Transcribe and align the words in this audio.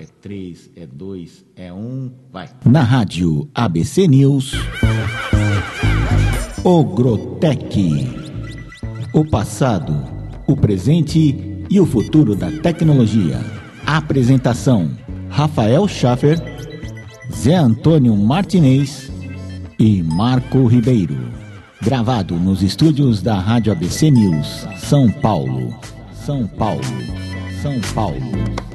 é 0.00 0.06
três, 0.22 0.70
é 0.76 0.86
dois, 0.86 1.44
é 1.56 1.72
um, 1.72 2.12
vai. 2.32 2.48
Na 2.64 2.82
rádio 2.82 3.48
ABC 3.52 4.06
News. 4.06 4.52
Ogrotec. 6.62 8.06
O 9.12 9.24
passado, 9.28 9.94
o 10.46 10.56
presente 10.56 11.64
e 11.68 11.80
o 11.80 11.86
futuro 11.86 12.36
da 12.36 12.50
tecnologia. 12.50 13.40
Apresentação: 13.84 14.88
Rafael 15.28 15.88
Schaffer, 15.88 16.38
Zé 17.34 17.56
Antônio 17.56 18.16
Martinez 18.16 19.10
e 19.78 20.00
Marco 20.02 20.66
Ribeiro. 20.66 21.16
Gravado 21.82 22.36
nos 22.36 22.62
estúdios 22.62 23.20
da 23.20 23.38
Rádio 23.38 23.72
ABC 23.72 24.10
News, 24.10 24.66
São 24.78 25.10
Paulo. 25.10 25.74
São 26.12 26.46
Paulo. 26.46 26.82
São 27.62 27.80
Paulo. 27.94 28.67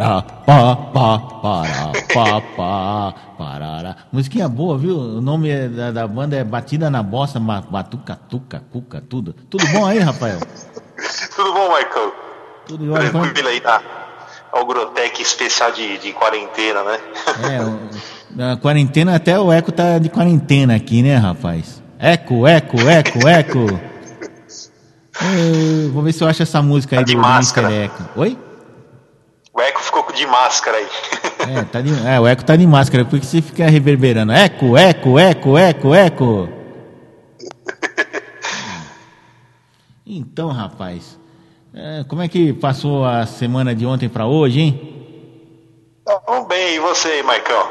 Parará, 0.00 0.22
pá, 0.22 0.76
pá, 0.94 1.18
pará, 1.42 1.92
pá, 2.14 2.40
pá, 2.56 3.14
parará. 3.36 3.96
Musiquinha 4.10 4.48
boa, 4.48 4.78
viu? 4.78 4.96
O 4.96 5.20
nome 5.20 5.50
é 5.50 5.68
da, 5.68 5.90
da 5.90 6.08
banda 6.08 6.36
é 6.36 6.42
Batida 6.42 6.88
na 6.88 7.02
Bossa, 7.02 7.38
Batuca, 7.38 8.16
Tuca, 8.16 8.62
Cuca, 8.72 9.02
tudo. 9.06 9.34
Tudo 9.50 9.66
bom 9.68 9.84
aí, 9.84 9.98
Rafael? 9.98 10.38
Tudo 11.36 11.52
bom, 11.52 11.68
Michael? 11.68 12.14
Tudo 12.66 12.92
ordem? 12.92 13.10
Tranquilo 13.10 13.48
aí 13.48 13.60
na 13.60 13.82
ao 14.52 14.66
Grotec 14.66 15.22
especial 15.22 15.70
de, 15.72 15.98
de 15.98 16.12
quarentena, 16.12 16.82
né? 16.82 16.98
É, 17.44 18.34
na 18.34 18.56
quarentena 18.56 19.14
até 19.14 19.38
o 19.38 19.52
Eco 19.52 19.70
tá 19.70 19.98
de 19.98 20.08
quarentena 20.08 20.74
aqui, 20.76 21.02
né, 21.02 21.16
rapaz? 21.16 21.82
Eco, 21.98 22.46
eco, 22.46 22.80
eco, 22.80 23.28
eco. 23.28 23.80
Eu 25.84 25.92
vou 25.92 26.02
ver 26.02 26.12
se 26.12 26.24
eu 26.24 26.28
acho 26.28 26.42
essa 26.42 26.62
música 26.62 26.96
aí 26.96 27.00
Tá 27.00 27.06
de 27.06 27.14
do 27.14 27.20
máscara. 27.20 27.70
Eco. 27.70 28.02
Oi? 28.16 28.38
O 29.60 29.62
Eco 29.62 29.80
ficou 29.82 30.10
de 30.10 30.26
máscara 30.26 30.78
aí. 30.78 30.88
É, 31.54 31.64
tá 31.64 31.82
de, 31.82 31.90
é, 32.06 32.18
o 32.18 32.26
Eco 32.26 32.42
tá 32.42 32.56
de 32.56 32.66
máscara, 32.66 33.04
por 33.04 33.20
que 33.20 33.26
você 33.26 33.42
fica 33.42 33.68
reverberando? 33.68 34.32
Eco, 34.32 34.74
eco, 34.74 35.18
eco, 35.18 35.58
eco, 35.58 35.94
eco. 35.94 36.48
Então, 40.06 40.48
rapaz, 40.48 41.18
é, 41.74 42.04
como 42.08 42.22
é 42.22 42.28
que 42.28 42.54
passou 42.54 43.04
a 43.04 43.26
semana 43.26 43.74
de 43.74 43.84
ontem 43.84 44.08
pra 44.08 44.26
hoje, 44.26 44.60
hein? 44.60 46.00
Tá 46.06 46.18
bem, 46.48 46.76
e 46.76 46.80
você, 46.80 47.22
Michael? 47.22 47.70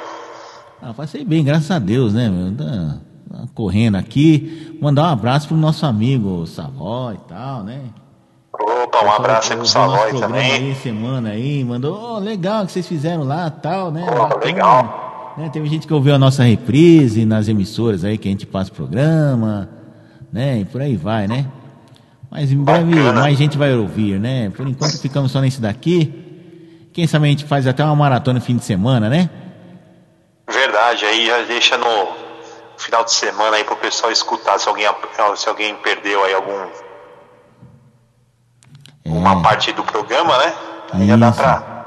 Ah, 0.84 0.94
passei 0.94 1.26
bem, 1.26 1.44
graças 1.44 1.72
a 1.72 1.80
Deus, 1.80 2.14
né, 2.14 2.30
meu? 2.30 2.56
Tá, 2.56 3.00
tá 3.32 3.48
correndo 3.56 3.96
aqui. 3.96 4.78
Mandar 4.80 5.06
um 5.06 5.12
abraço 5.14 5.48
pro 5.48 5.58
nosso 5.58 5.88
amigo 5.88 6.46
Savó 6.46 7.12
e 7.14 7.18
tal, 7.28 7.64
né? 7.64 7.82
Opa, 9.00 9.06
um 9.06 9.12
abraço 9.12 9.54
aí 9.54 9.60
pro 9.60 9.72
programa 9.72 10.20
também. 10.20 10.52
Aí, 10.52 10.76
semana 10.76 11.30
aí, 11.30 11.64
mandou, 11.64 12.16
"Ô, 12.16 12.20
legal 12.20 12.66
que 12.66 12.72
vocês 12.72 12.88
fizeram 12.88 13.24
lá 13.24 13.50
tal, 13.50 13.92
né? 13.92 14.06
Pô, 14.06 14.16
Bacana." 14.16 14.46
legal. 14.46 15.34
Né, 15.38 15.50
Teve 15.54 15.70
gente 15.70 15.88
que 15.88 15.94
ouviu 15.94 16.14
a 16.14 16.20
nossa 16.20 16.44
reprise 16.44 17.26
nas 17.26 17.48
emissoras 17.48 18.04
aí 18.04 18.18
que 18.18 18.28
a 18.28 18.32
gente 18.32 18.46
passa 18.46 18.72
o 18.72 18.74
programa, 18.74 19.70
né? 20.34 20.60
E 20.60 20.66
por 20.66 20.82
aí 20.82 20.98
vai, 20.98 21.28
né? 21.28 21.46
Mas 22.30 22.52
em 22.52 22.62
breve 22.62 22.94
Bacana. 22.94 23.22
mais 23.22 23.38
gente 23.38 23.58
vai 23.58 23.74
ouvir, 23.74 24.20
né? 24.20 24.52
Por 24.56 24.68
enquanto 24.68 25.00
ficamos 25.00 25.32
só 25.32 25.40
nesse 25.40 25.62
daqui. 25.62 26.14
Quem 26.92 27.08
sabe 27.08 27.28
a 27.28 27.30
gente 27.30 27.46
faz 27.46 27.66
até 27.66 27.84
uma 27.84 27.96
maratona 27.96 28.40
no 28.40 28.46
fim 28.46 28.58
de 28.58 28.66
semana, 28.66 29.08
né? 29.10 29.30
Verdade, 30.52 31.06
aí 31.06 31.26
já 31.28 31.42
deixa 31.44 31.78
no 31.78 32.08
final 32.78 33.04
de 33.04 33.14
semana 33.14 33.56
aí 33.58 33.64
pro 33.64 33.76
pessoal 33.78 34.12
escutar 34.12 34.60
se 34.60 34.68
alguém, 34.68 34.86
se 35.36 35.48
alguém 35.48 35.76
perdeu 35.76 36.24
aí 36.24 36.34
algum 36.34 36.68
uma 39.06 39.42
parte 39.42 39.72
do 39.74 39.84
programa, 39.84 40.38
né? 40.38 40.54
Aí 40.94 41.08
já 41.08 41.16
dá 41.16 41.28
É. 41.28 41.30
Isso. 41.30 41.40
pra. 41.40 41.80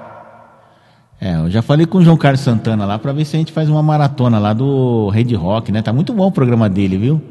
É, 1.20 1.36
eu 1.36 1.50
já 1.50 1.62
falei 1.62 1.86
com 1.86 1.98
o 1.98 2.02
João 2.02 2.16
Carlos 2.16 2.40
Santana 2.40 2.84
lá 2.84 2.98
pra 2.98 3.12
ver 3.12 3.24
se 3.24 3.36
a 3.36 3.38
gente 3.38 3.52
faz 3.52 3.68
uma 3.68 3.82
maratona 3.82 4.40
lá 4.40 4.52
do 4.52 5.08
Red 5.10 5.32
Rock, 5.36 5.70
né? 5.70 5.80
Tá 5.80 5.92
muito 5.92 6.12
bom 6.12 6.26
o 6.26 6.32
programa 6.32 6.68
dele, 6.68 6.96
viu? 6.98 7.22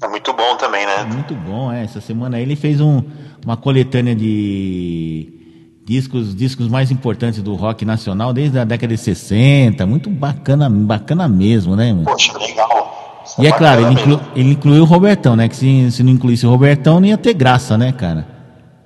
É 0.00 0.06
muito 0.06 0.32
bom 0.32 0.56
também, 0.56 0.86
né? 0.86 1.02
Muito 1.04 1.34
bom, 1.34 1.72
é. 1.72 1.82
Essa 1.82 2.00
semana 2.00 2.36
aí 2.36 2.42
ele 2.44 2.54
fez 2.54 2.80
um, 2.80 3.02
uma 3.44 3.56
coletânea 3.56 4.14
de 4.14 5.28
discos, 5.84 6.36
discos 6.36 6.68
mais 6.68 6.92
importantes 6.92 7.42
do 7.42 7.54
rock 7.56 7.84
nacional 7.84 8.32
desde 8.32 8.60
a 8.60 8.64
década 8.64 8.94
de 8.94 9.00
60. 9.00 9.84
Muito 9.86 10.08
bacana, 10.08 10.70
bacana 10.70 11.26
mesmo, 11.26 11.74
né? 11.74 11.92
meu? 11.92 12.04
Poxa, 12.04 12.36
legal. 12.38 13.22
E 13.40 13.46
é 13.46 13.50
claro, 13.52 13.82
ele, 13.82 13.94
inclu, 13.94 14.20
ele 14.36 14.50
incluiu 14.52 14.82
o 14.82 14.86
Robertão, 14.86 15.34
né? 15.34 15.48
Que 15.48 15.56
se, 15.56 15.90
se 15.90 16.02
não 16.04 16.12
incluísse 16.12 16.46
o 16.46 16.50
Robertão, 16.50 17.00
não 17.00 17.08
ia 17.08 17.18
ter 17.18 17.34
graça, 17.34 17.76
né, 17.76 17.90
cara? 17.90 18.33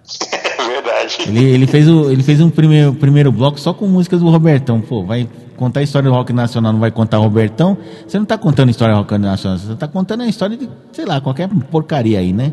Mesmo. 0.09 0.69
Verdade. 0.69 1.19
Ele, 1.27 1.45
ele 1.45 1.67
fez, 1.67 1.89
o, 1.89 2.11
ele 2.11 2.23
fez 2.23 2.41
um 2.41 2.51
primeiro, 2.51 2.95
primeiro 2.95 3.33
bloco 3.33 3.59
só 3.59 3.73
com 3.73 3.87
músicas 3.87 4.21
do 4.21 4.29
Robertão. 4.29 4.81
Pô, 4.81 5.05
vai 5.05 5.29
contar 5.57 5.81
a 5.81 5.83
história 5.83 6.09
do 6.09 6.15
rock 6.15 6.33
nacional, 6.33 6.73
não 6.73 6.81
vai 6.81 6.91
contar 6.91 7.19
o 7.19 7.23
Robertão. 7.23 7.77
Você 8.07 8.19
não 8.19 8.27
tá 8.27 8.37
contando 8.37 8.69
a 8.69 8.71
história 8.71 8.95
do 8.95 8.99
rock 8.99 9.17
nacional, 9.19 9.59
você 9.59 9.75
tá 9.75 9.89
contando 9.89 10.23
a 10.23 10.27
história 10.27 10.57
de, 10.57 10.69
sei 10.93 11.05
lá, 11.05 11.21
qualquer 11.21 11.49
porcaria 11.71 12.19
aí, 12.19 12.33
né? 12.33 12.53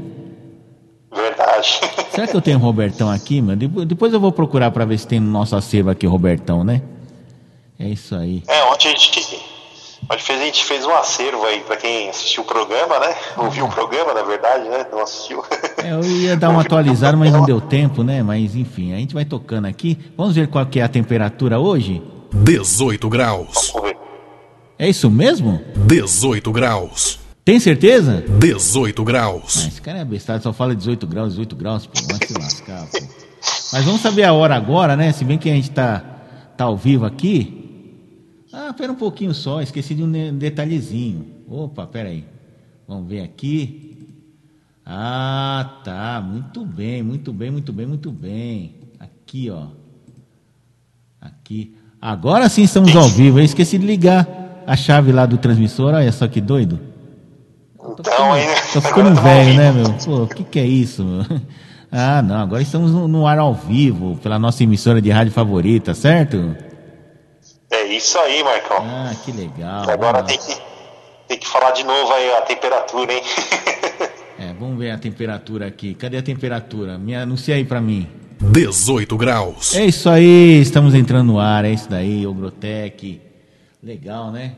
Verdade. 1.13 1.79
Será 2.11 2.27
que 2.27 2.35
eu 2.35 2.41
tenho 2.41 2.57
o 2.57 2.61
Robertão 2.61 3.09
aqui, 3.09 3.41
mano? 3.41 3.85
Depois, 3.85 4.13
eu 4.13 4.19
vou 4.19 4.31
procurar 4.31 4.71
pra 4.71 4.85
ver 4.85 4.97
se 4.97 5.07
tem 5.07 5.19
no 5.19 5.29
nosso 5.29 5.55
acervo 5.55 5.89
aqui 5.89 6.05
o 6.07 6.09
Robertão, 6.09 6.63
né? 6.63 6.81
É 7.77 7.89
isso 7.89 8.15
aí. 8.15 8.41
É, 8.47 8.63
ontem 8.65 8.87
a 8.87 8.91
gente, 8.91 9.24
a 10.09 10.17
gente 10.17 10.63
fez 10.65 10.85
um 10.85 10.93
acervo 10.95 11.43
aí 11.45 11.61
pra 11.61 11.75
quem 11.77 12.09
assistiu 12.09 12.43
o 12.43 12.45
programa, 12.45 12.99
né? 12.99 13.15
Ouviu 13.37 13.65
o 13.65 13.69
programa, 13.71 14.13
na 14.13 14.23
verdade, 14.23 14.67
né? 14.69 14.85
Não 14.91 15.01
assistiu. 15.01 15.43
É, 15.77 15.91
eu 15.91 16.03
ia 16.03 16.35
dar 16.37 16.49
uma 16.49 16.61
atualizada, 16.61 17.15
mas 17.17 17.31
não 17.31 17.43
deu 17.45 17.59
tempo, 17.61 18.03
né? 18.03 18.21
Mas 18.23 18.55
enfim, 18.55 18.93
a 18.93 18.97
gente 18.97 19.13
vai 19.13 19.25
tocando 19.25 19.65
aqui. 19.65 19.97
Vamos 20.17 20.35
ver 20.35 20.47
qual 20.47 20.65
que 20.65 20.79
é 20.79 20.83
a 20.83 20.87
temperatura 20.89 21.59
hoje? 21.59 22.01
18 22.33 23.07
graus. 23.09 23.71
Vamos 23.73 23.89
ver. 23.89 23.97
É 24.77 24.89
isso 24.89 25.09
mesmo? 25.09 25.61
18 25.75 26.51
graus. 26.51 27.19
Tem 27.43 27.59
certeza? 27.59 28.23
18 28.27 29.01
Ah, 29.01 29.05
graus. 29.05 29.67
esse 29.67 29.81
cara 29.81 29.99
é 29.99 30.05
bestado, 30.05 30.41
só 30.43 30.51
fala 30.51 30.75
18 30.75 31.05
graus, 31.07 31.29
18 31.33 31.55
graus, 31.55 31.85
pô, 31.85 31.93
vai 32.09 32.27
se 32.27 32.33
lascar, 32.33 32.85
pô. 32.91 32.99
Mas 33.71 33.83
vamos 33.85 34.01
saber 34.01 34.23
a 34.23 34.33
hora 34.33 34.55
agora, 34.55 34.95
né? 34.95 35.11
Se 35.11 35.23
bem 35.23 35.37
que 35.37 35.49
a 35.49 35.53
gente 35.53 35.69
tá, 35.69 36.01
tá 36.57 36.63
ao 36.65 36.75
vivo 36.75 37.05
aqui. 37.05 37.64
Ah, 38.57 38.71
pera 38.71 38.89
um 38.89 38.95
pouquinho 38.95 39.33
só, 39.33 39.61
esqueci 39.61 39.93
de 39.93 40.01
um 40.01 40.37
detalhezinho. 40.37 41.25
Opa, 41.45 41.85
pera 41.85 42.07
aí. 42.07 42.23
Vamos 42.87 43.09
ver 43.09 43.19
aqui. 43.19 44.07
Ah, 44.85 45.81
tá, 45.83 46.23
muito 46.25 46.63
bem, 46.63 47.03
muito 47.03 47.33
bem, 47.33 47.51
muito 47.51 47.73
bem, 47.73 47.85
muito 47.85 48.09
bem. 48.13 48.75
Aqui, 48.97 49.49
ó. 49.49 49.65
Aqui. 51.19 51.75
Agora 52.01 52.47
sim 52.47 52.63
estamos 52.63 52.95
ao 52.95 53.09
vivo. 53.09 53.39
Eu 53.39 53.43
esqueci 53.43 53.77
de 53.77 53.85
ligar 53.85 54.25
a 54.65 54.77
chave 54.77 55.11
lá 55.11 55.25
do 55.25 55.37
transmissor. 55.37 55.93
Olha 55.93 56.11
só 56.13 56.25
que 56.25 56.39
doido. 56.39 56.79
Então, 57.77 57.95
Tô 57.95 58.09
agora 58.09 58.81
ficando 58.81 59.15
tá 59.15 59.21
velho, 59.21 59.57
né, 59.57 59.71
meu? 59.73 59.93
Pô, 60.05 60.23
o 60.23 60.27
que, 60.29 60.45
que 60.45 60.59
é 60.59 60.65
isso, 60.65 61.03
meu? 61.03 61.25
Ah, 61.91 62.21
não, 62.21 62.37
agora 62.37 62.61
estamos 62.61 62.91
no, 62.91 63.07
no 63.07 63.25
ar 63.25 63.37
ao 63.37 63.53
vivo, 63.53 64.17
pela 64.17 64.37
nossa 64.37 64.63
emissora 64.63 65.01
de 65.01 65.09
rádio 65.09 65.31
favorita, 65.31 65.93
certo? 65.93 66.55
É 67.85 67.93
isso 67.97 68.17
aí, 68.17 68.43
Marcão. 68.43 68.77
Ah, 68.79 69.13
que 69.23 69.31
legal. 69.31 69.87
Agora 69.87 70.23
tem 70.23 70.39
que, 70.39 70.57
tem 71.27 71.37
que 71.37 71.47
falar 71.47 71.69
de 71.71 71.83
novo 71.83 72.11
aí 72.13 72.33
a 72.33 72.41
temperatura, 72.41 73.13
hein? 73.13 73.21
É, 74.37 74.51
vamos 74.59 74.77
ver 74.77 74.91
a 74.91 74.97
temperatura 74.97 75.65
aqui. 75.65 75.93
Cadê 75.93 76.17
a 76.17 76.21
temperatura? 76.21 76.97
Me 76.97 77.15
anuncia 77.15 77.55
aí 77.55 77.63
pra 77.63 77.79
mim. 77.79 78.05
18 78.41 79.15
graus. 79.15 79.73
É 79.73 79.85
isso 79.85 80.09
aí, 80.09 80.59
estamos 80.59 80.93
entrando 80.93 81.27
no 81.31 81.39
ar, 81.39 81.63
é 81.63 81.71
isso 81.71 81.89
daí, 81.89 82.27
Ogrotec. 82.27 83.21
Legal, 83.81 84.31
né? 84.33 84.55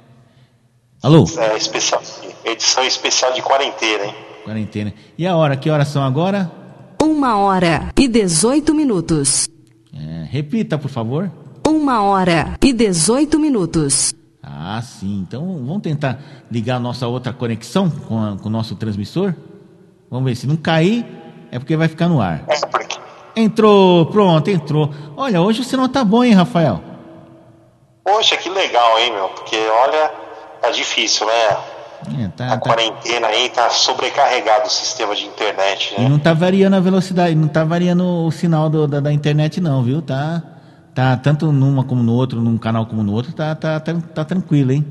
Alô, 1.03 1.25
É, 1.37 1.55
especial, 1.55 2.01
edição 2.43 2.83
especial 2.85 3.31
de 3.33 3.41
quarentena, 3.43 4.05
hein? 4.05 4.15
quarentena. 4.43 4.91
E 5.15 5.27
a 5.27 5.35
hora? 5.35 5.55
Que 5.55 5.69
horas 5.69 5.89
são 5.89 6.01
agora? 6.03 6.51
Uma 6.99 7.37
hora 7.37 7.89
e 7.95 8.07
18 8.07 8.73
minutos. 8.73 9.47
É, 9.93 10.25
repita, 10.27 10.79
por 10.79 10.89
favor. 10.89 11.31
Uma 11.67 12.01
hora 12.01 12.53
e 12.63 12.71
18 12.71 13.37
minutos. 13.37 14.13
Ah, 14.41 14.81
sim. 14.81 15.25
Então 15.27 15.45
vamos 15.65 15.81
tentar 15.81 16.17
ligar 16.49 16.77
a 16.77 16.79
nossa 16.79 17.05
outra 17.07 17.33
conexão 17.33 17.89
com, 17.89 18.17
a- 18.23 18.37
com 18.37 18.47
o 18.47 18.51
nosso 18.51 18.73
transmissor. 18.75 19.33
Vamos 20.09 20.25
ver. 20.29 20.35
Se 20.37 20.47
não 20.47 20.55
cair, 20.55 21.05
é 21.51 21.59
porque 21.59 21.75
vai 21.75 21.89
ficar 21.89 22.07
no 22.07 22.21
ar. 22.21 22.43
É. 22.47 23.41
Entrou, 23.41 24.05
pronto, 24.05 24.49
entrou. 24.49 24.89
Olha, 25.17 25.41
hoje 25.41 25.59
o 25.59 25.63
sinal 25.65 25.89
tá 25.89 26.05
bom, 26.05 26.23
hein, 26.23 26.31
Rafael? 26.33 26.81
Poxa, 28.03 28.37
que 28.37 28.49
legal, 28.49 28.97
hein, 28.99 29.11
meu? 29.11 29.27
Porque, 29.27 29.57
olha, 29.57 30.09
tá 30.61 30.71
difícil, 30.71 31.27
né? 31.27 31.57
É, 32.23 32.27
tá, 32.29 32.45
A 32.45 32.49
tá- 32.51 32.57
quarentena 32.59 33.27
aí 33.27 33.49
tá 33.49 33.69
sobrecarregado 33.69 34.67
o 34.67 34.69
sistema 34.69 35.13
de 35.13 35.25
internet, 35.25 35.93
E 35.97 36.01
né? 36.01 36.07
não 36.07 36.17
tá 36.17 36.33
variando 36.33 36.75
a 36.77 36.79
velocidade, 36.79 37.35
não 37.35 37.47
tá 37.49 37.63
variando 37.65 38.03
o 38.25 38.31
sinal 38.31 38.69
do- 38.69 38.87
da, 38.87 39.01
da 39.01 39.11
internet, 39.11 39.59
não, 39.59 39.83
viu? 39.83 40.01
Tá, 40.01 40.41
tá 40.97 41.15
tanto 41.15 41.51
numa 41.51 41.83
como 41.83 42.01
no 42.01 42.11
outro, 42.13 42.41
num 42.41 42.57
canal 42.57 42.87
como 42.87 43.03
no 43.03 43.13
outro, 43.13 43.31
tá, 43.31 43.53
tá, 43.53 43.79
tá, 43.79 43.93
tá 43.93 44.25
tranquilo, 44.25 44.71
hein? 44.71 44.83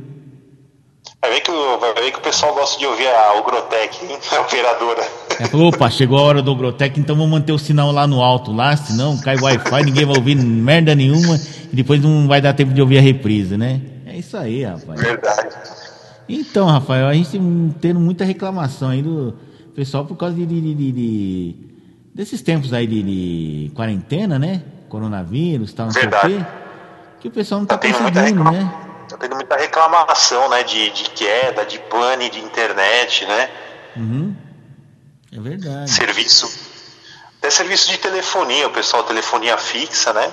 Vai 1.20 1.32
ver, 1.32 1.40
que 1.40 1.50
o, 1.50 1.78
vai 1.80 1.92
ver 1.94 2.12
que 2.12 2.18
o 2.18 2.22
pessoal 2.22 2.54
gosta 2.54 2.78
de 2.78 2.86
ouvir 2.86 3.08
a 3.08 3.40
Ogrotec, 3.40 4.04
hein? 4.04 4.16
A 4.36 4.40
operadora. 4.42 5.02
Falou, 5.50 5.68
opa, 5.70 5.90
chegou 5.90 6.16
a 6.18 6.22
hora 6.22 6.40
do 6.42 6.54
Grotec, 6.54 6.98
então 7.00 7.16
vamos 7.16 7.30
manter 7.32 7.50
o 7.52 7.58
sinal 7.58 7.90
lá 7.90 8.06
no 8.06 8.22
alto, 8.22 8.52
lá, 8.52 8.76
senão 8.76 9.18
cai 9.18 9.36
o 9.36 9.42
Wi-Fi, 9.42 9.82
ninguém 9.84 10.06
vai 10.06 10.16
ouvir 10.16 10.36
merda 10.36 10.94
nenhuma 10.94 11.40
e 11.72 11.74
depois 11.74 12.00
não 12.00 12.28
vai 12.28 12.40
dar 12.40 12.52
tempo 12.54 12.72
de 12.72 12.80
ouvir 12.80 12.98
a 12.98 13.02
reprise, 13.02 13.56
né? 13.56 13.80
É 14.06 14.16
isso 14.16 14.36
aí, 14.36 14.62
rapaz. 14.62 15.00
Verdade. 15.00 15.56
Então, 16.28 16.66
Rafael, 16.66 17.08
a 17.08 17.14
gente 17.14 17.36
tendo 17.80 17.98
muita 17.98 18.24
reclamação 18.24 18.90
aí 18.90 19.02
do 19.02 19.34
pessoal 19.74 20.04
por 20.04 20.14
causa 20.16 20.36
de, 20.36 20.46
de- 20.46 20.60
de- 20.60 20.74
de- 20.74 20.92
de- 20.92 21.56
desses 22.14 22.40
tempos 22.42 22.72
aí 22.72 22.86
de 22.86 23.72
quarentena, 23.74 24.38
né? 24.38 24.62
Coronavírus, 24.88 25.72
tal, 25.72 25.86
não 25.86 25.92
sei 25.92 26.02
o 26.06 26.10
Verdade. 26.10 26.34
quê. 26.38 26.46
Que 27.20 27.28
o 27.28 27.30
pessoal 27.30 27.60
não 27.60 27.66
tá, 27.66 27.76
Tá 27.76 27.80
tendo 27.82 28.00
muita 28.02 28.20
conseguindo, 28.20 28.42
reclama- 28.44 28.64
né? 28.64 28.82
Tá 29.08 29.16
tendo 29.16 29.34
muita 29.36 29.56
reclamação, 29.56 30.48
né? 30.48 30.62
De, 30.62 30.90
de 30.90 31.10
queda, 31.10 31.64
de 31.64 31.78
pane 31.78 32.28
de 32.30 32.40
internet, 32.40 33.24
né? 33.26 33.50
Uhum. 33.96 34.34
É 35.32 35.40
verdade. 35.40 35.90
Serviço. 35.90 36.50
Até 37.38 37.50
serviço 37.50 37.88
de 37.90 37.98
telefonia, 37.98 38.66
o 38.66 38.70
pessoal 38.70 39.02
telefonia 39.04 39.56
fixa, 39.58 40.12
né? 40.12 40.30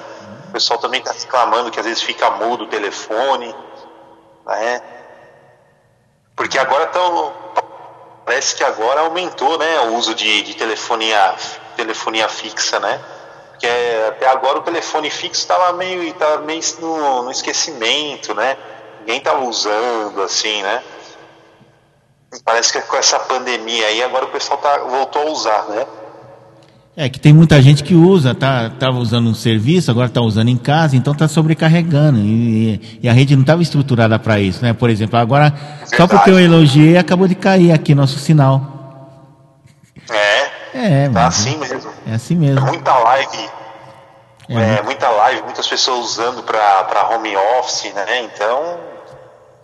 O 0.50 0.52
pessoal 0.54 0.80
também 0.80 1.02
tá 1.02 1.12
reclamando 1.12 1.70
que 1.72 1.80
às 1.80 1.86
vezes 1.86 2.02
fica 2.02 2.30
mudo 2.32 2.64
o 2.66 2.68
telefone, 2.68 3.54
né? 4.46 4.82
Porque 6.36 6.58
agora 6.58 6.86
estão. 6.86 7.34
Parece 8.26 8.56
que 8.56 8.64
agora 8.64 9.02
aumentou, 9.02 9.58
né? 9.58 9.80
O 9.82 9.96
uso 9.96 10.16
de, 10.16 10.42
de 10.44 10.54
telefonia, 10.56 11.36
telefonia 11.76 12.28
fixa, 12.30 12.80
né? 12.80 13.00
Porque 13.64 13.78
até 14.10 14.28
agora 14.28 14.60
o 14.60 14.62
telefone 14.62 15.10
fixo 15.10 15.40
estava 15.40 15.72
meio, 15.72 16.14
tava 16.16 16.42
meio 16.42 16.60
no, 16.82 17.24
no 17.24 17.32
esquecimento, 17.32 18.36
né? 18.36 18.58
Ninguém 19.00 19.22
tava 19.22 19.46
usando, 19.46 20.22
assim, 20.22 20.62
né? 20.62 20.84
Parece 22.44 22.74
que 22.74 22.82
com 22.82 22.98
essa 22.98 23.18
pandemia 23.20 23.86
aí, 23.86 24.04
agora 24.04 24.26
o 24.26 24.32
pessoal 24.32 24.60
tá, 24.60 24.80
voltou 24.80 25.22
a 25.22 25.32
usar, 25.32 25.64
né? 25.70 25.86
É 26.98 27.08
que 27.08 27.18
tem 27.18 27.32
muita 27.32 27.62
gente 27.62 27.86
que 27.86 27.96
usa, 27.96 28.36
tá, 28.36 28.70
tava 28.70 28.98
usando 28.98 29.30
um 29.30 29.34
serviço, 29.34 29.90
agora 29.90 30.10
tá 30.10 30.20
usando 30.20 30.50
em 30.50 30.58
casa, 30.58 30.98
então 30.98 31.16
tá 31.16 31.30
sobrecarregando. 31.30 32.20
E, 32.20 33.00
e 33.02 33.08
a 33.08 33.14
rede 33.14 33.34
não 33.34 33.44
estava 33.44 33.62
estruturada 33.62 34.20
para 34.20 34.42
isso, 34.42 34.62
né? 34.62 34.74
Por 34.74 34.90
exemplo, 34.90 35.18
agora, 35.18 35.54
só 35.86 36.00
Verdade. 36.00 36.10
porque 36.10 36.30
eu 36.32 36.38
elogiei, 36.38 36.98
acabou 36.98 37.30
de 37.30 37.36
cair 37.36 37.72
aqui 37.72 37.96
nosso 37.96 38.20
sinal. 38.20 38.74
É, 40.10 40.43
É, 40.74 41.06
tá 41.06 41.12
mas 41.14 41.40
assim 41.40 41.58
mesmo. 41.58 41.92
é 42.08 42.14
assim 42.16 42.36
É 42.36 42.38
mesmo. 42.38 42.66
muita 42.68 42.98
live, 42.98 43.50
É, 44.50 44.80
é, 44.80 44.82
muita 44.84 45.10
live, 45.10 45.44
muitas 45.44 45.68
pessoas 45.68 46.06
usando 46.06 46.44
para 46.44 47.10
home 47.16 47.36
office, 47.60 47.94
né? 47.94 48.24
Então, 48.24 48.80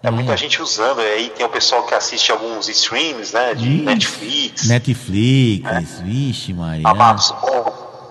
é 0.03 0.09
muita 0.11 0.37
gente 0.37 0.61
usando. 0.61 0.99
Aí 0.99 1.29
tem 1.35 1.45
o 1.45 1.49
pessoal 1.49 1.83
que 1.83 1.93
assiste 1.93 2.31
alguns 2.31 2.69
streams, 2.69 3.33
né? 3.33 3.53
De 3.55 3.67
Ih, 3.67 3.81
Netflix, 3.81 4.67
Netflix, 4.67 5.99
vixe, 6.01 6.53
Maria. 6.53 6.87
Amazon. 6.87 7.37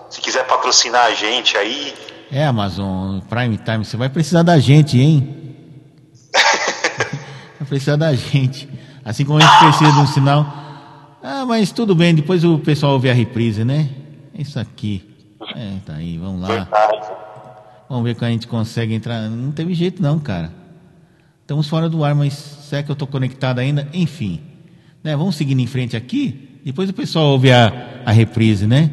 Se 0.09 0.19
quiser 0.21 0.45
patrocinar 0.45 1.05
a 1.05 1.11
gente 1.13 1.55
aí, 1.57 1.93
É, 2.31 2.45
Amazon, 2.45 3.19
Prime 3.21 3.57
Time, 3.57 3.83
você 3.85 3.97
vai 3.97 4.09
precisar 4.09 4.43
da 4.43 4.59
gente, 4.59 4.99
hein? 4.99 5.55
vai 7.59 7.67
precisar 7.67 7.95
da 7.95 8.13
gente. 8.13 8.69
Assim 9.03 9.25
como 9.25 9.39
a 9.39 9.41
gente 9.41 9.57
precisa 9.59 9.91
de 9.91 9.99
um 9.99 10.07
sinal. 10.07 10.45
Ah, 11.21 11.45
mas 11.45 11.71
tudo 11.71 11.93
bem, 11.95 12.15
depois 12.15 12.43
o 12.43 12.57
pessoal 12.59 12.93
ouve 12.93 13.09
a 13.09 13.13
reprise, 13.13 13.63
né? 13.65 13.89
É 14.37 14.41
isso 14.41 14.59
aqui. 14.59 15.03
É, 15.55 15.73
tá 15.85 15.93
aí, 15.95 16.17
vamos 16.17 16.41
lá. 16.41 16.67
Vamos 17.89 18.03
ver 18.03 18.15
quando 18.15 18.29
a 18.29 18.31
gente 18.31 18.47
consegue 18.47 18.93
entrar. 18.93 19.21
Não 19.29 19.51
teve 19.51 19.73
jeito 19.73 20.01
não, 20.01 20.19
cara. 20.19 20.51
Estamos 21.41 21.67
fora 21.67 21.89
do 21.89 22.03
ar, 22.03 22.13
mas 22.15 22.33
será 22.33 22.83
que 22.83 22.91
eu 22.91 22.95
tô 22.95 23.07
conectado 23.07 23.59
ainda? 23.59 23.87
Enfim. 23.93 24.41
Né, 25.03 25.15
vamos 25.15 25.35
seguindo 25.35 25.59
em 25.59 25.67
frente 25.67 25.97
aqui. 25.97 26.59
Depois 26.63 26.89
o 26.89 26.93
pessoal 26.93 27.25
ouve 27.27 27.51
a, 27.51 28.01
a 28.05 28.11
reprise, 28.11 28.67
né? 28.67 28.91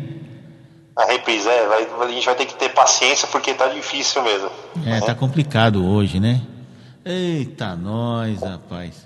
A 0.97 1.05
reprise, 1.05 1.47
é, 1.47 1.67
vai- 1.69 2.09
a 2.09 2.11
gente 2.13 2.25
vai 2.25 2.35
ter 2.35 2.47
que 2.47 2.55
ter 2.55 2.71
paciência 2.71 3.29
porque 3.29 3.53
tá 3.53 3.69
difícil 3.69 4.23
mesmo. 4.23 4.49
É, 4.87 5.01
tá 5.01 5.15
complicado 5.15 5.85
hoje, 5.85 6.19
né? 6.19 6.41
Eita, 7.05 7.77
nós, 7.77 8.41
rapaz. 8.43 9.06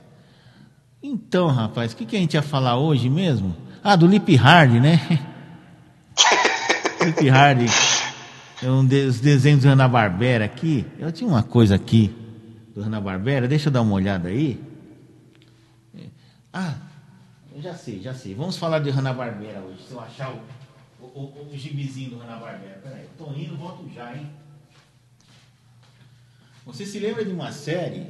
Então, 1.02 1.48
rapaz, 1.48 1.92
o 1.92 1.96
que, 1.96 2.04
que 2.04 2.16
a 2.16 2.20
gente 2.20 2.34
ia 2.34 2.42
falar 2.42 2.76
hoje 2.78 3.08
mesmo? 3.08 3.56
Ah, 3.82 3.96
do 3.96 4.06
Lip 4.06 4.34
Hard, 4.36 4.72
né? 4.74 5.00
Lip 7.04 7.28
Hard. 7.28 7.60
É 8.62 8.70
um 8.70 8.84
de- 8.84 9.06
os 9.06 9.20
desenhos 9.20 9.62
do 9.62 9.68
Hanna-Barbera 9.68 10.44
aqui. 10.44 10.84
Eu 10.98 11.10
tinha 11.10 11.28
uma 11.28 11.42
coisa 11.42 11.74
aqui 11.76 12.14
do 12.74 12.82
Hanna-Barbera. 12.82 13.48
Deixa 13.48 13.68
eu 13.68 13.72
dar 13.72 13.80
uma 13.80 13.94
olhada 13.94 14.28
aí. 14.28 14.62
É. 15.96 16.04
Ah, 16.52 16.74
eu 17.54 17.62
já 17.62 17.74
sei, 17.74 18.02
já 18.02 18.12
sei. 18.12 18.34
Vamos 18.34 18.58
falar 18.58 18.80
de 18.80 18.90
Hanna-Barbera 18.90 19.60
hoje. 19.60 19.82
Se 19.88 19.92
eu 19.94 20.00
achar 20.00 20.30
o, 20.30 20.40
o, 21.02 21.06
o, 21.06 21.48
o 21.50 21.56
gibizinho 21.56 22.10
do 22.10 22.18
Hanna-Barbera. 22.18 22.78
Peraí, 22.82 23.04
eu 23.04 23.10
tô 23.26 23.32
indo, 23.32 23.56
volto 23.56 23.88
já, 23.94 24.14
hein? 24.14 24.28
Você 26.66 26.84
se 26.84 26.98
lembra 26.98 27.24
de 27.24 27.32
uma 27.32 27.50
série 27.52 28.06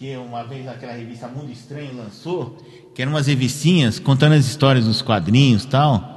que 0.00 0.16
uma 0.16 0.42
vez 0.44 0.66
aquela 0.66 0.94
revista 0.94 1.28
Mundo 1.28 1.52
Estranho 1.52 1.94
lançou? 1.94 2.56
Que 2.94 3.02
eram 3.02 3.12
umas 3.12 3.26
revistinhas 3.26 3.98
contando 3.98 4.32
as 4.32 4.46
histórias 4.46 4.86
dos 4.86 5.02
quadrinhos 5.02 5.64
e 5.64 5.66
tal. 5.68 6.16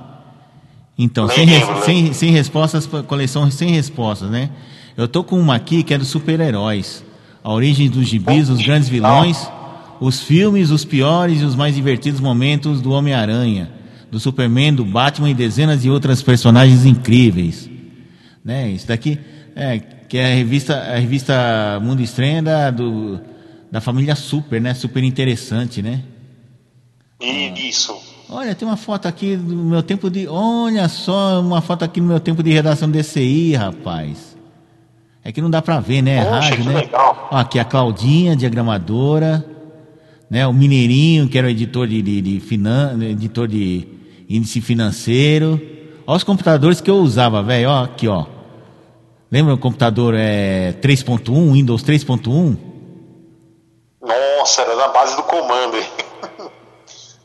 Então, 0.97 1.27
sem, 1.27 1.45
res- 1.45 1.68
Lembro, 1.68 1.83
sem, 1.83 2.13
sem 2.13 2.31
respostas, 2.31 2.88
coleção 2.88 3.51
sem 3.51 3.71
respostas, 3.71 4.30
né? 4.30 4.50
Eu 4.95 5.06
tô 5.06 5.21
com 5.21 5.38
uma 5.38 5.56
aqui 5.56 5.83
que 5.83 5.94
é 5.94 5.97
dos 5.97 6.07
super-heróis. 6.07 7.03
A 7.44 7.51
origem 7.51 7.89
dos 7.89 8.07
gibis, 8.07 8.50
os 8.50 8.62
grandes 8.63 8.88
vilões, 8.88 9.50
os 10.00 10.21
filmes, 10.21 10.71
os 10.71 10.85
piores 10.85 11.41
e 11.41 11.44
os 11.44 11.53
mais 11.53 11.75
divertidos 11.75 12.21
momentos 12.21 12.80
do 12.80 12.91
Homem-Aranha, 12.91 13.69
do 14.09 14.18
Superman, 14.18 14.74
do 14.74 14.85
Batman 14.85 15.30
e 15.30 15.33
dezenas 15.33 15.81
de 15.81 15.89
outras 15.89 16.21
personagens 16.21 16.85
incríveis 16.85 17.69
né? 18.45 18.69
Isso 18.69 18.88
daqui 18.88 19.19
é 19.56 19.80
que 19.80 20.18
é 20.18 20.31
a 20.31 20.35
revista 20.35 20.75
a 20.75 20.97
revista 20.97 21.80
Mundo 21.81 22.01
Estranho 22.01 22.38
é 22.38 22.41
da 22.41 22.71
do, 22.71 23.19
da 23.73 23.81
família 23.81 24.15
Super, 24.15 24.61
né? 24.61 24.75
Super 24.75 25.03
interessante, 25.03 25.81
né? 25.81 26.03
E 27.19 27.69
isso. 27.69 27.91
Olha, 28.29 28.53
tem 28.53 28.67
uma 28.67 28.77
foto 28.77 29.07
aqui 29.07 29.35
do 29.35 29.55
meu 29.55 29.81
tempo 29.81 30.11
de, 30.11 30.27
olha 30.27 30.87
só, 30.87 31.41
uma 31.41 31.59
foto 31.59 31.83
aqui 31.83 31.99
no 31.99 32.05
meu 32.05 32.19
tempo 32.19 32.43
de 32.43 32.51
redação 32.51 32.87
DCI, 32.91 33.55
rapaz. 33.55 34.37
É 35.23 35.31
que 35.31 35.41
não 35.41 35.49
dá 35.49 35.59
pra 35.59 35.79
ver, 35.79 36.03
né? 36.03 36.17
É 36.17 36.19
rádio, 36.19 36.65
né? 36.65 36.81
legal. 36.81 37.29
Ó, 37.31 37.35
aqui 37.35 37.57
a 37.57 37.65
Claudinha, 37.65 38.35
diagramadora, 38.35 39.43
né? 40.29 40.45
O 40.45 40.53
Mineirinho, 40.53 41.27
que 41.27 41.35
era 41.35 41.47
o 41.47 41.49
editor 41.49 41.87
de, 41.87 41.99
de, 41.99 42.21
de 42.21 42.39
finan... 42.41 43.03
editor 43.03 43.47
de 43.47 43.87
índice 44.29 44.61
financeiro. 44.61 45.59
Olha 46.05 46.17
os 46.17 46.23
computadores 46.23 46.79
que 46.79 46.91
eu 46.91 46.97
usava, 46.97 47.41
velho. 47.41 47.69
Ó, 47.69 47.85
aqui, 47.85 48.07
ó. 48.07 48.27
Lembra 49.31 49.56
o 49.56 49.57
computador 49.57 50.13
é 50.15 50.73
3.1, 50.73 51.53
Windows 51.53 51.83
3.1? 51.83 52.72
Nossa, 54.44 54.62
era 54.62 54.76
na 54.76 54.90
base 54.90 55.16
do 55.16 55.23
comando? 55.23 55.78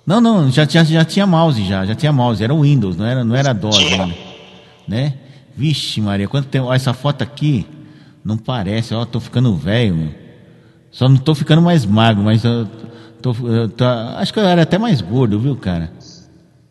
Não, 0.06 0.20
não, 0.20 0.48
já, 0.52 0.64
já, 0.64 0.84
já 0.84 1.04
tinha 1.04 1.26
mouse 1.26 1.64
já, 1.64 1.84
já 1.84 1.92
tinha 1.96 2.12
mouse, 2.12 2.42
era 2.44 2.54
o 2.54 2.60
Windows, 2.62 2.96
não 2.96 3.04
era, 3.04 3.24
não 3.24 3.34
era 3.34 3.52
DOS 3.52 3.76
Tinha. 3.76 4.04
ainda, 4.04 4.14
né? 4.86 5.14
Vixe 5.56 6.00
Maria, 6.00 6.28
quanto 6.28 6.46
tempo, 6.46 6.68
olha 6.68 6.76
essa 6.76 6.94
foto 6.94 7.22
aqui, 7.22 7.66
não 8.24 8.38
parece, 8.38 8.94
ó, 8.94 9.04
tô 9.04 9.18
ficando 9.18 9.52
velho. 9.56 10.14
Só 10.92 11.08
não 11.08 11.16
tô 11.16 11.34
ficando 11.34 11.60
mais 11.60 11.84
magro, 11.84 12.22
mas 12.22 12.44
eu 12.44 12.68
tô, 13.20 13.34
eu 13.48 13.68
tô- 13.68 13.84
acho 14.16 14.32
que 14.32 14.38
eu 14.38 14.46
era 14.46 14.62
até 14.62 14.78
mais 14.78 15.00
gordo, 15.00 15.40
viu, 15.40 15.56
cara? 15.56 15.90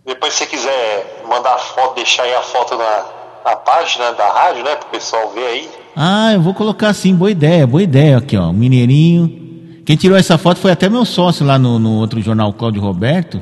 Depois 0.05 0.31
se 0.33 0.45
você 0.45 0.45
quiser 0.45 1.23
mandar 1.27 1.57
foto, 1.57 1.95
deixar 1.95 2.23
aí 2.23 2.33
a 2.35 2.41
foto 2.41 2.77
na, 2.77 3.05
na 3.51 3.55
página 3.57 4.13
da 4.13 4.31
rádio, 4.31 4.63
né? 4.63 4.77
Pro 4.77 4.87
pessoal 4.91 5.29
ver 5.31 5.45
aí. 5.45 5.69
Ah, 5.93 6.31
eu 6.31 6.41
vou 6.41 6.53
colocar 6.53 6.87
assim, 6.87 7.13
boa 7.13 7.29
ideia, 7.29 7.67
boa 7.67 7.83
ideia 7.83 8.17
aqui, 8.17 8.37
ó, 8.37 8.53
Mineirinho. 8.53 9.45
Quem 9.87 9.95
tirou 9.95 10.17
essa 10.17 10.37
foto 10.37 10.59
foi 10.59 10.69
até 10.69 10.89
meu 10.89 11.05
sócio 11.05 11.45
lá 11.45 11.57
no, 11.57 11.79
no 11.79 11.91
outro 11.93 12.21
jornal, 12.21 12.51
Cláudio 12.51 12.81
Roberto, 12.81 13.41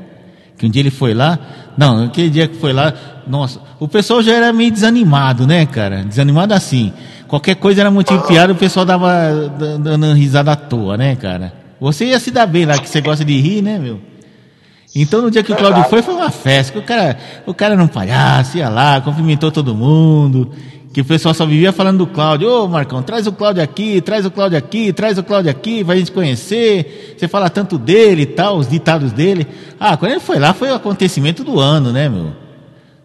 que 0.56 0.64
um 0.68 0.70
dia 0.70 0.80
ele 0.84 0.92
foi 0.92 1.12
lá. 1.12 1.40
Não, 1.76 2.04
aquele 2.06 2.30
dia 2.30 2.48
que 2.48 2.56
foi 2.58 2.72
lá, 2.72 2.94
nossa, 3.26 3.60
o 3.80 3.88
pessoal 3.88 4.22
já 4.22 4.32
era 4.34 4.54
meio 4.54 4.70
desanimado, 4.72 5.48
né, 5.48 5.66
cara? 5.66 6.04
Desanimado 6.04 6.54
assim. 6.54 6.94
Qualquer 7.28 7.56
coisa 7.56 7.82
era 7.82 7.90
motivo 7.90 8.22
de 8.22 8.28
piada, 8.28 8.54
o 8.54 8.56
pessoal 8.56 8.86
dava 8.86 9.10
da- 9.58 9.78
dando 9.78 10.14
risada 10.14 10.52
à 10.52 10.56
toa, 10.56 10.96
né, 10.96 11.16
cara? 11.16 11.52
Você 11.82 12.06
ia 12.06 12.20
se 12.20 12.30
dar 12.30 12.46
bem 12.46 12.64
lá, 12.64 12.78
que 12.78 12.88
você 12.88 13.02
gosta 13.02 13.26
de 13.26 13.36
rir, 13.42 13.64
né, 13.64 13.80
meu? 13.80 14.00
Então 14.96 15.24
no 15.24 15.32
dia 15.32 15.42
que 15.42 15.52
o 15.52 15.56
Cláudio 15.56 15.84
foi, 15.86 16.04
foi 16.04 16.14
uma 16.14 16.30
festa. 16.30 16.78
O 16.78 16.84
cara, 16.84 17.18
o 17.48 17.56
cara 17.56 17.74
era 17.74 17.84
um 17.84 17.88
palhaço, 17.88 18.60
ia 18.60 18.70
lá, 18.70 19.02
cumprimentou 19.02 19.52
todo 19.52 19.74
mundo. 19.74 20.52
Que 20.96 21.02
o 21.02 21.06
pessoal 21.06 21.34
só 21.34 21.46
vivia 21.46 21.74
falando 21.74 21.98
do 21.98 22.08
Cláudio. 22.08 22.50
Ô 22.50 22.70
Marcão, 22.70 23.04
traz 23.04 23.28
o 23.28 23.34
Cláudio 23.34 23.62
aqui, 23.62 24.00
traz 24.00 24.26
o 24.26 24.32
Cláudio 24.32 24.58
aqui, 24.58 24.94
traz 24.94 25.18
o 25.18 25.24
Cláudio 25.24 25.52
aqui, 25.52 25.84
vai 25.84 25.98
a 25.98 26.00
gente 26.00 26.14
conhecer. 26.14 27.18
Você 27.18 27.28
fala 27.28 27.50
tanto 27.50 27.78
dele 27.78 28.22
e 28.22 28.26
tal, 28.26 28.56
os 28.56 28.66
ditados 28.66 29.12
dele. 29.12 29.46
Ah, 29.78 29.98
quando 29.98 30.12
ele 30.12 30.22
foi 30.22 30.40
lá, 30.40 30.54
foi 30.54 30.70
o 30.70 30.74
acontecimento 30.74 31.44
do 31.44 31.60
ano, 31.60 31.92
né, 31.92 32.08
meu? 32.08 32.32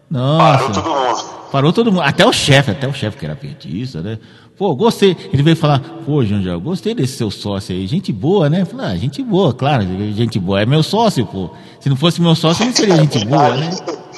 Parou 0.09 0.69
Nossa. 0.69 0.81
todo 0.81 0.89
mundo. 0.89 1.23
Parou 1.51 1.73
todo 1.73 1.91
mundo, 1.91 2.03
até 2.03 2.25
o 2.25 2.31
chefe, 2.31 2.71
até 2.71 2.87
o 2.87 2.93
chefe 2.93 3.17
que 3.17 3.25
era 3.25 3.35
petista, 3.35 4.01
né? 4.01 4.19
Pô, 4.57 4.73
gostei. 4.73 5.17
Ele 5.33 5.43
veio 5.43 5.57
falar, 5.57 5.81
pô, 6.05 6.23
Janjão, 6.23 6.61
gostei 6.61 6.95
desse 6.95 7.17
seu 7.17 7.29
sócio 7.29 7.75
aí. 7.75 7.85
Gente 7.87 8.13
boa, 8.13 8.49
né? 8.49 8.61
Eu 8.61 8.65
Falei, 8.67 8.85
ah, 8.85 8.95
gente 8.95 9.21
boa, 9.21 9.53
claro, 9.53 9.83
gente 10.13 10.39
boa. 10.39 10.61
É 10.61 10.65
meu 10.65 10.81
sócio, 10.81 11.25
pô. 11.25 11.49
Se 11.81 11.89
não 11.89 11.97
fosse 11.97 12.21
meu 12.21 12.35
sócio, 12.35 12.65
não 12.65 12.73
seria 12.73 12.95
gente 12.95 13.25
boa, 13.25 13.57
né? 13.57 13.69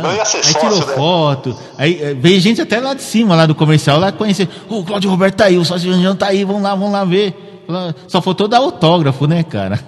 Não 0.00 0.14
ia 0.14 0.24
ser 0.24 0.38
aí 0.38 0.54
tirou 0.54 0.86
né? 0.86 0.94
foto. 0.94 1.58
Aí 1.76 2.02
eh, 2.02 2.14
veio 2.14 2.40
gente 2.40 2.62
até 2.62 2.80
lá 2.80 2.94
de 2.94 3.02
cima, 3.02 3.34
lá 3.34 3.44
do 3.44 3.54
comercial, 3.54 3.98
lá 3.98 4.10
conhecer. 4.10 4.48
Ô, 4.68 4.78
o 4.78 4.84
Cláudio 4.84 5.10
Roberto 5.10 5.36
tá 5.36 5.44
aí, 5.44 5.58
o 5.58 5.64
sócio 5.64 5.92
Janjão 5.92 6.16
tá 6.16 6.28
aí, 6.28 6.44
vamos 6.44 6.62
lá, 6.62 6.74
vamos 6.74 6.92
lá 6.92 7.04
ver. 7.04 7.62
Só 8.08 8.22
faltou 8.22 8.48
dar 8.48 8.58
autógrafo, 8.58 9.26
né, 9.26 9.42
cara? 9.42 9.78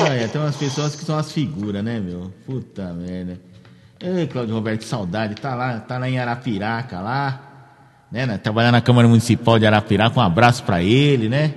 Olha, 0.00 0.28
tem 0.28 0.40
umas 0.40 0.56
pessoas 0.56 0.96
que 0.96 1.04
são 1.04 1.16
as 1.16 1.30
figuras, 1.30 1.84
né, 1.84 2.00
meu? 2.00 2.32
Puta 2.44 2.92
merda. 2.92 3.38
Ei, 4.00 4.26
Cláudio 4.26 4.54
Roberto, 4.54 4.82
saudade. 4.82 5.36
Tá 5.36 5.54
lá, 5.54 5.78
tá 5.80 5.96
lá 5.96 6.08
em 6.08 6.18
Arapiraca, 6.18 7.00
lá. 7.00 7.42
Né, 8.10 8.26
né? 8.26 8.38
Trabalhando 8.38 8.72
na 8.72 8.80
Câmara 8.80 9.06
Municipal 9.06 9.58
de 9.58 9.66
Arapiraca. 9.66 10.18
Um 10.18 10.22
abraço 10.22 10.64
pra 10.64 10.82
ele, 10.82 11.28
né? 11.28 11.54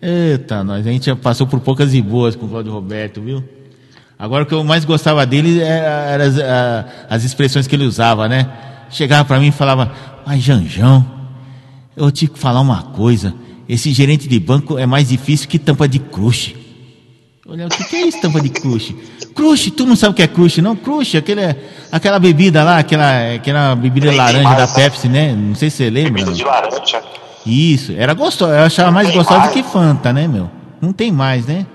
Eita, 0.00 0.62
nós, 0.62 0.86
a 0.86 0.90
gente 0.90 1.06
já 1.06 1.16
passou 1.16 1.46
por 1.46 1.60
poucas 1.60 1.94
e 1.94 2.00
boas 2.00 2.36
com 2.36 2.46
o 2.46 2.48
Cláudio 2.48 2.72
Roberto, 2.72 3.20
viu? 3.20 3.55
Agora 4.18 4.44
o 4.44 4.46
que 4.46 4.54
eu 4.54 4.64
mais 4.64 4.84
gostava 4.84 5.26
dele 5.26 5.60
era, 5.60 5.86
era 6.10 6.24
as, 6.24 7.16
as 7.16 7.24
expressões 7.24 7.66
que 7.66 7.76
ele 7.76 7.84
usava, 7.84 8.28
né? 8.28 8.48
Chegava 8.90 9.24
pra 9.24 9.38
mim 9.38 9.48
e 9.48 9.52
falava, 9.52 9.92
mas 10.26 10.42
Janjão, 10.42 11.04
eu 11.96 12.10
te 12.10 12.30
falar 12.34 12.60
uma 12.60 12.82
coisa. 12.82 13.34
Esse 13.68 13.92
gerente 13.92 14.28
de 14.28 14.38
banco 14.38 14.78
é 14.78 14.86
mais 14.86 15.08
difícil 15.08 15.48
que 15.48 15.58
tampa 15.58 15.86
de 15.86 15.98
crush. 15.98 16.54
Olha, 17.48 17.66
o 17.66 17.68
que, 17.68 17.84
que 17.84 17.96
é 17.96 18.06
isso, 18.06 18.20
tampa 18.20 18.40
de 18.40 18.48
crush? 18.48 18.94
Crush, 19.34 19.70
tu 19.72 19.84
não 19.84 19.94
sabe 19.94 20.12
o 20.12 20.14
que 20.14 20.22
é 20.22 20.26
crush, 20.26 20.58
não? 20.62 20.74
Crush, 20.74 21.16
aquele, 21.16 21.54
aquela 21.92 22.18
bebida 22.18 22.64
lá, 22.64 22.78
aquela, 22.78 23.34
aquela 23.34 23.74
bebida 23.74 24.08
tem 24.08 24.16
laranja 24.16 24.42
mais, 24.42 24.56
da? 24.56 24.68
Pepsi, 24.68 25.08
né? 25.08 25.32
Não 25.32 25.54
sei 25.54 25.68
se 25.68 25.76
você 25.76 25.90
lembra. 25.90 26.12
Bebida 26.12 26.32
de 26.32 26.42
laranja. 26.42 27.02
Isso, 27.44 27.92
era 27.96 28.14
gostoso. 28.14 28.50
Eu 28.50 28.64
achava 28.64 28.90
mais 28.90 29.14
mais. 29.14 29.52
que 29.52 29.62
Fanta, 29.62 30.12
né, 30.12 30.26
meu? 30.26 30.50
Não 30.80 30.92
tem 30.92 31.12
mais, 31.12 31.46
né? 31.46 31.66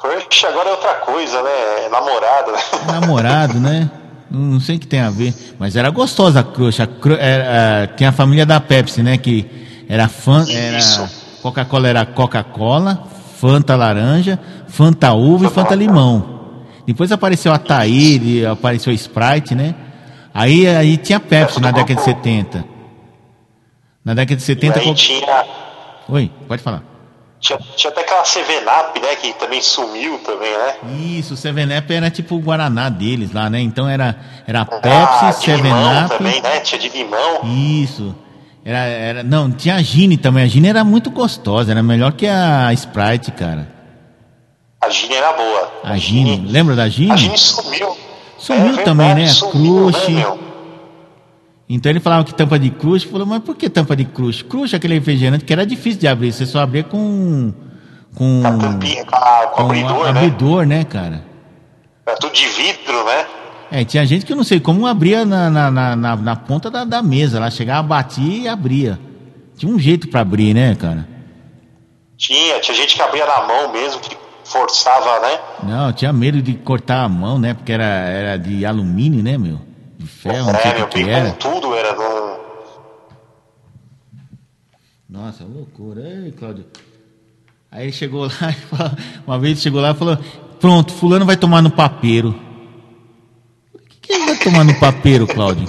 Crush 0.00 0.44
agora 0.46 0.68
é 0.68 0.72
outra 0.72 0.94
coisa, 0.96 1.42
né? 1.42 1.50
É 1.86 1.88
namorada. 1.88 2.52
né? 2.52 2.58
É 2.88 2.92
namorado, 3.00 3.60
né? 3.60 3.90
Não, 4.30 4.60
sei 4.60 4.76
o 4.76 4.78
que 4.78 4.86
tem 4.86 5.00
a 5.00 5.10
ver. 5.10 5.34
Mas 5.58 5.74
era 5.76 5.90
gostosa 5.90 6.40
a 6.40 6.42
crush. 6.42 6.80
A 6.80 6.86
cru, 6.86 7.14
era, 7.14 7.84
a- 7.84 7.86
tinha 7.88 8.10
a 8.10 8.12
família 8.12 8.44
da 8.46 8.60
Pepsi, 8.60 9.02
né? 9.02 9.16
Que 9.18 9.46
era 9.88 10.06
fã, 10.08 10.44
era. 10.48 10.78
Coca-Cola 11.42 11.88
era 11.88 12.04
Coca-Cola, 12.06 13.02
Fanta 13.40 13.74
laranja, 13.76 14.38
Fanta 14.68 15.12
uva 15.12 15.46
e 15.46 15.50
Fanta 15.50 15.74
limão. 15.74 16.36
Depois 16.86 17.10
apareceu 17.12 17.52
a 17.52 17.58
Taíri, 17.58 18.44
apareceu 18.46 18.90
a 18.92 18.94
Sprite, 18.94 19.54
né? 19.54 19.74
Aí, 20.34 20.66
aí 20.68 20.96
tinha 20.96 21.18
Pepsi 21.20 21.60
na 21.60 21.70
década 21.70 21.94
de 21.94 22.02
70. 22.04 22.64
Na 24.04 24.14
década 24.14 24.36
de 24.36 24.42
E 24.42 24.46
70. 24.46 24.78
aí 24.78 24.84
qual- 24.84 24.94
tinha, 24.94 25.44
Oi, 26.08 26.30
pode 26.46 26.62
falar. 26.62 26.82
Tinha, 27.40 27.58
tinha 27.76 27.90
até 27.90 28.00
aquela 28.00 28.24
Seven-Up, 28.24 29.00
né? 29.00 29.16
Que 29.16 29.32
também 29.34 29.60
sumiu 29.60 30.18
também, 30.18 30.50
né? 30.50 30.74
Isso, 31.18 31.34
o 31.34 31.36
Seven 31.36 31.66
Up 31.78 31.92
era 31.92 32.10
tipo 32.10 32.34
o 32.36 32.40
Guaraná 32.40 32.88
deles 32.88 33.32
lá, 33.32 33.48
né? 33.48 33.60
Então 33.60 33.88
era, 33.88 34.16
era 34.46 34.62
Ah, 34.62 34.64
Pepsi, 34.64 35.38
de 35.40 35.44
Seven 35.46 35.62
limão 35.62 36.04
Up. 36.06 36.16
também, 36.18 36.40
né? 36.42 36.60
Tinha 36.60 36.78
de 36.80 36.88
limão. 36.88 37.40
Isso. 37.44 38.14
Era, 38.64 38.78
era, 38.78 39.22
não, 39.22 39.50
tinha 39.50 39.76
a 39.76 39.82
Gine 39.82 40.16
também. 40.16 40.44
A 40.44 40.46
Gine 40.46 40.68
era 40.68 40.84
muito 40.84 41.10
gostosa, 41.10 41.70
era 41.70 41.82
melhor 41.82 42.12
que 42.12 42.26
a 42.26 42.70
Sprite, 42.74 43.30
cara. 43.32 43.66
A 44.80 44.90
Gine 44.90 45.14
era 45.14 45.32
boa. 45.32 45.72
A 45.84 45.96
Gine, 45.96 46.44
lembra 46.48 46.74
da 46.76 46.88
Gine? 46.88 47.12
A 47.12 47.16
Gine 47.16 47.38
sumiu. 47.38 47.96
Sumiu 48.36 48.60
É 48.60 48.64
verdade, 48.66 48.84
também, 48.84 49.14
né? 49.14 49.26
Sumiu, 49.28 49.90
Crush. 49.92 50.08
né? 50.08 50.38
Então 51.68 51.90
ele 51.90 52.00
falava 52.00 52.24
que 52.24 52.34
tampa 52.34 52.58
de 52.58 52.70
crush, 52.70 53.04
falou, 53.04 53.26
mas 53.26 53.42
por 53.42 53.54
que 53.54 53.68
tampa 53.68 53.94
de 53.94 54.04
crush? 54.04 54.42
Crush, 54.42 54.74
aquele 54.74 54.94
refrigerante 54.94 55.44
que 55.44 55.52
era 55.52 55.66
difícil 55.66 56.00
de 56.00 56.08
abrir, 56.08 56.32
você 56.32 56.46
só 56.46 56.60
abria 56.60 56.82
com 56.84 57.52
com, 58.14 58.42
Com 58.42 58.58
tampinha, 58.58 59.04
com, 59.04 59.14
a, 59.16 59.46
com 59.48 59.56
com 59.56 59.62
abridor, 59.64 60.06
a- 60.08 60.12
né? 60.12 60.20
abridor, 60.20 60.66
né, 60.66 60.84
cara? 60.84 61.24
Era 62.06 62.16
tudo 62.16 62.32
de 62.32 62.46
vidro, 62.48 63.04
né? 63.04 63.26
É, 63.70 63.84
tinha 63.84 64.04
gente 64.06 64.24
que 64.24 64.32
eu 64.32 64.36
não 64.36 64.44
sei 64.44 64.58
como 64.58 64.86
abria 64.86 65.26
na, 65.26 65.50
na, 65.50 65.70
na, 65.70 65.94
na- 65.94 66.16
na 66.16 66.36
ponta 66.36 66.70
da, 66.70 66.84
da 66.84 67.02
mesa, 67.02 67.38
lá 67.38 67.50
chegava, 67.50 67.86
batia 67.86 68.44
e 68.44 68.48
abria. 68.48 68.98
Tinha 69.58 69.70
um 69.70 69.78
jeito 69.78 70.08
pra 70.08 70.22
abrir, 70.22 70.54
né, 70.54 70.74
cara? 70.74 71.06
Tinha, 72.16 72.58
tinha 72.60 72.76
gente 72.76 72.96
que 72.96 73.02
abria 73.02 73.26
na 73.26 73.46
mão 73.46 73.70
mesmo, 73.72 74.00
que 74.00 74.16
forçava, 74.42 75.20
né? 75.20 75.38
Não, 75.62 75.92
tinha 75.92 76.12
medo 76.14 76.40
de 76.40 76.54
cortar 76.54 77.04
a 77.04 77.08
mão, 77.08 77.38
né? 77.38 77.52
Porque 77.52 77.70
era, 77.72 77.84
era 77.84 78.36
de 78.38 78.64
alumínio, 78.64 79.22
né, 79.22 79.36
meu? 79.36 79.60
De 79.98 80.06
ferro, 80.06 80.52
não 80.52 80.60
sei 80.60 80.70
é, 80.70 80.84
o 80.84 80.88
que, 80.88 81.00
era. 81.02 81.32
tudo 81.32 81.74
era 81.74 81.92
no... 81.94 82.38
Nossa, 85.08 85.42
loucura. 85.44 86.00
Ei, 86.02 86.30
Cláudio. 86.32 86.66
Aí 87.70 87.84
ele 87.86 87.92
chegou 87.92 88.22
lá, 88.26 88.30
falou- 88.70 88.92
uma 89.26 89.38
vez 89.38 89.60
chegou 89.60 89.80
lá 89.80 89.90
e 89.90 89.94
falou: 89.94 90.18
Pronto, 90.60 90.92
fulano 90.92 91.24
vai 91.26 91.36
tomar 91.36 91.62
no 91.62 91.70
papeiro. 91.70 92.38
O 93.74 93.78
que, 93.78 93.96
que 94.00 94.12
ele 94.12 94.26
vai 94.26 94.36
tomar 94.38 94.64
no 94.64 94.78
papeiro, 94.78 95.26
Cláudio? 95.26 95.66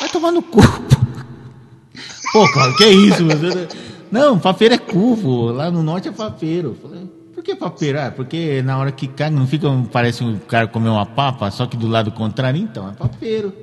Vai 0.00 0.08
tomar 0.10 0.32
no 0.32 0.42
cu. 0.42 0.60
Pô, 2.32 2.52
Cláudio, 2.52 2.76
que 2.76 2.84
é 2.84 2.90
isso? 2.92 3.22
Não, 4.10 4.38
papeiro 4.38 4.74
é 4.74 4.78
curvo. 4.78 5.50
Lá 5.52 5.70
no 5.70 5.82
norte 5.82 6.08
é 6.08 6.12
papeiro. 6.12 6.76
Falei, 6.82 7.08
que 7.48 7.56
papeiro? 7.56 7.98
Ah, 7.98 8.12
porque 8.14 8.60
na 8.60 8.76
hora 8.76 8.92
que 8.92 9.08
cai, 9.08 9.30
não 9.30 9.46
fica, 9.46 9.68
parece 9.90 10.22
um 10.22 10.36
cara 10.38 10.68
comer 10.68 10.90
uma 10.90 11.06
papa, 11.06 11.50
só 11.50 11.64
que 11.64 11.78
do 11.78 11.88
lado 11.88 12.12
contrário, 12.12 12.60
então, 12.60 12.90
é 12.90 12.92
papeiro. 12.92 13.54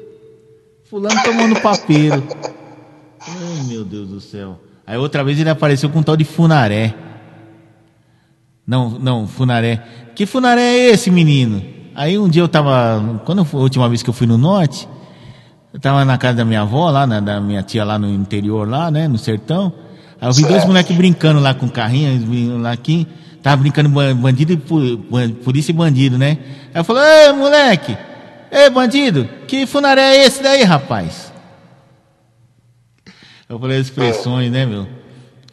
Fulano 0.90 1.22
tomou 1.24 1.48
no 1.48 1.62
papeiro. 1.62 2.24
Ai, 3.22 3.64
meu 3.68 3.86
Deus 3.86 4.10
do 4.10 4.20
céu. 4.20 4.60
Aí 4.88 4.98
outra 4.98 5.24
vez 5.24 5.40
ele 5.40 5.52
apareceu 5.52 5.88
com 5.88 6.00
um 6.00 6.04
tal 6.04 6.18
de 6.18 6.26
Funaré. 6.26 6.96
Não, 8.66 8.90
não, 8.90 9.28
Funaré. 9.28 9.84
Que 10.16 10.26
Funaré 10.26 10.62
é 10.62 10.90
esse, 10.90 11.12
menino? 11.12 11.64
Aí 11.94 12.18
um 12.18 12.28
dia 12.28 12.42
eu 12.42 12.48
tava. 12.48 13.22
Quando 13.24 13.46
foi 13.46 13.60
a 13.60 13.64
última 13.64 13.88
vez 13.88 14.02
que 14.02 14.10
eu 14.10 14.14
fui 14.16 14.26
no 14.26 14.38
norte, 14.38 14.90
eu 15.72 15.80
tava 15.80 16.04
na 16.04 16.18
casa 16.18 16.38
da 16.38 16.46
minha 16.46 16.62
avó, 16.62 16.90
lá, 16.90 17.06
na, 17.06 17.20
da 17.20 17.40
minha 17.40 17.62
tia 17.62 17.84
lá 17.84 18.00
no 18.00 18.10
interior, 18.10 18.68
lá, 18.68 18.90
né, 18.90 19.08
no 19.08 19.20
sertão. 19.20 19.72
Aí 20.20 20.28
eu 20.28 20.34
vi 20.34 20.44
dois 20.44 20.66
moleques 20.66 20.96
brincando 20.96 21.40
lá 21.40 21.54
com 21.54 21.70
carrinho, 21.70 22.10
eles 22.10 22.24
vinham 22.24 22.58
lá 22.60 22.72
aqui. 22.72 23.08
Tava 23.46 23.58
brincando 23.58 23.90
ban- 23.90 24.16
bandido 24.16 24.54
e 24.54 24.58
polícia 24.58 25.72
e 25.72 25.76
bandido, 25.76 26.18
né? 26.18 26.40
Aí 26.74 26.82
eu 26.82 26.84
falei, 26.84 27.04
ei, 27.28 27.32
moleque! 27.32 27.96
Ei, 28.52 28.72
bandido! 28.72 29.30
Que 29.48 29.68
funaré 29.68 30.02
é 30.02 30.26
esse 30.26 30.42
daí, 30.42 30.64
rapaz? 30.64 31.32
Eu 33.48 33.60
falei 33.60 33.80
as 33.80 33.86
expressões, 33.86 34.52
né, 34.52 34.66
meu? 34.66 34.88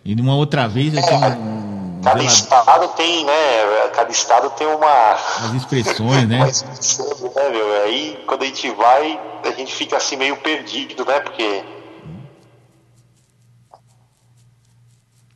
E 0.02 0.14
de 0.14 0.22
uma 0.22 0.34
outra 0.34 0.66
vez 0.66 0.94
eu 0.94 1.02
tinha 1.02 1.36
um, 1.36 2.00
Cada 2.02 2.24
estado 2.24 2.88
tem, 2.96 3.26
né? 3.26 3.88
Cada 3.94 4.10
estado 4.10 4.48
tem 4.56 4.66
uma... 4.66 5.12
as 5.12 5.52
expressões, 5.52 6.26
né? 6.26 6.38
né, 6.48 7.48
meu? 7.50 7.82
Aí, 7.82 8.18
quando 8.26 8.44
a 8.44 8.46
gente 8.46 8.70
vai, 8.70 9.20
a 9.44 9.50
gente 9.50 9.74
fica 9.74 9.98
assim 9.98 10.16
meio 10.16 10.38
perdido, 10.38 11.04
né? 11.04 11.20
Porque... 11.20 11.62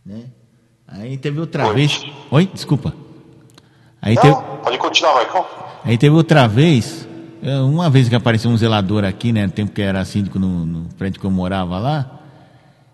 né? 0.07 0.31
Aí 0.89 1.17
teve 1.19 1.41
outra 1.41 1.67
Oi. 1.69 1.75
vez. 1.75 2.05
Oi, 2.31 2.51
desculpa. 2.53 2.95
Aí 4.01 4.15
Não, 4.15 4.23
teve, 4.23 4.35
pode 4.63 4.79
continuar, 4.79 5.15
Marcão. 5.15 5.45
aí 5.85 5.99
teve 5.99 6.15
outra 6.15 6.47
vez, 6.47 7.09
eh, 7.43 7.59
uma 7.61 7.91
vez 7.91 8.09
que 8.09 8.15
apareceu 8.15 8.51
um 8.51 8.57
zelador 8.57 9.05
aqui, 9.05 9.33
né? 9.33 9.47
No 9.47 9.53
tempo 9.53 9.73
que 9.73 9.83
era 9.83 10.05
síndico 10.05 10.39
no, 10.39 10.65
no 10.65 10.89
prédio 10.97 11.21
que 11.21 11.27
eu 11.27 11.31
morava 11.31 11.79
lá, 11.79 12.11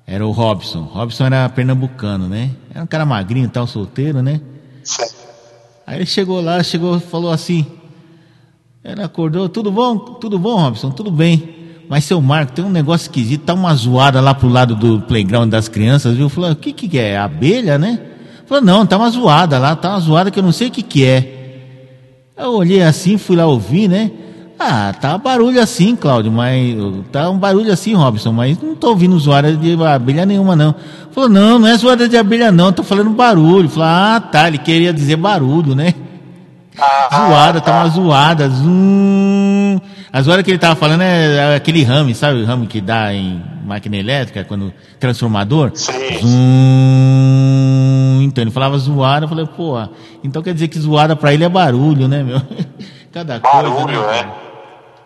era 0.07 0.27
o 0.27 0.31
Robson. 0.31 0.83
Robson 0.85 1.27
era 1.27 1.49
pernambucano, 1.51 2.29
né? 2.29 2.51
Era 2.75 2.83
um 2.83 2.87
cara 2.87 3.05
magrinho, 3.05 3.49
tal, 3.49 3.67
solteiro, 3.67 4.23
né? 4.23 4.41
Certo. 4.83 5.23
Aí 5.87 5.99
ele 5.99 6.07
chegou 6.07 6.41
lá, 6.41 6.63
chegou, 6.63 6.99
falou 6.99 7.31
assim. 7.31 7.67
Ele 8.83 9.03
acordou, 9.03 9.49
tudo 9.49 9.71
bom? 9.71 9.99
Tudo 9.99 10.39
bom, 10.39 10.57
Robson? 10.57 10.91
Tudo 10.91 11.11
bem. 11.11 11.62
Mas 11.89 12.05
seu 12.05 12.21
Marco, 12.21 12.53
tem 12.53 12.65
um 12.65 12.71
negócio 12.71 13.05
esquisito, 13.05 13.43
tá 13.45 13.55
uma 13.55 13.75
zoada 13.75 14.21
lá 14.21 14.35
pro 14.35 14.49
lado 14.49 14.75
do 14.75 15.01
playground 15.03 15.51
das 15.51 15.69
crianças, 15.69 16.17
viu? 16.17 16.29
Falou, 16.29 16.53
o 16.53 16.57
que 16.57 16.73
que 16.73 16.99
é? 16.99 17.19
Abelha, 17.19 17.79
né? 17.79 17.99
Falou, 18.47 18.65
não, 18.65 18.87
tá 18.87 18.97
uma 18.97 19.11
zoada 19.11 19.59
lá, 19.59 19.77
tá 19.77 19.91
uma 19.91 20.01
zoada 20.01 20.31
que 20.31 20.39
eu 20.39 20.43
não 20.43 20.53
sei 20.53 20.69
o 20.69 20.71
que 20.71 20.83
que 20.83 21.05
é. 21.05 21.39
Eu 22.37 22.55
olhei 22.55 22.83
assim, 22.83 23.19
fui 23.19 23.37
lá 23.37 23.47
ouvir, 23.47 23.89
né? 23.89 24.11
Ah, 24.59 24.95
tá 24.99 25.19
barulho 25.19 25.61
assim, 25.61 25.97
Cláudio, 25.97 26.31
mas 26.31 26.77
tá 27.11 27.29
um 27.29 27.39
barulho 27.39 27.73
assim, 27.73 27.95
Robson, 27.95 28.33
mas 28.33 28.61
não 28.63 28.77
tô 28.77 28.91
ouvindo 28.91 29.19
zoada 29.19 29.57
de 29.57 29.77
abelha 29.85 30.25
nenhuma, 30.25 30.55
não. 30.55 30.75
Falou, 31.11 31.29
não, 31.29 31.59
não 31.59 31.69
é 31.69 31.77
zoada 31.77 32.09
de 32.09 32.17
abelha, 32.17 32.53
não, 32.53 32.73
tô 32.73 32.83
falando 32.83 33.11
barulho. 33.11 33.69
Falou, 33.69 33.89
ah, 33.89 34.21
tá, 34.21 34.49
ele 34.49 34.59
queria 34.59 34.93
dizer 34.93 35.17
barulho, 35.17 35.75
né? 35.75 35.95
Ah, 36.79 37.27
Zoada, 37.29 37.61
tá 37.61 37.81
uma 37.81 37.89
zoada. 37.89 38.49
Zum. 38.49 39.22
A 40.13 40.21
zoada 40.21 40.43
que 40.43 40.51
ele 40.51 40.59
tava 40.59 40.77
falando 40.77 41.01
é 41.01 41.57
aquele 41.57 41.83
rame, 41.83 42.15
sabe? 42.15 42.43
O 42.43 42.45
rame 42.45 42.67
que 42.67 42.83
dá 42.83 43.15
em 43.15 43.43
máquina 43.65 43.97
elétrica, 43.97 44.45
quando 44.45 44.71
transformador. 45.01 45.71
Sim. 45.75 45.93
Zum. 46.21 47.43
Então 48.23 48.45
ele 48.45 48.51
falava 48.51 48.77
zoada, 48.77 49.25
eu 49.25 49.29
falei, 49.29 49.47
pô, 49.47 49.77
então 50.23 50.43
quer 50.43 50.53
dizer 50.53 50.69
que 50.69 50.79
zoada 50.79 51.17
pra 51.17 51.33
ele 51.33 51.45
é 51.45 51.49
barulho, 51.49 52.09
né, 52.09 52.23
meu? 52.23 52.43
Cada 53.11 53.41
coisa. 53.41 53.71
Barulho, 53.71 54.03
né? 54.03 54.33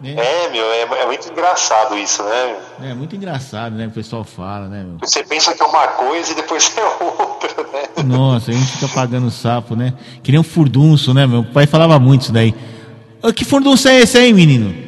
né? 0.01 0.15
cara? 0.15 0.27
É, 0.27 0.49
meu, 0.51 0.65
é, 0.65 0.83
é 1.03 1.07
muito 1.07 1.31
engraçado 1.31 1.97
isso, 1.97 2.25
né? 2.25 2.57
É 2.83 2.95
muito 2.95 3.15
engraçado, 3.15 3.77
né? 3.77 3.87
O 3.87 3.91
pessoal 3.93 4.25
fala, 4.25 4.67
né, 4.67 4.83
meu? 4.83 4.99
Você 5.01 5.23
pensa 5.23 5.55
que 5.55 5.63
é 5.63 5.67
uma 5.67 5.87
coisa 5.87 6.33
e 6.33 6.35
depois 6.35 6.75
é 6.77 6.85
outra, 6.85 7.63
né? 7.73 7.85
Nossa, 8.05 8.51
a 8.51 8.55
gente 8.55 8.73
fica 8.73 8.89
pagando 8.89 9.31
sapo, 9.31 9.77
né? 9.77 9.95
Que 10.23 10.33
nem 10.33 10.41
um 10.41 10.45
furdunço, 10.45 11.15
né? 11.15 11.29
Meu 11.29 11.45
pai 11.45 11.67
falava 11.67 11.97
muito 12.01 12.23
isso 12.23 12.33
daí. 12.33 12.53
Ô, 13.23 13.33
Que 13.33 13.45
furdunço 13.45 13.89
é 13.89 14.01
esse 14.01 14.19
aí, 14.19 14.33
menino? 14.33 14.86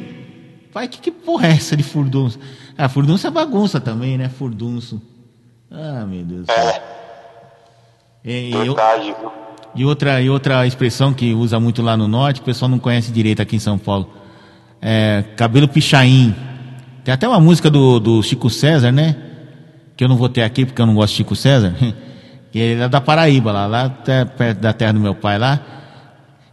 Pai, 0.79 0.87
que, 0.87 0.97
que 0.99 1.11
porra 1.11 1.47
é 1.47 1.51
essa 1.51 1.75
de 1.75 1.83
furdunço? 1.83 2.39
Ah, 2.77 2.87
furdunço 2.87 3.27
é 3.27 3.29
bagunça 3.29 3.81
também, 3.81 4.17
né? 4.17 4.29
Furdunço. 4.29 5.01
Ah, 5.69 6.05
meu 6.07 6.23
Deus 6.23 6.45
céu. 6.45 6.55
É, 6.55 6.81
E, 8.23 8.49
e 8.49 8.53
eu- 8.53 8.73
verdade, 8.75 9.13
e 9.75 9.83
outra, 9.83 10.21
e 10.21 10.29
outra 10.29 10.65
expressão 10.65 11.13
que 11.13 11.33
usa 11.33 11.59
muito 11.59 11.81
lá 11.81 11.97
no 11.97 12.07
norte, 12.07 12.39
o 12.39 12.43
pessoal 12.45 12.69
não 12.71 12.79
conhece 12.79 13.11
direito 13.11 13.41
aqui 13.41 13.57
em 13.57 13.59
São 13.59 13.77
Paulo. 13.77 14.09
É 14.81 15.25
cabelo 15.35 15.67
pichain. 15.67 16.33
Tem 17.03 17.13
até 17.13 17.27
uma 17.27 17.41
música 17.41 17.69
do, 17.69 17.99
do 17.99 18.23
Chico 18.23 18.49
César, 18.49 18.89
né? 18.93 19.17
Que 19.97 20.05
eu 20.05 20.07
não 20.07 20.15
vou 20.15 20.29
ter 20.29 20.43
aqui 20.43 20.65
porque 20.65 20.81
eu 20.81 20.85
não 20.85 20.95
gosto 20.95 21.11
de 21.11 21.17
Chico 21.17 21.35
César. 21.35 21.75
Que 22.53 22.57
ele 22.57 22.81
é 22.81 22.87
da 22.89 22.99
Paraíba, 23.01 23.51
lá, 23.51 23.67
lá 23.67 23.83
até 23.83 24.23
perto 24.25 24.59
da 24.59 24.71
terra 24.73 24.93
do 24.93 24.99
meu 24.99 25.13
pai 25.13 25.37
lá. 25.37 25.59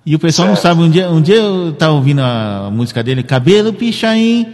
E 0.06 0.14
o 0.14 0.18
pessoal 0.18 0.46
não 0.48 0.54
Certo. 0.54 0.62
sabe, 0.76 0.82
um 0.82 0.88
dia, 0.88 1.10
um 1.10 1.20
dia 1.20 1.34
eu 1.34 1.72
tava 1.72 1.92
ouvindo 1.92 2.20
a 2.20 2.70
música 2.72 3.02
dele, 3.02 3.22
cabelo 3.22 3.72
pichain. 3.72 4.46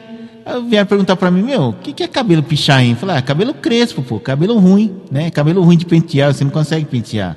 Vieram 0.68 0.86
perguntar 0.86 1.14
pra 1.14 1.30
mim, 1.30 1.42
meu, 1.42 1.68
o 1.68 1.72
que, 1.74 1.92
que 1.92 2.02
é 2.02 2.08
cabelo 2.08 2.42
pichain? 2.42 2.90
Eu 2.90 2.96
falei, 2.96 3.16
ah, 3.16 3.22
cabelo 3.22 3.54
crespo, 3.54 4.02
pô, 4.02 4.18
cabelo 4.18 4.58
ruim, 4.58 4.96
né? 5.10 5.30
Cabelo 5.30 5.62
ruim 5.62 5.76
de 5.76 5.84
pentear, 5.86 6.32
você 6.34 6.42
não 6.42 6.50
consegue 6.50 6.86
pentear 6.86 7.36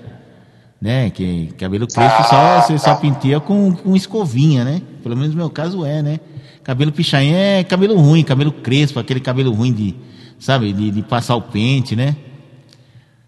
né? 0.85 1.09
Que 1.09 1.49
cabelo 1.57 1.87
crespo 1.87 2.23
só, 2.29 2.61
você 2.61 2.77
só 2.77 2.93
penteia 2.95 3.39
com, 3.39 3.73
com 3.73 3.95
escovinha, 3.95 4.63
né? 4.63 4.81
Pelo 5.01 5.15
menos 5.15 5.31
no 5.31 5.37
meu 5.37 5.49
caso 5.49 5.83
é, 5.83 6.03
né? 6.03 6.19
Cabelo 6.63 6.91
pichain 6.91 7.33
é 7.33 7.63
cabelo 7.63 7.95
ruim, 7.97 8.23
cabelo 8.23 8.51
crespo, 8.51 8.99
aquele 8.99 9.19
cabelo 9.19 9.51
ruim 9.51 9.73
de, 9.73 9.95
sabe, 10.39 10.71
de, 10.71 10.91
de 10.91 11.01
passar 11.01 11.35
o 11.35 11.41
pente, 11.41 11.95
né? 11.95 12.15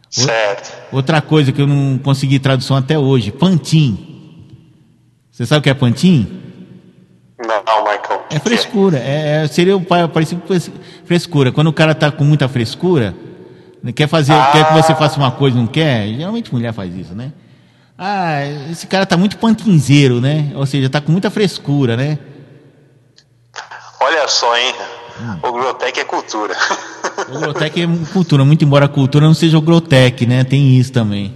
Certo. 0.08 0.72
Outra 0.92 1.20
coisa 1.20 1.52
que 1.52 1.60
eu 1.60 1.68
não 1.68 1.98
consegui 1.98 2.38
tradução 2.38 2.78
até 2.78 2.98
hoje, 2.98 3.32
pantin. 3.32 4.07
Você 5.38 5.46
sabe 5.46 5.60
o 5.60 5.62
que 5.62 5.70
é 5.70 5.74
pantin? 5.76 6.28
Não, 7.40 7.84
Marcão. 7.84 8.22
É 8.32 8.40
frescura, 8.40 8.98
é, 8.98 9.44
é- 9.44 9.48
seria 9.48 9.78
o 9.78 9.82
pa- 9.82 10.08
parecido 10.08 10.42
com 10.42 10.48
fres- 10.48 10.72
frescura. 11.06 11.52
Quando 11.52 11.68
o 11.68 11.74
cara 11.74 11.94
tá 11.94 12.10
com 12.12 12.24
muita 12.24 12.48
frescura, 12.50 13.14
né, 13.84 13.92
quer 13.92 14.08
fazer, 14.08 14.34
quer 14.52 14.68
que 14.68 14.74
você 14.74 14.96
faça 14.96 15.20
uma 15.20 15.30
coisa, 15.30 15.56
não 15.56 15.68
quer? 15.68 16.08
Geralmente 16.08 16.52
mulher 16.52 16.74
faz 16.74 16.96
isso, 16.96 17.14
né? 17.14 17.32
Ah, 17.96 18.44
esse 18.72 18.88
cara 18.88 19.06
tá 19.06 19.16
muito 19.16 19.38
pantinzeiro, 19.38 20.20
né? 20.20 20.52
Ou 20.56 20.66
seja, 20.66 20.90
tá 20.90 21.00
com 21.00 21.12
muita 21.12 21.30
frescura, 21.30 21.96
né? 21.96 22.18
Olha 24.02 24.28
só, 24.28 24.58
hein? 24.58 24.74
Hum. 25.22 25.38
O 25.44 25.52
Grotec 25.52 26.00
é 26.00 26.04
cultura. 26.04 26.56
O 27.30 27.40
Grotec 27.40 27.80
é 27.80 27.88
cultura, 28.12 28.44
muito 28.44 28.66
embora 28.66 28.86
a 28.86 28.90
cultura 28.90 29.26
não 29.28 29.34
seja 29.36 29.56
o 29.58 29.62
Grotec, 29.62 30.26
né? 30.26 30.44
Tem 30.44 30.76
isso 30.78 30.92
também. 30.92 31.34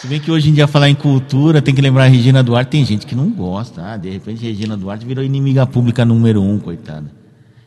Se 0.00 0.06
bem 0.06 0.18
que 0.18 0.30
hoje 0.30 0.48
em 0.48 0.54
dia 0.54 0.66
falar 0.66 0.88
em 0.88 0.94
cultura, 0.94 1.60
tem 1.60 1.74
que 1.74 1.80
lembrar 1.82 2.04
a 2.04 2.06
Regina 2.06 2.42
Duarte, 2.42 2.70
tem 2.70 2.84
gente 2.84 3.06
que 3.06 3.14
não 3.14 3.28
gosta. 3.30 3.82
Ah, 3.84 3.96
de 3.96 4.08
repente 4.08 4.42
Regina 4.42 4.76
Duarte 4.76 5.04
virou 5.04 5.22
inimiga 5.22 5.66
pública 5.66 6.04
número 6.04 6.42
um, 6.42 6.58
coitada. 6.58 7.10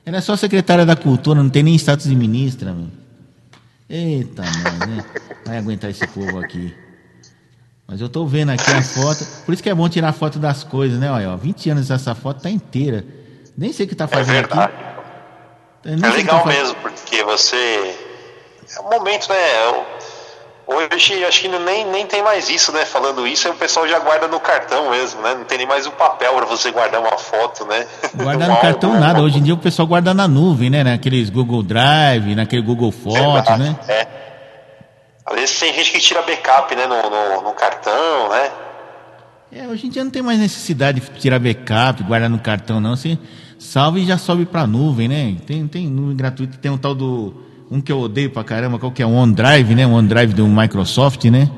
Ela 0.06 0.18
é 0.18 0.22
só 0.22 0.36
secretária 0.36 0.86
da 0.86 0.96
cultura, 0.96 1.42
não 1.42 1.50
tem 1.50 1.62
nem 1.64 1.76
status 1.76 2.08
de 2.08 2.16
ministra, 2.16 2.74
meu. 2.74 2.88
Eita, 3.90 4.42
mãe, 4.42 4.90
né? 4.90 5.06
Vai 5.46 5.58
aguentar 5.58 5.92
esse 5.92 6.06
povo 6.08 6.40
aqui. 6.40 6.74
Mas 7.88 8.02
eu 8.02 8.10
tô 8.10 8.26
vendo 8.26 8.50
aqui 8.50 8.72
a 8.72 8.82
foto. 8.82 9.24
Por 9.46 9.54
isso 9.54 9.62
que 9.62 9.70
é 9.70 9.76
bom 9.76 9.88
tirar 9.88 10.12
foto 10.14 10.40
das 10.40 10.64
coisas, 10.64 11.00
né? 11.00 11.12
Olha, 11.12 11.30
ó, 11.32 11.38
20 11.38 11.70
anos 11.70 11.92
essa 11.92 12.16
foto 12.16 12.42
tá 12.42 12.50
inteira. 12.50 13.06
Nem 13.56 13.72
sei 13.72 13.86
o 13.86 13.90
que 13.90 13.94
tá 13.96 14.06
É 14.06 14.08
fazendo 14.08 14.34
verdade. 14.34 14.74
aqui. 14.74 15.90
É 15.90 15.96
legal 15.96 16.42
tá 16.42 16.48
mesmo, 16.50 16.76
porque 16.82 17.24
você. 17.24 17.56
É 18.76 18.80
um 18.82 18.90
momento, 18.90 19.30
né? 19.30 19.36
Eu- 19.68 19.86
Hoje 20.66 21.26
acho 21.26 21.42
que 21.42 21.48
nem, 21.50 21.86
nem 21.86 22.08
tem 22.08 22.24
mais 22.24 22.50
isso, 22.50 22.72
né? 22.72 22.86
Falando 22.86 23.28
isso, 23.28 23.50
o 23.50 23.56
pessoal 23.56 23.88
já 23.88 24.00
guarda 24.00 24.28
no 24.28 24.40
cartão 24.40 24.92
mesmo, 24.92 25.22
né? 25.22 25.36
Não 25.36 25.44
tem 25.44 25.58
nem 25.58 25.68
mais 25.68 25.86
o 25.86 25.92
papel 25.92 26.34
para 26.34 26.46
você 26.46 26.72
guardar 26.72 27.02
uma 27.02 27.18
foto, 27.18 27.66
né? 27.66 27.86
Guardar 28.16 28.48
no 28.48 28.58
cartão 28.58 28.92
álbum, 28.92 29.02
né? 29.02 29.08
nada. 29.08 29.22
Hoje 29.22 29.40
em 29.40 29.44
dia 29.44 29.54
o 29.54 29.58
pessoal 29.58 29.88
guarda 29.88 30.14
na 30.14 30.28
nuvem, 30.28 30.70
né? 30.70 30.84
Naqueles 30.84 31.30
Google 31.30 31.62
Drive, 31.62 32.34
naquele 32.34 32.62
Google 32.62 32.92
Fotos, 32.92 33.58
né? 33.58 33.76
É. 33.90 34.08
Às 35.26 35.36
vezes 35.36 35.60
tem 35.60 35.74
gente 35.74 35.92
que 35.92 36.00
tira 36.00 36.22
backup, 36.22 36.74
né? 36.76 36.86
No, 36.88 37.10
no, 37.10 37.42
no 37.42 37.54
cartão, 37.54 38.30
né? 38.30 38.52
É, 39.56 39.68
hoje 39.68 39.86
em 39.86 39.90
dia 39.90 40.04
não 40.04 40.10
tem 40.10 40.22
mais 40.22 40.40
necessidade 40.40 41.00
de 41.00 41.20
tirar 41.20 41.38
backup, 41.40 42.02
guardar 42.04 42.30
no 42.30 42.40
cartão, 42.40 42.80
não. 42.80 42.96
Você 42.96 43.20
salva 43.60 44.00
e 44.00 44.06
já 44.06 44.18
sobe 44.18 44.46
pra 44.46 44.66
nuvem, 44.66 45.08
né? 45.08 45.36
Tem, 45.46 45.68
tem 45.68 45.88
nuvem 45.88 46.16
gratuita, 46.16 46.58
tem 46.58 46.72
um 46.72 46.78
tal 46.78 46.96
do. 46.96 47.36
Um 47.74 47.82
que 47.82 47.92
eu 47.92 48.00
odeio 48.00 48.30
pra 48.30 48.44
caramba, 48.44 48.78
qual 48.78 48.92
que 48.92 49.02
é? 49.02 49.06
O 49.06 49.10
OneDrive, 49.12 49.74
né? 49.74 49.88
O 49.88 49.92
OneDrive 49.94 50.34
do 50.34 50.48
Microsoft, 50.48 51.26
né? 51.26 51.50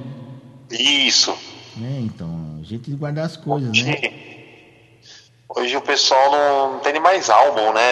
Isso. 0.71 1.31
É, 1.83 1.99
então, 1.99 2.59
jeito 2.63 2.89
de 2.89 2.95
guardar 2.95 3.25
as 3.25 3.35
coisas, 3.35 3.69
né? 3.83 3.97
Hoje 5.49 5.75
o 5.75 5.81
pessoal 5.81 6.31
não, 6.31 6.73
não 6.73 6.79
tem 6.79 6.93
nem 6.93 7.01
mais 7.01 7.29
álbum, 7.29 7.73
né? 7.73 7.91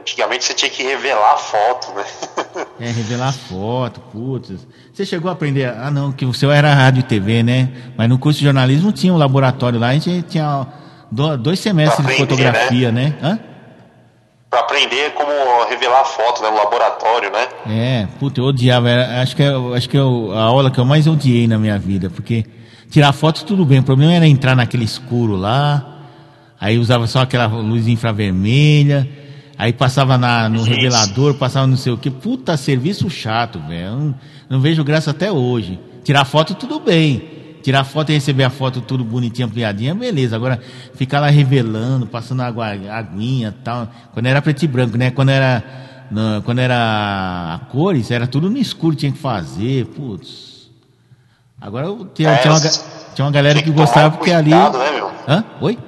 Antigamente 0.00 0.44
você 0.44 0.54
tinha 0.54 0.70
que 0.70 0.82
revelar 0.82 1.34
a 1.34 1.36
foto, 1.36 1.92
né? 1.94 2.04
É, 2.80 2.86
revelar 2.90 3.32
foto, 3.32 4.00
putz. 4.10 4.66
Você 4.92 5.04
chegou 5.06 5.28
a 5.28 5.32
aprender. 5.32 5.66
Ah, 5.68 5.90
não, 5.90 6.10
que 6.10 6.24
o 6.24 6.32
seu 6.34 6.50
era 6.50 6.72
rádio 6.74 7.00
e 7.00 7.02
TV, 7.04 7.42
né? 7.42 7.68
Mas 7.96 8.08
no 8.08 8.18
curso 8.18 8.38
de 8.40 8.44
jornalismo 8.46 8.90
tinha 8.90 9.12
um 9.12 9.16
laboratório 9.16 9.78
lá, 9.78 9.88
a 9.88 9.92
gente 9.92 10.22
tinha 10.22 10.66
do- 11.10 11.36
dois 11.36 11.60
semestres 11.60 12.04
de 12.04 12.12
aprender, 12.12 12.30
fotografia, 12.36 12.90
né? 12.90 13.14
Hã? 13.22 13.38
Pra 14.54 14.60
aprender 14.60 15.12
como 15.14 15.30
revelar 15.68 16.04
foto, 16.04 16.40
né? 16.40 16.48
No 16.48 16.56
laboratório, 16.58 17.28
né? 17.32 17.48
É, 17.68 18.06
puta, 18.20 18.40
eu 18.40 18.44
odiava. 18.44 18.88
Era- 18.88 19.20
acho 19.20 19.34
que, 19.34 19.42
eu, 19.42 19.74
acho 19.74 19.88
que 19.88 19.96
eu, 19.98 20.30
a 20.32 20.42
aula 20.42 20.70
que 20.70 20.78
eu 20.78 20.84
mais 20.84 21.08
odiei 21.08 21.48
na 21.48 21.58
minha 21.58 21.76
vida, 21.76 22.08
porque 22.08 22.44
tirar 22.88 23.12
foto 23.12 23.44
tudo 23.44 23.64
bem, 23.64 23.80
o 23.80 23.82
problema 23.82 24.12
era 24.12 24.28
entrar 24.28 24.54
naquele 24.54 24.84
escuro 24.84 25.34
lá, 25.34 25.84
aí 26.60 26.78
usava 26.78 27.08
só 27.08 27.22
aquela 27.22 27.46
luz 27.48 27.88
infravermelha, 27.88 29.08
aí 29.58 29.72
passava 29.72 30.16
na, 30.16 30.48
no 30.48 30.58
Isso. 30.58 30.66
revelador, 30.70 31.34
passava 31.34 31.66
não 31.66 31.76
sei 31.76 31.92
o 31.92 31.98
que. 31.98 32.08
Puta, 32.08 32.56
serviço 32.56 33.10
chato, 33.10 33.58
velho. 33.58 33.90
Não, 33.90 34.14
não 34.50 34.60
vejo 34.60 34.84
graça 34.84 35.10
até 35.10 35.32
hoje. 35.32 35.80
Tirar 36.04 36.24
foto 36.24 36.54
tudo 36.54 36.78
bem. 36.78 37.33
Tirar 37.64 37.82
foto 37.82 38.10
e 38.10 38.12
receber 38.14 38.44
a 38.44 38.50
foto 38.50 38.82
tudo 38.82 39.02
bonitinha, 39.02 39.46
ampliadinha, 39.46 39.94
beleza. 39.94 40.36
Agora, 40.36 40.60
ficar 40.94 41.18
lá 41.18 41.28
revelando, 41.28 42.06
passando 42.06 42.42
água, 42.42 42.66
aguinha 42.68 43.48
e 43.58 43.62
tal. 43.64 43.88
Quando 44.12 44.26
era 44.26 44.42
preto 44.42 44.62
e 44.62 44.68
branco, 44.68 44.98
né? 44.98 45.10
Quando 45.10 45.30
era, 45.30 45.64
na- 46.10 46.42
quando 46.44 46.58
era 46.58 46.74
a 47.54 47.66
cores, 47.70 48.10
era 48.10 48.26
tudo 48.26 48.50
no 48.50 48.58
escuro, 48.58 48.94
tinha 48.94 49.10
que 49.10 49.16
fazer. 49.18 49.86
Putz. 49.86 50.68
Agora 51.58 51.86
tinha, 52.14 52.28
É, 52.32 52.36
tinha, 52.36 52.52
uma, 52.52 52.60
tinha 52.60 53.24
uma 53.24 53.30
galera 53.30 53.54
tinha 53.54 53.64
que 53.64 53.72
que 53.72 53.76
gostava 53.80 54.10
porque 54.14 54.30
ali. 54.30 54.50
cuidado, 54.50 54.76
né, 54.78 54.90
meu? 54.92 55.10
Hã? 55.26 55.44
Oi? 55.62 55.78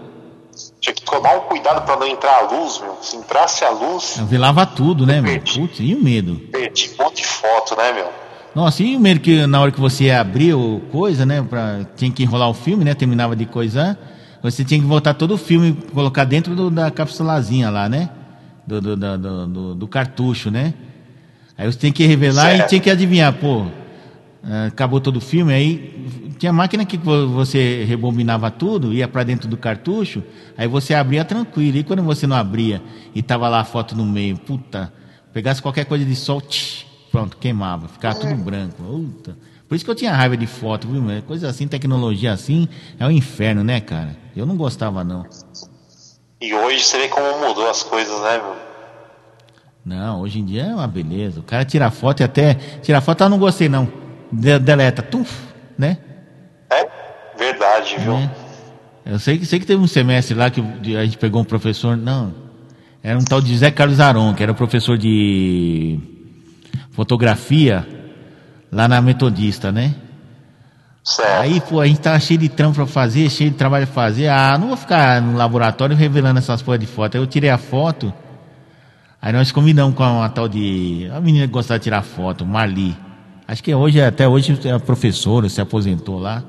Tinha 0.80 0.94
que 0.94 1.02
tomar 1.02 1.36
um 1.36 1.40
cuidado 1.40 1.84
pra 1.84 1.96
não 1.96 2.06
entrar 2.06 2.38
a 2.38 2.40
luz, 2.50 2.80
meu. 2.80 2.96
Se 3.02 3.16
entrasse 3.16 3.62
a 3.66 3.68
luz, 3.70 4.16
Eu 4.18 4.24
velava 4.24 4.64
tudo, 4.64 5.04
né, 5.06 5.20
meu? 5.20 5.38
Putz, 5.40 5.78
e 5.80 5.94
o 5.94 6.02
medo? 6.02 6.36
perdi 6.50 6.90
um 6.98 7.04
monte 7.04 7.16
de 7.16 7.26
foto, 7.26 7.76
né, 7.76 7.92
meu? 7.92 8.08
Nossa, 8.56 8.82
e 8.82 8.96
o 8.96 9.00
medo 9.00 9.20
que 9.20 9.46
na 9.46 9.60
hora 9.60 9.70
que 9.70 9.78
você 9.78 10.04
ia 10.04 10.18
abrir 10.18 10.54
o 10.54 10.80
coisa, 10.90 11.26
né? 11.26 11.42
Pra, 11.42 11.84
tinha 11.94 12.10
que 12.10 12.22
enrolar 12.22 12.48
o 12.48 12.54
filme, 12.54 12.86
né? 12.86 12.94
Terminava 12.94 13.36
de 13.36 13.44
coisar. 13.44 13.98
Você 14.42 14.64
tinha 14.64 14.80
que 14.80 14.86
voltar 14.86 15.12
todo 15.12 15.34
o 15.34 15.36
filme 15.36 15.68
e 15.68 15.92
colocar 15.92 16.24
dentro 16.24 16.56
do- 16.56 16.70
da 16.70 16.90
capsulazinha 16.90 17.68
lá, 17.68 17.86
né? 17.86 18.08
Do, 18.66 18.80
do, 18.80 18.96
do, 18.96 19.74
do- 19.74 19.86
cartucho, 19.88 20.50
né? 20.50 20.72
Aí 21.58 21.70
você 21.70 21.78
tem 21.78 21.92
que 21.92 22.06
revelar 22.06 22.54
e 22.54 22.56
Certo. 22.56 22.68
tinha 22.70 22.80
que 22.80 22.88
adivinhar, 22.88 23.30
pô. 23.34 23.66
ah, 24.42 24.68
acabou 24.68 25.02
todo 25.02 25.18
o 25.18 25.20
filme, 25.20 25.52
aí 25.52 26.08
tinha 26.38 26.50
máquina 26.50 26.86
que 26.86 26.96
vo- 26.96 27.28
você 27.28 27.84
rebobinava 27.84 28.50
tudo, 28.50 28.90
ia 28.94 29.06
pra 29.06 29.22
dentro 29.22 29.46
do 29.50 29.58
cartucho, 29.58 30.22
aí 30.56 30.66
você 30.66 30.94
abria 30.94 31.26
tranquilo. 31.26 31.76
E 31.76 31.84
quando 31.84 32.02
você 32.02 32.26
não 32.26 32.36
abria 32.36 32.80
e 33.14 33.20
tava 33.20 33.50
lá 33.50 33.60
a 33.60 33.64
foto 33.64 33.94
no 33.94 34.06
meio, 34.06 34.38
puta, 34.38 34.90
pegasse 35.30 35.60
qualquer 35.60 35.84
coisa 35.84 36.06
de 36.06 36.16
sol, 36.16 36.40
tch, 36.40 36.85
pronto, 37.16 37.38
queimava, 37.38 37.88
ficava 37.88 38.14
tudo 38.14 38.34
branco. 38.34 38.82
Puta. 38.82 39.38
Por 39.66 39.74
isso 39.74 39.84
que 39.84 39.90
eu 39.90 39.94
tinha 39.94 40.12
raiva 40.12 40.36
de 40.36 40.46
foto, 40.46 40.86
viu? 40.86 41.00
meu? 41.00 41.22
Coisa 41.22 41.48
assim, 41.48 41.66
tecnologia 41.66 42.30
assim, 42.30 42.68
é 43.00 43.06
um 43.06 43.10
inferno, 43.10 43.64
né, 43.64 43.80
cara? 43.80 44.14
Eu 44.36 44.44
não 44.44 44.54
gostava, 44.54 45.02
não. 45.02 45.24
E 46.42 46.52
hoje 46.52 46.84
você 46.84 46.98
vê 46.98 47.08
como 47.08 47.48
mudou 47.48 47.70
as 47.70 47.82
coisas, 47.82 48.20
né, 48.20 48.36
meu? 48.36 48.56
Não, 49.82 50.20
hoje 50.20 50.40
em 50.40 50.44
dia 50.44 50.64
é 50.64 50.74
uma 50.74 50.86
beleza. 50.86 51.40
O 51.40 51.42
cara 51.42 51.64
tira 51.64 51.90
foto 51.90 52.20
e 52.20 52.24
até. 52.24 52.54
Tira 52.82 53.00
foto, 53.00 53.22
ah, 53.22 53.28
não 53.30 53.38
gostei 53.38 53.68
não. 53.68 53.90
De- 54.30 54.58
deleta, 54.58 55.00
tuf, 55.00 55.32
né? 55.78 55.96
É 56.68 56.86
verdade, 57.38 57.96
viu? 57.98 58.12
né? 58.12 58.30
Eu 59.06 59.18
sei 59.18 59.38
que, 59.38 59.46
sei 59.46 59.58
que 59.58 59.64
teve 59.66 59.80
um 59.80 59.86
semestre 59.86 60.34
lá 60.34 60.50
que 60.50 60.60
a 60.60 61.04
gente 61.04 61.16
pegou 61.16 61.40
um 61.40 61.44
professor. 61.44 61.96
Não. 61.96 62.34
Era 63.02 63.18
um 63.18 63.24
tal 63.24 63.40
de 63.40 63.56
Zé 63.56 63.70
Carlos 63.70 64.00
Aron, 64.00 64.34
que 64.34 64.42
era 64.42 64.52
professor 64.52 64.98
de 64.98 66.15
fotografia 66.96 67.86
lá 68.72 68.88
na 68.88 69.02
Metodista, 69.02 69.70
né? 69.70 69.94
Certo. 71.04 71.42
Aí, 71.42 71.60
pô, 71.60 71.80
a 71.80 71.86
gente 71.86 72.00
tava 72.00 72.18
cheio 72.18 72.40
de 72.40 72.48
trampo 72.48 72.74
pra 72.76 72.86
fazer, 72.86 73.30
cheio 73.30 73.50
de 73.50 73.56
trabalho 73.56 73.86
pra 73.86 73.94
fazer. 73.94 74.28
Ah, 74.28 74.56
não 74.58 74.68
vou 74.68 74.76
ficar 74.76 75.20
no 75.20 75.36
laboratório 75.36 75.94
revelando 75.94 76.38
essas 76.38 76.62
porra 76.62 76.78
de 76.78 76.86
foto. 76.86 77.14
Aí 77.16 77.22
eu 77.22 77.26
tirei 77.26 77.50
a 77.50 77.58
foto. 77.58 78.12
Aí 79.20 79.32
nós 79.32 79.52
combinamos 79.52 79.94
com 79.94 80.02
uma 80.02 80.28
tal 80.30 80.48
de. 80.48 81.08
A 81.14 81.20
menina 81.20 81.46
que 81.46 81.52
gostava 81.52 81.78
de 81.78 81.84
tirar 81.84 82.02
foto, 82.02 82.44
Marli. 82.46 82.96
Acho 83.46 83.62
que 83.62 83.72
hoje, 83.74 84.00
até 84.00 84.26
hoje, 84.26 84.58
é 84.64 84.78
professora, 84.78 85.48
se 85.48 85.60
aposentou 85.60 86.18
lá, 86.18 86.42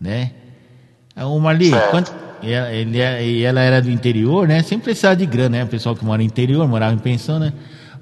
né? 0.00 0.32
Aí, 1.14 1.24
Ô 1.24 1.38
Marli, 1.38 1.70
quanto, 1.90 2.12
e 2.42 2.50
ela, 2.50 2.72
ele 2.72 2.98
é- 3.00 3.24
e 3.24 3.44
ela 3.44 3.60
era 3.60 3.80
do 3.80 3.90
interior, 3.90 4.48
né? 4.48 4.62
Sempre 4.62 4.84
precisava 4.86 5.14
de 5.14 5.26
grana, 5.26 5.58
né? 5.58 5.64
O 5.64 5.68
pessoal 5.68 5.94
que 5.94 6.04
mora 6.04 6.18
no 6.18 6.24
interior, 6.24 6.66
morava 6.66 6.94
em 6.94 6.98
pensão, 6.98 7.38
né? 7.38 7.52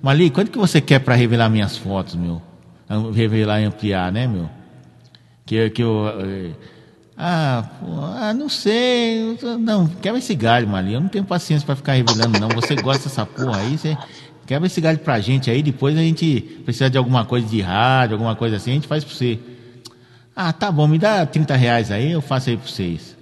Marli, 0.06 0.30
quanto 0.30 0.52
que 0.52 0.58
você 0.58 0.80
quer 0.80 1.00
pra 1.00 1.16
revelar 1.16 1.48
minhas 1.48 1.76
fotos, 1.76 2.14
meu? 2.14 2.40
Revelar 3.12 3.60
e 3.60 3.64
ampliar, 3.64 4.12
né, 4.12 4.24
meu? 4.28 4.48
Que, 5.44 5.68
que 5.70 5.82
eu. 5.82 6.06
eh, 6.20 6.50
Ah, 7.18 7.64
pô, 7.80 7.86
ah, 8.14 8.32
não 8.32 8.48
sei. 8.48 9.36
Não, 9.58 9.88
quebra 9.88 10.20
esse 10.20 10.32
galho, 10.36 10.68
Marli. 10.68 10.92
Eu 10.92 11.00
não 11.00 11.08
tenho 11.08 11.24
paciência 11.24 11.66
pra 11.66 11.74
ficar 11.74 11.94
revelando, 11.94 12.38
não. 12.38 12.48
Você 12.50 12.76
gosta 12.76 13.08
dessa 13.08 13.26
porra 13.26 13.58
aí, 13.58 13.76
você 13.76 13.98
quebra 14.46 14.68
esse 14.68 14.80
galho 14.80 14.98
pra 15.00 15.18
gente 15.18 15.50
aí. 15.50 15.60
Depois 15.60 15.96
a 15.98 16.00
gente 16.02 16.40
precisa 16.64 16.88
de 16.88 16.96
alguma 16.96 17.24
coisa 17.24 17.44
de 17.48 17.60
rádio, 17.60 18.14
alguma 18.14 18.36
coisa 18.36 18.56
assim, 18.58 18.70
a 18.70 18.74
gente 18.74 18.86
faz 18.86 19.02
pra 19.02 19.12
você. 19.12 19.40
Ah, 20.36 20.52
tá 20.52 20.70
bom, 20.70 20.86
me 20.86 20.98
dá 21.00 21.26
30 21.26 21.56
reais 21.56 21.90
aí, 21.90 22.12
eu 22.12 22.20
faço 22.22 22.48
aí 22.50 22.56
pra 22.56 22.68
vocês. 22.68 23.15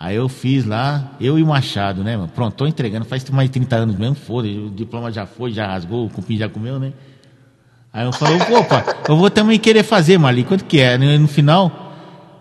Aí 0.00 0.14
eu 0.14 0.28
fiz 0.28 0.64
lá, 0.64 1.12
eu 1.20 1.38
e 1.38 1.42
o 1.42 1.46
Machado, 1.46 2.04
né, 2.04 2.16
mano? 2.16 2.28
Pronto, 2.28 2.54
tô 2.54 2.66
entregando, 2.66 3.04
faz 3.04 3.28
mais 3.30 3.48
de 3.48 3.54
30 3.54 3.76
anos 3.76 3.96
mesmo, 3.96 4.14
foda 4.14 4.46
o 4.46 4.70
diploma 4.70 5.10
já 5.10 5.26
foi, 5.26 5.50
já 5.50 5.66
rasgou, 5.66 6.06
o 6.06 6.10
cupim 6.10 6.36
já 6.36 6.48
comeu, 6.48 6.78
né? 6.78 6.92
Aí 7.92 8.04
eu 8.06 8.12
falei, 8.12 8.38
opa, 8.56 8.84
eu 9.08 9.16
vou 9.16 9.28
também 9.28 9.58
querer 9.58 9.82
fazer, 9.82 10.16
Marli, 10.16 10.44
quanto 10.44 10.64
que 10.66 10.78
é? 10.78 10.96
No, 10.96 11.26
final, 11.26 11.94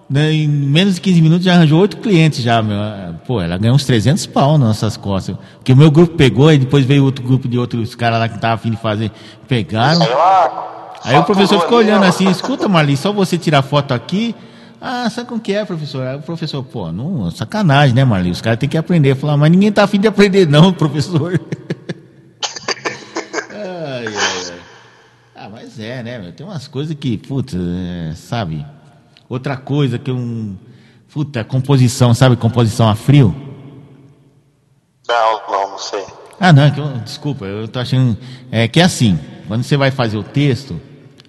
né, 0.07 0.31
em 0.31 0.47
menos 0.47 0.95
de 0.95 1.01
15 1.01 1.21
minutos 1.21 1.45
já 1.45 1.53
arranjou 1.53 1.81
oito 1.81 1.97
clientes 1.97 2.43
já, 2.43 2.61
meu. 2.61 2.77
Pô, 3.25 3.41
ela 3.41 3.57
ganhou 3.57 3.75
uns 3.75 3.85
300 3.85 4.27
pau 4.27 4.59
nas 4.59 4.67
nossas 4.67 4.95
costas. 4.95 5.35
Porque 5.55 5.73
o 5.73 5.75
meu 5.75 5.89
grupo 5.89 6.15
pegou, 6.15 6.51
e 6.53 6.59
depois 6.59 6.85
veio 6.85 7.03
outro 7.03 7.25
grupo 7.25 7.47
de 7.47 7.57
outros 7.57 7.95
caras 7.95 8.19
lá 8.19 8.29
que 8.29 8.37
tava 8.39 8.53
afim 8.53 8.69
de 8.69 8.77
fazer, 8.77 9.11
pegaram. 9.47 10.01
Aí, 11.03 11.17
o 11.17 11.23
professor 11.23 11.59
ficou 11.61 11.79
olhando 11.79 12.03
assim, 12.03 12.29
escuta, 12.29 12.67
Marli, 12.67 12.95
só 12.95 13.11
você 13.11 13.35
tirar 13.35 13.63
foto 13.63 13.93
aqui. 13.93 14.35
Ah, 14.79 15.09
sabe 15.09 15.27
como 15.27 15.41
que 15.41 15.53
é, 15.53 15.65
professor? 15.65 16.05
Aí 16.05 16.15
o 16.17 16.21
professor, 16.21 16.63
pô, 16.63 16.91
não, 16.91 17.29
sacanagem, 17.31 17.95
né, 17.95 18.05
Marli? 18.05 18.29
Os 18.29 18.41
caras 18.41 18.59
têm 18.59 18.69
que 18.69 18.77
aprender. 18.77 19.15
Falar, 19.15 19.35
mas 19.37 19.49
ninguém 19.51 19.71
tá 19.71 19.83
afim 19.83 19.99
de 19.99 20.07
aprender, 20.07 20.47
não, 20.47 20.71
professor. 20.73 21.39
ai, 23.51 24.05
ai, 24.05 24.51
ai. 24.51 24.59
Ah, 25.35 25.49
mas 25.49 25.79
é, 25.79 26.03
né? 26.03 26.31
Tem 26.35 26.45
umas 26.45 26.67
coisas 26.67 26.95
que, 26.95 27.17
putz, 27.17 27.55
é, 27.55 28.13
sabe? 28.15 28.65
Outra 29.27 29.57
coisa 29.57 29.97
que 29.97 30.11
um. 30.11 30.55
Puta, 31.11 31.43
composição, 31.43 32.13
sabe? 32.13 32.35
Composição 32.35 32.87
a 32.87 32.95
frio. 32.95 33.35
Não, 35.07 35.41
não, 35.49 35.71
não 35.71 35.77
sei. 35.79 36.03
Ah, 36.39 36.53
não, 36.53 36.63
é 36.63 36.71
que 36.71 36.79
eu- 36.79 36.97
desculpa, 36.99 37.45
eu 37.45 37.67
tô 37.67 37.79
achando. 37.79 38.15
É 38.51 38.67
que 38.67 38.79
é 38.79 38.83
assim, 38.83 39.17
quando 39.47 39.63
você 39.63 39.75
vai 39.75 39.89
fazer 39.89 40.17
o 40.17 40.23
texto, 40.23 40.79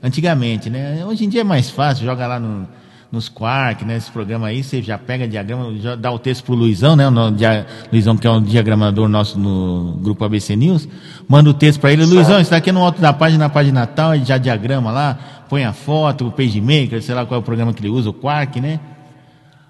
antigamente, 0.02 0.68
né? 0.68 1.02
Hoje 1.06 1.24
em 1.24 1.28
dia 1.28 1.40
é 1.40 1.44
mais 1.44 1.70
fácil, 1.70 2.04
joga 2.04 2.26
lá 2.26 2.38
no, 2.38 2.68
nos 3.11 3.29
Quark, 3.29 3.85
né? 3.87 3.97
Esse 3.97 4.11
programa 4.11 4.49
aí, 4.49 4.62
você 4.62 4.83
já 4.83 4.99
pega 4.99 5.27
diagrama, 5.27 5.75
já 5.79 5.94
dá 5.97 6.11
o 6.12 6.18
texto 6.18 6.44
pro 6.44 6.55
Luizão, 6.55 6.94
né? 6.94 7.09
O 7.09 7.31
dia- 7.31 7.66
Luizão, 7.90 8.16
que 8.16 8.27
é 8.27 8.31
um 8.31 8.42
diagramador 8.42 9.09
nosso 9.09 9.38
no 9.38 9.99
grupo 10.03 10.25
ABC 10.25 10.55
News, 10.55 10.87
manda 11.27 11.49
o 11.49 11.55
texto 11.55 11.81
para 11.81 11.90
ele, 11.92 12.05
Luizão, 12.05 12.38
isso 12.40 12.51
daqui 12.51 12.68
é 12.68 12.73
no 12.73 12.83
alto 12.85 13.01
da 13.01 13.12
página, 13.12 13.44
na 13.44 13.49
página 13.49 13.87
tal, 13.87 14.14
ele 14.14 14.25
já 14.27 14.37
diagrama 14.37 14.90
lá, 14.90 15.18
põe 15.49 15.64
a 15.64 15.73
foto, 15.73 16.27
o 16.27 16.31
PageMaker, 16.31 17.03
sei 17.03 17.14
lá 17.14 17.25
qual 17.25 17.38
é 17.38 17.40
o 17.40 17.44
programa 17.44 17.73
que 17.73 17.81
ele 17.81 17.88
usa, 17.88 18.11
o 18.11 18.12
Quark, 18.12 18.61
né? 18.61 18.79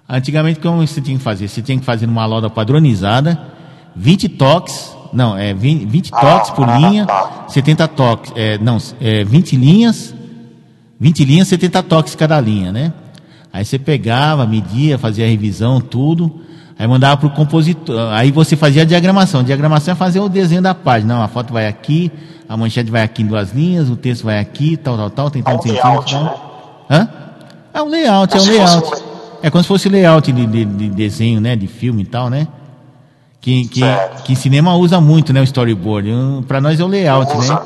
Antigamente, 0.07 0.59
como 0.59 0.85
você 0.85 0.99
tinha 0.99 1.17
que 1.17 1.23
fazer? 1.23 1.47
Você 1.47 1.61
tinha 1.61 1.77
que 1.79 1.85
fazer 1.85 2.07
numa 2.07 2.25
lauda 2.25 2.49
padronizada, 2.49 3.39
20 3.95 4.27
toques, 4.29 4.91
não, 5.13 5.37
é 5.37 5.53
20, 5.53 5.85
20 5.85 6.11
toques 6.11 6.49
por 6.51 6.67
linha, 6.67 7.05
70 7.47 7.87
toques, 7.87 8.33
é, 8.35 8.57
não, 8.57 8.77
é 8.99 9.23
20 9.23 9.55
linhas, 9.55 10.13
20 10.99 11.23
linhas, 11.23 11.47
70 11.47 11.83
toques 11.83 12.15
cada 12.15 12.39
linha, 12.41 12.71
né? 12.71 12.91
Aí 13.51 13.65
você 13.65 13.79
pegava, 13.79 14.45
media, 14.45 14.97
fazia 14.97 15.25
a 15.25 15.27
revisão, 15.27 15.81
tudo, 15.81 16.39
aí 16.77 16.87
mandava 16.87 17.17
para 17.17 17.27
o 17.27 17.31
compositor, 17.31 17.97
aí 18.11 18.31
você 18.31 18.55
fazia 18.55 18.83
a 18.83 18.85
diagramação. 18.85 19.41
A 19.41 19.43
diagramação 19.43 19.93
é 19.93 19.95
fazer 19.95 20.19
o 20.19 20.29
desenho 20.29 20.61
da 20.61 20.75
página. 20.75 21.15
Não, 21.15 21.21
a 21.23 21.27
foto 21.27 21.51
vai 21.51 21.67
aqui, 21.67 22.11
a 22.47 22.55
manchete 22.55 22.91
vai 22.91 23.01
aqui 23.03 23.23
em 23.23 23.25
duas 23.25 23.51
linhas, 23.51 23.89
o 23.89 23.95
texto 23.95 24.23
vai 24.23 24.39
aqui, 24.39 24.77
tal, 24.77 24.95
tal, 24.97 25.09
tal, 25.09 25.29
tem 25.31 25.41
É 25.45 25.49
um 25.49 25.53
tantos 25.57 25.71
layout, 25.71 26.09
centímetros. 26.11 26.39
né? 26.89 26.97
Hã? 26.97 27.09
É 27.73 27.81
um 27.81 27.87
layout, 27.89 28.37
é 28.37 28.41
um 28.41 28.43
layout. 28.45 29.03
É 29.41 29.49
como 29.49 29.63
se 29.63 29.67
fosse 29.67 29.87
layout 29.89 30.31
de, 30.31 30.45
de- 30.45 30.65
de 30.65 30.89
desenho, 30.89 31.39
né? 31.39 31.55
De 31.55 31.65
filme 31.67 32.01
e 32.03 32.05
tal, 32.05 32.29
né? 32.29 32.47
Que, 33.41 33.65
que, 33.69 33.81
que 34.25 34.35
cinema 34.35 34.75
usa 34.75 34.99
muito, 34.99 35.31
né? 35.31 35.39
O 35.39 35.43
storyboard. 35.43 36.11
Um, 36.11 36.41
Pra 36.43 36.59
nós 36.59 36.77
é 36.79 36.83
o 36.83 36.87
layout, 36.87 37.31
né? 37.37 37.57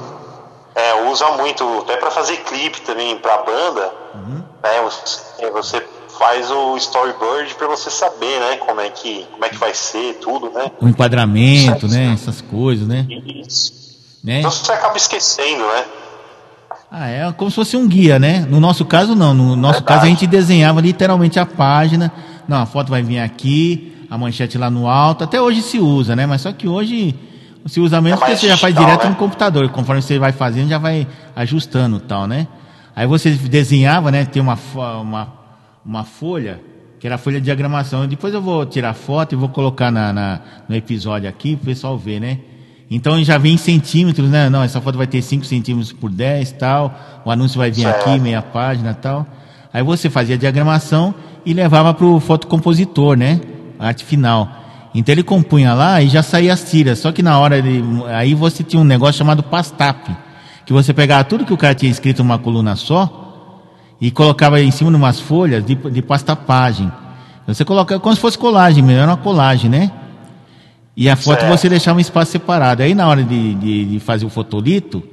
É, 0.75 1.07
usa 1.09 1.27
muito, 1.37 1.63
até 1.79 1.97
pra 1.97 2.09
fazer 2.09 2.37
clipe 2.37 2.81
também 2.81 3.15
pra 3.17 3.37
banda, 3.43 3.91
Uhum. 4.15 4.43
né? 4.63 4.81
Você, 4.83 5.51
você 5.51 5.85
faz 6.17 6.49
o 6.49 6.75
storyboard 6.77 7.53
pra 7.55 7.67
você 7.67 7.89
saber, 7.91 8.39
né? 8.39 8.57
Como 8.57 8.81
é 8.81 8.89
que, 8.89 9.25
como 9.31 9.45
é 9.45 9.49
que 9.49 9.57
vai 9.57 9.73
ser, 9.73 10.15
tudo, 10.15 10.49
né? 10.49 10.71
O 10.81 10.87
enquadramento, 10.87 11.87
né? 11.87 12.11
Essas 12.13 12.41
coisas, 12.41 12.87
né? 12.87 13.05
Isso. 13.45 13.71
né? 14.23 14.39
Então 14.39 14.49
você 14.51 14.71
acaba 14.71 14.97
esquecendo, 14.97 15.63
né? 15.63 15.85
Ah, 16.89 17.07
é 17.07 17.31
como 17.33 17.49
se 17.49 17.55
fosse 17.55 17.75
um 17.75 17.87
guia, 17.87 18.17
né? 18.19 18.45
No 18.47 18.59
nosso 18.59 18.85
caso, 18.85 19.15
não. 19.15 19.33
No 19.33 19.55
nosso 19.55 19.79
Verdade. 19.79 19.85
caso, 19.85 20.05
a 20.05 20.09
gente 20.09 20.27
desenhava 20.27 20.79
literalmente 20.81 21.39
a 21.39 21.45
página. 21.45 22.11
Não, 22.47 22.61
a 22.61 22.65
foto 22.67 22.89
vai 22.91 23.01
vir 23.01 23.19
aqui, 23.19 24.05
a 24.11 24.17
manchete 24.17 24.57
lá 24.59 24.69
no 24.69 24.87
alto. 24.87 25.23
Até 25.23 25.41
hoje 25.41 25.61
se 25.63 25.79
usa, 25.79 26.15
né? 26.15 26.27
Mas 26.27 26.41
só 26.41 26.51
que 26.51 26.67
hoje 26.67 27.15
se 27.65 27.79
usa 27.79 28.01
menos 28.01 28.19
É 28.21 28.25
porque 28.25 28.37
você 28.37 28.47
já 28.47 28.57
faz 28.57 28.73
digital, 28.73 28.85
direto 28.97 29.03
né? 29.05 29.09
no 29.11 29.15
computador. 29.15 29.69
Conforme 29.69 30.01
você 30.01 30.19
vai 30.19 30.31
fazendo, 30.31 30.69
já 30.69 30.77
vai 30.77 31.07
ajustando 31.35 31.97
e 31.97 32.01
tal, 32.01 32.27
né? 32.27 32.47
Aí 32.95 33.07
você 33.07 33.31
desenhava, 33.31 34.11
né? 34.11 34.25
Tem 34.25 34.41
uma, 34.41 34.57
uma, 35.01 35.27
uma 35.85 36.03
folha, 36.03 36.59
que 36.99 37.07
era 37.07 37.15
a 37.15 37.17
folha 37.17 37.39
de 37.39 37.45
diagramação. 37.45 38.07
Depois 38.07 38.33
eu 38.33 38.41
vou 38.41 38.65
tirar 38.65 38.93
foto 38.93 39.33
e 39.33 39.35
vou 39.35 39.49
colocar 39.49 39.91
na, 39.91 40.13
na- 40.13 40.39
no 40.69 40.75
episódio 40.75 41.27
aqui 41.27 41.55
pro 41.55 41.65
pessoal 41.65 41.97
ver, 41.97 42.19
né? 42.19 42.39
Então 42.91 43.23
já 43.23 43.37
vem 43.39 43.53
em 43.53 43.57
centímetros, 43.57 44.29
né? 44.29 44.49
Não, 44.49 44.61
essa 44.61 44.79
foto 44.79 44.97
vai 44.97 45.07
ter 45.07 45.21
5 45.21 45.45
centímetros 45.45 45.91
por 45.91 46.11
10 46.11 46.51
tal. 46.53 46.93
O 47.25 47.31
anúncio 47.31 47.57
vai 47.57 47.71
vir 47.71 47.81
Certo. 47.83 48.09
aqui, 48.09 48.19
meia 48.19 48.41
página 48.41 48.93
tal. 48.93 49.25
Aí 49.73 49.81
você 49.81 50.09
fazia 50.09 50.35
a 50.35 50.37
diagramação 50.37 51.15
e 51.43 51.53
levava 51.53 51.93
para 51.93 52.05
o 52.05 52.19
fotocompositor, 52.19 53.17
né? 53.17 53.39
A 53.79 53.87
arte 53.87 54.05
final. 54.05 54.47
Então 54.93 55.13
ele 55.13 55.23
compunha 55.23 55.73
lá 55.73 56.01
e 56.01 56.07
já 56.07 56.21
saía 56.21 56.53
as 56.53 56.69
tiras. 56.69 56.99
Só 56.99 57.11
que 57.11 57.23
na 57.23 57.39
hora 57.39 57.61
de. 57.61 57.81
Aí 58.09 58.33
você 58.33 58.63
tinha 58.63 58.79
um 58.79 58.85
negócio 58.85 59.17
chamado 59.17 59.41
pastap. 59.41 60.15
Que 60.65 60.71
você 60.71 60.93
pegava 60.93 61.23
tudo 61.23 61.45
que 61.45 61.53
o 61.53 61.57
cara 61.57 61.73
tinha 61.75 61.91
escrito 61.91 62.23
numa 62.23 62.37
coluna 62.37 62.75
só 62.75 63.23
e 63.99 64.11
colocava 64.11 64.61
em 64.61 64.71
cima 64.71 64.89
de 64.89 64.95
umas 64.95 65.19
folhas 65.19 65.65
de, 65.65 65.75
de 65.75 66.01
pastapagem. 66.01 66.91
Você 67.47 67.65
colocava 67.65 67.99
como 67.99 68.15
se 68.15 68.21
fosse 68.21 68.37
colagem 68.37 68.83
mesmo, 68.83 69.01
era 69.01 69.11
uma 69.11 69.17
colagem, 69.17 69.69
né? 69.69 69.91
E 70.95 71.09
a 71.09 71.15
foto 71.15 71.41
Certo. 71.41 71.51
você 71.57 71.67
deixava 71.67 71.97
um 71.97 72.01
espaço 72.01 72.31
separado. 72.31 72.83
Aí 72.83 72.93
na 72.93 73.07
hora 73.07 73.23
de, 73.23 73.55
de, 73.55 73.85
de 73.85 73.99
fazer 73.99 74.25
o 74.25 74.29
fotolito, 74.29 75.03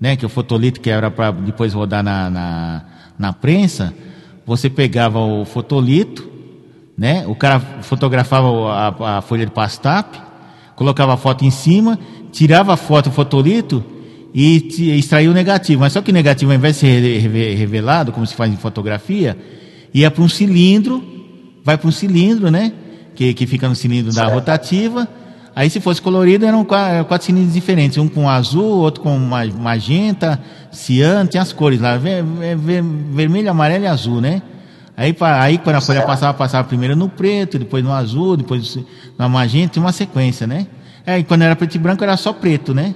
né? 0.00 0.16
Que 0.16 0.24
o 0.24 0.28
fotolito 0.28 0.80
que 0.80 0.88
era 0.88 1.10
para 1.10 1.32
depois 1.32 1.74
rodar 1.74 2.02
na, 2.02 2.30
na, 2.30 2.82
na 3.18 3.32
prensa, 3.32 3.92
você 4.46 4.70
pegava 4.70 5.18
o 5.18 5.44
fotolito, 5.44 6.30
né? 6.96 7.24
O 7.26 7.34
cara 7.34 7.60
fotografava 7.82 8.48
a, 8.72 9.18
a 9.18 9.20
folha 9.22 9.44
de 9.44 9.52
pastap, 9.52 10.18
colocava 10.76 11.14
a 11.14 11.16
foto 11.16 11.44
em 11.44 11.50
cima, 11.50 11.98
tirava 12.32 12.74
a 12.74 12.76
foto, 12.76 13.08
o 13.08 13.12
fotolito 13.12 13.84
e 14.34 14.96
extraía 14.98 15.30
o 15.30 15.34
negativo. 15.34 15.80
Mas 15.80 15.92
só 15.92 16.02
que 16.02 16.10
o 16.10 16.14
negativo, 16.14 16.50
ao 16.52 16.56
invés 16.56 16.74
de 16.74 16.80
ser 16.80 17.00
re- 17.00 17.18
reve- 17.18 17.54
revelado, 17.54 18.12
como 18.12 18.26
se 18.26 18.34
faz 18.34 18.52
em 18.52 18.56
fotografia, 18.56 19.36
ia 19.92 20.10
para 20.10 20.22
um 20.22 20.28
cilindro, 20.28 21.02
vai 21.64 21.76
para 21.78 21.88
um 21.88 21.92
cilindro, 21.92 22.50
né? 22.50 22.72
Que, 23.14 23.32
que 23.32 23.46
fica 23.46 23.68
no 23.68 23.76
cilindro 23.76 24.12
da 24.12 24.26
rotativa. 24.26 25.06
Aí, 25.54 25.70
se 25.70 25.78
fosse 25.78 26.02
colorido, 26.02 26.44
eram 26.44 26.64
qua- 26.64 26.88
eram 26.88 27.04
quatro 27.04 27.26
cilindros 27.26 27.54
diferentes. 27.54 27.96
Um 27.96 28.08
com 28.08 28.28
azul, 28.28 28.64
outro 28.78 29.00
com 29.02 29.16
ma- 29.16 29.46
magenta, 29.46 30.40
ciano, 30.72 31.28
tinha 31.28 31.42
as 31.44 31.52
cores 31.52 31.80
lá. 31.80 31.96
Ver- 31.96 32.24
ver- 32.24 32.82
vermelho, 32.82 33.48
amarelo 33.48 33.84
e 33.84 33.86
azul, 33.86 34.20
né? 34.20 34.42
Aí, 34.96 35.14
aí 35.40 35.58
quando 35.58 35.76
a 35.76 35.80
folha 35.80 36.02
passava, 36.02 36.32
passava 36.34 36.68
primeiro 36.68 36.94
no 36.94 37.08
preto, 37.08 37.58
depois 37.58 37.82
no 37.82 37.92
azul, 37.92 38.36
depois 38.36 38.78
no 39.18 39.28
magenta, 39.28 39.72
tinha 39.74 39.84
uma 39.84 39.92
sequência, 39.92 40.46
né? 40.46 40.66
É, 41.04 41.18
e 41.18 41.24
quando 41.24 41.42
era 41.42 41.56
preto 41.56 41.74
e 41.74 41.78
branco 41.78 42.02
era 42.04 42.16
só 42.16 42.32
preto, 42.32 42.72
né? 42.72 42.94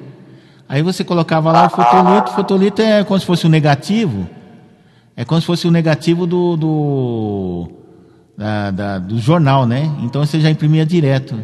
Aí 0.69 0.83
você 0.83 1.03
colocava 1.03 1.51
lá 1.51 1.67
o 1.67 1.71
fotolito, 1.71 2.31
o 2.31 2.35
fotolito 2.35 2.83
é 2.83 3.03
como 3.03 3.19
se 3.19 3.27
fosse 3.27 3.47
o 3.47 3.49
negativo, 3.49 4.29
é 5.17 5.25
como 5.25 5.41
se 5.41 5.47
fosse 5.47 5.67
o 5.67 5.71
negativo 5.71 6.27
do, 6.27 6.57
do, 6.57 7.69
da- 8.37 8.71
da- 8.71 8.99
do 8.99 9.19
jornal, 9.19 9.67
né? 9.67 9.91
Então 10.03 10.25
você 10.25 10.39
já 10.41 10.51
imprimia 10.51 10.87
direto, 10.87 11.43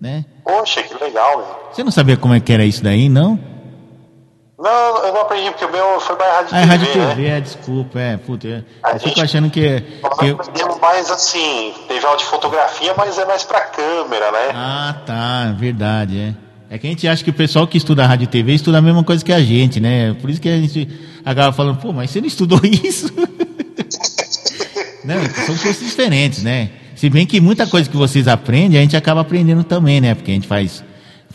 né? 0.00 0.24
Poxa, 0.42 0.82
que 0.82 0.94
legal, 1.02 1.38
né? 1.38 1.44
Você 1.72 1.84
não 1.84 1.92
sabia 1.92 2.16
como 2.16 2.34
é 2.34 2.40
que 2.40 2.52
era 2.52 2.64
isso 2.64 2.82
daí, 2.82 3.08
não? 3.08 3.38
Não, 4.58 5.04
eu 5.04 5.12
não 5.12 5.20
aprendi, 5.22 5.50
porque 5.50 5.64
o 5.64 5.72
meu 5.72 5.98
foi 6.00 6.16
mais 6.16 6.32
rádio 6.32 6.48
Ah, 6.52 6.58
é 6.58 6.62
TV, 6.62 6.70
rádio 6.76 6.86
né? 7.02 7.08
TV, 7.14 7.26
é, 7.26 7.40
desculpa, 7.40 7.98
é, 8.00 8.16
puta, 8.16 8.46
eu, 8.46 8.64
A 8.84 8.90
eu 8.92 8.94
fico 9.00 9.08
gente- 9.08 9.20
achando 9.22 9.50
que, 9.50 9.82
Nós 10.02 10.18
que 10.18 10.26
eu- 10.26 10.34
aprendemos 10.40 10.80
mais 10.80 11.10
assim, 11.10 11.74
teve 11.88 12.06
aula 12.06 12.16
de 12.16 12.24
fotografia, 12.24 12.94
mas 12.96 13.18
é 13.18 13.24
mais 13.24 13.42
pra 13.42 13.60
câmera, 13.62 14.30
né? 14.30 14.50
Ah, 14.54 14.94
tá, 15.04 15.52
verdade, 15.58 16.18
é. 16.20 16.34
É 16.74 16.78
que 16.78 16.86
a 16.86 16.90
gente 16.90 17.06
acha 17.06 17.22
que 17.22 17.30
o 17.30 17.34
pessoal 17.34 17.66
que 17.66 17.76
estuda 17.76 18.06
rádio 18.06 18.24
e 18.24 18.26
TV 18.28 18.52
estuda 18.54 18.78
a 18.78 18.82
mesma 18.82 19.02
coisa 19.04 19.24
que 19.24 19.32
a 19.32 19.40
gente, 19.40 19.80
né? 19.80 20.14
Por 20.20 20.30
isso 20.30 20.40
que 20.40 20.48
a 20.48 20.56
gente 20.56 20.88
acaba 21.24 21.52
falando, 21.52 21.78
pô, 21.80 21.92
mas 21.92 22.10
você 22.10 22.20
não 22.20 22.26
estudou 22.28 22.60
isso? 22.64 23.12
não, 25.04 25.20
são 25.46 25.56
cursos 25.58 25.80
diferentes, 25.84 26.42
né? 26.42 26.70
Se 26.96 27.10
bem 27.10 27.26
que 27.26 27.40
muita 27.40 27.66
coisa 27.66 27.88
que 27.90 27.96
vocês 27.96 28.26
aprendem, 28.28 28.78
a 28.78 28.82
gente 28.82 28.96
acaba 28.96 29.20
aprendendo 29.20 29.62
também, 29.64 30.00
né? 30.00 30.14
Porque 30.14 30.30
a 30.30 30.34
gente 30.34 30.46
faz 30.46 30.82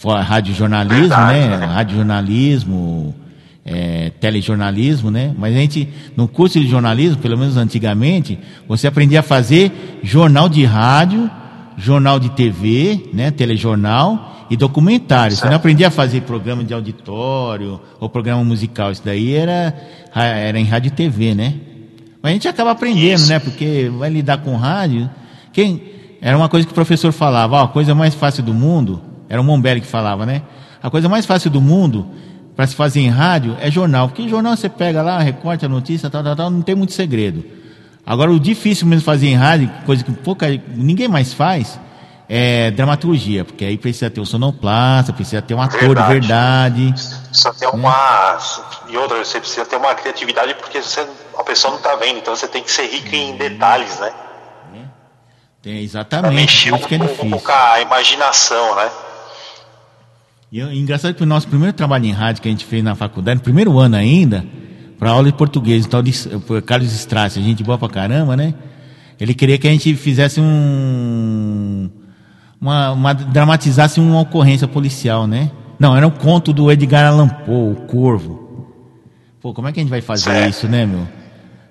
radiojornalismo, 0.04 1.02
Verdade, 1.02 1.40
né? 1.40 1.58
né? 1.58 1.66
Radiojornalismo, 1.66 3.16
é, 3.66 4.12
telejornalismo, 4.20 5.12
né? 5.12 5.34
Mas 5.38 5.56
a 5.56 5.60
gente, 5.60 5.90
no 6.16 6.28
curso 6.28 6.60
de 6.60 6.68
jornalismo, 6.68 7.18
pelo 7.18 7.38
menos 7.38 7.58
antigamente, 7.58 8.40
você 8.68 8.88
aprendia 8.88 9.20
a 9.20 9.24
fazer 9.24 10.00
jornal 10.02 10.50
de 10.50 10.64
rádio, 10.66 11.30
jornal 11.78 12.20
de 12.20 12.30
TV, 12.32 13.10
né? 13.14 13.30
Telejornal 13.32 14.48
e 14.50 14.58
documentário. 14.58 15.36
Você 15.36 15.46
não 15.48 15.56
aprendia 15.56 15.88
a 15.88 15.92
fazer 15.92 16.22
programa 16.22 16.64
de 16.64 16.74
auditório 16.74 17.80
ou 18.00 18.10
programa 18.10 18.44
musical. 18.44 18.92
Isso 18.92 19.04
daí 19.06 19.34
era, 19.34 19.76
era 20.14 20.60
em 20.60 20.66
rádio 20.66 20.88
e 20.88 20.92
TV, 20.92 21.36
né? 21.36 21.54
Mas 22.22 22.32
a 22.32 22.34
gente 22.34 22.48
acaba 22.48 22.72
aprendendo, 22.72 23.28
né? 23.28 23.40
Porque 23.40 23.92
vai 23.98 24.10
lidar 24.10 24.40
com 24.40 24.56
rádio. 24.56 25.10
Quem 25.54 25.82
era 26.22 26.36
uma 26.36 26.50
coisa 26.50 26.66
que 26.66 26.72
o 26.72 26.76
professor 26.76 27.12
falava, 27.12 27.56
ó, 27.56 27.64
a 27.66 27.68
coisa 27.68 27.96
mais 27.96 28.14
fácil 28.14 28.44
do 28.44 28.54
mundo, 28.54 29.02
era 29.30 29.40
o 29.40 29.44
Mombelli 29.44 29.80
que 29.82 29.88
falava, 29.88 30.26
né? 30.26 30.42
A 30.82 30.90
coisa 30.90 31.08
mais 31.08 31.26
fácil 31.26 31.52
do 31.52 31.62
mundo 31.62 32.08
para 32.56 32.66
se 32.68 32.76
fazer 32.76 33.00
em 33.02 33.10
rádio 33.10 33.56
é 33.62 33.70
jornal, 33.72 34.10
porque 34.10 34.28
jornal 34.28 34.58
você 34.58 34.68
pega 34.68 35.02
lá, 35.02 35.20
recorta 35.20 35.66
a 35.68 35.70
notícia, 35.70 36.10
tal, 36.10 36.24
tal, 36.24 36.36
tal, 36.36 36.50
não 36.50 36.62
tem 36.62 36.76
muito 36.76 36.94
segredo. 36.94 37.46
Agora 38.06 38.32
o 38.32 38.40
difícil 38.40 38.88
mesmo 38.88 39.04
fazer 39.04 39.28
em 39.28 39.36
rádio, 39.36 39.70
coisa 39.86 40.04
que 40.04 40.12
pouca 40.12 40.48
ninguém 40.76 41.08
mais 41.08 41.32
faz, 41.32 41.80
é 42.28 42.72
dramaturgia, 42.72 43.46
porque 43.46 43.64
aí 43.64 43.78
precisa 43.78 44.10
ter 44.10 44.20
o 44.20 44.26
sonoplasta, 44.26 45.14
precisa 45.14 45.42
ter 45.42 45.54
um 45.54 45.62
ator 45.62 45.80
de 45.80 45.88
Verdade. 45.88 46.86
verdade. 46.86 46.94
Precisa 47.30 47.54
ter 47.54 47.68
uma. 47.68 48.38
E 48.90 48.98
outra, 48.98 49.24
você 49.24 49.40
precisa 49.40 49.66
ter 49.66 49.76
uma 49.76 49.94
criatividade 49.96 50.54
porque 50.56 50.82
você, 50.82 51.08
a 51.38 51.44
pessoa 51.44 51.74
não 51.74 51.82
tá 51.82 51.96
vendo, 51.96 52.18
então 52.18 52.36
você 52.36 52.48
tem 52.48 52.64
que 52.64 52.72
ser 52.72 52.88
rico 52.88 53.16
em 53.16 53.36
detalhes, 53.38 54.00
né? 54.00 54.12
Tem 55.62 55.74
Pra 55.74 55.82
exatamente, 55.82 56.34
mexer 56.34 56.70
por 56.70 56.80
um 56.80 56.96
é 56.96 57.08
difícil. 57.08 57.40
com 57.42 57.52
a 57.52 57.82
imaginação, 57.82 58.76
né? 58.76 58.90
E 60.52 60.60
engraçado 60.62 61.14
que 61.14 61.24
o 61.24 61.26
nosso 61.26 61.48
primeiro 61.48 61.74
trabalho 61.74 62.06
em 62.06 62.12
rádio 62.12 62.42
que 62.42 62.48
a 62.48 62.52
gente 62.52 62.66
fez 62.66 62.84
na 62.84 62.96
faculdade, 62.96 63.38
no 63.38 63.44
primeiro 63.44 63.78
ano 63.78 63.96
ainda, 63.96 64.44
para 64.98 65.12
aula 65.12 65.26
de 65.26 65.34
português, 65.38 65.86
então 65.86 66.02
de, 66.02 66.12
Carlos 66.66 66.92
Strass, 66.92 67.36
gente 67.36 67.64
boa 67.64 67.78
pra 67.78 67.88
caramba, 67.88 68.36
né? 68.36 68.54
Ele 69.20 69.34
queria 69.34 69.58
que 69.58 69.68
a 69.68 69.72
gente 69.72 69.96
fizesse 69.96 70.40
um. 70.42 71.90
Uma, 72.60 72.92
uma- 72.92 73.14
dramatizasse 73.14 74.00
uma 74.00 74.20
ocorrência 74.22 74.68
policial, 74.68 75.28
né? 75.28 75.52
Não, 75.80 75.96
era 75.96 76.06
um 76.08 76.12
conto 76.12 76.52
do 76.52 76.70
Edgar 76.72 77.06
Allan 77.06 77.28
Poe, 77.30 77.72
o 77.74 77.76
Corvo. 77.88 78.68
Pô, 79.42 79.54
como 79.54 79.68
é 79.68 79.72
que 79.72 79.80
a 79.80 79.84
gente 79.84 79.90
vai 79.90 80.02
fazer 80.02 80.24
Certo. 80.24 80.50
isso, 80.50 80.68
né, 80.68 80.86
meu? 80.86 81.08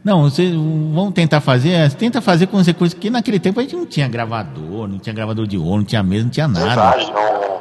Não, 0.02 0.22
vocês 0.22 0.54
vão 0.54 1.12
tentar 1.12 1.40
fazer, 1.42 1.70
é, 1.70 1.88
tenta 1.90 2.22
fazer 2.22 2.46
com 2.46 2.56
os 2.56 2.66
recursos, 2.66 2.94
que 2.98 3.10
naquele 3.10 3.38
tempo 3.38 3.60
a 3.60 3.62
gente 3.62 3.76
não 3.76 3.84
tinha 3.84 4.08
gravador, 4.08 4.88
não 4.88 4.98
tinha 4.98 5.12
gravador 5.14 5.46
de 5.46 5.58
ouro, 5.58 5.78
não 5.78 5.84
tinha 5.84 6.02
mesa, 6.02 6.22
não 6.24 6.30
tinha 6.30 6.48
nada. 6.48 6.66
Verdade, 6.66 7.12
não, 7.12 7.57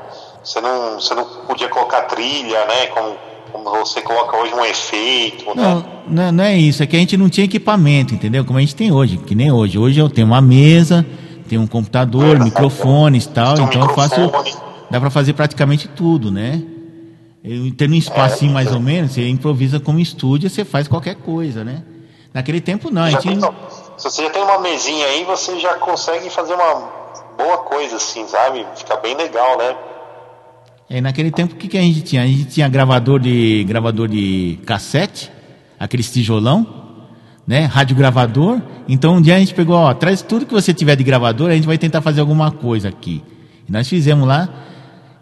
você, 0.47 0.61
não, 0.61 0.99
você 0.99 1.13
não 1.13 1.25
podia 1.47 1.67
colocar 1.69 2.03
trilha, 2.03 2.65
né? 2.65 2.87
Como, 2.87 3.15
como 3.51 3.69
você 3.85 4.01
coloca 4.01 4.37
hoje 4.37 4.53
um 4.53 4.65
efeito, 4.65 5.45
né? 5.55 5.63
Não, 5.63 5.85
não, 6.07 6.23
é- 6.23 6.31
não 6.31 6.43
é 6.43 6.57
isso, 6.57 6.81
é 6.83 6.87
que 6.87 6.95
a 6.95 6.99
gente 6.99 7.17
não 7.17 7.29
tinha 7.29 7.45
equipamento, 7.45 8.13
entendeu? 8.13 8.43
Como 8.45 8.57
a 8.57 8.61
gente 8.61 8.75
tem 8.75 8.91
hoje, 8.91 9.17
que 9.17 9.35
nem 9.35 9.51
hoje. 9.51 9.77
Hoje 9.77 9.99
eu 9.99 10.09
tenho 10.09 10.27
uma 10.27 10.41
mesa, 10.41 11.05
tenho 11.49 11.61
um 11.61 11.67
computador, 11.67 12.39
microfones 12.39 13.25
e 13.25 13.29
tal, 13.29 13.53
então 13.59 13.81
eu 13.81 13.89
faço. 13.89 14.15
Dá 14.89 14.99
pra 15.01 15.09
fazer 15.09 15.33
praticamente 15.33 15.87
tudo, 15.89 16.31
né? 16.31 16.61
Eu, 17.43 17.71
tendo 17.75 17.93
um 17.93 17.97
espacinho 17.97 18.51
mais 18.53 18.71
ou 18.73 18.79
menos, 18.79 19.11
você 19.13 19.27
improvisa 19.27 19.79
como 19.79 19.99
estúdio, 19.99 20.49
você 20.49 20.63
faz 20.65 20.87
qualquer 20.87 21.15
coisa, 21.15 21.63
né? 21.63 21.83
Naquele 22.33 22.59
tempo 22.61 22.89
não, 22.91 23.03
a 23.03 23.09
gente. 23.11 23.23
tem- 23.27 23.39
se 23.97 24.03
você 24.03 24.23
já 24.23 24.29
tem 24.29 24.43
uma 24.43 24.59
mesinha 24.59 25.05
aí, 25.07 25.23
você 25.23 25.59
já 25.59 25.73
consegue 25.75 26.29
fazer 26.29 26.53
uma 26.53 26.89
boa 27.37 27.57
coisa, 27.59 27.95
assim, 27.97 28.27
sabe? 28.27 28.65
Fica 28.75 28.95
bem 28.97 29.15
legal, 29.15 29.57
né? 29.57 29.75
É, 30.89 31.01
naquele 31.01 31.31
tempo 31.31 31.53
o 31.53 31.57
que, 31.57 31.67
que 31.67 31.77
a 31.77 31.81
gente 31.81 32.01
tinha? 32.01 32.23
A 32.23 32.27
gente 32.27 32.45
tinha 32.45 32.67
gravador 32.69 33.19
de 33.19 33.63
gravador 33.67 34.07
de 34.07 34.57
cassete, 34.65 35.29
aqueles 35.79 36.09
tijolão, 36.11 36.65
né? 37.45 37.65
Rádio 37.65 37.95
gravador. 37.95 38.61
Então 38.87 39.15
um 39.15 39.21
dia 39.21 39.35
a 39.35 39.39
gente 39.39 39.53
pegou, 39.53 39.75
ó, 39.75 39.93
traz 39.93 40.21
tudo 40.21 40.45
que 40.45 40.53
você 40.53 40.73
tiver 40.73 40.95
de 40.95 41.03
gravador, 41.03 41.49
a 41.49 41.55
gente 41.55 41.67
vai 41.67 41.77
tentar 41.77 42.01
fazer 42.01 42.21
alguma 42.21 42.51
coisa 42.51 42.87
aqui. 42.89 43.21
E 43.67 43.71
nós 43.71 43.87
fizemos 43.87 44.27
lá. 44.27 44.47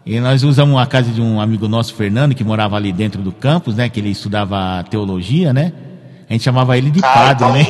E 0.04 0.20
nós 0.20 0.44
usamos 0.44 0.80
a 0.80 0.86
casa 0.86 1.10
de 1.10 1.20
um 1.20 1.40
amigo 1.40 1.66
nosso, 1.66 1.92
Fernando, 1.94 2.32
que 2.32 2.44
morava 2.44 2.76
ali 2.76 2.92
dentro 2.92 3.20
do 3.20 3.32
campus, 3.32 3.74
né? 3.74 3.88
Que 3.88 3.98
ele 3.98 4.10
estudava 4.10 4.84
teologia, 4.88 5.52
né? 5.52 5.72
A 6.30 6.32
gente 6.32 6.44
chamava 6.44 6.78
ele 6.78 6.90
de 6.92 7.00
Ah, 7.00 7.08
padre, 7.12 7.34
então- 7.34 7.52
né? 7.52 7.66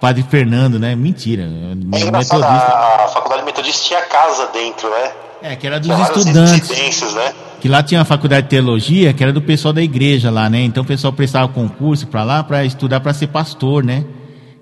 Padre 0.00 0.24
Fernando, 0.28 0.80
né? 0.80 0.96
Mentira. 0.96 1.42
É 1.44 1.74
Metodista. 1.76 2.44
a, 2.44 3.04
a 3.04 3.08
faculdade 3.08 3.44
metodista 3.44 3.86
tinha 3.86 4.02
casa 4.02 4.48
dentro, 4.52 4.90
né? 4.90 5.12
É, 5.42 5.56
que 5.56 5.66
era 5.66 5.80
dos 5.80 5.88
várias 5.88 6.16
estudantes. 6.16 7.14
né? 7.14 7.34
Que 7.60 7.68
lá 7.68 7.82
tinha 7.82 8.00
a 8.00 8.04
faculdade 8.04 8.44
de 8.44 8.50
teologia, 8.50 9.12
que 9.12 9.22
era 9.22 9.32
do 9.32 9.42
pessoal 9.42 9.72
da 9.74 9.82
igreja 9.82 10.30
lá, 10.30 10.48
né? 10.48 10.62
Então 10.62 10.82
o 10.82 10.86
pessoal 10.86 11.12
prestava 11.12 11.48
concurso 11.48 12.06
para 12.06 12.22
lá 12.22 12.42
para 12.42 12.64
estudar 12.64 13.00
para 13.00 13.12
ser 13.12 13.28
pastor, 13.28 13.84
né? 13.84 14.04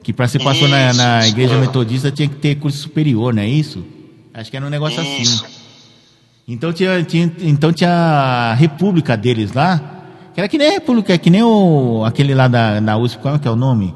Que 0.02 0.12
para 0.12 0.26
ser 0.26 0.42
pastor 0.42 0.68
na, 0.68 0.90
Isso, 0.90 0.98
na 0.98 1.18
isso 1.20 1.28
igreja 1.28 1.58
metodista 1.58 2.10
tinha 2.10 2.28
que 2.28 2.36
ter 2.36 2.56
curso 2.56 2.78
superior, 2.78 3.34
não 3.34 3.42
é 3.42 3.48
isso? 3.48 3.84
Acho 4.32 4.50
que 4.50 4.56
era 4.56 4.64
um 4.64 4.70
negócio 4.70 5.02
Isso. 5.02 5.44
assim. 5.44 5.54
Então 6.48 6.72
tinha, 6.72 7.02
tinha, 7.04 7.30
então 7.42 7.72
tinha 7.72 7.90
a 7.90 8.54
república 8.54 9.16
deles 9.16 9.52
lá, 9.52 9.80
que 10.34 10.40
era 10.40 10.48
que 10.48 10.58
nem 10.58 10.68
a 10.68 10.72
república, 10.72 11.16
que 11.16 11.30
nem 11.30 11.42
o, 11.42 12.02
aquele 12.04 12.34
lá 12.34 12.48
da, 12.48 12.80
da 12.80 12.96
USP, 12.96 13.20
qual 13.20 13.34
é 13.36 13.38
que 13.38 13.46
é 13.46 13.50
o 13.50 13.56
nome? 13.56 13.94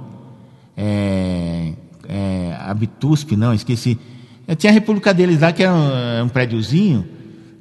É, 0.76 1.72
é, 2.08 2.56
Abitusp, 2.60 3.36
não, 3.36 3.52
esqueci. 3.54 3.98
É, 4.46 4.54
Tinha 4.54 4.70
a 4.70 4.74
república 4.74 5.12
deles 5.14 5.40
lá, 5.40 5.52
que 5.52 5.62
era 5.62 5.72
um, 5.72 6.24
um 6.24 6.28
prédiozinho, 6.28 7.04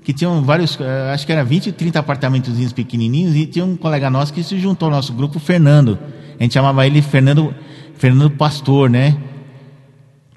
que 0.03 0.11
tinham 0.11 0.43
vários, 0.43 0.77
eh, 0.79 1.11
acho 1.13 1.25
que 1.25 1.31
era 1.31 1.43
20, 1.43 1.71
30 1.71 1.99
apartamentozinhos 1.99 2.73
pequenininhos, 2.73 3.35
e 3.35 3.45
tinha 3.45 3.63
um 3.63 3.77
colega 3.77 4.09
nosso 4.09 4.33
que 4.33 4.43
se 4.43 4.59
juntou 4.59 4.87
ao 4.87 4.91
nosso 4.95 5.13
grupo, 5.13 5.37
o 5.37 5.39
Fernando. 5.39 5.97
A 6.37 6.43
gente 6.43 6.53
chamava 6.53 6.85
ele 6.85 7.01
Fernando, 7.01 7.55
Fernando 7.95 8.31
Pastor, 8.31 8.89
né? 8.89 9.15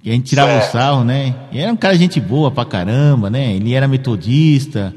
E 0.04 0.10
a 0.10 0.12
gente 0.12 0.26
tirava 0.26 0.56
o 0.56 0.62
sarro, 0.70 1.02
né? 1.02 1.34
E 1.50 1.58
era 1.58 1.72
um 1.72 1.76
cara 1.76 1.96
gente 1.96 2.20
boa 2.20 2.48
pra 2.48 2.64
caramba, 2.64 3.28
né? 3.28 3.54
Ele 3.56 3.74
era 3.74 3.88
metodista. 3.88 4.94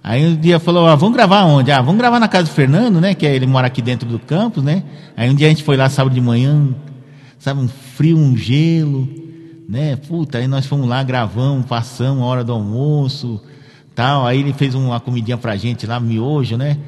Aí 0.00 0.24
um 0.24 0.36
dia 0.36 0.60
falou, 0.60 0.86
ah, 0.86 0.94
vamos 0.94 1.16
gravar 1.16 1.44
onde? 1.44 1.72
Ah, 1.72 1.82
vamos 1.82 1.98
gravar 1.98 2.20
na 2.20 2.28
casa 2.28 2.44
do 2.44 2.50
Fernando, 2.54 3.00
né? 3.00 3.14
Que 3.14 3.26
é- 3.26 3.34
ele 3.34 3.48
mora 3.48 3.66
aqui 3.66 3.82
dentro 3.82 4.08
do 4.08 4.20
campus, 4.20 4.62
né? 4.62 4.84
Aí 5.16 5.28
um 5.28 5.34
dia 5.34 5.48
a 5.48 5.50
gente 5.50 5.64
foi 5.64 5.76
lá 5.76 5.90
sábado 5.90 6.14
de 6.14 6.20
manhã, 6.20 6.68
sabe, 7.36 7.60
um 7.60 7.66
frio, 7.66 8.16
um 8.16 8.36
gelo, 8.36 9.08
né? 9.68 9.96
Puta, 9.96 10.38
aí 10.38 10.48
nós 10.48 10.64
fomos 10.64 10.88
lá, 10.88 11.02
gravamos, 11.02 11.66
passamos 11.66 12.22
a 12.22 12.26
hora 12.26 12.42
do 12.42 12.52
almoço, 12.52 13.40
tal. 13.94 14.26
Aí 14.26 14.40
ele 14.40 14.54
fez 14.54 14.74
uma 14.74 14.98
comidinha 14.98 15.36
pra 15.36 15.56
gente 15.56 15.86
lá, 15.86 16.00
miojo, 16.00 16.56
né? 16.56 16.78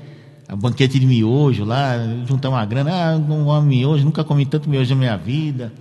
A 0.49 0.57
banquete 0.57 0.99
de 0.99 1.07
miojo 1.07 1.65
lá, 1.65 1.95
juntamos 2.27 2.59
uma 2.59 2.65
grana, 2.65 2.91
ah, 2.91 3.17
um 3.17 3.61
miojo, 3.61 4.05
nunca 4.05 4.25
comi 4.25 4.47
tanto 4.47 4.69
miojo 4.69 4.95
na 4.95 4.99
minha 4.99 5.17
vida. 5.17 5.73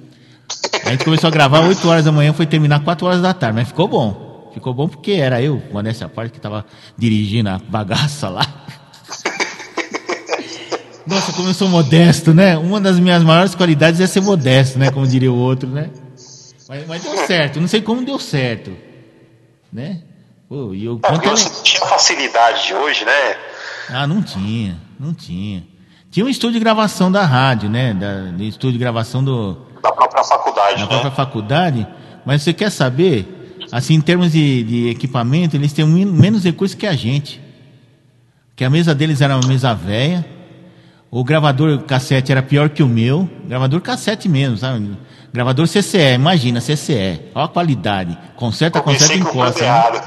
A 0.85 0.91
gente 0.91 1.05
começou 1.05 1.27
a 1.27 1.31
gravar 1.31 1.61
8 1.61 1.87
horas 1.87 2.05
da 2.05 2.11
manhã, 2.11 2.33
foi 2.33 2.45
terminar 2.45 2.81
4 2.81 3.07
horas 3.07 3.21
da 3.21 3.33
tarde, 3.33 3.55
mas 3.55 3.67
ficou 3.69 3.87
bom. 3.87 4.49
Ficou 4.53 4.73
bom 4.73 4.87
porque 4.87 5.11
era 5.11 5.41
eu, 5.41 5.61
modéstia 5.71 6.07
à 6.07 6.09
parte, 6.09 6.31
que 6.31 6.37
estava 6.37 6.65
dirigindo 6.97 7.49
a 7.49 7.59
bagaça 7.59 8.29
lá. 8.29 8.45
Nossa, 11.07 11.31
como 11.33 11.47
eu 11.47 11.53
sou 11.53 11.67
modesto, 11.69 12.33
né? 12.33 12.57
Uma 12.57 12.79
das 12.79 12.99
minhas 12.99 13.23
maiores 13.23 13.55
qualidades 13.55 13.99
é 13.99 14.05
ser 14.05 14.21
modesto, 14.21 14.77
né? 14.77 14.91
Como 14.91 15.07
diria 15.07 15.31
o 15.31 15.35
outro, 15.35 15.67
né? 15.67 15.89
Mas, 16.69 16.87
mas 16.87 17.01
deu 17.03 17.17
certo, 17.25 17.59
não 17.59 17.67
sei 17.67 17.81
como 17.81 18.05
deu 18.05 18.19
certo, 18.19 18.71
né? 19.73 20.01
Pô, 20.47 20.71
e 20.73 20.87
o 20.87 20.99
quanto 20.99 21.13
porque 21.15 21.27
ele... 21.27 21.35
você 21.37 21.63
tinha 21.63 21.83
facilidade 21.85 22.67
de 22.67 22.73
hoje, 22.75 23.03
né? 23.05 23.35
Ah, 23.89 24.05
não 24.05 24.21
tinha, 24.21 24.77
não 24.99 25.11
tinha. 25.13 25.63
Tinha 26.11 26.23
um 26.25 26.29
estúdio 26.29 26.53
de 26.53 26.59
gravação 26.59 27.11
da 27.11 27.25
rádio, 27.25 27.69
né? 27.69 27.93
Da, 27.93 28.25
do 28.31 28.43
estúdio 28.43 28.73
de 28.73 28.77
gravação 28.79 29.23
do, 29.23 29.57
Da 29.81 29.91
própria 29.91 30.23
faculdade, 30.23 30.75
na 30.75 30.81
né? 30.81 30.87
própria 30.87 31.11
faculdade, 31.11 31.87
mas 32.25 32.43
você 32.43 32.53
quer 32.53 32.69
saber, 32.71 33.57
assim, 33.71 33.95
em 33.95 34.01
termos 34.01 34.31
de, 34.31 34.63
de 34.63 34.89
equipamento, 34.89 35.55
eles 35.55 35.73
têm 35.73 35.85
men- 35.87 36.05
menos 36.05 36.43
recursos 36.43 36.75
que 36.75 36.85
a 36.85 36.93
gente. 36.93 37.41
Que 38.55 38.63
a 38.63 38.69
mesa 38.69 38.93
deles 38.93 39.21
era 39.21 39.35
uma 39.35 39.47
mesa 39.47 39.73
velha, 39.73 40.25
o 41.09 41.23
gravador 41.23 41.79
cassete 41.83 42.31
era 42.31 42.41
pior 42.43 42.69
que 42.69 42.83
o 42.83 42.87
meu, 42.87 43.27
gravador 43.47 43.81
cassete 43.81 44.27
mesmo, 44.29 44.57
sabe? 44.57 44.97
Gravador 45.31 45.67
CCE, 45.67 46.13
imagina, 46.15 46.59
CCE, 46.59 47.31
olha 47.35 47.45
a 47.45 47.47
qualidade, 47.47 48.17
conserta, 48.35 48.81
conserta 48.81 49.13
e 49.13 49.21
Comecei 49.21 49.41
encosta. 49.41 49.63
Né? 49.63 50.01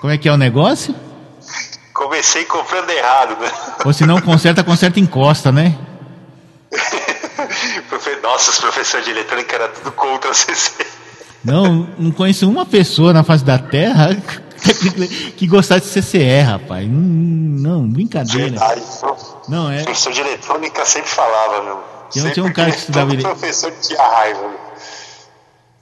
Como 0.00 0.12
é 0.12 0.16
que 0.16 0.28
é 0.28 0.32
o 0.32 0.38
negócio? 0.38 0.94
Comecei 1.92 2.46
comprando 2.46 2.88
errado, 2.88 3.38
né? 3.38 3.50
Ou 3.84 3.92
se 3.92 4.06
não 4.06 4.18
conserta, 4.20 4.64
conserta 4.64 4.98
encosta, 4.98 5.52
né? 5.52 5.76
Nossa, 8.22 8.50
os 8.52 8.58
professores 8.58 9.04
de 9.04 9.10
eletrônica 9.10 9.54
eram 9.54 9.68
tudo 9.74 9.92
contra 9.92 10.30
a 10.30 10.34
CC. 10.34 10.86
Não, 11.44 11.88
não 11.98 12.10
conheço 12.10 12.48
uma 12.48 12.64
pessoa 12.64 13.12
na 13.12 13.22
face 13.22 13.44
da 13.44 13.58
Terra 13.58 14.16
que 15.36 15.46
gostasse 15.46 15.92
de 15.92 16.00
CCE, 16.00 16.40
rapaz. 16.40 16.88
Não, 16.88 17.82
não 17.82 17.88
brincadeira. 17.88 18.50
Verdade. 18.50 18.82
Não, 19.48 19.70
é. 19.70 19.80
O 19.80 19.84
professor 19.84 20.12
de 20.12 20.20
eletrônica 20.20 20.84
sempre 20.86 21.10
falava, 21.10 21.62
meu. 21.64 21.99
Tinha- 22.10 22.22
Sempre 22.24 22.34
tinha 22.34 22.46
um 22.46 22.52
cara 22.52 22.70
que 22.70 22.78
estudava 22.78 23.06
todo 23.10 23.14
ele- 23.14 23.22
professor 23.22 23.72
tinha 23.80 24.00
raiva, 24.02 24.40
meu. 24.40 24.58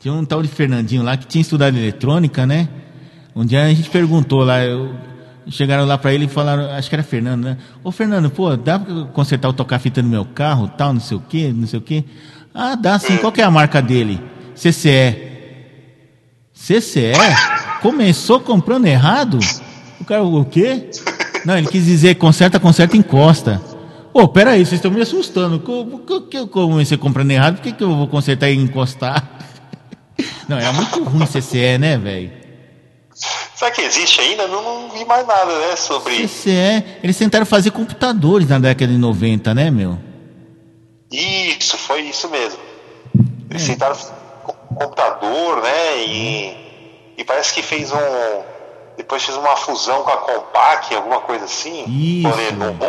Tinha 0.01 0.15
um 0.15 0.25
tal 0.25 0.43
de 0.43 0.49
Fernandinho 0.49 1.03
lá 1.03 1.17
que 1.17 1.27
tinha 1.27 1.43
estudado 1.43 1.77
eletrônica, 1.77 2.47
né? 2.47 2.69
Um 3.35 3.45
dia 3.45 3.65
a 3.65 3.69
gente 3.69 3.89
perguntou 3.91 4.45
lá, 4.45 4.65
eu- 4.65 4.95
chegaram 5.51 5.85
lá 5.87 5.97
pra 5.99 6.13
ele 6.13 6.27
e 6.27 6.29
falaram, 6.29 6.71
acho 6.73 6.89
que 6.89 6.95
era 6.95 7.03
Fernando, 7.03 7.45
né? 7.45 7.59
Ô 7.83 7.91
Fernando, 7.91 8.31
pô, 8.31 8.55
dá 8.57 8.79
pra 8.79 9.05
consertar 9.13 9.49
o 9.49 9.53
tocar-fita 9.53 10.03
no 10.03 10.09
meu 10.09 10.25
carro, 10.25 10.69
tal, 10.69 10.93
não 10.93 11.01
sei 11.01 11.17
o 11.17 11.21
quê, 11.21 11.53
não 11.55 11.67
sei 11.67 11.79
o 11.79 11.83
quê? 11.83 12.05
Ah, 12.55 12.75
dá 12.75 12.99
sim. 12.99 13.17
Qual 13.17 13.33
que 13.33 13.41
é 13.41 13.45
a 13.45 13.51
marca 13.51 13.81
dele? 13.81 14.21
CCE. 14.55 15.29
CCE? 16.53 17.13
Começou 17.81 18.41
comprando 18.41 18.87
errado? 18.87 19.39
O 20.01 20.05
cara, 20.05 20.23
o 20.23 20.45
quê? 20.45 20.91
Não, 21.45 21.57
ele 21.57 21.69
quis 21.69 21.85
dizer 21.85 22.17
conserta, 22.17 22.59
conserta, 22.59 22.97
encosta. 22.97 23.61
Pô, 24.19 24.27
peraí, 24.27 24.67
vocês 24.67 24.81
estão 24.81 24.91
me 24.91 25.01
assustando. 25.01 25.61
Como 25.61 26.01
comecei 26.51 26.99
comprando 26.99 27.31
errado? 27.31 27.55
Por 27.55 27.63
que, 27.63 27.71
que 27.71 27.85
eu 27.85 27.95
vou 27.95 28.09
consertar 28.09 28.51
e 28.51 28.57
encostar? 28.57 29.23
Não, 30.49 30.59
era 30.59 30.73
muito 30.73 31.05
ruim 31.05 31.25
CCE, 31.25 31.79
né, 31.79 31.97
velho? 31.97 32.33
Será 33.15 33.71
que 33.71 33.81
existe 33.81 34.21
ainda? 34.21 34.49
Não, 34.49 34.61
não 34.61 34.91
vi 34.91 35.05
mais 35.05 35.25
nada, 35.25 35.57
né? 35.61 35.77
Sobre. 35.77 36.27
CCE, 36.27 36.85
eles 37.01 37.17
tentaram 37.17 37.47
fazer 37.47 37.71
computadores 37.71 38.49
na 38.49 38.59
década 38.59 38.91
de 38.91 38.99
90, 38.99 39.55
né, 39.55 39.71
meu? 39.71 39.97
Isso, 41.13 41.79
foi 41.79 42.01
isso 42.01 42.29
mesmo. 42.29 42.59
Eles 43.49 43.69
É. 43.69 43.73
tentaram 43.73 43.97
com 44.43 44.53
computador, 44.75 45.63
né? 45.63 46.05
E, 46.05 47.15
e 47.19 47.25
parece 47.25 47.55
que 47.55 47.63
fez 47.63 47.93
um. 47.93 47.97
Depois 48.97 49.23
fez 49.23 49.39
uma 49.39 49.55
fusão 49.55 50.03
com 50.03 50.11
a 50.11 50.17
Compaq, 50.17 50.93
alguma 50.97 51.21
coisa 51.21 51.45
assim. 51.45 51.85
Isso. 51.87 52.37
Lenovo. 52.37 52.85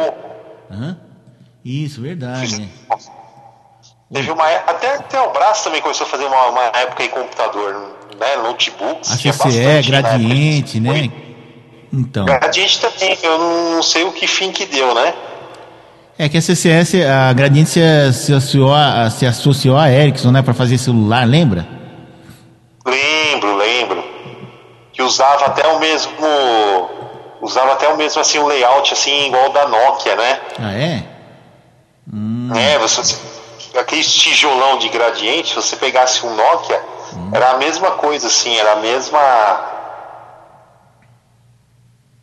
Hã? 0.72 0.98
Isso, 1.64 2.02
verdade. 2.02 2.60
né? 2.62 2.70
Teve 4.12 4.32
uma 4.32 4.50
é- 4.50 4.64
até, 4.66 4.96
até 4.96 5.22
o 5.22 5.32
Braço 5.32 5.66
também 5.66 5.82
começou 5.82 6.08
a 6.08 6.10
fazer 6.10 6.26
uma, 6.26 6.48
uma 6.48 6.64
época 6.80 7.04
em 7.04 7.10
computador, 7.10 7.74
né? 8.20 8.36
Notebooks. 8.38 9.12
A 9.12 9.16
CCE, 9.18 9.28
bastante 9.32 9.92
na 9.92 10.02
gradiente, 10.02 10.78
época. 10.78 10.94
né? 10.94 11.12
Então. 11.94 12.26
Gradiente 12.26 12.80
também, 12.80 13.18
eu 13.22 13.38
não, 13.38 13.84
sei 13.84 14.04
o 14.04 14.12
que 14.12 14.26
fim 14.26 14.52
que 14.52 14.66
deu, 14.66 14.94
né? 14.96 15.14
É 16.18 16.28
que 16.28 16.38
a 16.38 16.42
CCS, 16.42 16.96
a 17.06 17.32
Gradiente 17.34 17.70
se, 17.70 17.82
associou 17.82 18.74
a, 18.74 19.10
se 19.10 19.26
associou 19.26 19.78
a 19.78 19.90
Ericsson, 19.90 20.32
né, 20.32 20.42
para 20.42 20.54
fazer 20.54 20.78
celular, 20.78 21.26
lembra? 21.26 21.66
Lembro, 22.86 23.56
lembro. 23.56 24.04
Que 24.92 25.02
usava 25.02 25.46
até 25.46 25.66
o 25.68 25.80
mesmo. 25.80 26.12
Usava 27.42 27.74
até 27.74 27.88
o 27.88 27.96
mesmo 27.96 28.20
assim, 28.20 28.38
um 28.38 28.48
layout 28.48 28.92
assim, 28.92 29.28
igual 29.28 29.50
o 29.50 29.54
da 29.54 29.68
Nokia, 29.68 30.16
né? 30.16 30.40
Ah, 30.60 30.74
é? 30.74 31.04
É, 32.56 32.78
você. 32.80 33.18
Aquele 33.78 34.04
tijolão 34.04 34.80
de 34.80 34.90
gradiente, 34.90 35.50
se 35.50 35.56
você 35.56 35.76
pegasse 35.76 36.26
um 36.26 36.36
Nokia, 36.36 36.82
era 37.32 37.52
a 37.52 37.58
mesma 37.58 37.92
coisa, 37.92 38.28
assim, 38.28 38.56
era 38.58 38.74
a 38.74 38.76
mesma. 38.78 39.20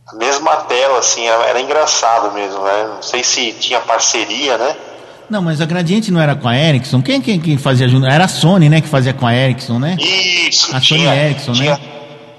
A 0.09 0.14
mesma 0.14 0.57
tela, 0.57 0.99
assim, 0.99 1.27
era, 1.27 1.44
era 1.46 1.61
engraçado 1.61 2.33
mesmo, 2.33 2.62
né? 2.62 2.90
Não 2.94 3.03
sei 3.03 3.25
se 3.25 3.53
tinha 3.55 3.81
parceria, 3.81 4.57
né? 4.57 4.77
Não, 5.29 5.42
mas 5.42 5.61
a 5.61 5.66
Gradiente 5.66 6.12
não 6.12 6.20
era 6.20 6.37
com 6.37 6.49
a 6.49 6.57
Ericsson? 6.57 7.03
Quem 7.03 7.20
que, 7.20 7.38
que 7.38 7.59
fazia 7.59 7.88
junto? 7.88 8.07
Era 8.07 8.25
a 8.25 8.29
Sony, 8.29 8.68
né, 8.68 8.81
que 8.81 8.87
fazia 8.87 9.12
com 9.12 9.27
a 9.27 9.35
Ericsson, 9.35 9.81
né? 9.81 9.96
Isso, 9.99 10.66
A 10.66 10.81
Sony 10.81 11.01
tinha, 11.01 11.16
Ericsson, 11.16 11.53
tinha, 11.53 11.72
né? 11.72 11.81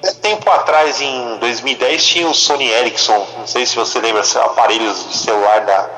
Até 0.01 0.13
Tempo 0.13 0.49
atrás, 0.49 1.01
em 1.01 1.37
2010, 1.39 2.05
tinha 2.05 2.27
o 2.27 2.33
Sony 2.33 2.69
Ericsson. 2.69 3.27
Não 3.37 3.47
sei 3.47 3.65
se 3.65 3.75
você 3.75 3.99
lembra, 3.99 4.21
aparelhos 4.45 5.05
de 5.09 5.17
celular 5.17 5.65
da, 5.65 5.89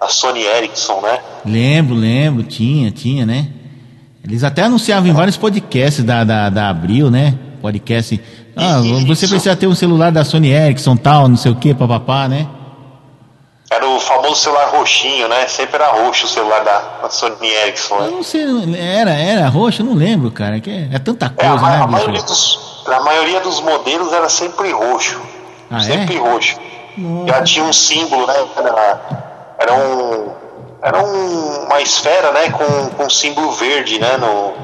da 0.00 0.08
Sony 0.08 0.42
Ericsson, 0.42 1.00
né? 1.00 1.18
Lembro, 1.44 1.94
lembro, 1.94 2.42
tinha, 2.42 2.90
tinha, 2.90 3.26
né? 3.26 3.48
Eles 4.24 4.42
até 4.44 4.62
anunciavam 4.62 5.08
em 5.08 5.12
vários 5.12 5.36
podcasts 5.36 6.02
da, 6.04 6.24
da, 6.24 6.48
da 6.48 6.68
Abril, 6.68 7.10
né? 7.10 7.34
Podcast. 7.62 8.20
Ah, 8.56 8.78
você 9.06 9.24
Isso. 9.24 9.28
precisa 9.28 9.54
ter 9.56 9.66
um 9.66 9.74
celular 9.74 10.10
da 10.10 10.24
Sony 10.24 10.50
Ericsson, 10.50 10.96
tal, 10.96 11.28
não 11.28 11.36
sei 11.36 11.52
o 11.52 11.56
que, 11.56 11.72
papapá, 11.74 12.28
né? 12.28 12.46
Era 13.70 13.86
o 13.88 14.00
famoso 14.00 14.34
celular 14.40 14.68
roxinho, 14.70 15.28
né? 15.28 15.46
Sempre 15.46 15.76
era 15.76 15.92
roxo 15.92 16.26
o 16.26 16.28
celular 16.28 16.64
da, 16.64 16.78
da 17.02 17.10
Sony 17.10 17.46
Ericsson, 17.48 17.94
Eu 17.96 18.02
né? 18.02 18.10
não 18.10 18.22
sei, 18.22 18.42
era, 18.76 19.12
era 19.12 19.48
roxo, 19.48 19.82
eu 19.82 19.86
não 19.86 19.94
lembro, 19.94 20.30
cara. 20.30 20.56
É, 20.56 20.60
que 20.60 20.70
é, 20.70 20.88
é 20.92 20.98
tanta 20.98 21.26
É, 21.26 21.28
a, 21.46 21.50
coisa, 21.50 21.62
ma- 21.62 21.74
a 21.76 21.78
né, 21.78 21.86
maioria 21.86 22.12
bicho? 22.14 22.26
dos, 22.26 22.84
a 22.88 23.00
maioria 23.00 23.40
dos 23.40 23.60
modelos 23.60 24.12
era 24.12 24.28
sempre 24.28 24.72
roxo. 24.72 25.20
Ah, 25.70 25.80
sempre 25.80 26.16
é? 26.16 26.18
roxo. 26.18 26.56
Nossa. 26.98 27.28
Já 27.32 27.42
tinha 27.44 27.64
um 27.64 27.72
símbolo, 27.72 28.26
né? 28.26 28.34
Era, 28.56 29.29
era 29.60 29.74
um. 29.74 30.30
Era 30.82 31.04
um- 31.04 31.64
uma 31.66 31.80
esfera, 31.82 32.32
né? 32.32 32.50
Com, 32.50 32.90
com 32.96 33.10
símbolo 33.10 33.52
verde, 33.52 33.98
né? 34.00 34.16
No... 34.16 34.54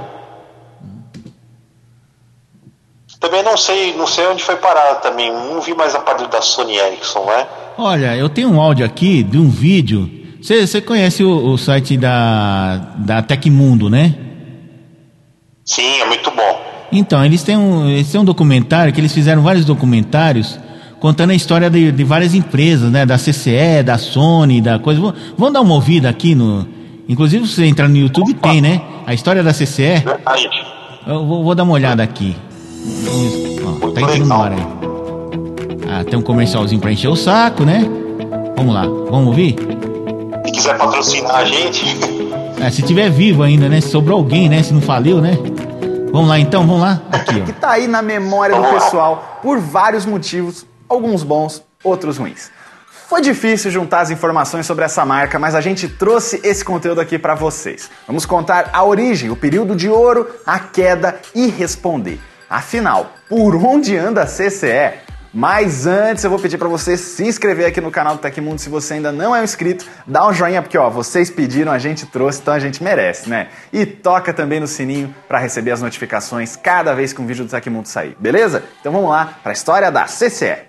Também 3.20 3.42
não 3.42 3.56
sei, 3.56 3.94
não 3.96 4.06
sei 4.06 4.26
onde 4.26 4.42
foi 4.42 4.56
parar 4.56 4.96
também. 4.96 5.32
Não 5.32 5.60
vi 5.60 5.74
mais 5.74 5.94
a 5.94 6.00
parte 6.00 6.26
da 6.28 6.40
Sony 6.42 6.76
Ericsson, 6.76 7.24
né? 7.24 7.46
Olha, 7.78 8.16
eu 8.16 8.28
tenho 8.28 8.50
um 8.50 8.60
áudio 8.60 8.84
aqui 8.84 9.22
de 9.22 9.38
um 9.38 9.48
vídeo. 9.48 10.10
Você 10.40 10.66
você 10.66 10.80
conhece 10.80 11.24
o, 11.24 11.52
o 11.52 11.56
site 11.58 11.96
da, 11.96 12.76
da 12.98 13.22
Tecmundo, 13.22 13.88
né? 13.90 14.14
Sim, 15.64 16.00
é 16.00 16.04
muito 16.04 16.30
bom. 16.30 16.60
Então, 16.92 17.24
eles 17.24 17.42
têm, 17.42 17.56
um, 17.56 17.88
eles 17.88 18.10
têm 18.12 18.20
um 18.20 18.24
documentário, 18.24 18.92
que 18.92 19.00
eles 19.00 19.12
fizeram 19.12 19.42
vários 19.42 19.64
documentários 19.64 20.58
contando 21.00 21.30
a 21.30 21.34
história 21.34 21.70
de, 21.70 21.92
de 21.92 22.04
várias 22.04 22.34
empresas, 22.34 22.90
né? 22.90 23.06
Da 23.06 23.16
CCE, 23.16 23.82
da 23.84 23.98
Sony, 23.98 24.60
da 24.60 24.78
coisa. 24.78 25.00
Vamos, 25.00 25.16
vamos 25.36 25.54
dar 25.54 25.60
uma 25.60 25.74
ouvida 25.74 26.08
aqui 26.08 26.34
no. 26.34 26.66
Inclusive, 27.08 27.46
se 27.46 27.54
você 27.54 27.66
entrar 27.66 27.88
no 27.88 27.96
YouTube, 27.96 28.34
tem, 28.34 28.60
né? 28.60 28.80
A 29.06 29.14
história 29.14 29.42
da 29.42 29.52
CCE. 29.52 30.02
Verdade. 30.04 30.48
Eu 31.06 31.24
vou, 31.24 31.44
vou 31.44 31.54
dar 31.54 31.62
uma 31.62 31.74
olhada 31.74 32.02
aqui. 32.02 32.36
Ó, 33.82 33.90
tá 33.90 34.00
entrando 34.00 34.26
na 34.26 34.38
hora 34.38 34.54
aí. 34.54 34.66
Ah, 35.88 36.04
tem 36.04 36.18
um 36.18 36.22
comercialzinho 36.22 36.80
pra 36.80 36.90
encher 36.90 37.08
o 37.08 37.16
saco, 37.16 37.64
né? 37.64 37.84
Vamos 38.56 38.74
lá, 38.74 38.82
vamos 38.82 39.28
ouvir? 39.28 39.54
Se 40.46 40.52
quiser 40.52 40.76
patrocinar 40.76 41.36
a 41.36 41.44
gente, 41.44 41.84
É, 42.60 42.70
se 42.70 42.82
tiver 42.82 43.10
vivo 43.10 43.42
ainda, 43.42 43.68
né? 43.68 43.80
Se 43.80 43.88
sobrou 43.88 44.18
alguém, 44.18 44.48
né? 44.48 44.62
Se 44.62 44.72
não 44.72 44.80
faliu, 44.80 45.20
né? 45.20 45.38
Vamos 46.10 46.28
lá 46.28 46.38
então, 46.38 46.66
vamos 46.66 46.80
lá. 46.80 47.00
Aqui, 47.12 47.40
que 47.42 47.50
ó. 47.50 47.54
tá 47.60 47.72
aí 47.72 47.86
na 47.86 48.00
memória 48.00 48.56
do 48.56 48.66
pessoal 48.68 49.40
por 49.42 49.60
vários 49.60 50.06
motivos, 50.06 50.64
alguns 50.88 51.22
bons, 51.22 51.62
outros 51.82 52.18
ruins. 52.18 52.50
Foi 53.08 53.20
difícil 53.20 53.70
juntar 53.70 54.00
as 54.00 54.10
informações 54.10 54.66
sobre 54.66 54.84
essa 54.84 55.04
marca, 55.04 55.38
mas 55.38 55.54
a 55.54 55.60
gente 55.60 55.88
trouxe 55.88 56.40
esse 56.42 56.64
conteúdo 56.64 57.00
aqui 57.00 57.16
pra 57.16 57.36
vocês. 57.36 57.88
Vamos 58.04 58.26
contar 58.26 58.70
a 58.72 58.82
origem, 58.82 59.30
o 59.30 59.36
período 59.36 59.76
de 59.76 59.88
ouro, 59.88 60.28
a 60.44 60.58
queda 60.58 61.20
e 61.32 61.46
responder. 61.46 62.20
Afinal, 62.50 63.12
por 63.28 63.54
onde 63.54 63.96
anda 63.96 64.22
a 64.22 64.26
CCE? 64.26 65.06
Mas 65.32 65.86
antes 65.86 66.24
eu 66.24 66.30
vou 66.30 66.38
pedir 66.38 66.56
pra 66.56 66.66
você 66.66 66.96
se 66.96 67.24
inscrever 67.24 67.66
aqui 67.66 67.80
no 67.80 67.90
canal 67.90 68.14
do 68.14 68.20
Tecmundo 68.20 68.58
se 68.58 68.68
você 68.68 68.94
ainda 68.94 69.12
não 69.12 69.36
é 69.36 69.40
um 69.40 69.44
inscrito, 69.44 69.84
dá 70.06 70.26
um 70.26 70.32
joinha 70.32 70.62
porque 70.62 70.78
ó, 70.78 70.88
vocês 70.88 71.30
pediram, 71.30 71.70
a 71.70 71.78
gente 71.78 72.06
trouxe, 72.06 72.40
então 72.40 72.54
a 72.54 72.58
gente 72.58 72.82
merece, 72.82 73.28
né? 73.28 73.48
E 73.72 73.84
toca 73.84 74.32
também 74.32 74.60
no 74.60 74.66
sininho 74.66 75.14
pra 75.28 75.38
receber 75.38 75.72
as 75.72 75.82
notificações 75.82 76.56
cada 76.56 76.94
vez 76.94 77.12
que 77.12 77.20
um 77.20 77.26
vídeo 77.26 77.44
do 77.44 77.50
Tecmundo 77.50 77.86
sair, 77.86 78.16
beleza? 78.18 78.64
Então 78.80 78.90
vamos 78.90 79.10
lá 79.10 79.38
pra 79.42 79.52
história 79.52 79.92
da 79.92 80.06
CCE. 80.06 80.65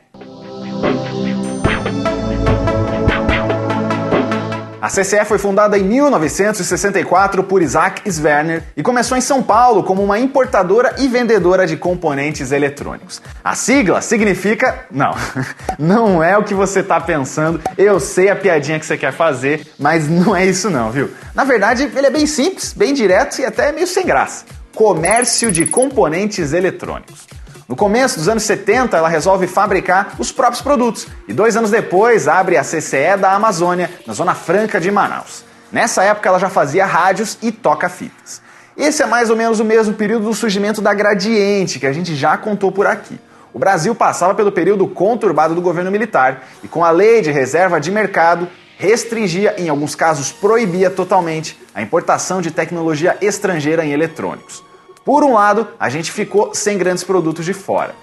A 4.80 4.90
CCE 4.90 5.26
foi 5.26 5.40
fundada 5.40 5.76
em 5.76 5.84
1964 5.84 7.44
por 7.44 7.64
Isaac 7.64 8.10
Swerner 8.12 8.64
e 8.76 8.84
começou 8.84 9.18
em 9.18 9.22
São 9.22 9.42
Paulo 9.42 9.84
como 9.84 10.04
uma 10.04 10.20
importadora 10.20 10.94
e 11.00 11.08
vendedora 11.08 11.66
de 11.66 11.76
componentes 11.76 12.52
eletrônicos. 12.52 13.20
A 13.44 13.56
sigla 13.56 14.02
significa. 14.02 14.86
Não, 14.92 15.16
não 15.80 16.24
é 16.24 16.38
o 16.38 16.44
que 16.44 16.54
você 16.54 16.82
está 16.82 17.02
pensando. 17.02 17.60
Eu 17.76 18.00
sei 18.00 18.30
a 18.30 18.36
piadinha 18.36 18.80
que 18.80 18.86
você 18.86 18.98
quer 18.98 19.12
fazer, 19.12 19.66
mas 19.80 20.08
não 20.08 20.36
é 20.36 20.46
isso, 20.46 20.70
não, 20.70 20.92
viu? 20.92 21.10
Na 21.34 21.44
verdade, 21.44 21.92
ele 21.96 22.08
é 22.08 22.12
bem 22.12 22.28
simples, 22.28 22.72
bem 22.72 22.94
direto 22.94 23.40
e 23.40 23.46
até 23.46 23.72
meio 23.72 23.88
sem 23.88 24.06
graça: 24.06 24.46
comércio 24.76 25.52
de 25.52 25.66
componentes 25.66 26.54
eletrônicos. 26.54 27.26
No 27.68 27.76
começo 27.76 28.18
dos 28.18 28.30
anos 28.30 28.44
70, 28.44 28.96
ela 28.96 29.10
resolve 29.10 29.46
fabricar 29.46 30.16
os 30.18 30.32
próprios 30.32 30.62
produtos 30.62 31.06
e 31.28 31.34
dois 31.34 31.58
anos 31.58 31.70
depois 31.70 32.26
abre 32.26 32.56
a 32.56 32.64
CCE 32.64 33.18
da 33.20 33.34
Amazônia, 33.34 33.90
na 34.08 34.14
Zona 34.14 34.34
Franca 34.34 34.80
de 34.80 34.90
Manaus. 34.90 35.44
Nessa 35.70 36.02
época, 36.02 36.30
ela 36.30 36.40
já 36.40 36.50
fazia 36.50 36.86
rádios 36.86 37.38
e 37.42 37.52
toca-fitas. 37.52 38.42
Esse 38.78 39.04
é 39.04 39.06
mais 39.06 39.30
ou 39.30 39.36
menos 39.36 39.60
o 39.60 39.66
mesmo 39.66 39.94
período 39.96 40.28
do 40.28 40.34
surgimento 40.34 40.82
da 40.82 40.94
Gradiente, 40.94 41.78
que 41.78 41.86
a 41.86 41.92
gente 41.92 42.16
já 42.16 42.38
contou 42.38 42.72
por 42.72 42.88
aqui. 42.88 43.20
o 43.54 43.60
Brasil 43.60 43.94
passava 43.94 44.34
pelo 44.34 44.52
período 44.52 44.88
conturbado 44.88 45.54
do 45.54 45.62
governo 45.62 45.92
militar 45.92 46.48
e, 46.64 46.70
com 46.70 46.86
a 46.86 46.92
lei 46.92 47.22
de 47.22 47.32
reserva 47.32 47.82
de 47.82 47.92
mercado, 47.92 48.48
restringia, 48.78 49.56
em 49.58 49.68
alguns 49.68 49.94
casos 49.94 50.32
proibia 50.32 50.90
totalmente, 50.90 51.60
a 51.76 51.82
importação 51.82 52.40
de 52.40 52.52
tecnologia 52.52 53.18
estrangeira 53.20 53.84
em 53.84 53.92
eletrônicos. 53.92 54.64
Por 55.08 55.24
um 55.24 55.36
lado, 55.36 55.70
a 55.80 55.88
gente 55.88 56.12
ficou 56.12 56.54
sem 56.54 56.78
grandes 56.78 57.02
produtos 57.02 57.46
de 57.46 57.54
fora. 57.54 57.96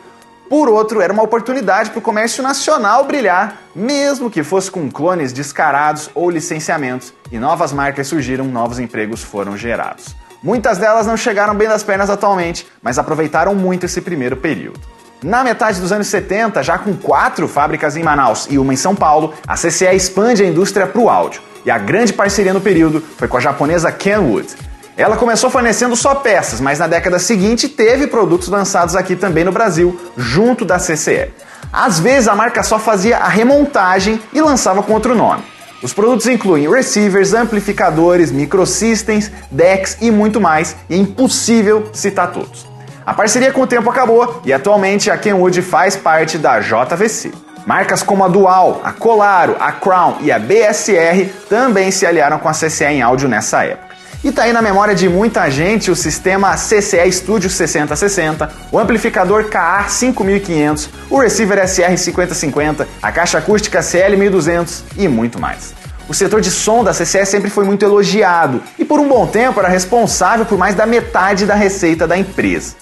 Por 0.49 0.71
outro, 0.71 1.03
era 1.03 1.13
uma 1.13 1.23
oportunidade 1.23 1.91
para 1.91 1.99
o 1.99 2.03
comércio 2.03 2.43
nacional 2.43 3.05
brilhar, 3.05 3.59
mesmo 3.77 4.31
que 4.31 4.43
fosse 4.43 4.71
com 4.71 4.91
clones 4.91 5.31
descarados 5.31 6.09
ou 6.15 6.31
licenciamentos, 6.31 7.13
e 7.31 7.39
novas 7.39 7.75
marcas 7.75 8.07
surgiram, 8.07 8.47
novos 8.47 8.79
empregos 8.79 9.23
foram 9.23 9.55
gerados. 9.55 10.17
Muitas 10.43 10.79
delas 10.79 11.07
não 11.07 11.15
chegaram 11.15 11.55
bem 11.55 11.69
das 11.69 11.83
pernas 11.83 12.09
atualmente, 12.09 12.67
mas 12.81 12.99
aproveitaram 12.99 13.55
muito 13.55 13.85
esse 13.85 14.01
primeiro 14.01 14.39
período. 14.39 14.81
Na 15.23 15.45
metade 15.45 15.83
dos 15.83 15.93
anos 15.93 16.07
70, 16.07 16.63
já 16.63 16.79
com 16.79 16.97
quatro 16.97 17.47
fábricas 17.47 17.99
em 17.99 18.03
Manaus 18.03 18.47
e 18.49 18.57
uma 18.57 18.73
em 18.73 18.79
São 18.79 18.97
Paulo, 18.97 19.35
a 19.47 19.57
CCE 19.57 19.95
expande 19.95 20.43
a 20.43 20.47
indústria 20.47 20.87
para 20.87 21.03
o 21.03 21.11
áudio. 21.11 21.43
E 21.67 21.71
a 21.71 21.77
grande 21.77 22.15
parceria 22.15 22.55
no 22.55 22.63
período 22.63 23.03
foi 23.19 23.29
com 23.29 23.37
a 23.37 23.41
japonesa 23.41 23.93
Kenwood. 23.93 24.57
Ela 24.97 25.17
começou 25.17 25.51
fornecendo 25.51 25.97
só 25.97 26.15
peças, 26.15 26.61
mas 26.61 26.79
na 26.79 26.87
década 26.87 27.19
seguinte 27.19 27.69
teve 27.69 28.07
produtos 28.07 28.49
lançados 28.49 28.95
aqui 28.95 29.17
também 29.17 29.43
no 29.43 29.51
Brasil, 29.51 29.99
junto 30.17 30.65
da 30.65 30.79
CCE. 30.79 31.33
Às 31.73 31.99
vezes 31.99 32.29
a 32.29 32.37
marca 32.37 32.63
só 32.63 32.79
fazia 32.79 33.19
a 33.19 33.29
remontagem 33.29 34.21
e 34.33 34.41
lançava 34.41 34.83
com 34.83 34.93
outro 34.93 35.15
nome. 35.15 35.43
Os 35.83 35.93
produtos 35.93 36.29
incluem 36.29 36.71
receivers, 36.71 37.35
amplificadores, 37.35 38.31
microsystems, 38.31 39.31
decks 39.51 39.99
e 40.01 40.11
muito 40.11 40.41
mais, 40.41 40.77
e 40.89 40.95
é 40.95 40.97
impossível 40.97 41.91
citar 41.93 42.31
todos. 42.31 42.65
A 43.05 43.13
parceria 43.13 43.53
com 43.53 43.63
o 43.63 43.67
tempo 43.67 43.91
acabou 43.91 44.41
e 44.45 44.53
atualmente 44.53 45.11
a 45.11 45.19
Kenwood 45.19 45.61
faz 45.61 45.97
parte 45.97 46.39
da 46.39 46.61
JVC. 46.61 47.33
Marcas 47.67 48.03
como 48.03 48.25
a 48.25 48.29
Dual, 48.29 48.81
a 48.85 48.93
Colaro, 48.93 49.57
a 49.59 49.73
Crown 49.73 50.19
e 50.21 50.31
a 50.31 50.39
BSR 50.39 51.31
também 51.49 51.91
se 51.91 52.07
aliaram 52.07 52.39
com 52.39 52.49
a 52.49 52.53
CCE 52.53 52.85
em 52.85 53.03
áudio 53.03 53.29
nessa 53.29 53.65
época. 53.65 53.84
E 54.25 54.33
tá 54.33 54.45
aí 54.45 54.55
na 54.55 54.63
memória 54.63 54.95
de 54.95 55.07
muita 55.07 55.51
gente 55.51 55.91
o 55.91 55.95
sistema 55.95 56.55
CCE 56.57 57.13
Studio 57.13 57.51
6060, 57.51 58.51
o 58.73 58.79
amplificador 58.79 59.51
KA 59.51 59.85
5500, 59.87 60.89
o 61.11 61.19
receiver 61.19 61.59
SR 61.69 61.99
5050, 61.99 62.89
a 63.03 63.13
caixa 63.13 63.37
acústica 63.37 63.83
CL 63.83 64.17
1200 64.17 64.83
e 64.97 65.07
muito 65.09 65.39
mais. 65.39 65.75
O 66.09 66.15
setor 66.15 66.41
de 66.41 66.51
som 66.51 66.83
da 66.83 66.93
CCE 66.93 67.27
sempre 67.27 67.51
foi 67.51 67.67
muito 67.67 67.85
elogiado 67.85 68.63
e 68.79 68.85
por 68.85 68.99
um 68.99 69.07
bom 69.07 69.27
tempo 69.27 69.61
era 69.61 69.69
responsável 69.69 70.47
por 70.47 70.57
mais 70.57 70.75
da 70.75 70.87
metade 70.87 71.45
da 71.45 71.55
receita 71.55 72.07
da 72.07 72.17
empresa. 72.17 72.77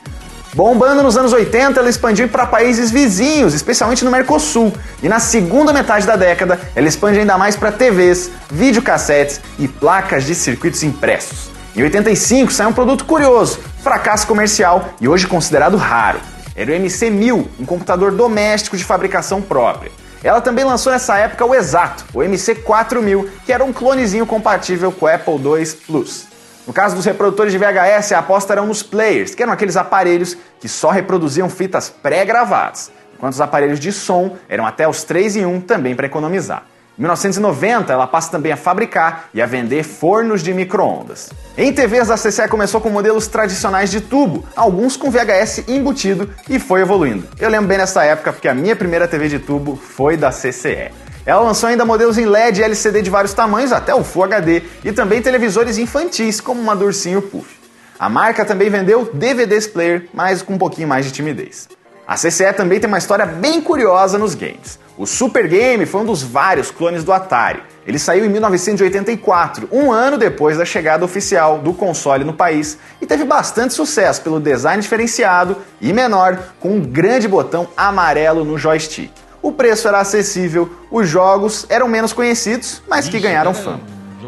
Bombando 0.55 1.03
nos 1.03 1.17
anos 1.17 1.33
80, 1.33 1.81
ela 1.81 1.89
expandiu 1.89 2.29
para 2.29 2.45
países 2.45 2.91
vizinhos, 2.91 3.55
especialmente 3.55 4.05
no 4.05 4.11
Mercosul. 4.11 4.71
E 5.03 5.09
na 5.09 5.19
segunda 5.19 5.73
metade 5.73 6.07
da 6.07 6.15
década, 6.15 6.61
ela 6.77 6.87
expande 6.87 7.19
ainda 7.19 7.39
mais 7.39 7.57
para 7.57 7.73
TVs, 7.73 8.31
videocassetes 8.51 9.41
e 9.59 9.67
placas 9.67 10.25
de 10.25 10.35
circuitos 10.35 10.83
impressos. 10.83 11.51
Em 11.75 11.83
85 11.83 12.53
saiu 12.53 12.69
um 12.69 12.73
produto 12.75 13.07
curioso, 13.07 13.61
fracasso 13.83 14.27
comercial 14.27 14.91
e 15.01 15.09
hoje 15.09 15.27
considerado 15.27 15.79
raro. 15.79 16.21
Era 16.55 16.71
o 16.71 16.75
MC1000, 16.75 17.47
um 17.59 17.65
computador 17.65 18.13
doméstico 18.13 18.77
de 18.77 18.85
fabricação 18.85 19.41
própria. 19.41 19.91
Ela 20.23 20.43
também 20.43 20.67
lançou 20.67 20.93
nessa 20.93 21.17
época 21.17 21.47
o 21.47 21.55
Exato, 21.55 22.05
o 22.13 22.19
MC4000, 22.19 23.27
que 23.47 23.55
era 23.55 23.65
um 23.65 23.73
clonezinho 23.73 24.27
compatível 24.27 24.93
com 24.93 25.07
o 25.07 25.09
Apple 25.09 25.35
II 25.35 25.67
Plus. 25.87 26.32
No 26.67 26.73
caso 26.73 26.95
dos 26.95 27.05
reprodutores 27.05 27.53
de 27.53 27.59
VHS, 27.59 28.13
a 28.13 28.21
aposta 28.21 28.53
era 28.53 28.63
nos 28.63 28.85
players, 28.85 29.35
que 29.35 29.43
eram 29.43 29.53
aqueles 29.53 29.77
aparelhos 29.77 30.37
que 30.61 30.69
só 30.69 30.91
reproduziam 30.91 31.49
fitas 31.49 31.91
pré-gravadas, 31.91 32.93
enquanto 33.15 33.33
os 33.33 33.41
aparelhos 33.41 33.81
de 33.81 33.91
som 33.91 34.37
eram 34.49 34.65
até 34.65 34.87
os 34.87 35.03
3 35.03 35.37
em 35.37 35.47
1 35.47 35.61
também 35.63 35.97
para 35.97 36.07
economizar. 36.07 36.65
Em 36.97 37.03
1990, 37.03 37.93
ela 37.93 38.07
passa 38.07 38.31
também 38.31 38.53
a 38.53 38.57
fabricar 38.57 39.29
e 39.35 39.43
a 39.43 39.47
vender 39.47 39.83
fornos 39.83 40.41
de 40.41 40.55
micro-ondas. 40.55 41.31
Em 41.57 41.73
TVs, 41.73 42.11
a 42.11 42.17
CCE 42.17 42.47
começou 42.49 42.81
com 42.81 42.91
modelos 42.91 43.27
tradicionais 43.27 43.91
de 43.91 44.01
tubo, 44.01 44.45
alguns 44.55 44.97
com 44.97 45.11
VHS 45.11 45.65
embutido, 45.69 46.31
e 46.49 46.61
foi 46.61 46.83
evoluindo. 46.83 47.27
Eu 47.41 47.49
lembro 47.49 47.67
bem 47.67 47.79
nessa 47.79 48.05
época 48.05 48.33
porque 48.33 48.47
a 48.47 48.55
minha 48.55 48.77
primeira 48.77 49.09
TV 49.09 49.29
de 49.29 49.41
tubo 49.41 49.75
foi 49.75 50.17
da 50.17 50.31
CCE. 50.31 50.93
Ela 51.25 51.41
lançou 51.41 51.69
ainda 51.69 51.85
modelos 51.85 52.19
em 52.19 52.27
LED 52.27 52.61
e 52.61 52.65
LCD 52.65 53.01
de 53.01 53.11
vários 53.11 53.33
tamanhos, 53.33 53.73
até 53.73 53.95
o 53.95 54.03
Full 54.03 54.25
HD, 54.25 54.63
e 54.85 54.93
também 54.93 55.23
televisores 55.23 55.79
infantis, 55.79 56.41
como 56.41 56.61
uma 56.61 56.75
Dursinho 56.75 57.23
Puff. 57.23 57.61
A 57.97 58.09
marca 58.09 58.45
também 58.45 58.69
vendeu 58.69 59.09
DVDs 59.15 59.69
player, 59.69 60.09
mas 60.13 60.43
com 60.43 60.55
um 60.55 60.59
pouquinho 60.59 60.89
mais 60.89 61.07
de 61.07 61.13
timidez. 61.13 61.69
A 62.05 62.17
CCE 62.17 62.53
também 62.53 62.81
tem 62.81 62.89
uma 62.89 62.99
história 62.99 63.25
bem 63.25 63.61
curiosa 63.61 64.19
nos 64.19 64.35
games. 64.35 64.81
O 64.99 65.07
Super 65.07 65.47
Game 65.47 65.87
foi 65.87 66.01
um 66.01 66.05
dos 66.05 66.23
vários 66.23 66.73
clones 66.73 67.05
do 67.05 67.13
Atari. 67.13 67.63
Ele 67.87 68.01
saiu 68.01 68.25
em 68.25 68.29
1984, 68.29 69.69
um 69.71 69.93
ano 69.93 70.19
depois 70.19 70.59
da 70.59 70.65
chegada 70.65 71.05
oficial 71.05 71.59
do 71.59 71.73
console 71.73 72.25
no 72.25 72.35
país, 72.35 72.77
e 73.01 73.07
teve 73.07 73.25
bastante 73.25 73.75
sucesso 73.75 74.21
pelo 74.23 74.41
design 74.41 74.83
diferenciado 74.83 75.57
e 75.81 75.93
menor, 75.93 76.37
com 76.59 76.71
um 76.71 76.81
grande 76.81 77.29
botão 77.29 77.69
amarelo 77.77 78.45
no 78.45 78.59
joystick 78.59 79.22
o 79.43 79.51
preço 79.53 79.89
era 79.89 79.99
acessível, 79.99 80.71
os 80.91 81.09
jogos 81.09 81.67
eram 81.69 81.89
menos 81.89 82.13
conhecidos, 82.13 82.81
mas 82.89 83.09
que 83.09 83.19
ganharam 83.19 83.53
fama. 83.53 83.81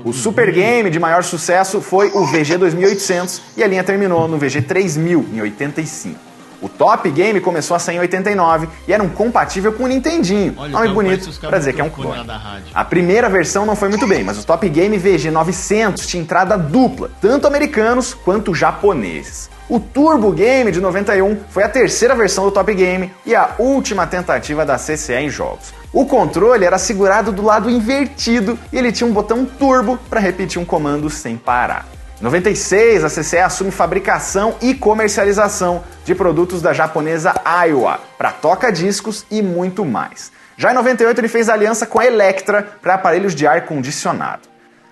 O 0.04 0.12
Super 0.12 0.52
Game 0.52 0.90
de 0.90 0.98
maior 0.98 1.22
sucesso 1.22 1.80
foi 1.80 2.10
o 2.12 2.26
VG 2.26 2.58
2800 2.58 3.40
e 3.56 3.62
a 3.62 3.66
linha 3.66 3.84
terminou 3.84 4.26
no 4.28 4.36
VG 4.36 4.62
3000 4.62 5.26
em 5.32 5.40
85. 5.40 6.18
O 6.60 6.68
Top 6.68 7.08
Game 7.10 7.40
começou 7.40 7.76
a 7.76 7.78
sair 7.78 7.96
em 7.96 8.00
89 8.00 8.68
e 8.88 8.92
era 8.92 9.02
um 9.02 9.08
compatível 9.08 9.72
com 9.72 9.84
o 9.84 9.86
Nintendinho, 9.86 10.54
Olha, 10.56 10.72
nome 10.72 10.88
bonito 10.88 11.30
para 11.40 11.58
dizer 11.58 11.74
que 11.74 11.80
é 11.80 11.84
um 11.84 11.90
clone. 11.90 12.26
A 12.72 12.84
primeira 12.84 13.28
versão 13.28 13.66
não 13.66 13.76
foi 13.76 13.88
muito 13.88 14.06
bem, 14.06 14.24
mas 14.24 14.38
o 14.38 14.46
Top 14.46 14.66
Game 14.68 14.96
VG 14.96 15.30
900 15.30 16.06
tinha 16.06 16.22
entrada 16.22 16.56
dupla, 16.56 17.10
tanto 17.20 17.46
americanos 17.46 18.14
quanto 18.14 18.54
japoneses. 18.54 19.50
O 19.66 19.80
Turbo 19.80 20.30
Game 20.30 20.70
de 20.70 20.78
91 20.78 21.40
foi 21.48 21.62
a 21.62 21.68
terceira 21.68 22.14
versão 22.14 22.44
do 22.44 22.50
Top 22.50 22.72
Game 22.74 23.10
e 23.24 23.34
a 23.34 23.54
última 23.58 24.06
tentativa 24.06 24.64
da 24.64 24.76
CCE 24.76 25.14
em 25.14 25.30
jogos. 25.30 25.72
O 25.90 26.04
controle 26.04 26.66
era 26.66 26.76
segurado 26.76 27.32
do 27.32 27.42
lado 27.42 27.70
invertido 27.70 28.58
e 28.70 28.76
ele 28.76 28.92
tinha 28.92 29.08
um 29.08 29.12
botão 29.12 29.46
turbo 29.46 29.98
para 30.10 30.20
repetir 30.20 30.60
um 30.60 30.66
comando 30.66 31.08
sem 31.08 31.38
parar. 31.38 31.86
Em 32.20 32.24
96, 32.24 33.04
a 33.04 33.08
CCE 33.08 33.38
assume 33.38 33.70
fabricação 33.70 34.54
e 34.60 34.74
comercialização 34.74 35.82
de 36.04 36.14
produtos 36.14 36.60
da 36.60 36.74
japonesa 36.74 37.34
Aiwa 37.42 38.00
para 38.18 38.32
toca-discos 38.32 39.24
e 39.30 39.40
muito 39.40 39.82
mais. 39.82 40.30
Já 40.58 40.72
em 40.72 40.74
98, 40.74 41.20
ele 41.22 41.28
fez 41.28 41.48
aliança 41.48 41.86
com 41.86 41.98
a 41.98 42.06
Electra 42.06 42.76
para 42.82 42.94
aparelhos 42.94 43.34
de 43.34 43.46
ar 43.46 43.62
condicionado. 43.62 44.42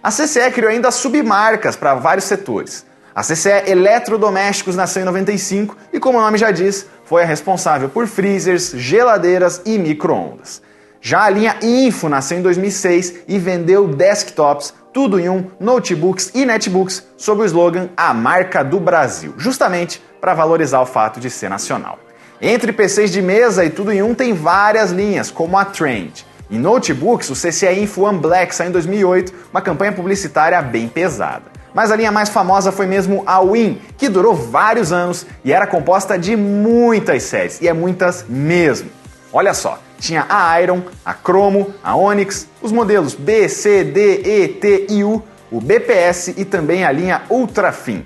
A 0.02 0.10
CCE 0.10 0.50
criou 0.50 0.70
ainda 0.70 0.90
submarcas 0.90 1.76
para 1.76 1.94
vários 1.94 2.24
setores. 2.24 2.86
A 3.14 3.22
CCE 3.22 3.70
Eletrodomésticos 3.70 4.74
nasceu 4.74 5.02
em 5.02 5.04
95 5.04 5.76
e, 5.92 6.00
como 6.00 6.18
o 6.18 6.20
nome 6.22 6.38
já 6.38 6.50
diz, 6.50 6.86
foi 7.04 7.22
a 7.22 7.26
responsável 7.26 7.90
por 7.90 8.06
freezers, 8.06 8.72
geladeiras 8.74 9.60
e 9.66 9.78
micro-ondas. 9.78 10.62
Já 10.98 11.24
a 11.24 11.30
linha 11.30 11.56
Info 11.60 12.08
nasceu 12.08 12.38
em 12.38 12.42
2006 12.42 13.24
e 13.28 13.38
vendeu 13.38 13.86
desktops, 13.86 14.72
tudo 14.94 15.20
em 15.20 15.28
um, 15.28 15.44
notebooks 15.60 16.30
e 16.34 16.46
netbooks, 16.46 17.06
sob 17.18 17.42
o 17.42 17.44
slogan 17.44 17.90
A 17.96 18.14
Marca 18.14 18.62
do 18.62 18.80
Brasil, 18.80 19.34
justamente 19.36 20.02
para 20.20 20.32
valorizar 20.32 20.80
o 20.80 20.86
fato 20.86 21.20
de 21.20 21.28
ser 21.28 21.50
nacional. 21.50 21.98
Entre 22.40 22.72
PCs 22.72 23.10
de 23.10 23.20
mesa 23.20 23.64
e 23.64 23.70
tudo 23.70 23.92
em 23.92 24.02
um 24.02 24.14
tem 24.14 24.32
várias 24.32 24.90
linhas, 24.90 25.30
como 25.30 25.58
a 25.58 25.64
Trend. 25.64 26.24
Em 26.50 26.58
notebooks, 26.58 27.30
o 27.30 27.34
CCE 27.34 27.80
Info 27.80 28.02
One 28.02 28.18
Black 28.18 28.54
saiu 28.54 28.70
em 28.70 28.72
2008, 28.72 29.34
uma 29.50 29.60
campanha 29.60 29.92
publicitária 29.92 30.60
bem 30.62 30.88
pesada. 30.88 31.52
Mas 31.74 31.90
a 31.90 31.96
linha 31.96 32.12
mais 32.12 32.28
famosa 32.28 32.70
foi 32.70 32.86
mesmo 32.86 33.22
a 33.26 33.40
Win, 33.40 33.80
que 33.96 34.08
durou 34.08 34.34
vários 34.34 34.92
anos 34.92 35.26
e 35.44 35.52
era 35.52 35.66
composta 35.66 36.18
de 36.18 36.36
muitas 36.36 37.22
séries, 37.22 37.60
e 37.60 37.68
é 37.68 37.72
muitas 37.72 38.24
mesmo. 38.28 38.90
Olha 39.32 39.54
só, 39.54 39.78
tinha 39.98 40.26
a 40.28 40.60
Iron, 40.60 40.82
a 41.04 41.14
Chromo, 41.14 41.72
a 41.82 41.96
Onyx, 41.96 42.46
os 42.60 42.72
modelos 42.72 43.14
B, 43.14 43.48
C, 43.48 43.84
D, 43.84 44.22
E, 44.22 44.48
T 44.48 44.86
e 44.90 45.02
U, 45.04 45.22
o 45.50 45.60
BPS 45.60 46.34
e 46.36 46.44
também 46.44 46.84
a 46.84 46.92
linha 46.92 47.22
Ultrafin. 47.30 48.04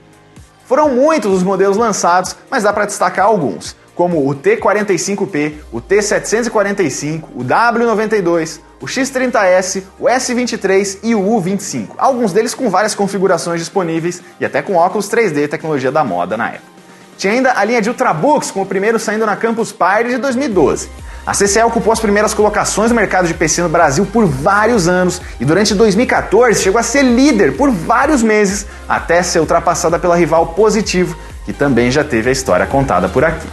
Foram 0.67 0.89
muitos 0.91 1.33
os 1.33 1.43
modelos 1.43 1.77
lançados, 1.77 2.37
mas 2.51 2.63
dá 2.63 2.73
para 2.73 2.87
destacar 2.87 3.27
alguns 3.27 3.77
como 3.97 4.31
o 4.31 4.35
T45P, 4.35 5.55
o 5.73 5.81
T745, 5.81 7.25
o 7.35 7.43
W92, 7.43 8.61
o 8.81 8.87
X30S, 8.87 9.83
o 9.99 10.05
S23 10.05 10.99
e 11.03 11.15
o 11.15 11.21
U25. 11.21 11.89
Alguns 11.97 12.33
deles 12.33 12.55
com 12.55 12.69
várias 12.69 12.95
configurações 12.95 13.61
disponíveis 13.61 14.23
e 14.41 14.45
até 14.45 14.63
com 14.63 14.77
óculos 14.77 15.09
3D, 15.09 15.49
tecnologia 15.49 15.91
da 15.91 16.05
moda 16.05 16.37
na 16.37 16.49
época. 16.49 16.77
Tinha 17.17 17.33
ainda 17.33 17.53
a 17.57 17.65
linha 17.65 17.81
de 17.81 17.89
Ultrabooks, 17.89 18.51
com 18.51 18.63
o 18.63 18.67
primeiro 18.67 18.99
saindo 18.99 19.25
na 19.25 19.37
Campus 19.37 19.73
Party 19.73 20.11
de 20.11 20.19
2012. 20.19 20.89
A 21.27 21.33
CCE 21.33 21.63
ocupou 21.63 21.93
as 21.93 21.99
primeiras 21.99 22.33
colocações 22.33 22.91
no 22.91 22.95
mercado 22.95 23.27
de 23.27 23.35
PC 23.35 23.63
no 23.63 23.69
Brasil 23.69 24.07
por 24.07 24.27
vários 24.27 24.87
anos 24.87 25.21
e 25.41 25.45
durante 25.45 25.75
2014 25.75 26.63
chegou 26.63 26.79
a 26.79 26.85
ser 26.85 27.03
líder 27.03 27.57
por 27.57 27.71
vários 27.71 28.23
meses, 28.23 28.65
até 28.89 29.23
ser 29.25 29.41
ultrapassada 29.41 29.99
pela 29.99 30.15
rival 30.15 30.49
Positivo, 30.49 31.17
que 31.45 31.53
também 31.53 31.91
já 31.91 32.05
teve 32.05 32.29
a 32.29 32.33
história 32.33 32.65
contada 32.65 33.09
por 33.09 33.25
aqui. 33.25 33.47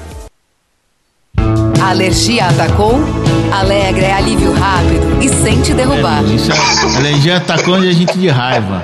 A 1.82 1.90
alergia 1.90 2.46
atacou? 2.46 3.23
Alegra 3.60 4.06
é 4.08 4.14
alívio 4.14 4.52
rápido 4.52 5.22
e 5.22 5.30
sem 5.30 5.62
te 5.62 5.76
derrubar. 5.76 6.24
Isso 6.24 6.52
é, 6.52 6.56
a 6.56 6.98
alergia 6.98 7.38
atacou 7.38 7.76
onde 7.76 7.88
a 7.88 7.94
gente 7.94 8.18
de 8.18 8.28
raiva. 8.28 8.84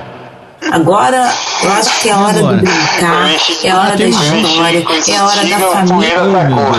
Agora, 0.70 1.28
eu 1.64 1.72
acho 1.72 2.00
que 2.00 2.08
é 2.08 2.14
hora 2.14 2.38
Agora. 2.38 2.56
de 2.56 2.62
brincar, 2.64 3.30
é 3.64 3.74
hora 3.74 3.96
da 3.96 4.04
história, 4.06 4.84
é 5.08 5.22
hora 5.22 5.44
da 5.44 5.58
família. 5.58 6.24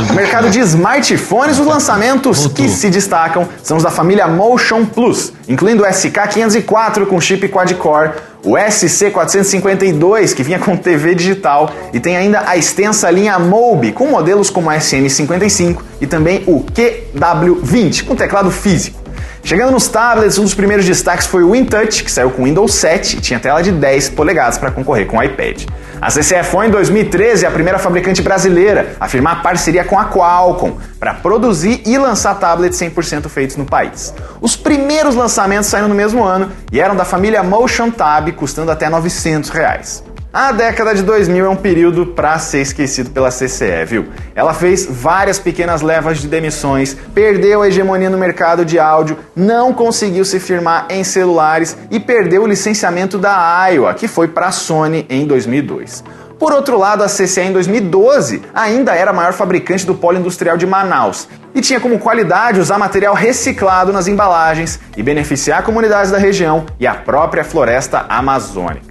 No 0.07 0.13
mercado 0.13 0.49
de 0.49 0.59
smartphones, 0.59 1.59
os 1.59 1.65
lançamentos 1.65 2.37
Voltou. 2.37 2.55
que 2.55 2.69
se 2.69 2.89
destacam 2.89 3.49
são 3.61 3.75
os 3.75 3.83
da 3.83 3.91
família 3.91 4.27
Motion 4.27 4.85
Plus, 4.85 5.33
incluindo 5.49 5.83
o 5.83 5.85
SK504 5.85 7.05
com 7.07 7.19
chip 7.19 7.45
quad-core, 7.49 8.11
o 8.43 8.51
SC452 8.53 10.33
que 10.33 10.43
vinha 10.43 10.59
com 10.59 10.75
TV 10.75 11.15
digital 11.15 11.71
e 11.93 11.99
tem 11.99 12.17
ainda 12.17 12.43
a 12.47 12.57
extensa 12.57 13.09
linha 13.09 13.37
Mobi 13.37 13.91
com 13.91 14.07
modelos 14.07 14.49
como 14.49 14.69
a 14.69 14.77
SM55 14.77 15.77
e 15.99 16.07
também 16.07 16.43
o 16.47 16.63
QW20 16.63 18.05
com 18.05 18.15
teclado 18.15 18.49
físico. 18.49 19.00
Chegando 19.43 19.71
nos 19.71 19.87
tablets, 19.87 20.37
um 20.37 20.43
dos 20.43 20.53
primeiros 20.53 20.85
destaques 20.85 21.25
foi 21.25 21.43
o 21.43 21.55
InTouch, 21.55 22.03
que 22.03 22.11
saiu 22.11 22.29
com 22.29 22.43
Windows 22.43 22.73
7 22.75 23.17
e 23.17 23.21
tinha 23.21 23.39
tela 23.39 23.61
de 23.61 23.71
10 23.71 24.09
polegadas 24.09 24.57
para 24.57 24.71
concorrer 24.71 25.07
com 25.07 25.17
o 25.17 25.23
iPad. 25.23 25.63
A 25.99 26.07
CCE 26.07 26.43
foi 26.43 26.67
em 26.67 26.69
2013 26.69 27.45
a 27.45 27.51
primeira 27.51 27.77
fabricante 27.77 28.21
brasileira 28.21 28.95
a 28.99 29.07
firmar 29.07 29.41
parceria 29.41 29.83
com 29.83 29.99
a 29.99 30.05
Qualcomm 30.05 30.77
para 30.99 31.13
produzir 31.13 31.81
e 31.85 31.97
lançar 31.97 32.35
tablets 32.35 32.79
100% 32.79 33.27
feitos 33.29 33.55
no 33.55 33.65
país. 33.65 34.13
Os 34.39 34.55
primeiros 34.55 35.15
lançamentos 35.15 35.67
saíram 35.67 35.87
no 35.87 35.95
mesmo 35.95 36.23
ano 36.23 36.51
e 36.71 36.79
eram 36.79 36.95
da 36.95 37.05
família 37.05 37.43
Motion 37.43 37.91
Tab, 37.91 38.31
custando 38.33 38.71
até 38.71 38.89
900 38.89 39.49
reais. 39.49 40.03
A 40.33 40.53
década 40.53 40.95
de 40.95 41.03
2000 41.03 41.45
é 41.45 41.49
um 41.49 41.57
período 41.57 42.05
para 42.05 42.39
ser 42.39 42.61
esquecido 42.61 43.09
pela 43.09 43.27
CCE, 43.27 43.83
viu? 43.85 44.07
Ela 44.33 44.53
fez 44.53 44.85
várias 44.89 45.37
pequenas 45.37 45.81
levas 45.81 46.19
de 46.19 46.27
demissões, 46.29 46.95
perdeu 47.13 47.61
a 47.61 47.67
hegemonia 47.67 48.09
no 48.09 48.17
mercado 48.17 48.63
de 48.63 48.79
áudio, 48.79 49.17
não 49.35 49.73
conseguiu 49.73 50.23
se 50.23 50.39
firmar 50.39 50.85
em 50.89 51.03
celulares 51.03 51.75
e 51.91 51.99
perdeu 51.99 52.43
o 52.43 52.47
licenciamento 52.47 53.17
da 53.17 53.67
Iowa, 53.67 53.93
que 53.93 54.07
foi 54.07 54.29
para 54.29 54.47
a 54.47 54.51
Sony 54.53 55.05
em 55.09 55.27
2002. 55.27 56.01
Por 56.39 56.53
outro 56.53 56.79
lado, 56.79 57.03
a 57.03 57.07
CCE 57.07 57.41
em 57.41 57.51
2012 57.51 58.41
ainda 58.53 58.95
era 58.95 59.11
a 59.11 59.13
maior 59.13 59.33
fabricante 59.33 59.85
do 59.85 59.95
polo 59.95 60.17
industrial 60.17 60.55
de 60.55 60.65
Manaus 60.65 61.27
e 61.53 61.59
tinha 61.59 61.81
como 61.81 61.99
qualidade 61.99 62.61
usar 62.61 62.77
material 62.77 63.13
reciclado 63.13 63.91
nas 63.91 64.07
embalagens 64.07 64.79
e 64.95 65.03
beneficiar 65.03 65.61
comunidades 65.63 66.09
da 66.09 66.17
região 66.17 66.65
e 66.79 66.87
a 66.87 66.95
própria 66.95 67.43
floresta 67.43 68.05
amazônica. 68.07 68.90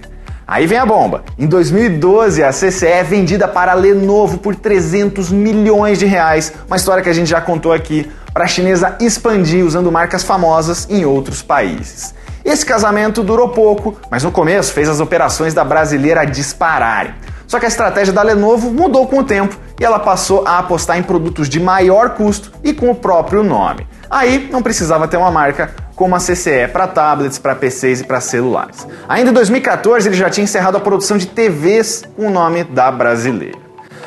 Aí 0.51 0.67
vem 0.67 0.77
a 0.77 0.85
bomba. 0.85 1.23
Em 1.39 1.47
2012, 1.47 2.43
a 2.43 2.49
CCE 2.49 2.85
é 2.85 3.03
vendida 3.05 3.47
para 3.47 3.71
a 3.71 3.73
Lenovo 3.73 4.37
por 4.37 4.53
300 4.53 5.31
milhões 5.31 5.97
de 5.97 6.05
reais, 6.05 6.51
uma 6.67 6.75
história 6.75 7.01
que 7.01 7.07
a 7.07 7.13
gente 7.13 7.29
já 7.29 7.39
contou 7.39 7.71
aqui, 7.71 8.11
para 8.33 8.43
a 8.43 8.47
chinesa 8.47 8.97
expandir 8.99 9.65
usando 9.65 9.89
marcas 9.89 10.23
famosas 10.23 10.85
em 10.89 11.05
outros 11.05 11.41
países. 11.41 12.13
Esse 12.43 12.65
casamento 12.65 13.23
durou 13.23 13.47
pouco, 13.47 13.97
mas 14.09 14.25
no 14.25 14.31
começo 14.31 14.73
fez 14.73 14.89
as 14.89 14.99
operações 14.99 15.53
da 15.53 15.63
brasileira 15.63 16.25
dispararem. 16.25 17.13
Só 17.47 17.57
que 17.57 17.65
a 17.65 17.69
estratégia 17.69 18.11
da 18.11 18.21
Lenovo 18.21 18.71
mudou 18.71 19.07
com 19.07 19.19
o 19.19 19.23
tempo 19.23 19.57
e 19.79 19.85
ela 19.85 19.99
passou 19.99 20.45
a 20.45 20.59
apostar 20.59 20.97
em 20.97 21.03
produtos 21.03 21.47
de 21.47 21.61
maior 21.61 22.09
custo 22.09 22.51
e 22.61 22.73
com 22.73 22.89
o 22.91 22.95
próprio 22.95 23.41
nome. 23.41 23.87
Aí 24.09 24.49
não 24.51 24.61
precisava 24.61 25.07
ter 25.07 25.15
uma 25.15 25.31
marca 25.31 25.73
como 26.01 26.15
a 26.15 26.17
CCE 26.17 26.67
para 26.73 26.87
tablets, 26.87 27.37
para 27.37 27.53
PCs 27.53 28.01
e 28.01 28.03
para 28.03 28.19
celulares. 28.19 28.87
Ainda 29.07 29.29
em 29.29 29.33
2014 29.33 30.09
ele 30.09 30.15
já 30.15 30.31
tinha 30.31 30.43
encerrado 30.43 30.75
a 30.75 30.79
produção 30.79 31.15
de 31.15 31.27
TVs 31.27 32.05
com 32.15 32.25
o 32.25 32.31
nome 32.31 32.63
da 32.63 32.91
brasileira. 32.91 33.59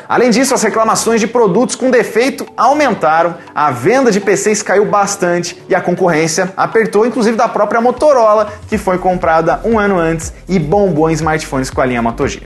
Além 0.05 0.29
disso, 0.29 0.53
as 0.53 0.61
reclamações 0.61 1.21
de 1.21 1.27
produtos 1.27 1.73
com 1.73 1.89
defeito 1.89 2.45
aumentaram, 2.57 3.35
a 3.55 3.71
venda 3.71 4.11
de 4.11 4.19
PCs 4.19 4.61
caiu 4.61 4.83
bastante 4.83 5.57
e 5.69 5.73
a 5.73 5.79
concorrência 5.79 6.51
apertou, 6.57 7.05
inclusive 7.05 7.37
da 7.37 7.47
própria 7.47 7.79
Motorola, 7.79 8.51
que 8.67 8.77
foi 8.77 8.97
comprada 8.97 9.61
um 9.63 9.79
ano 9.79 9.97
antes 9.97 10.33
e 10.49 10.59
bombou 10.59 11.09
em 11.09 11.13
smartphones 11.13 11.69
com 11.69 11.79
a 11.79 11.85
linha 11.85 12.01
Moto 12.01 12.27
G. 12.27 12.41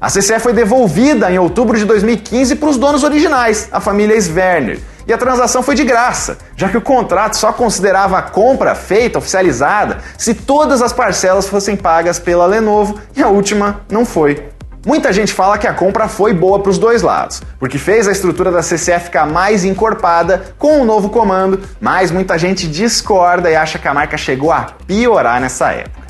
A 0.00 0.08
CCE 0.08 0.38
foi 0.38 0.52
devolvida 0.52 1.28
em 1.28 1.40
outubro 1.40 1.76
de 1.76 1.84
2015 1.84 2.54
para 2.54 2.68
os 2.68 2.76
donos 2.76 3.02
originais, 3.02 3.68
a 3.72 3.80
família 3.80 4.16
Sverner. 4.16 4.78
E 5.12 5.14
a 5.14 5.18
transação 5.18 5.62
foi 5.62 5.74
de 5.74 5.84
graça, 5.84 6.38
já 6.56 6.70
que 6.70 6.76
o 6.78 6.80
contrato 6.80 7.36
só 7.36 7.52
considerava 7.52 8.16
a 8.16 8.22
compra 8.22 8.74
feita, 8.74 9.18
oficializada, 9.18 9.98
se 10.16 10.32
todas 10.32 10.80
as 10.80 10.90
parcelas 10.90 11.46
fossem 11.46 11.76
pagas 11.76 12.18
pela 12.18 12.46
Lenovo 12.46 12.98
e 13.14 13.22
a 13.22 13.28
última 13.28 13.82
não 13.90 14.06
foi. 14.06 14.48
Muita 14.86 15.12
gente 15.12 15.30
fala 15.30 15.58
que 15.58 15.66
a 15.66 15.74
compra 15.74 16.08
foi 16.08 16.32
boa 16.32 16.60
para 16.60 16.70
os 16.70 16.78
dois 16.78 17.02
lados, 17.02 17.42
porque 17.58 17.76
fez 17.76 18.08
a 18.08 18.12
estrutura 18.12 18.50
da 18.50 18.60
CCE 18.60 18.98
ficar 19.00 19.26
mais 19.26 19.66
encorpada 19.66 20.54
com 20.58 20.80
o 20.80 20.84
novo 20.86 21.10
comando, 21.10 21.60
mas 21.78 22.10
muita 22.10 22.38
gente 22.38 22.66
discorda 22.66 23.50
e 23.50 23.54
acha 23.54 23.78
que 23.78 23.86
a 23.86 23.92
marca 23.92 24.16
chegou 24.16 24.50
a 24.50 24.72
piorar 24.86 25.38
nessa 25.42 25.72
época. 25.72 26.06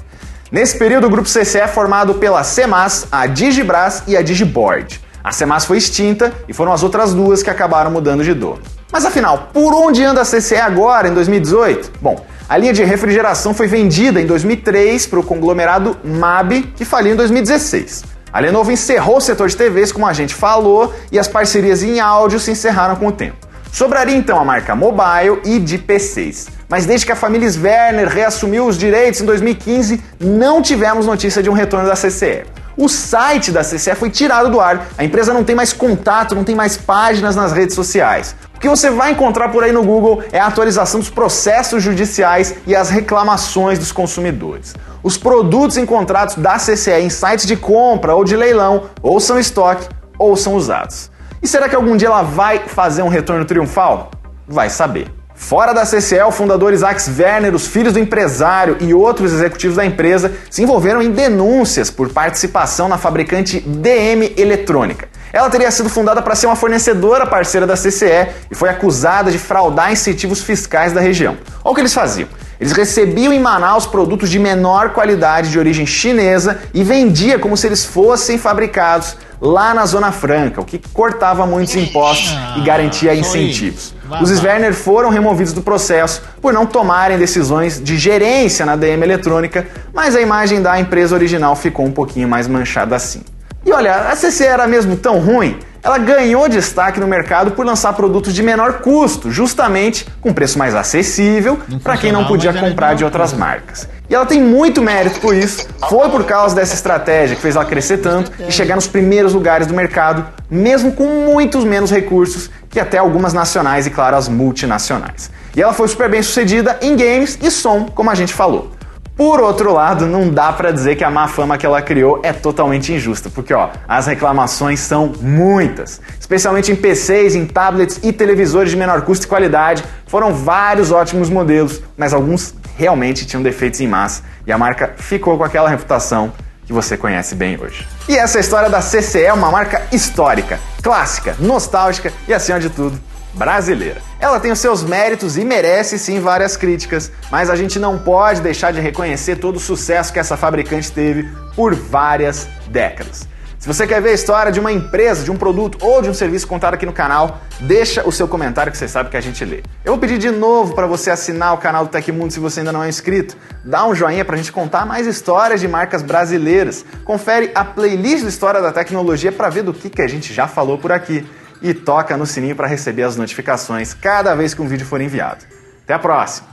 Nesse 0.49 0.79
período, 0.79 1.09
o 1.09 1.11
grupo 1.11 1.29
CCE 1.29 1.59
é 1.59 1.67
formado 1.67 2.15
pela 2.15 2.45
CEMAS, 2.45 3.09
a 3.11 3.27
Digibras 3.27 4.05
e 4.07 4.17
a 4.17 4.23
Digiboard. 4.23 5.01
A 5.25 5.33
CEMAS 5.33 5.65
foi 5.65 5.79
extinta 5.79 6.33
e 6.47 6.53
foram 6.53 6.73
as 6.73 6.85
outras 6.85 7.13
duas 7.13 7.43
que 7.43 7.51
acabaram 7.51 7.91
mudando 7.91 8.23
de 8.23 8.33
dono. 8.33 8.63
Mas 8.93 9.07
afinal, 9.07 9.49
por 9.55 9.73
onde 9.73 10.05
anda 10.05 10.21
a 10.21 10.25
CCE 10.25 10.57
agora, 10.57 11.09
em 11.09 11.15
2018? 11.15 11.93
Bom, 11.99 12.27
a 12.47 12.59
linha 12.59 12.75
de 12.75 12.85
refrigeração 12.85 13.55
foi 13.55 13.67
vendida 13.67 14.21
em 14.21 14.27
2003 14.27 15.07
para 15.07 15.19
o 15.19 15.23
conglomerado 15.23 15.97
MAB, 16.05 16.65
que 16.77 16.85
faliu 16.85 17.15
em 17.15 17.17
2016. 17.17 18.05
A 18.31 18.39
Lenovo 18.39 18.71
encerrou 18.71 19.17
o 19.17 19.21
setor 19.21 19.49
de 19.49 19.57
TVs, 19.57 19.93
como 19.93 20.07
a 20.07 20.13
gente 20.13 20.35
falou, 20.35 20.93
e 21.11 21.19
as 21.19 21.27
parcerias 21.27 21.83
em 21.83 22.01
áudio 22.01 22.39
se 22.39 22.51
encerraram 22.51 22.97
com 22.97 23.07
o 23.07 23.13
tempo. 23.13 23.39
Sobraria 23.73 24.15
então 24.15 24.39
a 24.39 24.45
marca 24.45 24.77
mobile 24.77 25.41
e 25.47 25.59
de 25.59 25.79
PCs. 25.79 26.49
Mas 26.69 26.85
desde 26.85 27.07
que 27.07 27.13
a 27.13 27.17
família 27.17 27.49
Sverner 27.49 28.09
reassumiu 28.09 28.67
os 28.67 28.77
direitos 28.77 29.23
em 29.23 29.25
2015, 29.25 30.03
não 30.21 30.61
tivemos 30.61 31.07
notícia 31.07 31.43
de 31.43 31.49
um 31.49 31.55
retorno 31.55 31.89
da 31.89 31.95
CCE. 31.95 32.45
O 32.77 32.89
site 32.89 33.53
da 33.53 33.63
CCE 33.63 33.95
foi 33.95 34.09
tirado 34.09 34.51
do 34.51 34.61
ar, 34.61 34.89
a 34.97 35.05
empresa 35.05 35.35
não 35.35 35.45
tem 35.45 35.55
mais 35.55 35.73
contato, 35.73 36.35
não 36.35 36.43
tem 36.43 36.55
mais 36.55 36.77
páginas 36.77 37.37
nas 37.37 37.53
redes 37.53 37.75
sociais. 37.75 38.35
O 38.55 38.61
que 38.61 38.69
você 38.69 38.91
vai 38.91 39.13
encontrar 39.13 39.51
por 39.51 39.63
aí 39.63 39.73
no 39.73 39.83
Google 39.83 40.23
é 40.33 40.41
a 40.41 40.47
atualização 40.47 41.01
dos 41.01 41.11
processos 41.11 41.83
judiciais 41.83 42.55
e 42.67 42.75
as 42.75 42.89
reclamações 42.89 43.79
dos 43.79 43.93
consumidores. 43.93 44.75
Os 45.03 45.19
produtos 45.19 45.77
encontrados 45.77 46.37
da 46.37 46.57
CCE 46.59 47.03
em 47.03 47.11
sites 47.11 47.47
de 47.47 47.57
compra 47.57 48.15
ou 48.15 48.25
de 48.25 48.37
leilão 48.37 48.85
ou 49.03 49.21
são 49.21 49.39
estoque 49.39 49.89
ou 50.19 50.37
são 50.37 50.55
usados. 50.55 51.11
E 51.43 51.49
será 51.49 51.69
que 51.69 51.75
algum 51.75 51.97
dia 51.97 52.09
ela 52.09 52.23
vai 52.23 52.61
fazer 52.61 53.03
um 53.03 53.09
retorno 53.09 53.45
triunfal? 53.45 54.13
Vai 54.47 54.71
saber. 54.71 55.22
Fora 55.43 55.75
da 55.75 55.83
CCE, 55.83 56.23
o 56.23 56.31
fundador 56.31 56.73
Isaac 56.73 57.03
Werner, 57.19 57.53
os 57.53 57.67
filhos 57.67 57.93
do 57.93 57.99
empresário 57.99 58.77
e 58.81 58.95
outros 58.95 59.33
executivos 59.33 59.77
da 59.77 59.85
empresa 59.85 60.33
se 60.49 60.63
envolveram 60.63 61.03
em 61.03 61.11
denúncias 61.11 61.91
por 61.91 62.09
participação 62.11 62.89
na 62.89 62.97
fabricante 62.97 63.61
DM 63.61 64.33
Eletrônica. 64.39 65.09
Ela 65.33 65.51
teria 65.51 65.71
sido 65.71 65.91
fundada 65.91 66.23
para 66.23 66.37
ser 66.37 66.47
uma 66.47 66.55
fornecedora 66.55 67.27
parceira 67.27 67.67
da 67.67 67.75
CCE 67.75 68.29
e 68.51 68.55
foi 68.55 68.69
acusada 68.69 69.33
de 69.33 69.39
fraudar 69.39 69.91
incentivos 69.91 70.41
fiscais 70.41 70.93
da 70.93 71.01
região. 71.01 71.37
Olha 71.65 71.73
o 71.73 71.75
que 71.75 71.81
eles 71.81 71.93
faziam. 71.93 72.29
Eles 72.63 72.71
recebiam 72.71 73.33
em 73.33 73.41
Manaus 73.41 73.87
produtos 73.87 74.31
de 74.31 74.39
menor 74.39 74.91
qualidade 74.91 75.51
de 75.51 75.59
origem 75.59 75.85
chinesa 75.85 76.61
e 76.73 76.85
vendia 76.85 77.37
como 77.37 77.57
se 77.57 77.67
eles 77.67 77.85
fossem 77.85 78.39
fabricados 78.39 79.17
lá 79.41 79.75
na 79.75 79.85
Zona 79.85 80.13
Franca, 80.13 80.61
o 80.61 80.65
que 80.65 80.81
cortava 80.93 81.45
muitos 81.45 81.75
impostos 81.75 82.33
e 82.57 82.61
garantia 82.61 83.11
Ah, 83.11 83.17
incentivos. 83.17 83.93
Os 84.23 84.31
Sverner 84.31 84.73
foram 84.73 85.11
removidos 85.11 85.53
do 85.53 85.61
processo 85.61 86.23
por 86.41 86.53
não 86.53 86.65
tomarem 86.65 87.19
decisões 87.19 87.83
de 87.83 87.99
gerência 87.99 88.65
na 88.65 88.77
DM 88.77 89.03
eletrônica, 89.03 89.67
mas 89.93 90.15
a 90.15 90.21
imagem 90.21 90.63
da 90.63 90.79
empresa 90.79 91.17
original 91.17 91.57
ficou 91.57 91.85
um 91.85 91.91
pouquinho 91.91 92.29
mais 92.29 92.47
manchada 92.47 92.95
assim. 92.95 93.23
E 93.65 93.73
olha, 93.73 93.95
a 94.11 94.17
CC 94.17 94.45
era 94.45 94.67
mesmo 94.67 94.97
tão 94.97 95.21
ruim? 95.21 95.59
Ela 95.85 95.99
ganhou 95.99 96.49
destaque 96.49 97.01
no 97.01 97.09
mercado 97.09 97.53
por 97.53 97.67
lançar 97.67 97.93
produtos 97.93 98.33
de 98.33 98.43
menor 98.43 98.75
custo, 98.75 99.31
justamente 99.31 100.07
com 100.21 100.33
preço 100.33 100.57
mais 100.57 100.75
acessível 100.75 101.59
para 101.83 101.97
quem 101.97 102.13
não 102.13 102.25
podia 102.25 102.53
comprar 102.53 102.95
de 102.95 103.05
outras 103.05 103.33
marcas. 103.33 103.89
E 104.09 104.15
ela 104.15 104.27
tem 104.27 104.41
muito 104.41 104.81
mérito 104.81 105.19
por 105.21 105.35
isso. 105.35 105.67
Foi 105.89 106.09
por 106.09 106.25
causa 106.25 106.55
dessa 106.55 106.75
estratégia 106.75 107.35
que 107.35 107.43
fez 107.43 107.57
ela 107.57 107.65
crescer 107.65 107.99
tanto 107.99 108.31
e 108.47 108.53
chegar 108.53 108.77
nos 108.77 108.87
primeiros 108.87 109.33
lugares 109.33 109.67
do 109.67 109.75
mercado, 109.75 110.25
mesmo 110.49 110.93
com 110.93 111.05
muitos 111.05 111.65
menos 111.65 111.91
recursos 111.91 112.49
que 112.69 112.79
até 112.79 112.99
algumas 112.99 113.33
nacionais 113.33 113.87
e, 113.87 113.91
claro, 113.91 114.17
as 114.17 114.29
multinacionais. 114.29 115.31
E 115.57 115.63
ela 115.63 115.73
foi 115.73 115.89
super 115.89 116.09
bem 116.09 116.23
sucedida 116.23 116.79
em 116.81 116.97
games 116.97 117.39
e 117.43 117.51
som, 117.51 117.87
como 117.87 118.11
a 118.11 118.15
gente 118.15 118.33
falou. 118.33 118.71
Por 119.17 119.41
outro 119.41 119.75
lado, 119.75 120.07
não 120.07 120.31
dá 120.31 120.51
pra 120.53 120.71
dizer 120.71 120.97
que 120.97 121.05
a 121.05 121.11
má 121.11 121.29
fama 121.29 121.59
que 121.59 121.67
ela 121.67 121.83
criou 121.83 122.21
é 122.23 122.33
totalmente 122.33 122.93
injusta, 122.93 123.29
porque 123.29 123.53
ó, 123.53 123.69
as 123.87 124.07
reclamações 124.07 124.81
são 124.81 125.13
muitas, 125.21 126.01
especialmente 126.19 126.73
em 126.73 126.77
PCs, 126.77 127.35
em 127.35 127.45
tablets 127.47 128.01
e 128.03 128.11
televisores 128.11 128.71
de 128.71 128.77
menor 128.77 129.03
custo 129.03 129.27
e 129.27 129.29
qualidade. 129.29 129.85
Foram 130.07 130.33
vários 130.33 130.91
ótimos 130.91 131.29
modelos, 131.29 131.83
mas 131.97 132.15
alguns 132.15 132.55
realmente 132.75 133.27
tinham 133.27 133.43
defeitos 133.43 133.81
em 133.83 133.87
massa 133.87 134.23
e 134.47 134.53
a 134.53 134.57
marca 134.57 134.95
ficou 134.97 135.37
com 135.37 135.45
aquela 135.45 135.69
reputação 135.69 136.33
que 136.65 136.73
você 136.73 136.97
conhece 136.97 137.35
bem 137.35 137.59
hoje. 137.61 137.87
E 138.09 138.17
essa 138.17 138.41
história 138.41 138.71
da 138.71 138.81
CCE 138.81 139.25
é 139.25 139.33
uma 139.33 139.51
marca 139.51 139.83
histórica, 139.93 140.59
clássica, 140.83 141.37
nostálgica 141.39 142.11
e 142.27 142.33
acima 142.33 142.59
de 142.59 142.71
tudo, 142.71 142.99
brasileira. 143.35 144.01
Ela 144.21 144.39
tem 144.39 144.53
os 144.53 144.59
seus 144.59 144.83
méritos 144.83 145.37
e 145.37 145.45
merece 145.45 145.99
sim 145.99 146.21
várias 146.21 146.57
críticas, 146.57 147.11
mas 147.31 147.51
a 147.51 147.57
gente 147.57 147.79
não 147.79 147.99
pode 147.99 148.41
deixar 148.41 148.73
de 148.73 148.81
reconhecer 148.81 149.37
todo 149.37 149.57
o 149.57 149.61
sucesso 149.61 150.13
que 150.13 150.19
essa 150.19 150.37
fabricante 150.37 150.91
teve 150.91 151.29
por 151.55 151.75
várias 151.75 152.49
décadas. 152.69 153.33
Se 153.63 153.69
você 153.69 153.87
quer 153.87 154.03
ver 154.03 154.09
a 154.09 154.15
história 154.15 154.51
de 154.51 154.59
uma 154.59 154.73
empresa, 154.73 155.23
de 155.23 155.31
um 155.31 155.37
produto 155.37 155.79
ou 155.81 156.03
de 156.03 156.11
um 156.11 156.15
serviço 156.15 156.49
contado 156.49 156.75
aqui 156.75 156.85
no 156.85 156.93
canal, 156.93 157.41
deixa 157.61 158.05
o 158.05 158.11
seu 158.11 158.27
comentário 158.27 158.73
que 158.73 158.77
você 158.77 158.89
sabe 158.89 159.09
que 159.09 159.17
a 159.17 159.21
gente 159.21 159.45
lê. 159.45 159.63
Eu 159.85 159.93
vou 159.93 159.99
pedir 159.99 160.19
de 160.19 160.31
novo 160.33 160.75
para 160.75 160.85
você 160.85 161.13
assinar 161.13 161.55
o 161.55 161.59
canal 161.59 161.85
do 161.85 161.89
Tecmundo 161.89 162.33
se 162.33 162.41
você 162.41 162.59
ainda 162.59 162.73
não 162.73 162.83
é 162.83 162.89
inscrito. 162.89 163.37
Dá 163.65 163.87
um 163.87 163.95
joinha 163.95 164.25
para 164.25 164.35
a 164.35 164.37
gente 164.37 164.51
contar 164.51 164.85
mais 164.85 165.07
histórias 165.07 165.61
de 165.61 165.69
marcas 165.69 166.03
brasileiras. 166.03 166.85
Confere 167.05 167.53
a 167.55 167.65
playlist 167.65 168.25
do 168.25 168.29
História 168.29 168.61
da 168.61 168.73
Tecnologia 168.73 169.31
para 169.31 169.49
ver 169.49 169.63
do 169.63 169.73
que, 169.73 169.89
que 169.89 170.03
a 170.03 170.09
gente 170.09 170.35
já 170.35 170.49
falou 170.49 170.77
por 170.77 170.91
aqui. 170.91 171.25
E 171.63 171.73
toca 171.73 172.17
no 172.17 172.27
sininho 172.27 172.57
para 172.57 172.67
receber 172.67 173.05
as 173.05 173.17
notificações 173.17 173.95
cada 173.95 174.35
vez 174.35 174.53
que 174.55 174.61
um 174.63 174.69
vídeo 174.69 174.87
for 174.87 175.01
enviado. 175.01 175.45
Até 175.85 175.95
a 175.95 175.99
próxima! 175.99 176.49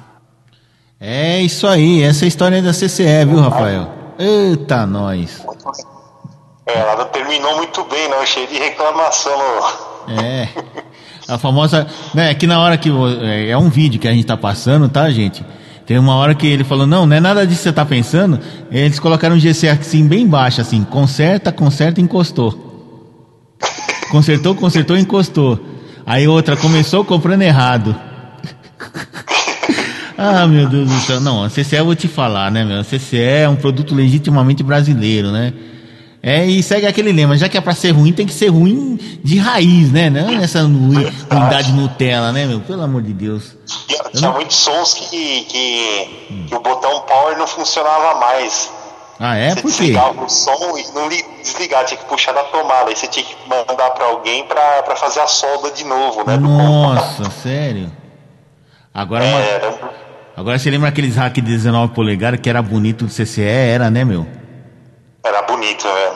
É 0.99 1.39
isso 1.39 1.65
aí, 1.65 2.03
essa 2.03 2.23
é 2.23 2.25
a 2.25 2.27
história 2.27 2.61
da 2.61 2.71
CCE, 2.71 3.25
viu, 3.25 3.39
Rafael? 3.39 3.89
Eita, 4.19 4.85
nós! 4.85 5.41
É, 6.65 6.77
ela 6.77 6.97
não 6.97 7.05
terminou 7.05 7.55
muito 7.57 7.83
bem, 7.85 8.09
não, 8.09 8.25
cheio 8.25 8.47
de 8.47 8.59
reclamação. 8.59 9.31
É. 10.21 10.47
A 11.27 11.37
famosa. 11.37 11.87
Né, 12.13 12.33
que 12.33 12.45
na 12.45 12.59
hora 12.59 12.77
que. 12.77 12.89
É 13.21 13.49
é 13.49 13.57
um 13.57 13.69
vídeo 13.69 13.99
que 13.99 14.07
a 14.07 14.11
gente 14.11 14.25
tá 14.25 14.35
passando, 14.35 14.89
tá, 14.89 15.09
gente? 15.11 15.45
Tem 15.85 15.97
uma 15.97 16.15
hora 16.15 16.35
que 16.35 16.45
ele 16.45 16.63
falou: 16.63 16.85
Não, 16.85 17.05
não 17.05 17.15
é 17.15 17.19
nada 17.19 17.45
disso 17.47 17.59
que 17.59 17.69
você 17.69 17.73
tá 17.73 17.85
pensando. 17.85 18.39
Eles 18.71 18.99
colocaram 18.99 19.35
um 19.35 19.39
GC 19.39 19.69
assim, 19.69 20.07
bem 20.07 20.27
baixo, 20.27 20.61
assim: 20.61 20.83
Conserta, 20.83 21.51
conserta, 21.51 22.01
encostou. 22.01 22.68
Consertou, 24.09 24.55
consertou, 24.55 24.97
encostou. 24.97 25.59
Aí 26.05 26.27
outra 26.27 26.55
começou 26.57 27.03
comprando 27.05 27.41
errado. 27.43 27.95
ah, 30.17 30.47
meu 30.47 30.67
Deus 30.67 30.89
do 30.89 30.99
céu. 31.01 31.19
Não, 31.21 31.43
a 31.43 31.49
CCE 31.49 31.75
eu 31.75 31.85
vou 31.85 31.95
te 31.95 32.07
falar, 32.07 32.51
né, 32.51 32.63
meu? 32.63 32.79
A 32.79 32.83
CCE 32.83 33.19
é 33.19 33.49
um 33.49 33.55
produto 33.55 33.93
legitimamente 33.95 34.63
brasileiro, 34.63 35.31
né? 35.31 35.53
É, 36.21 36.45
e 36.45 36.61
segue 36.61 36.85
aquele 36.85 37.13
lema, 37.13 37.37
já 37.37 37.47
que 37.47 37.57
é 37.57 37.61
pra 37.61 37.73
ser 37.73 37.91
ruim, 37.91 38.11
tem 38.11 38.25
que 38.25 38.33
ser 38.33 38.49
ruim 38.49 38.99
de 39.23 39.37
raiz, 39.37 39.89
né? 39.89 40.09
Não 40.09 40.29
essa 40.41 40.61
ru- 40.63 40.69
ruindade 41.31 41.71
Nutella, 41.71 42.33
né, 42.33 42.45
meu? 42.45 42.59
Pelo 42.59 42.81
amor 42.81 43.01
de 43.01 43.13
Deus. 43.13 43.55
Tinha, 43.87 44.03
tinha 44.13 44.31
muitos 44.31 44.57
sons 44.57 44.95
que, 44.95 45.41
que, 45.45 46.09
que 46.47 46.55
o 46.55 46.59
botão 46.59 47.01
power 47.07 47.37
não 47.37 47.47
funcionava 47.47 48.19
mais. 48.19 48.69
Ah, 49.19 49.35
é? 49.35 49.49
Você 49.49 49.55
Por 49.61 49.71
quê? 49.71 49.77
desligava 49.79 50.23
o 50.23 50.29
som 50.29 50.77
e 50.77 50.87
não 50.93 51.09
li- 51.09 51.25
desligava, 51.43 51.83
tinha 51.85 51.97
que 51.99 52.05
puxar 52.05 52.31
da 52.31 52.43
tomada. 52.45 52.89
Aí 52.89 52.95
você 52.95 53.07
tinha 53.07 53.25
que 53.25 53.35
mandar 53.49 53.89
pra 53.91 54.05
alguém 54.05 54.45
pra, 54.45 54.81
pra 54.83 54.95
fazer 54.95 55.19
a 55.19 55.27
solda 55.27 55.71
de 55.71 55.83
novo, 55.83 56.23
né? 56.25 56.37
Nossa, 56.37 57.29
sério? 57.29 57.91
Agora, 58.93 59.23
uma- 59.25 59.39
Era, 59.39 59.79
agora 60.37 60.57
você 60.57 60.69
lembra 60.69 60.87
aqueles 60.89 61.15
hack 61.17 61.33
de 61.35 61.41
19 61.41 61.93
polegadas 61.93 62.39
que 62.39 62.49
era 62.49 62.61
bonito 62.61 63.05
do 63.05 63.11
CCE? 63.11 63.41
Era, 63.43 63.89
né, 63.89 64.03
meu? 64.05 64.25
era 65.23 65.41
bonito, 65.43 65.85
né? 65.85 66.11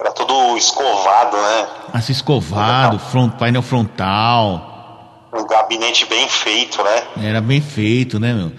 Era 0.00 0.10
tudo 0.10 0.56
escovado, 0.58 1.36
né? 1.36 1.66
Assim, 1.94 2.12
escovado, 2.12 2.98
front, 2.98 3.32
painel 3.38 3.62
frontal. 3.62 4.72
Um 5.34 5.46
gabinete 5.46 6.04
bem 6.06 6.28
feito, 6.28 6.82
né? 6.82 7.02
Era 7.22 7.40
bem 7.40 7.60
feito, 7.60 8.18
né, 8.18 8.32
meu? 8.34 8.52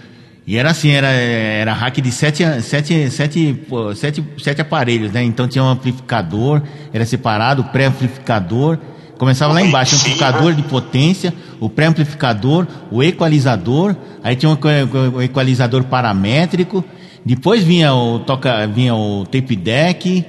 E 0.48 0.56
era 0.56 0.70
assim, 0.70 0.88
era, 0.88 1.08
era 1.08 1.74
hack 1.74 2.00
de 2.00 2.10
sete, 2.10 2.42
sete, 2.62 3.10
sete, 3.10 3.54
sete, 3.94 4.24
sete 4.42 4.62
aparelhos, 4.62 5.12
né? 5.12 5.22
Então 5.22 5.46
tinha 5.46 5.62
um 5.62 5.68
amplificador, 5.68 6.62
era 6.90 7.04
separado, 7.04 7.60
o 7.60 7.64
pré-amplificador. 7.66 8.78
Começava 9.18 9.52
lá 9.52 9.60
embaixo, 9.60 9.96
amplificador 9.96 10.54
de 10.54 10.62
potência, 10.62 11.34
o 11.60 11.68
pré-amplificador, 11.68 12.66
o 12.90 13.02
equalizador, 13.02 13.94
aí 14.24 14.34
tinha 14.36 14.50
um 14.50 15.20
equalizador 15.20 15.84
paramétrico, 15.84 16.82
depois 17.26 17.62
vinha 17.62 17.92
o 17.92 18.18
toca, 18.20 18.66
vinha 18.68 18.94
o 18.94 19.26
tape 19.26 19.54
deck, 19.54 20.24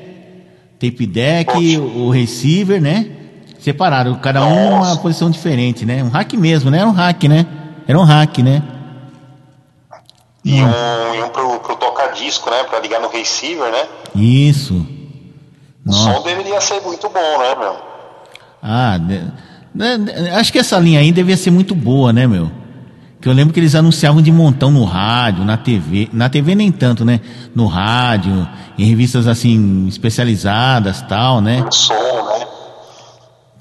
tape 0.78 1.08
deck, 1.08 1.78
o 1.78 2.10
receiver, 2.10 2.82
né? 2.82 3.06
Separado, 3.58 4.14
cada 4.18 4.46
um 4.46 4.80
numa 4.80 4.98
posição 4.98 5.32
diferente, 5.32 5.86
né? 5.86 6.04
Um 6.04 6.10
hack 6.10 6.34
mesmo, 6.34 6.70
né? 6.70 6.80
Era 6.80 6.88
um 6.90 6.92
hack, 6.92 7.24
né? 7.24 7.46
Era 7.88 7.98
um 7.98 8.04
hack, 8.04 8.40
né? 8.40 8.62
E 10.44 10.62
um, 10.62 11.16
e 11.16 11.24
um 11.24 11.30
pro, 11.30 11.60
pro 11.60 11.76
toca-disco, 11.76 12.50
né? 12.50 12.64
Pra 12.64 12.80
ligar 12.80 13.02
no 13.02 13.10
receiver, 13.10 13.72
né? 13.72 13.88
Isso. 14.16 14.86
O 15.86 15.92
som 15.92 16.12
Nossa. 16.14 16.24
deveria 16.24 16.62
ser 16.62 16.82
muito 16.82 17.10
bom, 17.10 17.40
né, 17.40 17.56
meu? 17.60 17.76
Ah, 18.62 18.98
né, 18.98 19.32
né, 19.74 19.98
né, 19.98 20.32
acho 20.36 20.52
que 20.52 20.60
essa 20.60 20.78
linha 20.78 21.00
aí 21.00 21.12
devia 21.12 21.38
ser 21.38 21.52
muito 21.52 21.74
boa, 21.74 22.12
né, 22.12 22.28
meu? 22.28 22.52
Que 23.22 23.28
eu 23.28 23.34
lembro 23.34 23.54
que 23.54 23.60
eles 23.60 23.76
anunciavam 23.76 24.22
de 24.22 24.32
montão 24.32 24.72
no 24.72 24.86
rádio, 24.86 25.44
na 25.44 25.58
TV. 25.58 26.10
Na 26.14 26.30
TV 26.30 26.56
nem 26.56 26.72
tanto, 26.72 27.04
né? 27.04 27.20
No 27.54 27.68
rádio, 27.68 28.48
em 28.78 28.86
revistas 28.86 29.28
assim, 29.28 29.88
especializadas 29.88 31.02
tal, 31.02 31.42
né? 31.42 31.66
O 31.68 31.72
som, 31.72 31.94
né? 31.94 32.48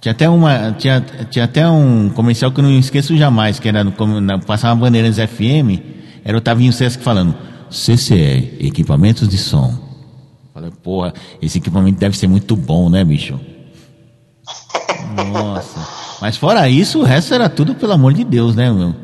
Tinha 0.00 0.12
até 0.12 0.28
uma. 0.28 0.72
Tinha, 0.78 1.04
tinha 1.28 1.44
até 1.44 1.68
um 1.68 2.08
comercial 2.10 2.52
que 2.52 2.60
eu 2.60 2.64
não 2.64 2.70
esqueço 2.70 3.16
jamais, 3.16 3.58
que 3.58 3.68
era 3.68 3.82
no, 3.82 4.20
na, 4.20 4.38
passava 4.38 4.76
Bandeiras 4.76 5.16
FM, 5.16 5.82
era 6.28 6.36
o 6.36 6.42
Tavinho 6.42 6.70
Sesc 6.74 7.02
falando, 7.02 7.34
CCE, 7.70 8.58
equipamentos 8.60 9.26
de 9.26 9.38
som. 9.38 9.72
Falei, 10.52 10.70
porra, 10.82 11.14
esse 11.40 11.56
equipamento 11.56 11.98
deve 11.98 12.18
ser 12.18 12.26
muito 12.26 12.54
bom, 12.54 12.90
né, 12.90 13.02
bicho? 13.02 13.40
Nossa. 15.32 15.88
Mas 16.20 16.36
fora 16.36 16.68
isso, 16.68 17.00
o 17.00 17.02
resto 17.02 17.32
era 17.32 17.48
tudo 17.48 17.74
pelo 17.74 17.94
amor 17.94 18.12
de 18.12 18.24
Deus, 18.24 18.54
né, 18.54 18.70
meu? 18.70 18.94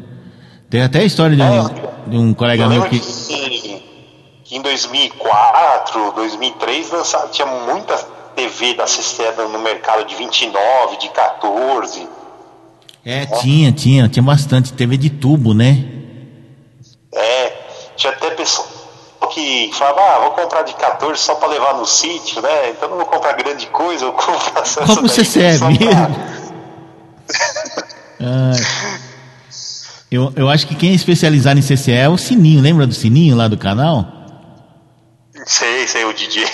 Tem 0.68 0.83
até 0.83 0.99
a 0.99 1.05
história 1.05 1.35
de 1.35 1.43
um, 1.43 2.11
de 2.11 2.16
um 2.18 2.35
colega 2.35 2.64
Eu 2.64 2.68
meu 2.68 2.83
que. 2.91 3.01
que, 3.01 4.57
em 4.57 4.61
2004, 4.61 6.12
2003, 6.16 6.91
lançava, 6.91 7.29
tinha 7.29 7.47
muita 7.47 7.97
TV 8.37 8.75
da 8.75 8.87
Cistela 8.87 9.49
no 9.49 9.61
mercado 9.61 10.07
de 10.07 10.14
29, 10.14 10.99
de 10.99 11.09
14. 11.09 12.07
É, 13.03 13.25
tinha, 13.25 13.72
tinha, 13.72 14.11
tinha 14.11 14.22
bastante. 14.22 14.75
TV 14.75 14.99
de 14.99 15.09
tubo, 15.09 15.55
né? 15.55 16.03
É, 17.14 17.52
tinha 17.96 18.12
até 18.12 18.30
pessoa 18.30 18.66
que 19.32 19.70
falava, 19.72 20.00
ah, 20.00 20.18
vou 20.20 20.30
comprar 20.32 20.62
de 20.62 20.74
14 20.74 21.18
só 21.18 21.34
para 21.36 21.48
levar 21.48 21.74
no 21.74 21.86
sítio, 21.86 22.42
né? 22.42 22.70
Então 22.70 22.88
não 22.90 22.98
vou 22.98 23.06
comprar 23.06 23.32
grande 23.32 23.66
coisa, 23.68 24.04
eu 24.04 24.12
compro 24.12 24.52
essa 24.60 24.84
Como 24.84 25.08
você 25.08 25.24
serve? 25.24 25.64
Ai. 28.20 28.54
Eu, 30.14 30.32
eu 30.36 30.48
acho 30.48 30.68
que 30.68 30.76
quem 30.76 30.92
é 30.92 30.94
especializado 30.94 31.58
em 31.58 31.62
CCE 31.62 31.90
é 31.90 32.08
o 32.08 32.16
Sininho, 32.16 32.60
lembra 32.60 32.86
do 32.86 32.94
Sininho 32.94 33.34
lá 33.34 33.48
do 33.48 33.58
canal? 33.58 34.06
Sei, 35.44 35.88
sei, 35.88 36.04
o 36.04 36.12
DJ. 36.12 36.44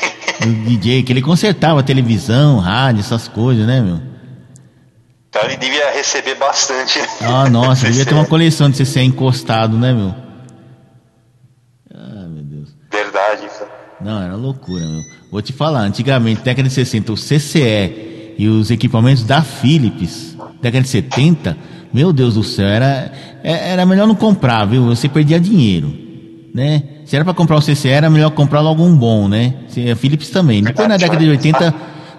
O 0.41 0.47
DJ, 0.65 1.03
que 1.03 1.13
ele 1.13 1.21
consertava 1.21 1.83
televisão, 1.83 2.59
rádio, 2.59 3.01
essas 3.01 3.29
coisas, 3.29 3.67
né, 3.67 3.83
meu? 3.83 4.01
Então 5.29 5.43
ele 5.43 5.59
devia 5.59 5.91
receber 5.91 6.37
bastante. 6.37 6.99
né? 6.99 7.07
Ah, 7.21 7.51
nossa, 7.51 7.85
devia 7.91 8.07
ter 8.07 8.15
uma 8.15 8.25
coleção 8.25 8.71
de 8.71 8.83
CCE 8.83 9.03
encostado, 9.03 9.77
né, 9.77 9.93
meu? 9.93 10.15
Ah, 11.95 12.27
meu 12.29 12.43
Deus. 12.43 12.71
Verdade. 12.91 13.47
cara. 13.47 13.71
Não, 14.03 14.21
era 14.23 14.35
loucura, 14.35 14.87
meu. 14.87 15.01
Vou 15.31 15.43
te 15.43 15.53
falar, 15.53 15.81
antigamente, 15.83 16.43
década 16.43 16.69
de 16.69 16.75
60, 16.75 17.13
o 17.13 17.17
CCE 17.17 18.35
e 18.39 18.49
os 18.49 18.71
equipamentos 18.71 19.25
da 19.25 19.43
Philips, 19.43 20.37
década 20.63 20.83
de 20.83 20.89
70, 20.89 21.57
meu 21.93 22.13
Deus 22.13 22.35
do 22.35 22.43
céu, 22.43 22.67
era, 22.67 23.13
é- 23.45 23.71
era 23.73 23.85
melhor 23.85 24.07
não 24.09 24.15
comprar, 24.15 24.65
viu? 24.65 24.85
Você 24.87 25.09
perdia 25.09 25.39
dinheiro, 25.39 25.95
né? 26.55 26.83
Se 27.05 27.15
era 27.17 27.25
pra 27.25 27.35
comprar 27.35 27.57
o 27.57 27.61
CCE, 27.61 27.89
era 27.89 28.09
melhor 28.09 28.31
comprar 28.31 28.61
logo 28.61 28.83
um 28.85 28.97
bom, 28.97 29.29
né? 29.29 29.55
A 29.91 29.97
Philips 29.97 30.31
também. 30.31 30.63
Depois 30.63 30.89
na 30.89 30.97
década 30.97 31.23
de 31.23 31.31
80, 31.31 31.75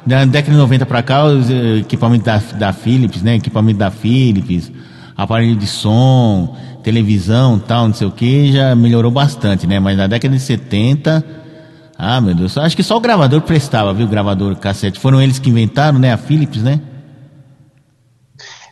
da 0.05 0.25
década 0.25 0.51
de 0.51 0.57
90 0.57 0.85
pra 0.85 1.01
cá, 1.01 1.25
os 1.25 1.49
eh, 1.49 1.77
equipamentos 1.79 2.25
da, 2.25 2.37
da 2.57 2.73
Philips, 2.73 3.21
né? 3.23 3.35
Equipamento 3.35 3.79
da 3.79 3.89
Philips, 3.89 4.71
aparelho 5.17 5.55
de 5.55 5.67
som, 5.67 6.55
televisão 6.83 7.57
tal, 7.59 7.87
não 7.87 7.93
sei 7.93 8.07
o 8.07 8.11
que, 8.11 8.51
já 8.51 8.75
melhorou 8.75 9.11
bastante, 9.11 9.65
né? 9.65 9.79
Mas 9.79 9.97
na 9.97 10.07
década 10.07 10.35
de 10.35 10.41
70, 10.41 11.23
ah, 12.03 12.19
meu 12.19 12.33
Deus, 12.33 12.57
acho 12.57 12.75
que 12.75 12.81
só 12.83 12.97
o 12.97 12.99
gravador 12.99 13.41
prestava, 13.41 13.93
viu? 13.93 14.05
O 14.07 14.09
gravador 14.09 14.55
cassete. 14.55 14.99
Foram 14.99 15.21
eles 15.21 15.37
que 15.39 15.49
inventaram, 15.49 15.99
né? 15.99 16.11
A 16.11 16.17
Philips, 16.17 16.61
né? 16.63 16.79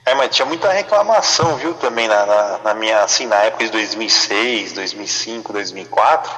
É, 0.06 0.16
mas 0.16 0.36
tinha 0.36 0.46
muita 0.48 0.72
reclamação, 0.72 1.56
viu, 1.58 1.76
também 1.76 2.08
na, 2.08 2.26
na, 2.26 2.60
na 2.66 2.74
minha, 2.74 3.04
assim, 3.04 3.28
na 3.28 3.36
época 3.36 3.66
de 3.66 3.72
2006, 3.72 4.74
2005, 4.74 5.54
2004. 5.54 6.32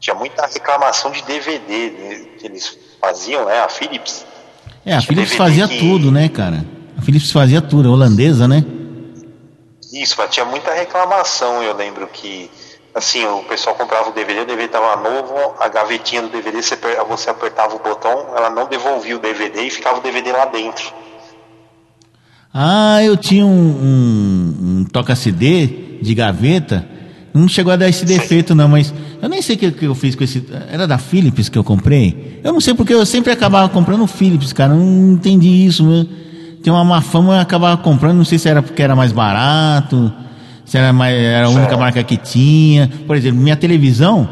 Tinha 0.00 0.16
muita 0.16 0.44
reclamação 0.46 1.12
de 1.12 1.22
DVD 1.22 1.90
né, 1.90 2.24
que 2.38 2.46
eles 2.46 2.76
faziam, 3.00 3.44
né, 3.46 3.60
a 3.60 3.68
Philips. 3.68 4.26
É, 4.84 4.94
a 4.94 4.98
Tinha 4.98 5.08
Philips 5.08 5.34
fazia 5.36 5.68
que- 5.68 5.78
tudo, 5.78 6.10
né, 6.10 6.28
cara? 6.28 6.64
A 6.98 7.02
Philips 7.02 7.30
fazia 7.30 7.62
tudo, 7.62 7.88
é 7.88 7.90
holandesa, 7.92 8.48
né? 8.48 8.64
Isso, 9.92 10.16
mas 10.18 10.28
tinha 10.30 10.44
muita 10.44 10.72
reclamação, 10.74 11.62
eu 11.62 11.74
lembro 11.76 12.06
que, 12.08 12.50
assim, 12.94 13.24
o 13.24 13.42
pessoal 13.42 13.74
comprava 13.74 14.10
o 14.10 14.12
DVD, 14.12 14.40
o 14.40 14.46
DVD 14.46 14.68
tava 14.68 15.02
novo, 15.02 15.34
a 15.58 15.68
gavetinha 15.68 16.22
do 16.22 16.28
DVD, 16.28 16.62
você, 16.62 16.78
você 17.08 17.30
apertava 17.30 17.74
o 17.74 17.80
botão, 17.80 18.26
ela 18.36 18.50
não 18.50 18.66
devolvia 18.66 19.16
o 19.16 19.18
DVD 19.18 19.62
e 19.62 19.70
ficava 19.70 19.98
o 19.98 20.02
DVD 20.02 20.30
lá 20.30 20.44
dentro. 20.46 20.92
Ah, 22.52 23.02
eu 23.02 23.16
tinha 23.16 23.44
um, 23.44 23.48
um, 23.50 24.56
um 24.60 24.84
toca-CD 24.84 25.98
de 26.00 26.14
gaveta. 26.14 26.86
Não 27.34 27.48
chegou 27.48 27.72
a 27.72 27.76
dar 27.76 27.88
esse 27.88 28.04
defeito, 28.04 28.54
não, 28.54 28.68
mas 28.68 28.94
eu 29.20 29.28
nem 29.28 29.42
sei 29.42 29.56
o 29.56 29.58
que, 29.58 29.72
que 29.72 29.84
eu 29.86 29.94
fiz 29.96 30.14
com 30.14 30.22
esse. 30.22 30.46
Era 30.70 30.86
da 30.86 30.96
Philips 30.96 31.48
que 31.48 31.58
eu 31.58 31.64
comprei? 31.64 32.40
Eu 32.44 32.52
não 32.52 32.60
sei 32.60 32.72
porque 32.72 32.94
eu 32.94 33.04
sempre 33.04 33.32
acabava 33.32 33.68
comprando 33.68 34.06
Philips, 34.06 34.52
cara. 34.52 34.72
Eu 34.72 34.78
Não 34.78 35.14
entendi 35.14 35.48
isso. 35.48 36.08
Tem 36.62 36.72
uma 36.72 36.84
má 36.84 37.00
fama, 37.00 37.34
eu 37.34 37.40
acabava 37.40 37.76
comprando. 37.76 38.18
Não 38.18 38.24
sei 38.24 38.38
se 38.38 38.48
era 38.48 38.62
porque 38.62 38.80
era 38.80 38.94
mais 38.94 39.10
barato, 39.10 40.12
se 40.64 40.78
era, 40.78 40.92
mais, 40.92 41.14
era 41.16 41.46
a 41.46 41.50
única 41.50 41.76
marca 41.76 42.02
que 42.02 42.16
tinha. 42.16 42.90
Por 43.06 43.16
exemplo, 43.16 43.40
minha 43.40 43.56
televisão, 43.56 44.28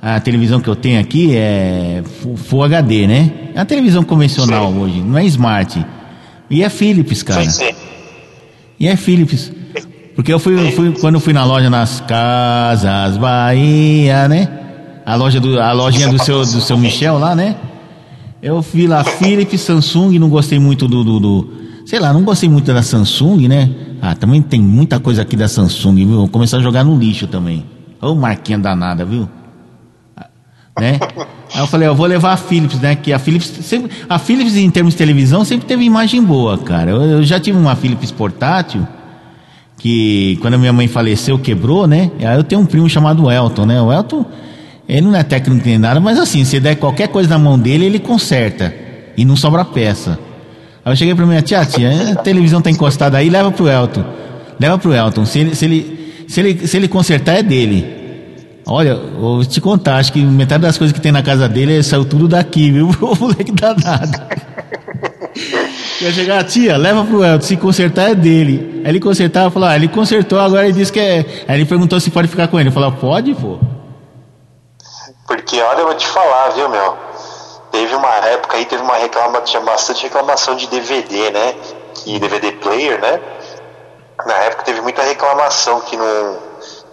a 0.00 0.18
televisão 0.20 0.60
que 0.60 0.68
eu 0.68 0.74
tenho 0.76 1.00
aqui 1.00 1.34
é 1.36 2.02
Fu- 2.20 2.36
Full 2.36 2.64
HD, 2.64 3.06
né? 3.06 3.30
É 3.54 3.58
uma 3.60 3.66
televisão 3.66 4.02
convencional 4.02 4.72
Sim. 4.72 4.78
hoje, 4.80 5.00
não 5.00 5.18
é 5.18 5.24
Smart. 5.26 5.84
E 6.50 6.62
é 6.62 6.68
Philips, 6.68 7.22
cara. 7.22 7.42
Sim, 7.48 7.66
sim. 7.66 7.74
E 8.80 8.88
é 8.88 8.96
Philips. 8.96 9.52
Porque 10.14 10.32
eu 10.32 10.38
fui, 10.38 10.54
eu 10.58 10.72
fui- 10.72 10.92
quando 11.00 11.14
eu 11.14 11.20
fui 11.20 11.32
na 11.32 11.44
loja 11.44 11.70
nas 11.70 12.00
Casas 12.00 13.16
Bahia, 13.16 14.28
né? 14.28 14.48
A 15.06 15.14
loja 15.14 15.40
do 15.40 15.58
a 15.60 15.72
lojinha 15.72 16.08
do 16.08 16.22
seu 16.22 16.40
do 16.40 16.60
seu 16.60 16.76
Michel 16.76 17.18
lá, 17.18 17.34
né? 17.34 17.56
Eu 18.42 18.60
vi 18.60 18.86
lá 18.86 19.02
Philips, 19.04 19.60
Samsung, 19.62 20.18
não 20.18 20.28
gostei 20.28 20.58
muito 20.58 20.86
do, 20.88 21.02
do, 21.04 21.20
do- 21.20 21.48
sei 21.86 21.98
lá, 21.98 22.12
não 22.12 22.22
gostei 22.24 22.48
muito 22.48 22.72
da 22.72 22.82
Samsung, 22.82 23.48
né? 23.48 23.70
Ah, 24.04 24.16
também 24.16 24.42
tem 24.42 24.60
muita 24.60 24.98
coisa 24.98 25.22
aqui 25.22 25.36
da 25.36 25.46
Samsung, 25.46 25.94
viu? 25.94 26.16
Vou 26.16 26.28
começar 26.28 26.56
a 26.56 26.60
jogar 26.60 26.82
no 26.82 26.98
lixo 26.98 27.28
também. 27.28 27.64
Ô, 28.00 28.16
marquinha 28.16 28.58
danada, 28.58 29.04
viu? 29.04 29.28
né? 30.78 30.98
Aí 31.54 31.60
eu 31.60 31.66
falei, 31.66 31.86
eu 31.86 31.94
vou 31.94 32.06
levar 32.06 32.32
a 32.32 32.36
Philips, 32.36 32.80
né? 32.80 32.96
Que 32.96 33.12
a 33.12 33.18
Philips 33.18 33.46
sempre, 33.62 33.92
a 34.08 34.18
Philips 34.18 34.56
em 34.56 34.70
termos 34.70 34.94
de 34.94 34.98
televisão 34.98 35.44
sempre 35.44 35.66
teve 35.66 35.84
imagem 35.84 36.20
boa, 36.22 36.58
cara. 36.58 36.90
Eu, 36.90 37.02
eu 37.02 37.22
já 37.22 37.38
tive 37.38 37.58
uma 37.58 37.76
Philips 37.76 38.10
portátil 38.10 38.86
que 39.78 40.36
quando 40.40 40.54
a 40.54 40.58
minha 40.58 40.72
mãe 40.72 40.88
faleceu 40.88 41.38
quebrou, 41.38 41.86
né? 41.86 42.10
Aí 42.20 42.36
eu 42.36 42.42
tenho 42.42 42.60
um 42.60 42.66
primo 42.66 42.88
chamado 42.88 43.30
Elton, 43.30 43.66
né? 43.66 43.80
O 43.80 43.92
Elton, 43.92 44.24
ele 44.88 45.02
não 45.02 45.14
é 45.14 45.22
técnico 45.22 45.64
nem 45.64 45.78
nada, 45.78 46.00
mas 46.00 46.18
assim, 46.18 46.44
se 46.44 46.58
der 46.58 46.76
qualquer 46.76 47.08
coisa 47.08 47.28
na 47.28 47.38
mão 47.38 47.58
dele, 47.58 47.84
ele 47.84 47.98
conserta 47.98 48.74
e 49.16 49.24
não 49.24 49.36
sobra 49.36 49.64
peça. 49.64 50.18
Aí 50.84 50.92
eu 50.92 50.96
cheguei 50.96 51.14
pra 51.14 51.24
minha 51.24 51.42
tia, 51.42 51.64
tia, 51.64 52.12
a 52.12 52.16
televisão 52.16 52.60
tá 52.60 52.70
encostada 52.70 53.16
aí, 53.18 53.30
leva 53.30 53.50
pro 53.52 53.68
Elton. 53.68 54.04
Leva 54.58 54.78
pro 54.78 54.92
Elton. 54.92 55.24
Se 55.24 55.38
ele, 55.38 55.54
se 55.54 55.64
ele, 55.64 56.24
se 56.28 56.40
ele, 56.40 56.66
se 56.66 56.76
ele 56.76 56.88
consertar, 56.88 57.38
é 57.38 57.42
dele. 57.42 58.02
Olha, 58.66 58.90
eu 58.90 59.20
vou 59.20 59.44
te 59.44 59.60
contar, 59.60 59.96
acho 59.96 60.12
que 60.12 60.22
metade 60.22 60.62
das 60.62 60.78
coisas 60.78 60.92
que 60.92 61.00
tem 61.00 61.12
na 61.12 61.22
casa 61.22 61.48
dele 61.48 61.82
saiu 61.82 62.04
tudo 62.04 62.28
daqui, 62.28 62.70
viu? 62.70 62.90
O 63.00 63.16
moleque 63.16 63.52
danado. 63.52 64.22
Ia 66.00 66.12
chegar, 66.12 66.44
tia, 66.44 66.76
leva 66.76 67.04
pro 67.04 67.24
Elton, 67.24 67.46
se 67.46 67.56
consertar 67.56 68.10
é 68.10 68.14
dele. 68.14 68.82
Aí 68.84 68.90
ele 68.90 69.00
consertava, 69.00 69.50
falou, 69.50 69.68
ah, 69.68 69.76
ele 69.76 69.88
consertou, 69.88 70.38
agora 70.38 70.64
ele 70.64 70.72
disse 70.72 70.92
que 70.92 71.00
é. 71.00 71.44
Aí 71.46 71.58
ele 71.58 71.64
perguntou 71.64 71.98
se 72.00 72.10
pode 72.10 72.26
ficar 72.28 72.48
com 72.48 72.58
ele. 72.58 72.68
Eu 72.68 72.72
falei, 72.72 72.90
pode, 73.00 73.34
pô. 73.34 73.58
Porque 75.26 75.60
olha, 75.60 75.78
eu 75.80 75.86
vou 75.86 75.94
te 75.94 76.06
falar, 76.06 76.50
viu, 76.50 76.68
meu? 76.68 76.96
Teve 77.72 77.94
uma 77.96 78.14
época 78.26 78.56
aí, 78.58 78.66
teve 78.66 78.82
uma 78.82 78.96
reclamação, 78.96 79.44
tinha 79.44 79.62
bastante 79.62 80.02
reclamação 80.04 80.54
de 80.54 80.66
DVD, 80.68 81.30
né? 81.30 81.54
E 82.06 82.18
DVD 82.18 82.52
player, 82.52 83.00
né? 83.00 83.20
Na 84.26 84.34
época 84.34 84.62
teve 84.62 84.80
muita 84.82 85.02
reclamação 85.02 85.80
que 85.80 85.96
não. 85.96 86.38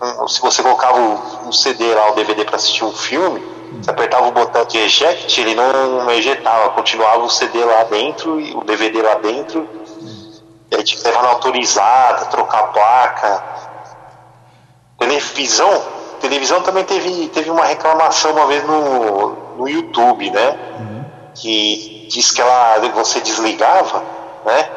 não- 0.02 0.28
se 0.28 0.40
você 0.42 0.64
colocava 0.64 0.98
o, 0.98 1.48
um 1.48 1.52
CD 1.52 1.94
lá, 1.94 2.10
o 2.12 2.16
DVD 2.16 2.46
pra 2.46 2.56
assistir 2.56 2.86
um 2.86 2.92
filme, 2.94 3.44
você 3.82 3.92
apertava 3.92 4.28
o 4.28 4.32
botão 4.32 4.64
de 4.66 4.78
eject, 4.80 5.40
ele 5.40 5.54
não, 5.54 6.04
não 6.06 6.12
ejetava, 6.12 6.70
continuava 6.70 7.20
o 7.20 7.30
CD 7.30 7.64
lá 7.64 7.84
dentro 7.84 8.40
e 8.40 8.56
o 8.56 8.64
DVD 8.64 9.02
lá 9.02 9.16
dentro. 9.16 9.68
E 10.72 10.76
aí 10.76 10.84
tinha 10.84 11.02
que 11.02 11.08
levar 11.08 11.24
na 11.24 11.30
autorizada, 11.30 12.26
trocar 12.28 12.60
a 12.60 12.64
placa. 12.68 13.44
Televisão, 14.98 15.84
televisão 16.22 16.62
também 16.62 16.84
teve, 16.86 17.28
teve 17.30 17.50
uma 17.50 17.66
reclamação 17.66 18.32
uma 18.32 18.46
vez 18.48 18.64
no, 18.64 19.49
no 19.60 19.68
YouTube, 19.68 20.30
né? 20.32 20.58
Que 21.36 22.08
diz 22.10 22.32
que 22.32 22.42
ela 22.42 22.80
você 22.94 23.20
desligava, 23.22 24.04
né? 24.46 24.70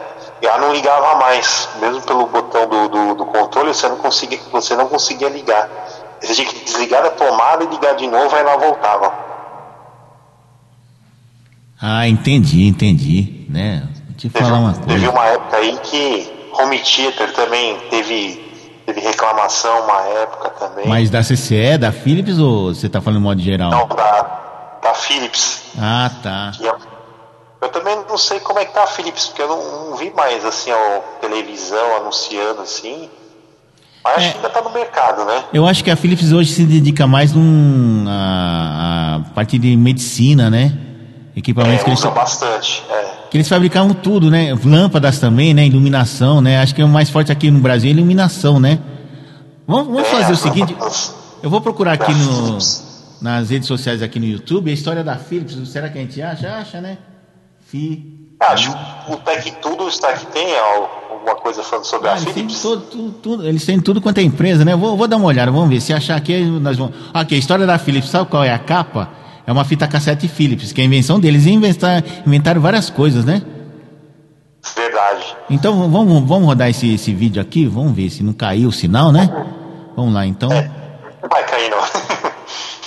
E 0.43 0.47
ela 0.47 0.59
não 0.59 0.73
ligava 0.73 1.17
mais, 1.17 1.69
mesmo 1.81 2.03
pelo 2.03 2.27
botão 2.27 2.69
do, 2.69 2.89
do, 2.89 3.15
do 3.15 3.27
controle, 3.27 3.73
você 3.73 3.89
não 3.89 3.97
conseguia, 3.97 4.41
você 4.51 4.75
não 4.75 4.89
conseguia 4.89 5.29
ligar. 5.29 5.69
Você 6.21 6.35
tinha 6.35 6.49
que 6.49 6.65
desligar 6.65 7.03
da 7.03 7.11
tomada 7.11 7.65
e 7.65 7.67
ligar 7.69 7.95
de 7.95 8.07
novo, 8.07 8.35
aí 8.35 8.41
ela 8.43 8.57
voltava. 8.57 9.13
Ah, 11.81 12.09
entendi, 12.09 12.67
entendi. 12.67 13.47
Né? 13.49 13.83
Vou 14.07 14.17
te 14.17 14.29
Teve, 14.29 14.45
falar 14.45 14.59
uma 14.59 14.73
teve 14.73 14.87
coisa. 15.07 15.11
uma 15.11 15.27
época 15.27 15.57
aí 15.57 15.79
que 15.83 16.33
Home 16.59 16.79
Theater 16.79 17.33
também 17.35 17.77
teve, 17.91 18.53
teve 18.87 19.01
reclamação 19.01 19.85
uma 19.85 20.01
época 20.03 20.51
também. 20.51 20.87
Mas 20.87 21.11
da 21.11 21.21
CCE, 21.23 21.79
da 21.79 21.91
Philips 21.93 22.39
ou 22.39 22.73
você 22.75 22.89
tá 22.89 23.01
falando 23.01 23.19
de 23.19 23.25
modo 23.25 23.41
geral? 23.41 23.71
Não, 23.71 23.89
da, 23.89 24.52
da 24.83 24.95
Philips. 24.95 25.63
Ah, 25.79 26.11
tá. 26.23 26.53
eu- 26.61 26.93
Eu 27.63 27.69
também 27.69 27.97
não 28.09 28.19
sei 28.19 28.41
como 28.41 28.59
é 28.59 28.65
que 28.65 28.75
tá 28.75 28.83
a 28.83 28.87
Philips, 28.89 29.27
porque 29.29 29.41
eu 29.43 29.47
não, 29.47 29.91
não 29.91 29.97
vi 29.97 30.11
mais 30.11 30.45
assim 30.45 30.73
a 30.73 31.01
televisão 31.21 31.97
anunciando 31.99 32.61
assim. 32.61 33.09
Mas 34.03 34.17
acho 34.17 34.27
É. 34.27 34.31
que 34.33 34.37
ainda 34.39 34.51
tá 34.51 34.61
no 34.63 34.71
mercado, 34.71 35.25
né? 35.25 35.45
Eu 35.55 35.65
acho 35.65 35.85
que 35.85 35.91
a 35.93 35.95
Philips 35.95 36.33
hoje 36.33 36.53
se 36.53 36.65
dedica 36.65 37.07
mais 37.07 37.33
num, 37.33 38.05
a, 38.09 39.21
a 39.23 39.31
parte 39.33 39.59
de 39.61 39.77
medicina, 39.77 40.51
né? 40.51 40.77
Equipamentos 41.37 41.83
É, 41.83 41.85
que, 41.85 41.91
eles, 41.91 42.05
bastante. 42.05 42.83
É. 42.91 43.05
que 43.31 43.37
eles 43.37 43.49
fabricavam 43.49 43.95
tudo, 43.95 44.29
né? 44.29 44.53
Lâmpadas 44.65 45.21
também, 45.21 45.55
né? 45.55 45.65
Iluminação, 45.65 46.41
né? 46.41 46.61
Acho 46.61 46.75
que 46.75 46.83
o 46.83 46.89
mais 46.89 47.11
forte 47.11 47.31
aqui 47.31 47.49
no 47.49 47.61
Brasil 47.61 47.91
é 47.91 47.93
iluminação, 47.93 48.59
né? 48.59 48.81
Vamos, 49.69 49.87
vamos 49.87 50.03
É, 50.03 50.11
fazer 50.11 50.33
o 50.33 50.37
seguinte. 50.37 50.77
Eu 51.41 51.49
vou 51.49 51.61
procurar 51.61 51.93
aqui 51.93 52.13
da 52.13 52.19
no, 52.19 52.45
Philips. 52.47 52.92
Nas 53.23 53.51
redes 53.51 53.69
sociais 53.69 54.03
aqui 54.03 54.19
no 54.19 54.27
YouTube 54.27 54.71
a 54.71 54.75
história 54.75 55.03
da 55.05 55.17
Philips. 55.17 55.57
Será 55.69 55.89
que 55.89 55.99
a 55.99 56.01
gente 56.01 56.21
acha? 56.21 56.49
Acha, 56.57 56.81
né? 56.81 56.99
Fi. 57.67 58.19
Acho 58.41 58.73
que 58.73 59.13
o 59.13 59.17
Tech 59.19 59.53
Tudo 59.63 59.89
está 59.89 60.13
que 60.15 60.27
tem 60.27 60.59
al- 60.59 60.91
alguma 61.13 61.37
coisa 61.37 61.63
falando 61.63 61.85
sobre 61.85 62.09
Ah, 62.09 62.15
a 62.15 62.17
Philips. 62.17 62.61
tudo, 62.61 62.83
tudo, 62.83 63.13
tudo- 63.13 63.47
eles 63.49 63.65
têm 63.65 63.81
tudo 63.81 64.01
quanto 64.01 64.19
é 64.19 64.23
empresa, 64.23 64.65
né? 64.65 64.75
Vou, 64.75 64.97
vou 64.97 65.07
dar 65.07 65.17
uma 65.17 65.27
olhada, 65.27 65.51
vamos 65.53 65.69
ver. 65.71 65.81
Se 65.81 65.93
achar 65.93 66.17
aqui, 66.17 66.43
nós 66.45 66.77
vamos. 66.77 66.95
Aqui, 67.15 67.37
a 67.37 67.39
história 67.39 67.65
da 67.65 67.79
Philips, 67.79 68.11
sabe 68.11 68.29
qual 68.29 68.43
é 68.43 68.53
a 68.53 68.59
capa? 68.59 69.09
É 69.47 69.53
uma 69.53 69.65
fita 69.65 69.87
cassete 69.87 70.27
Philips, 70.29 70.73
que 70.73 70.81
é 70.81 70.85
a 70.85 70.87
invenção 70.87 71.21
deles. 71.21 71.47
Eles 71.47 71.57
inventar- 71.57 72.03
inventaram 72.27 72.61
várias 72.61 72.91
coisas, 72.91 73.25
né? 73.25 73.43
Verdade. 74.77 75.37
Então 75.51 75.89
vamos, 75.91 76.23
vamos 76.29 76.47
rodar 76.47 76.69
esse, 76.69 76.95
esse 76.95 77.13
vídeo 77.13 77.41
aqui, 77.43 77.67
vamos 77.67 77.93
ver 77.93 78.11
se 78.11 78.23
não 78.23 78.33
caiu 78.33 78.69
o 78.69 78.73
sinal, 78.73 79.11
né? 79.13 79.29
Vamos 79.97 80.13
lá, 80.15 80.27
então. 80.27 80.49
Não 80.49 81.29
vai 81.29 81.45
cair, 81.47 81.71
não. 81.71 81.79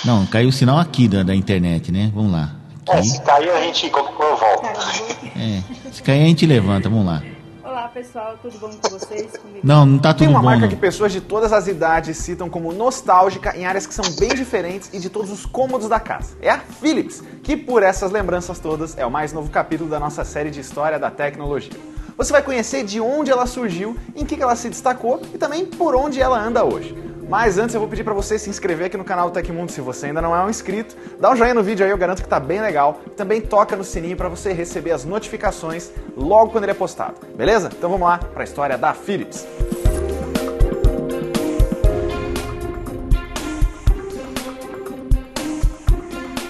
Não, 0.04 0.26
caiu 0.26 0.48
o 0.48 0.52
sinal 0.52 0.78
aqui 0.78 1.08
da, 1.08 1.22
da 1.22 1.34
internet, 1.34 1.90
né? 1.90 2.10
Vamos 2.14 2.32
lá. 2.32 2.52
É, 2.88 3.02
se 3.02 3.20
cair, 3.22 3.50
a 3.50 3.60
gente 3.60 3.90
qualquer 3.90 4.14
coisa 4.14 4.32
eu 4.32 4.36
volto. 4.36 4.66
É. 5.36 5.62
Se 5.92 6.02
cair, 6.02 6.22
a 6.22 6.26
gente 6.26 6.46
levanta, 6.46 6.88
vamos 6.88 7.04
lá. 7.04 7.22
Olá 7.62 7.88
pessoal, 7.88 8.38
tudo 8.40 8.58
bom 8.58 8.70
com 8.70 8.88
vocês? 8.88 9.36
Comigo? 9.36 9.60
Não, 9.62 9.84
não 9.84 9.98
tá 9.98 10.14
Tem 10.14 10.26
tudo 10.26 10.34
uma 10.34 10.40
bom. 10.40 10.46
marca 10.46 10.62
Não. 10.62 10.68
que 10.68 10.76
pessoas 10.76 11.12
de 11.12 11.20
todas 11.20 11.52
as 11.52 11.66
idades 11.66 12.16
citam 12.16 12.48
como 12.48 12.72
nostálgica 12.72 13.54
em 13.56 13.66
áreas 13.66 13.86
que 13.86 13.92
são 13.92 14.04
bem 14.18 14.30
diferentes 14.30 14.88
e 14.94 14.98
de 14.98 15.10
todos 15.10 15.30
os 15.30 15.44
cômodos 15.44 15.88
da 15.88 16.00
casa. 16.00 16.36
É 16.40 16.48
a 16.50 16.58
Philips, 16.58 17.22
que 17.42 17.54
por 17.56 17.82
essas 17.82 18.10
lembranças 18.10 18.58
todas 18.58 18.96
é 18.96 19.04
o 19.04 19.10
mais 19.10 19.32
novo 19.32 19.50
capítulo 19.50 19.90
da 19.90 20.00
nossa 20.00 20.24
série 20.24 20.50
de 20.50 20.60
história 20.60 20.98
da 20.98 21.10
tecnologia. 21.10 21.78
Você 22.16 22.32
vai 22.32 22.42
conhecer 22.42 22.82
de 22.82 22.98
onde 22.98 23.30
ela 23.30 23.46
surgiu, 23.46 23.94
em 24.14 24.24
que 24.24 24.40
ela 24.40 24.56
se 24.56 24.70
destacou 24.70 25.20
e 25.34 25.36
também 25.36 25.66
por 25.66 25.94
onde 25.94 26.18
ela 26.20 26.38
anda 26.40 26.64
hoje. 26.64 26.96
Mas 27.28 27.58
antes 27.58 27.74
eu 27.74 27.80
vou 27.80 27.90
pedir 27.90 28.04
pra 28.04 28.14
você 28.14 28.38
se 28.38 28.48
inscrever 28.48 28.86
aqui 28.86 28.96
no 28.96 29.04
canal 29.04 29.28
do 29.28 29.32
Tecmundo 29.32 29.72
se 29.72 29.80
você 29.80 30.06
ainda 30.06 30.22
não 30.22 30.34
é 30.34 30.44
um 30.44 30.48
inscrito. 30.48 30.96
Dá 31.18 31.30
um 31.30 31.36
joinha 31.36 31.54
no 31.54 31.62
vídeo 31.62 31.84
aí, 31.84 31.90
eu 31.90 31.98
garanto 31.98 32.22
que 32.22 32.28
tá 32.28 32.38
bem 32.38 32.60
legal. 32.60 33.00
Também 33.16 33.40
toca 33.40 33.74
no 33.74 33.82
sininho 33.82 34.16
pra 34.16 34.28
você 34.28 34.52
receber 34.52 34.92
as 34.92 35.04
notificações 35.04 35.90
logo 36.16 36.52
quando 36.52 36.64
ele 36.64 36.72
é 36.72 36.74
postado. 36.74 37.14
Beleza? 37.34 37.68
Então 37.76 37.90
vamos 37.90 38.06
lá 38.06 38.18
pra 38.18 38.44
história 38.44 38.78
da 38.78 38.94
Philips. 38.94 39.44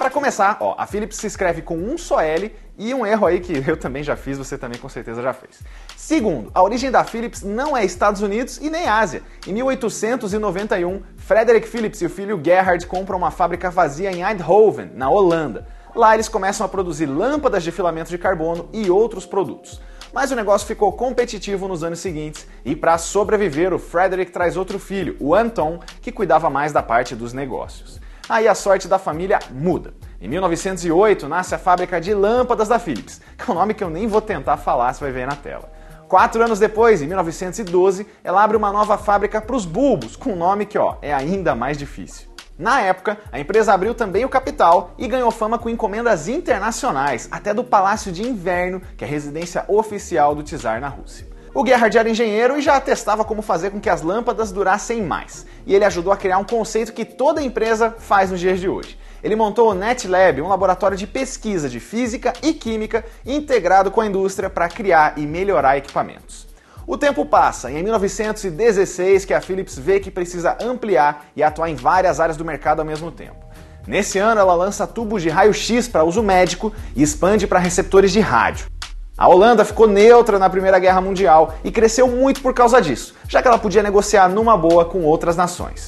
Para 0.06 0.12
começar, 0.12 0.58
ó, 0.60 0.76
a 0.78 0.86
Philips 0.86 1.16
se 1.16 1.26
escreve 1.26 1.62
com 1.62 1.76
um 1.76 1.98
só 1.98 2.20
L 2.20 2.54
e 2.78 2.94
um 2.94 3.04
erro 3.04 3.26
aí 3.26 3.40
que 3.40 3.52
eu 3.68 3.76
também 3.76 4.04
já 4.04 4.14
fiz, 4.14 4.38
você 4.38 4.56
também 4.56 4.78
com 4.78 4.88
certeza 4.88 5.20
já 5.20 5.32
fez. 5.32 5.60
Segundo, 5.96 6.48
a 6.54 6.62
origem 6.62 6.92
da 6.92 7.02
Philips 7.02 7.42
não 7.42 7.76
é 7.76 7.84
Estados 7.84 8.22
Unidos 8.22 8.58
e 8.58 8.70
nem 8.70 8.86
Ásia. 8.86 9.24
Em 9.44 9.52
1891, 9.52 11.02
Frederick 11.16 11.66
Philips 11.66 12.00
e 12.02 12.06
o 12.06 12.08
filho 12.08 12.40
Gerhard 12.40 12.86
compram 12.86 13.18
uma 13.18 13.32
fábrica 13.32 13.68
vazia 13.68 14.12
em 14.12 14.22
Eindhoven, 14.22 14.92
na 14.94 15.10
Holanda. 15.10 15.66
Lá 15.92 16.14
eles 16.14 16.28
começam 16.28 16.64
a 16.64 16.68
produzir 16.68 17.06
lâmpadas 17.06 17.64
de 17.64 17.72
filamento 17.72 18.08
de 18.08 18.16
carbono 18.16 18.68
e 18.72 18.88
outros 18.88 19.26
produtos. 19.26 19.82
Mas 20.12 20.30
o 20.30 20.36
negócio 20.36 20.68
ficou 20.68 20.92
competitivo 20.92 21.66
nos 21.66 21.82
anos 21.82 21.98
seguintes 21.98 22.46
e 22.64 22.76
para 22.76 22.96
sobreviver, 22.96 23.74
o 23.74 23.78
Frederick 23.80 24.30
traz 24.30 24.56
outro 24.56 24.78
filho, 24.78 25.16
o 25.18 25.34
Anton, 25.34 25.80
que 26.00 26.12
cuidava 26.12 26.48
mais 26.48 26.70
da 26.70 26.80
parte 26.80 27.16
dos 27.16 27.32
negócios. 27.32 28.05
Aí 28.28 28.48
a 28.48 28.56
sorte 28.56 28.88
da 28.88 28.98
família 28.98 29.38
muda. 29.52 29.94
Em 30.20 30.26
1908 30.26 31.28
nasce 31.28 31.54
a 31.54 31.58
fábrica 31.58 32.00
de 32.00 32.12
lâmpadas 32.12 32.66
da 32.66 32.76
Philips, 32.76 33.20
que 33.38 33.48
é 33.48 33.54
um 33.54 33.56
nome 33.56 33.72
que 33.72 33.84
eu 33.84 33.90
nem 33.90 34.08
vou 34.08 34.20
tentar 34.20 34.56
falar, 34.56 34.92
você 34.92 35.04
vai 35.04 35.12
ver 35.12 35.28
na 35.28 35.36
tela. 35.36 35.70
Quatro 36.08 36.42
anos 36.42 36.58
depois, 36.58 37.00
em 37.02 37.06
1912, 37.06 38.04
ela 38.24 38.42
abre 38.42 38.56
uma 38.56 38.72
nova 38.72 38.98
fábrica 38.98 39.40
para 39.40 39.54
os 39.54 39.64
bulbos, 39.64 40.16
com 40.16 40.32
um 40.32 40.36
nome 40.36 40.66
que 40.66 40.76
ó, 40.76 40.96
é 41.00 41.14
ainda 41.14 41.54
mais 41.54 41.78
difícil. 41.78 42.28
Na 42.58 42.80
época, 42.80 43.16
a 43.30 43.38
empresa 43.38 43.72
abriu 43.72 43.94
também 43.94 44.24
o 44.24 44.28
capital 44.28 44.92
e 44.98 45.06
ganhou 45.06 45.30
fama 45.30 45.58
com 45.58 45.68
encomendas 45.68 46.26
internacionais, 46.26 47.28
até 47.30 47.54
do 47.54 47.62
Palácio 47.62 48.10
de 48.10 48.22
Inverno, 48.22 48.80
que 48.96 49.04
é 49.04 49.06
a 49.06 49.10
residência 49.10 49.64
oficial 49.68 50.34
do 50.34 50.42
czar 50.42 50.80
na 50.80 50.88
Rússia. 50.88 51.35
O 51.58 51.64
Gerhard 51.64 51.96
era 51.96 52.10
engenheiro 52.10 52.58
e 52.58 52.60
já 52.60 52.78
testava 52.78 53.24
como 53.24 53.40
fazer 53.40 53.70
com 53.70 53.80
que 53.80 53.88
as 53.88 54.02
lâmpadas 54.02 54.52
durassem 54.52 55.02
mais. 55.02 55.46
E 55.66 55.74
ele 55.74 55.86
ajudou 55.86 56.12
a 56.12 56.16
criar 56.18 56.36
um 56.36 56.44
conceito 56.44 56.92
que 56.92 57.02
toda 57.02 57.42
empresa 57.42 57.94
faz 57.98 58.30
nos 58.30 58.40
dias 58.40 58.60
de 58.60 58.68
hoje. 58.68 58.98
Ele 59.24 59.34
montou 59.34 59.70
o 59.70 59.74
NetLab, 59.74 60.42
um 60.42 60.48
laboratório 60.48 60.98
de 60.98 61.06
pesquisa 61.06 61.66
de 61.66 61.80
física 61.80 62.34
e 62.42 62.52
química 62.52 63.06
integrado 63.24 63.90
com 63.90 64.02
a 64.02 64.06
indústria 64.06 64.50
para 64.50 64.68
criar 64.68 65.14
e 65.16 65.26
melhorar 65.26 65.78
equipamentos. 65.78 66.46
O 66.86 66.98
tempo 66.98 67.24
passa 67.24 67.70
e 67.70 67.78
em 67.78 67.82
1916 67.82 69.24
que 69.24 69.32
a 69.32 69.40
Philips 69.40 69.78
vê 69.78 69.98
que 69.98 70.10
precisa 70.10 70.58
ampliar 70.60 71.24
e 71.34 71.42
atuar 71.42 71.70
em 71.70 71.74
várias 71.74 72.20
áreas 72.20 72.36
do 72.36 72.44
mercado 72.44 72.80
ao 72.80 72.84
mesmo 72.84 73.10
tempo. 73.10 73.46
Nesse 73.86 74.18
ano 74.18 74.42
ela 74.42 74.54
lança 74.54 74.86
tubos 74.86 75.22
de 75.22 75.30
raio-x 75.30 75.88
para 75.88 76.04
uso 76.04 76.22
médico 76.22 76.70
e 76.94 77.02
expande 77.02 77.46
para 77.46 77.58
receptores 77.58 78.12
de 78.12 78.20
rádio. 78.20 78.75
A 79.18 79.26
Holanda 79.30 79.64
ficou 79.64 79.88
neutra 79.88 80.38
na 80.38 80.50
Primeira 80.50 80.78
Guerra 80.78 81.00
Mundial 81.00 81.54
e 81.64 81.70
cresceu 81.70 82.06
muito 82.06 82.42
por 82.42 82.52
causa 82.52 82.82
disso, 82.82 83.14
já 83.26 83.40
que 83.40 83.48
ela 83.48 83.56
podia 83.56 83.82
negociar 83.82 84.28
numa 84.28 84.58
boa 84.58 84.84
com 84.84 85.04
outras 85.04 85.34
nações. 85.34 85.86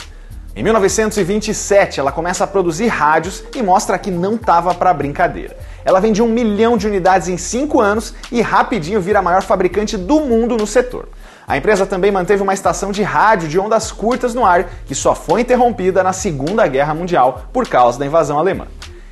Em 0.57 0.63
1927, 0.63 2.01
ela 2.01 2.11
começa 2.11 2.45
a 2.45 2.47
produzir 2.47 2.87
rádios 2.87 3.45
e 3.55 3.63
mostra 3.63 3.99
que 3.99 4.11
não 4.11 4.37
estava 4.37 4.75
para 4.75 4.95
brincadeira. 4.95 5.59
Ela 5.85 6.01
vende 6.01 6.23
um 6.23 6.27
milhão 6.27 6.79
de 6.79 6.87
unidades 6.87 7.29
em 7.29 7.37
cinco 7.37 7.83
anos 7.83 8.15
e 8.33 8.41
rapidinho 8.41 8.99
vira 8.99 9.19
a 9.19 9.23
maior 9.23 9.43
fabricante 9.43 9.99
do 9.99 10.21
mundo 10.21 10.57
no 10.57 10.67
setor. 10.67 11.07
A 11.47 11.55
empresa 11.55 11.85
também 11.85 12.11
manteve 12.11 12.43
uma 12.43 12.55
estação 12.55 12.91
de 12.91 13.03
rádio 13.03 13.47
de 13.47 13.59
ondas 13.59 13.93
curtas 13.93 14.35
no 14.35 14.45
ar, 14.45 14.71
que 14.87 14.95
só 14.95 15.15
foi 15.15 15.43
interrompida 15.43 16.03
na 16.03 16.15
Segunda 16.15 16.67
Guerra 16.67 16.95
Mundial 16.95 17.43
por 17.53 17.69
causa 17.69 17.99
da 17.99 18.07
invasão 18.07 18.39
alemã. 18.39 18.67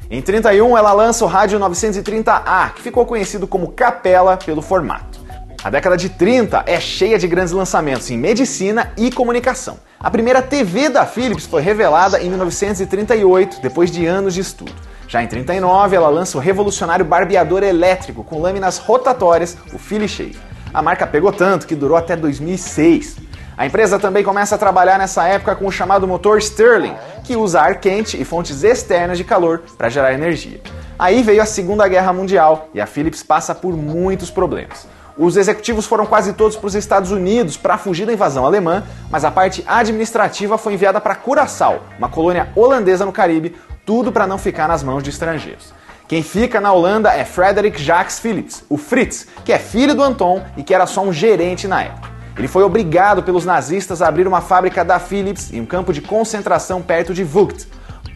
Em 0.08 0.22
31, 0.22 0.78
ela 0.78 0.92
lança 0.92 1.24
o 1.24 1.28
rádio 1.28 1.58
930A, 1.58 2.74
que 2.74 2.82
ficou 2.82 3.04
conhecido 3.04 3.44
como 3.44 3.72
Capela 3.72 4.36
pelo 4.36 4.62
formato. 4.62 5.18
A 5.64 5.68
década 5.68 5.96
de 5.96 6.08
30 6.08 6.62
é 6.64 6.78
cheia 6.78 7.18
de 7.18 7.26
grandes 7.26 7.52
lançamentos 7.52 8.08
em 8.08 8.16
medicina 8.16 8.92
e 8.96 9.10
comunicação. 9.10 9.78
A 9.98 10.08
primeira 10.08 10.40
TV 10.40 10.88
da 10.88 11.04
Philips 11.04 11.44
foi 11.46 11.60
revelada 11.60 12.22
em 12.22 12.28
1938, 12.28 13.60
depois 13.60 13.90
de 13.90 14.06
anos 14.06 14.32
de 14.32 14.42
estudo. 14.42 14.72
Já 15.08 15.24
em 15.24 15.26
39, 15.26 15.96
ela 15.96 16.08
lança 16.08 16.38
o 16.38 16.40
revolucionário 16.40 17.04
barbeador 17.04 17.64
elétrico 17.64 18.22
com 18.22 18.40
lâminas 18.40 18.78
rotatórias, 18.78 19.56
o 19.72 19.78
Philips 19.78 20.36
A 20.72 20.82
marca 20.82 21.04
pegou 21.04 21.32
tanto 21.32 21.66
que 21.66 21.74
durou 21.74 21.96
até 21.96 22.14
2006. 22.14 23.16
A 23.56 23.64
empresa 23.64 23.98
também 23.98 24.22
começa 24.22 24.54
a 24.54 24.58
trabalhar 24.58 24.98
nessa 24.98 25.26
época 25.26 25.56
com 25.56 25.66
o 25.66 25.72
chamado 25.72 26.06
motor 26.06 26.42
Stirling, 26.42 26.94
que 27.24 27.36
usa 27.36 27.62
ar 27.62 27.80
quente 27.80 28.20
e 28.20 28.24
fontes 28.24 28.62
externas 28.62 29.16
de 29.16 29.24
calor 29.24 29.62
para 29.78 29.88
gerar 29.88 30.12
energia. 30.12 30.60
Aí 30.98 31.22
veio 31.22 31.40
a 31.40 31.46
Segunda 31.46 31.88
Guerra 31.88 32.12
Mundial 32.12 32.68
e 32.74 32.80
a 32.82 32.86
Philips 32.86 33.22
passa 33.22 33.54
por 33.54 33.74
muitos 33.74 34.30
problemas. 34.30 34.86
Os 35.16 35.38
executivos 35.38 35.86
foram 35.86 36.04
quase 36.04 36.34
todos 36.34 36.54
para 36.54 36.66
os 36.66 36.74
Estados 36.74 37.10
Unidos 37.10 37.56
para 37.56 37.78
fugir 37.78 38.04
da 38.04 38.12
invasão 38.12 38.44
alemã, 38.44 38.84
mas 39.10 39.24
a 39.24 39.30
parte 39.30 39.64
administrativa 39.66 40.58
foi 40.58 40.74
enviada 40.74 41.00
para 41.00 41.14
Curaçao, 41.14 41.80
uma 41.96 42.10
colônia 42.10 42.50
holandesa 42.54 43.06
no 43.06 43.12
Caribe, 43.12 43.56
tudo 43.86 44.12
para 44.12 44.26
não 44.26 44.36
ficar 44.36 44.68
nas 44.68 44.82
mãos 44.82 45.02
de 45.02 45.08
estrangeiros. 45.08 45.72
Quem 46.06 46.22
fica 46.22 46.60
na 46.60 46.72
Holanda 46.72 47.10
é 47.10 47.24
Frederick 47.24 47.82
Jacques 47.82 48.18
Philips, 48.18 48.62
o 48.68 48.76
Fritz, 48.76 49.26
que 49.46 49.52
é 49.52 49.58
filho 49.58 49.94
do 49.94 50.02
Anton 50.02 50.44
e 50.58 50.62
que 50.62 50.74
era 50.74 50.84
só 50.84 51.02
um 51.02 51.12
gerente 51.12 51.66
na 51.66 51.82
época. 51.82 52.15
Ele 52.38 52.48
foi 52.48 52.62
obrigado 52.62 53.22
pelos 53.22 53.46
nazistas 53.46 54.02
a 54.02 54.08
abrir 54.08 54.28
uma 54.28 54.42
fábrica 54.42 54.84
da 54.84 54.98
Philips 54.98 55.52
em 55.52 55.60
um 55.60 55.66
campo 55.66 55.92
de 55.92 56.02
concentração 56.02 56.82
perto 56.82 57.14
de 57.14 57.24
Vught. 57.24 57.66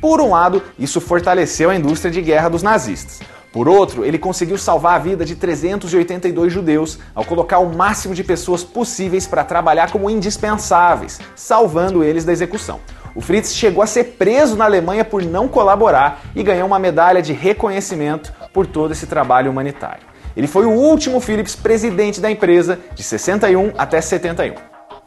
Por 0.00 0.20
um 0.20 0.30
lado, 0.30 0.62
isso 0.78 1.00
fortaleceu 1.00 1.70
a 1.70 1.74
indústria 1.74 2.10
de 2.10 2.20
guerra 2.20 2.50
dos 2.50 2.62
nazistas. 2.62 3.20
Por 3.52 3.66
outro, 3.66 4.04
ele 4.04 4.18
conseguiu 4.18 4.56
salvar 4.56 4.94
a 4.94 4.98
vida 4.98 5.24
de 5.24 5.34
382 5.34 6.52
judeus 6.52 6.98
ao 7.14 7.24
colocar 7.24 7.58
o 7.58 7.74
máximo 7.74 8.14
de 8.14 8.22
pessoas 8.22 8.62
possíveis 8.62 9.26
para 9.26 9.42
trabalhar 9.42 9.90
como 9.90 10.08
indispensáveis, 10.08 11.18
salvando 11.34 12.04
eles 12.04 12.24
da 12.24 12.32
execução. 12.32 12.78
O 13.14 13.20
Fritz 13.20 13.54
chegou 13.54 13.82
a 13.82 13.86
ser 13.86 14.04
preso 14.18 14.54
na 14.54 14.66
Alemanha 14.66 15.04
por 15.04 15.24
não 15.24 15.48
colaborar 15.48 16.20
e 16.36 16.42
ganhou 16.44 16.66
uma 16.66 16.78
medalha 16.78 17.20
de 17.20 17.32
reconhecimento 17.32 18.32
por 18.52 18.66
todo 18.66 18.92
esse 18.92 19.06
trabalho 19.06 19.50
humanitário. 19.50 20.09
Ele 20.36 20.46
foi 20.46 20.64
o 20.64 20.70
último 20.70 21.20
Philips 21.20 21.56
presidente 21.56 22.20
da 22.20 22.30
empresa, 22.30 22.78
de 22.94 23.02
61 23.02 23.72
até 23.76 24.00
71. 24.00 24.54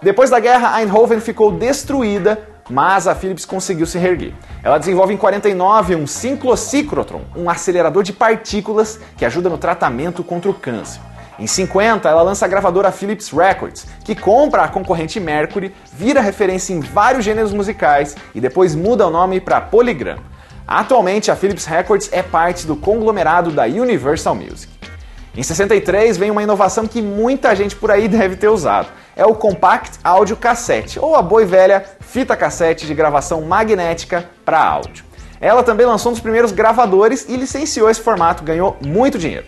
Depois 0.01 0.29
da 0.29 0.39
guerra, 0.39 0.81
Eindhoven 0.81 1.19
ficou 1.19 1.51
destruída, 1.51 2.37
mas 2.69 3.07
a 3.07 3.15
Philips 3.15 3.45
conseguiu 3.45 3.85
se 3.85 3.97
reerguer. 3.97 4.33
Ela 4.61 4.77
desenvolve 4.77 5.13
em 5.13 5.17
49 5.17 5.95
um 5.95 6.05
ciclociclotron, 6.05 7.21
um 7.35 7.49
acelerador 7.49 8.03
de 8.03 8.11
partículas 8.11 8.99
que 9.17 9.25
ajuda 9.25 9.49
no 9.49 9.57
tratamento 9.57 10.23
contra 10.23 10.51
o 10.51 10.53
câncer. 10.53 10.99
Em 11.39 11.47
50, 11.47 12.07
ela 12.07 12.21
lança 12.21 12.45
a 12.45 12.47
gravadora 12.47 12.91
Philips 12.91 13.31
Records, 13.31 13.87
que 14.03 14.13
compra 14.13 14.63
a 14.63 14.67
concorrente 14.67 15.19
Mercury, 15.19 15.73
vira 15.91 16.21
referência 16.21 16.73
em 16.73 16.79
vários 16.79 17.25
gêneros 17.25 17.51
musicais 17.51 18.15
e 18.35 18.41
depois 18.41 18.75
muda 18.75 19.07
o 19.07 19.09
nome 19.09 19.39
para 19.39 19.59
Polygram. 19.59 20.19
Atualmente, 20.67 21.31
a 21.31 21.35
Philips 21.35 21.65
Records 21.65 22.09
é 22.11 22.21
parte 22.21 22.67
do 22.67 22.75
conglomerado 22.75 23.51
da 23.51 23.63
Universal 23.63 24.35
Music. 24.35 24.72
Em 25.35 25.41
63 25.41 26.15
vem 26.15 26.29
uma 26.29 26.43
inovação 26.43 26.85
que 26.85 27.01
muita 27.01 27.55
gente 27.55 27.75
por 27.75 27.89
aí 27.89 28.07
deve 28.07 28.35
ter 28.35 28.49
usado. 28.49 28.87
É 29.15 29.25
o 29.25 29.33
Compact 29.33 29.97
Audio 30.03 30.37
Cassette, 30.37 30.99
ou 30.99 31.15
a 31.15 31.23
boa 31.23 31.41
e 31.41 31.45
velha 31.45 31.83
fita 32.01 32.35
cassete 32.35 32.85
de 32.85 32.93
gravação 32.93 33.41
magnética 33.41 34.29
para 34.45 34.63
áudio. 34.63 35.03
Ela 35.41 35.63
também 35.63 35.87
lançou 35.87 36.11
um 36.11 36.13
dos 36.13 36.21
primeiros 36.21 36.51
gravadores 36.51 37.27
e 37.27 37.35
licenciou 37.35 37.89
esse 37.89 37.99
formato, 37.99 38.43
ganhou 38.43 38.77
muito 38.85 39.17
dinheiro. 39.17 39.47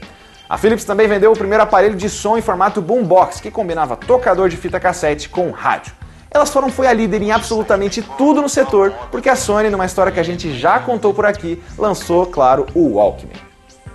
A 0.50 0.58
Philips 0.58 0.86
também 0.86 1.08
vendeu 1.08 1.32
o 1.32 1.38
primeiro 1.38 1.64
aparelho 1.64 1.96
de 1.96 2.10
som 2.10 2.36
em 2.36 2.42
formato 2.42 2.82
boombox, 2.82 3.40
que 3.40 3.52
combinava 3.52 3.96
tocador 3.96 4.50
de 4.50 4.58
fita 4.58 4.80
cassete 4.80 5.30
com 5.30 5.52
rádio. 5.52 5.94
Elas 6.32 6.50
foram 6.50 6.70
foi 6.70 6.88
a 6.88 6.94
líder 6.94 7.22
em 7.22 7.32
absolutamente 7.32 8.02
tudo 8.18 8.42
no 8.42 8.50
setor, 8.50 8.92
porque 9.12 9.30
a 9.30 9.36
Sony, 9.36 9.70
numa 9.70 9.86
história 9.86 10.12
que 10.12 10.20
a 10.20 10.24
gente 10.24 10.58
já 10.58 10.80
contou 10.80 11.14
por 11.14 11.28
aqui, 11.28 11.62
lançou, 11.78 12.26
claro, 12.26 12.66
o 12.74 12.96
Walkman. 12.96 13.45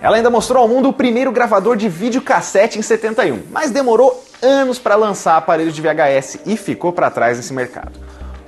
Ela 0.02 0.16
ainda 0.16 0.30
mostrou 0.30 0.62
ao 0.62 0.68
mundo 0.68 0.88
o 0.88 0.92
primeiro 0.92 1.30
gravador 1.30 1.76
de 1.76 1.88
videocassete 1.88 2.78
em 2.78 2.82
71, 2.82 3.42
mas 3.50 3.70
demorou 3.70 4.24
anos 4.40 4.78
para 4.78 4.94
lançar 4.96 5.36
aparelhos 5.36 5.74
de 5.74 5.82
VHS 5.82 6.38
e 6.46 6.56
ficou 6.56 6.90
para 6.90 7.10
trás 7.10 7.36
nesse 7.36 7.52
mercado. 7.52 7.92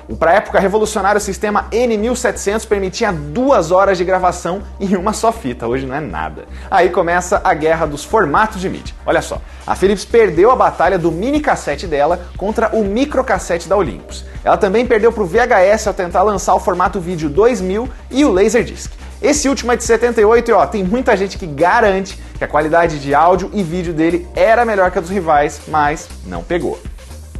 O 0.08 0.16
para 0.16 0.32
época 0.32 0.58
revolucionário 0.58 1.20
sistema 1.20 1.68
N1700 1.70 2.66
permitia 2.66 3.12
duas 3.12 3.70
horas 3.70 3.98
de 3.98 4.04
gravação 4.04 4.62
em 4.80 4.96
uma 4.96 5.12
só 5.12 5.30
fita, 5.30 5.66
hoje 5.66 5.86
não 5.86 5.94
é 5.94 6.00
nada. 6.00 6.46
Aí 6.70 6.88
começa 6.88 7.40
a 7.44 7.54
guerra 7.54 7.86
dos 7.86 8.02
formatos 8.02 8.60
de 8.60 8.68
mídia. 8.68 8.94
Olha 9.06 9.22
só, 9.22 9.40
a 9.66 9.76
Philips 9.76 10.04
perdeu 10.04 10.50
a 10.50 10.56
batalha 10.56 10.98
do 10.98 11.12
mini 11.12 11.40
cassete 11.40 11.86
dela 11.86 12.20
contra 12.36 12.74
o 12.74 12.82
microcassete 12.82 13.68
da 13.68 13.76
Olympus. 13.76 14.24
Ela 14.42 14.56
também 14.56 14.86
perdeu 14.86 15.12
para 15.12 15.22
o 15.22 15.26
VHS 15.26 15.86
ao 15.86 15.94
tentar 15.94 16.22
lançar 16.22 16.54
o 16.54 16.60
formato 16.60 16.98
vídeo 16.98 17.28
2000 17.28 17.88
e 18.10 18.24
o 18.24 18.32
Laserdisc. 18.32 19.01
Esse 19.22 19.48
último 19.48 19.70
é 19.70 19.76
de 19.76 19.84
78 19.84 20.50
e 20.50 20.52
ó, 20.52 20.66
tem 20.66 20.82
muita 20.82 21.16
gente 21.16 21.38
que 21.38 21.46
garante 21.46 22.18
que 22.36 22.42
a 22.42 22.48
qualidade 22.48 22.98
de 22.98 23.14
áudio 23.14 23.50
e 23.52 23.62
vídeo 23.62 23.94
dele 23.94 24.26
era 24.34 24.64
melhor 24.64 24.90
que 24.90 24.98
a 24.98 25.00
dos 25.00 25.10
rivais, 25.10 25.60
mas 25.68 26.08
não 26.26 26.42
pegou. 26.42 26.76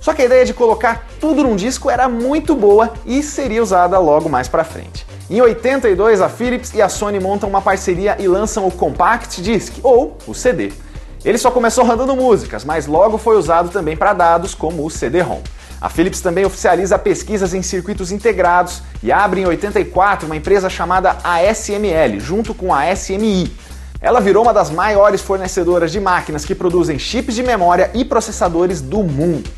Só 0.00 0.14
que 0.14 0.22
a 0.22 0.24
ideia 0.24 0.44
de 0.44 0.54
colocar 0.54 1.08
tudo 1.20 1.42
num 1.42 1.56
disco 1.56 1.90
era 1.90 2.08
muito 2.08 2.54
boa 2.54 2.92
e 3.04 3.20
seria 3.20 3.60
usada 3.60 3.98
logo 3.98 4.28
mais 4.28 4.46
para 4.46 4.62
frente. 4.62 5.04
Em 5.28 5.40
82, 5.40 6.20
a 6.20 6.28
Philips 6.28 6.72
e 6.72 6.80
a 6.80 6.88
Sony 6.88 7.18
montam 7.18 7.48
uma 7.48 7.60
parceria 7.60 8.16
e 8.20 8.28
lançam 8.28 8.64
o 8.64 8.70
Compact 8.70 9.42
Disc, 9.42 9.74
ou 9.82 10.16
o 10.24 10.34
CD. 10.34 10.72
Ele 11.24 11.38
só 11.38 11.50
começou 11.50 11.84
rodando 11.84 12.14
músicas, 12.14 12.64
mas 12.64 12.86
logo 12.86 13.18
foi 13.18 13.36
usado 13.36 13.70
também 13.70 13.96
para 13.96 14.12
dados 14.12 14.54
como 14.54 14.86
o 14.86 14.90
CD-ROM. 14.90 15.40
A 15.82 15.88
Philips 15.88 16.20
também 16.20 16.44
oficializa 16.44 16.96
pesquisas 16.96 17.52
em 17.52 17.60
circuitos 17.60 18.12
integrados 18.12 18.80
e 19.02 19.10
abre 19.10 19.40
em 19.40 19.46
84 19.46 20.26
uma 20.26 20.36
empresa 20.36 20.70
chamada 20.70 21.16
ASML, 21.24 22.20
junto 22.20 22.54
com 22.54 22.72
a 22.72 22.94
SMI. 22.94 23.52
Ela 24.00 24.20
virou 24.20 24.44
uma 24.44 24.54
das 24.54 24.70
maiores 24.70 25.20
fornecedoras 25.20 25.90
de 25.90 25.98
máquinas 25.98 26.44
que 26.44 26.54
produzem 26.54 27.00
chips 27.00 27.34
de 27.34 27.42
memória 27.42 27.90
e 27.94 28.04
processadores 28.04 28.80
do 28.80 29.02
mundo. 29.02 29.50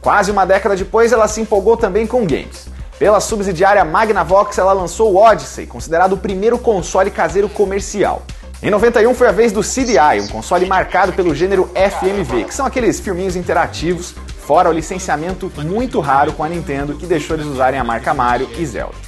Quase 0.00 0.30
uma 0.30 0.46
década 0.46 0.76
depois, 0.76 1.10
ela 1.10 1.26
se 1.26 1.40
empolgou 1.40 1.76
também 1.76 2.06
com 2.06 2.24
games. 2.24 2.68
Pela 2.96 3.18
subsidiária 3.18 3.84
Magnavox, 3.84 4.56
ela 4.58 4.72
lançou 4.72 5.14
o 5.14 5.16
Odyssey, 5.16 5.66
considerado 5.66 6.12
o 6.12 6.16
primeiro 6.16 6.60
console 6.60 7.10
caseiro 7.10 7.48
comercial. 7.48 8.22
Em 8.62 8.70
91 8.70 9.12
foi 9.14 9.26
a 9.26 9.32
vez 9.32 9.50
do 9.50 9.62
CDI, 9.62 10.20
um 10.22 10.28
console 10.28 10.64
marcado 10.64 11.12
pelo 11.12 11.34
gênero 11.34 11.68
FMV, 11.74 12.44
que 12.44 12.54
são 12.54 12.64
aqueles 12.64 13.00
filminhos 13.00 13.34
interativos 13.34 14.14
fora 14.46 14.70
o 14.70 14.72
licenciamento 14.72 15.50
muito 15.64 15.98
raro 15.98 16.32
com 16.32 16.44
a 16.44 16.48
Nintendo 16.48 16.94
que 16.94 17.04
deixou 17.04 17.36
eles 17.36 17.46
usarem 17.46 17.80
a 17.80 17.84
marca 17.84 18.14
Mario 18.14 18.48
e 18.56 18.64
Zelda. 18.64 19.05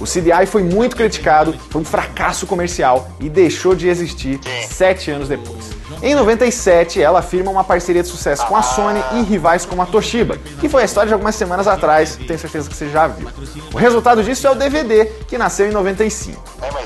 O 0.00 0.04
CDI 0.04 0.46
foi 0.46 0.62
muito 0.62 0.96
criticado, 0.96 1.54
foi 1.70 1.80
um 1.80 1.84
fracasso 1.84 2.46
comercial 2.46 3.08
e 3.20 3.28
deixou 3.28 3.74
de 3.74 3.88
existir 3.88 4.38
sete 4.68 5.10
anos 5.10 5.28
depois. 5.28 5.78
Em 6.00 6.14
97, 6.14 7.02
ela 7.02 7.22
firma 7.22 7.50
uma 7.50 7.64
parceria 7.64 8.02
de 8.02 8.08
sucesso 8.08 8.46
com 8.46 8.56
a 8.56 8.62
Sony 8.62 9.02
e 9.14 9.22
rivais 9.22 9.66
como 9.66 9.82
a 9.82 9.86
Toshiba, 9.86 10.38
que 10.60 10.68
foi 10.68 10.82
a 10.82 10.84
história 10.84 11.08
de 11.08 11.12
algumas 11.14 11.34
semanas 11.34 11.66
atrás, 11.66 12.16
tenho 12.16 12.38
certeza 12.38 12.68
que 12.68 12.76
você 12.76 12.88
já 12.88 13.08
viu. 13.08 13.28
O 13.74 13.76
resultado 13.76 14.22
disso 14.22 14.46
é 14.46 14.50
o 14.50 14.54
DVD, 14.54 15.06
que 15.26 15.36
nasceu 15.36 15.68
em 15.68 15.72
95. 15.72 16.40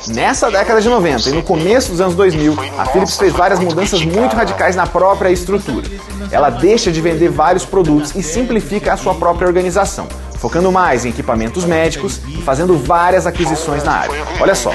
Nessa 0.08 0.50
década 0.50 0.80
de 0.80 0.88
90 0.88 1.28
e 1.28 1.32
no 1.32 1.42
começo 1.42 1.90
dos 1.90 2.00
anos 2.00 2.14
2000, 2.14 2.56
a 2.78 2.86
Philips 2.86 3.16
fez 3.16 3.32
várias 3.32 3.60
mudanças 3.60 4.02
muito 4.02 4.34
radicais 4.34 4.74
na 4.74 4.86
própria 4.86 5.30
estrutura. 5.30 5.86
Ela 6.30 6.48
deixa 6.48 6.90
de 6.90 7.00
vender 7.00 7.28
vários 7.28 7.64
produtos 7.64 8.14
e 8.16 8.22
simplifica 8.22 8.94
a 8.94 8.96
sua 8.96 9.14
própria 9.14 9.46
organização 9.46 10.08
focando 10.42 10.72
mais 10.72 11.04
em 11.04 11.10
equipamentos 11.10 11.64
médicos 11.64 12.20
e 12.26 12.42
fazendo 12.42 12.76
várias 12.76 13.28
aquisições 13.28 13.84
na 13.84 13.92
área. 13.92 14.26
Olha 14.40 14.56
só, 14.56 14.72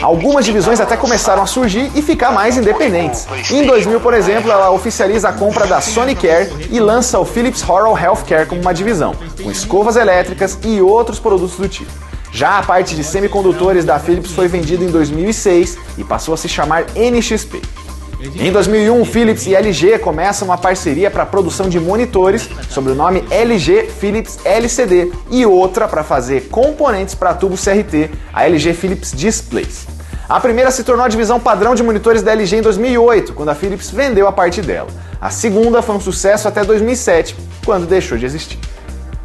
algumas 0.00 0.46
divisões 0.46 0.80
até 0.80 0.96
começaram 0.96 1.42
a 1.42 1.46
surgir 1.46 1.92
e 1.94 2.00
ficar 2.00 2.32
mais 2.32 2.56
independentes. 2.56 3.26
Em 3.50 3.66
2000, 3.66 4.00
por 4.00 4.14
exemplo, 4.14 4.50
ela 4.50 4.70
oficializa 4.70 5.28
a 5.28 5.32
compra 5.34 5.66
da 5.66 5.78
Sonicare 5.82 6.48
e 6.70 6.80
lança 6.80 7.18
o 7.18 7.26
Philips 7.26 7.62
Oral 7.68 7.98
Healthcare 7.98 8.46
como 8.46 8.62
uma 8.62 8.72
divisão, 8.72 9.14
com 9.42 9.50
escovas 9.50 9.96
elétricas 9.96 10.58
e 10.64 10.80
outros 10.80 11.20
produtos 11.20 11.58
do 11.58 11.68
tipo. 11.68 11.92
Já 12.32 12.56
a 12.56 12.62
parte 12.62 12.96
de 12.96 13.04
semicondutores 13.04 13.84
da 13.84 13.98
Philips 13.98 14.32
foi 14.32 14.48
vendida 14.48 14.82
em 14.82 14.88
2006 14.88 15.76
e 15.98 16.04
passou 16.04 16.32
a 16.32 16.36
se 16.38 16.48
chamar 16.48 16.86
NXP. 16.96 17.60
Em 18.22 18.52
2001, 18.52 19.02
Philips 19.06 19.46
e 19.46 19.54
LG 19.54 19.98
começam 19.98 20.46
uma 20.46 20.58
parceria 20.58 21.10
para 21.10 21.22
a 21.22 21.26
produção 21.26 21.70
de 21.70 21.80
monitores 21.80 22.50
sob 22.68 22.90
o 22.90 22.94
nome 22.94 23.24
LG 23.30 23.88
Philips 23.98 24.38
LCD 24.44 25.10
e 25.30 25.46
outra 25.46 25.88
para 25.88 26.04
fazer 26.04 26.48
componentes 26.50 27.14
para 27.14 27.32
tubo 27.32 27.56
CRT, 27.56 28.10
a 28.30 28.44
LG 28.44 28.74
Philips 28.74 29.12
Displays. 29.12 29.86
A 30.28 30.38
primeira 30.38 30.70
se 30.70 30.84
tornou 30.84 31.06
a 31.06 31.08
divisão 31.08 31.40
padrão 31.40 31.74
de 31.74 31.82
monitores 31.82 32.22
da 32.22 32.32
LG 32.32 32.56
em 32.56 32.62
2008, 32.62 33.32
quando 33.32 33.48
a 33.48 33.54
Philips 33.54 33.90
vendeu 33.90 34.28
a 34.28 34.32
parte 34.32 34.60
dela. 34.60 34.88
A 35.18 35.30
segunda 35.30 35.80
foi 35.80 35.94
um 35.94 36.00
sucesso 36.00 36.46
até 36.46 36.62
2007, 36.62 37.34
quando 37.64 37.86
deixou 37.86 38.18
de 38.18 38.26
existir. 38.26 38.58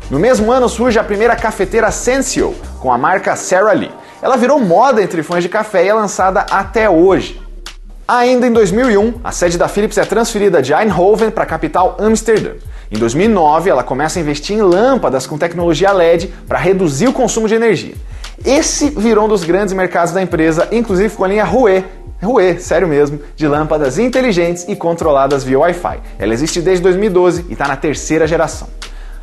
No 0.10 0.20
mesmo 0.20 0.54
ano 0.54 0.70
surge 0.70 0.98
a 0.98 1.04
primeira 1.04 1.36
cafeteira 1.36 1.91
Sensio, 1.91 2.56
com 2.80 2.93
a 2.93 2.98
marca 2.98 3.36
Sara 3.36 3.74
Lee. 3.74 3.91
Ela 4.22 4.38
virou 4.38 4.58
moda 4.58 5.04
entre 5.04 5.22
fãs 5.22 5.43
de 5.43 5.50
café 5.50 5.84
e 5.84 5.89
é 5.89 5.93
lançada 5.93 6.46
até 6.50 6.89
hoje. 6.89 7.45
Ainda 8.08 8.45
em 8.45 8.53
2001, 8.53 9.16
a 9.24 9.32
sede 9.32 9.58
da 9.58 9.68
Philips 9.68 9.97
é 9.97 10.06
transferida 10.06 10.62
de 10.62 10.72
Eindhoven 10.72 11.32
para 11.32 11.43
a 11.43 11.47
capital 11.47 11.97
Amsterdã. 11.99 12.51
Em 12.91 12.99
2009, 12.99 13.68
ela 13.72 13.84
começa 13.84 14.20
a 14.20 14.22
investir 14.22 14.56
em 14.56 14.62
lâmpadas 14.62 15.26
com 15.26 15.39
tecnologia 15.39 15.91
LED 15.91 16.32
para 16.47 16.60
reduzir 16.60 17.08
o 17.08 17.14
consumo 17.14 17.47
de 17.47 17.56
energia. 17.56 17.95
Esse 18.45 18.91
virou 18.91 19.26
um 19.26 19.28
dos 19.28 19.43
grandes 19.43 19.74
mercados 19.74 20.14
da 20.14 20.22
empresa, 20.22 20.68
inclusive 20.72 21.16
com 21.16 21.24
a 21.24 21.28
linha 21.28 21.43
Rue, 21.43 21.84
Rue, 22.22 22.60
sério 22.60 22.88
mesmo, 22.88 23.20
de 23.36 23.47
lâmpadas 23.47 23.97
inteligentes 23.97 24.66
e 24.68 24.76
controladas 24.76 25.43
via 25.43 25.58
Wi-Fi. 25.58 25.99
Ela 26.20 26.32
existe 26.32 26.62
desde 26.62 26.84
2012 26.84 27.47
e 27.49 27.53
está 27.53 27.68
na 27.68 27.76
terceira 27.76 28.28
geração. 28.28 28.68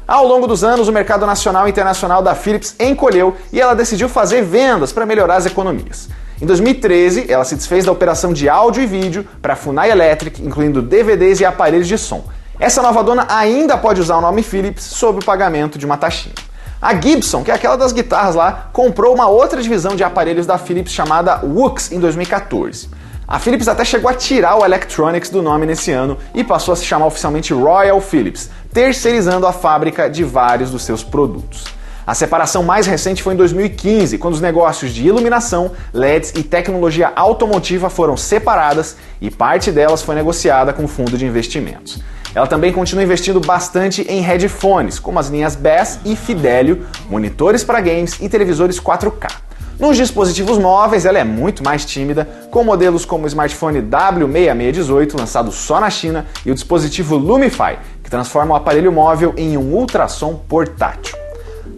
Ao 0.08 0.26
longo 0.26 0.48
dos 0.48 0.64
anos, 0.64 0.88
o 0.88 0.92
mercado 0.92 1.24
nacional 1.24 1.68
e 1.68 1.70
internacional 1.70 2.20
da 2.20 2.34
Philips 2.34 2.74
encolheu 2.80 3.36
e 3.52 3.60
ela 3.60 3.74
decidiu 3.74 4.08
fazer 4.08 4.42
vendas 4.42 4.92
para 4.92 5.06
melhorar 5.06 5.36
as 5.36 5.46
economias. 5.46 6.08
Em 6.42 6.44
2013, 6.44 7.26
ela 7.30 7.44
se 7.44 7.54
desfez 7.54 7.84
da 7.84 7.92
operação 7.92 8.32
de 8.32 8.48
áudio 8.48 8.82
e 8.82 8.86
vídeo 8.86 9.24
para 9.40 9.52
a 9.52 9.56
Funai 9.56 9.92
Electric, 9.92 10.42
incluindo 10.42 10.82
DVDs 10.82 11.38
e 11.38 11.44
aparelhos 11.44 11.86
de 11.86 11.96
som. 11.96 12.24
Essa 12.58 12.82
nova 12.82 13.00
dona 13.04 13.24
ainda 13.28 13.78
pode 13.78 14.00
usar 14.00 14.16
o 14.16 14.20
nome 14.20 14.42
Philips 14.42 14.82
sob 14.82 15.20
o 15.20 15.24
pagamento 15.24 15.78
de 15.78 15.86
uma 15.86 15.96
taxinha. 15.96 16.34
A 16.80 17.00
Gibson, 17.00 17.44
que 17.44 17.52
é 17.52 17.54
aquela 17.54 17.76
das 17.76 17.92
guitarras 17.92 18.34
lá, 18.34 18.70
comprou 18.72 19.14
uma 19.14 19.28
outra 19.28 19.62
divisão 19.62 19.94
de 19.94 20.02
aparelhos 20.02 20.44
da 20.44 20.58
Philips 20.58 20.92
chamada 20.92 21.38
Wux 21.44 21.92
em 21.92 22.00
2014. 22.00 22.90
A 23.28 23.38
Philips 23.38 23.68
até 23.68 23.84
chegou 23.84 24.10
a 24.10 24.14
tirar 24.14 24.56
o 24.56 24.64
Electronics 24.64 25.30
do 25.30 25.42
nome 25.42 25.64
nesse 25.64 25.92
ano 25.92 26.18
e 26.34 26.42
passou 26.42 26.72
a 26.72 26.76
se 26.76 26.84
chamar 26.84 27.06
oficialmente 27.06 27.54
Royal 27.54 28.00
Philips, 28.00 28.50
terceirizando 28.74 29.46
a 29.46 29.52
fábrica 29.52 30.10
de 30.10 30.24
vários 30.24 30.72
dos 30.72 30.82
seus 30.82 31.04
produtos. 31.04 31.66
A 32.04 32.14
separação 32.14 32.64
mais 32.64 32.86
recente 32.88 33.22
foi 33.22 33.34
em 33.34 33.36
2015, 33.36 34.18
quando 34.18 34.34
os 34.34 34.40
negócios 34.40 34.92
de 34.92 35.06
iluminação, 35.06 35.70
LEDs 35.94 36.32
e 36.36 36.42
tecnologia 36.42 37.12
automotiva 37.14 37.88
foram 37.88 38.16
separadas 38.16 38.96
e 39.20 39.30
parte 39.30 39.70
delas 39.70 40.02
foi 40.02 40.16
negociada 40.16 40.72
com 40.72 40.84
o 40.84 40.88
fundo 40.88 41.16
de 41.16 41.24
investimentos. 41.24 42.00
Ela 42.34 42.48
também 42.48 42.72
continua 42.72 43.04
investindo 43.04 43.38
bastante 43.38 44.02
em 44.08 44.20
headphones, 44.20 44.98
como 44.98 45.20
as 45.20 45.28
linhas 45.28 45.54
Bass 45.54 46.00
e 46.04 46.16
Fidelio, 46.16 46.84
monitores 47.08 47.62
para 47.62 47.80
games 47.80 48.18
e 48.20 48.28
televisores 48.28 48.80
4K. 48.80 49.30
Nos 49.78 49.96
dispositivos 49.96 50.58
móveis, 50.58 51.04
ela 51.04 51.18
é 51.18 51.24
muito 51.24 51.62
mais 51.62 51.84
tímida, 51.84 52.28
com 52.50 52.64
modelos 52.64 53.04
como 53.04 53.24
o 53.24 53.28
smartphone 53.28 53.80
W6618, 53.80 55.18
lançado 55.18 55.52
só 55.52 55.78
na 55.78 55.90
China, 55.90 56.26
e 56.44 56.50
o 56.50 56.54
dispositivo 56.54 57.16
Lumify, 57.16 57.78
que 58.02 58.10
transforma 58.10 58.54
o 58.54 58.56
aparelho 58.56 58.90
móvel 58.90 59.34
em 59.36 59.56
um 59.56 59.74
ultrassom 59.74 60.34
portátil. 60.48 61.21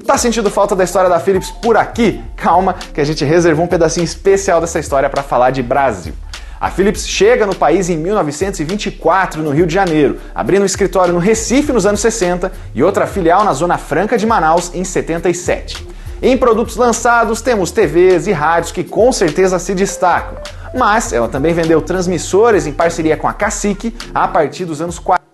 Tá 0.07 0.19
sentindo 0.19 0.51
falta 0.51 0.77
da 0.77 0.85
história 0.85 1.09
da 1.09 1.19
Philips 1.19 1.51
por 1.51 1.79
aqui? 1.79 2.23
Calma, 2.37 2.75
que 2.93 3.01
a 3.01 3.05
gente 3.05 3.25
reservou 3.25 3.65
um 3.65 3.69
pedacinho 3.69 4.05
especial 4.05 4.61
dessa 4.61 4.79
história 4.79 5.09
para 5.09 5.23
falar 5.23 5.51
de 5.51 5.63
Brasil. 5.63 6.13
A 6.61 6.71
Philips 6.71 7.09
chega 7.09 7.47
no 7.47 7.55
país 7.55 7.89
em 7.89 7.97
1924, 7.97 9.43
no 9.43 9.51
Rio 9.51 9.67
de 9.67 9.73
Janeiro, 9.73 10.21
abrindo 10.35 10.63
um 10.63 10.67
escritório 10.67 11.15
no 11.15 11.19
Recife 11.19 11.73
nos 11.73 11.87
anos 11.87 12.01
60 12.01 12.53
e 12.75 12.83
outra 12.83 13.07
filial 13.07 13.45
na 13.45 13.55
Zona 13.55 13.79
Franca 13.79 14.19
de 14.19 14.27
Manaus 14.27 14.71
em 14.75 14.85
77. 14.85 15.87
Em 16.21 16.37
produtos 16.37 16.77
lançados, 16.77 17.41
temos 17.41 17.71
TVs 17.71 18.27
e 18.27 18.33
rádios 18.33 18.73
que 18.73 18.85
com 18.85 19.11
certeza 19.11 19.59
se 19.59 19.75
destacam, 19.75 20.37
mas 20.75 21.15
ela 21.15 21.29
também 21.29 21.55
vendeu 21.55 21.81
transmissores 21.81 22.67
em 22.67 22.73
parceria 22.73 23.17
com 23.17 23.27
a 23.27 23.33
Cacique 23.33 23.95
a 24.15 24.29
partir 24.29 24.67
dos 24.67 24.83
anos 24.83 24.99
40. 24.99 25.34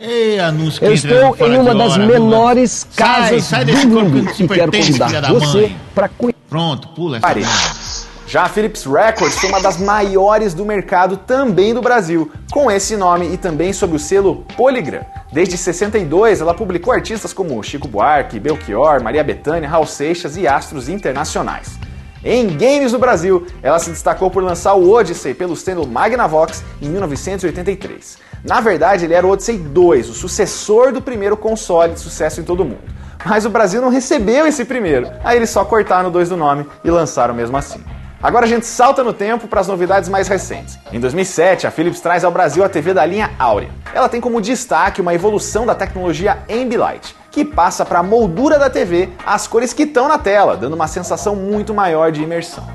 Ei, 0.00 0.38
anúncio 0.38 0.84
Eu 0.84 0.94
estou 0.94 1.36
em 1.40 1.56
uma 1.56 1.74
das 1.74 1.96
menores 1.96 2.86
casas 2.94 3.42
sai 3.42 3.64
do 3.64 3.72
desse 3.72 3.88
corpo 3.88 4.08
mundo 4.08 4.32
que 4.32 4.46
quero 4.46 4.70
convidar 4.70 5.20
da 5.20 5.32
você 5.32 5.72
para 5.92 6.08
conhecer. 6.08 6.38
Pronto, 6.48 6.86
pula 6.90 7.18
essa. 7.18 7.98
Já 8.28 8.44
a 8.44 8.48
Philips 8.48 8.84
Records 8.84 9.36
foi 9.40 9.48
uma 9.48 9.60
das 9.60 9.76
maiores 9.76 10.54
do 10.54 10.64
mercado 10.64 11.16
também 11.16 11.74
do 11.74 11.82
Brasil, 11.82 12.30
com 12.52 12.70
esse 12.70 12.96
nome 12.96 13.32
e 13.32 13.36
também 13.36 13.72
sob 13.72 13.96
o 13.96 13.98
selo 13.98 14.44
Polygram. 14.56 15.00
Desde 15.32 15.58
62, 15.58 16.40
ela 16.40 16.54
publicou 16.54 16.92
artistas 16.92 17.32
como 17.32 17.60
Chico 17.64 17.88
Buarque, 17.88 18.38
Belchior, 18.38 19.02
Maria 19.02 19.24
Bethânia, 19.24 19.68
Raul 19.68 19.86
Seixas 19.86 20.36
e 20.36 20.46
astros 20.46 20.88
internacionais. 20.88 21.76
Em 22.24 22.46
games 22.46 22.92
do 22.92 22.98
Brasil, 22.98 23.46
ela 23.62 23.80
se 23.80 23.90
destacou 23.90 24.30
por 24.30 24.44
lançar 24.44 24.74
o 24.74 24.92
Odyssey 24.92 25.34
pelo 25.34 25.56
selo 25.56 25.86
Magnavox 25.88 26.62
em 26.80 26.88
1983. 26.88 28.27
Na 28.44 28.60
verdade, 28.60 29.04
ele 29.04 29.14
era 29.14 29.26
o 29.26 29.30
Odyssey 29.30 29.58
2, 29.58 30.10
o 30.10 30.14
sucessor 30.14 30.92
do 30.92 31.02
primeiro 31.02 31.36
console 31.36 31.94
de 31.94 32.00
sucesso 32.00 32.40
em 32.40 32.44
todo 32.44 32.60
o 32.60 32.64
mundo. 32.64 32.98
Mas 33.24 33.44
o 33.44 33.50
Brasil 33.50 33.80
não 33.80 33.88
recebeu 33.88 34.46
esse 34.46 34.64
primeiro, 34.64 35.10
aí 35.24 35.36
eles 35.36 35.50
só 35.50 35.64
cortaram 35.64 36.08
o 36.08 36.12
2 36.12 36.28
do 36.28 36.36
nome 36.36 36.66
e 36.84 36.90
lançaram 36.90 37.34
mesmo 37.34 37.56
assim. 37.56 37.82
Agora 38.20 38.46
a 38.46 38.48
gente 38.48 38.66
salta 38.66 39.04
no 39.04 39.12
tempo 39.12 39.46
para 39.46 39.60
as 39.60 39.68
novidades 39.68 40.08
mais 40.08 40.26
recentes. 40.26 40.76
Em 40.92 40.98
2007, 40.98 41.68
a 41.68 41.70
Philips 41.70 42.00
traz 42.00 42.24
ao 42.24 42.32
Brasil 42.32 42.64
a 42.64 42.68
TV 42.68 42.92
da 42.92 43.06
linha 43.06 43.30
Aurea. 43.38 43.70
Ela 43.94 44.08
tem 44.08 44.20
como 44.20 44.40
destaque 44.40 45.00
uma 45.00 45.14
evolução 45.14 45.64
da 45.64 45.74
tecnologia 45.74 46.38
Ambilight, 46.50 47.14
que 47.30 47.44
passa 47.44 47.84
para 47.84 48.00
a 48.00 48.02
moldura 48.02 48.58
da 48.58 48.68
TV 48.68 49.10
as 49.24 49.46
cores 49.46 49.72
que 49.72 49.84
estão 49.84 50.08
na 50.08 50.18
tela, 50.18 50.56
dando 50.56 50.74
uma 50.74 50.88
sensação 50.88 51.36
muito 51.36 51.72
maior 51.72 52.10
de 52.10 52.20
imersão. 52.20 52.66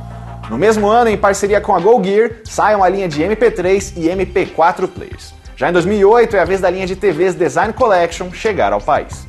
No 0.50 0.58
mesmo 0.58 0.88
ano, 0.88 1.10
em 1.10 1.18
parceria 1.18 1.60
com 1.60 1.76
a 1.76 1.80
Go 1.80 2.02
Gear, 2.02 2.32
saiam 2.46 2.82
a 2.82 2.88
linha 2.88 3.10
de 3.10 3.22
MP3 3.22 3.94
e 3.98 4.08
MP4 4.08 4.88
players. 4.88 5.34
Já 5.56 5.70
em 5.70 5.74
2008, 5.74 6.36
é 6.36 6.40
a 6.40 6.46
vez 6.46 6.62
da 6.62 6.70
linha 6.70 6.88
de 6.88 6.96
TVs 6.96 7.36
Design 7.36 7.74
Collection 7.74 8.32
chegar 8.32 8.74
ao 8.74 8.82
país. 8.82 9.28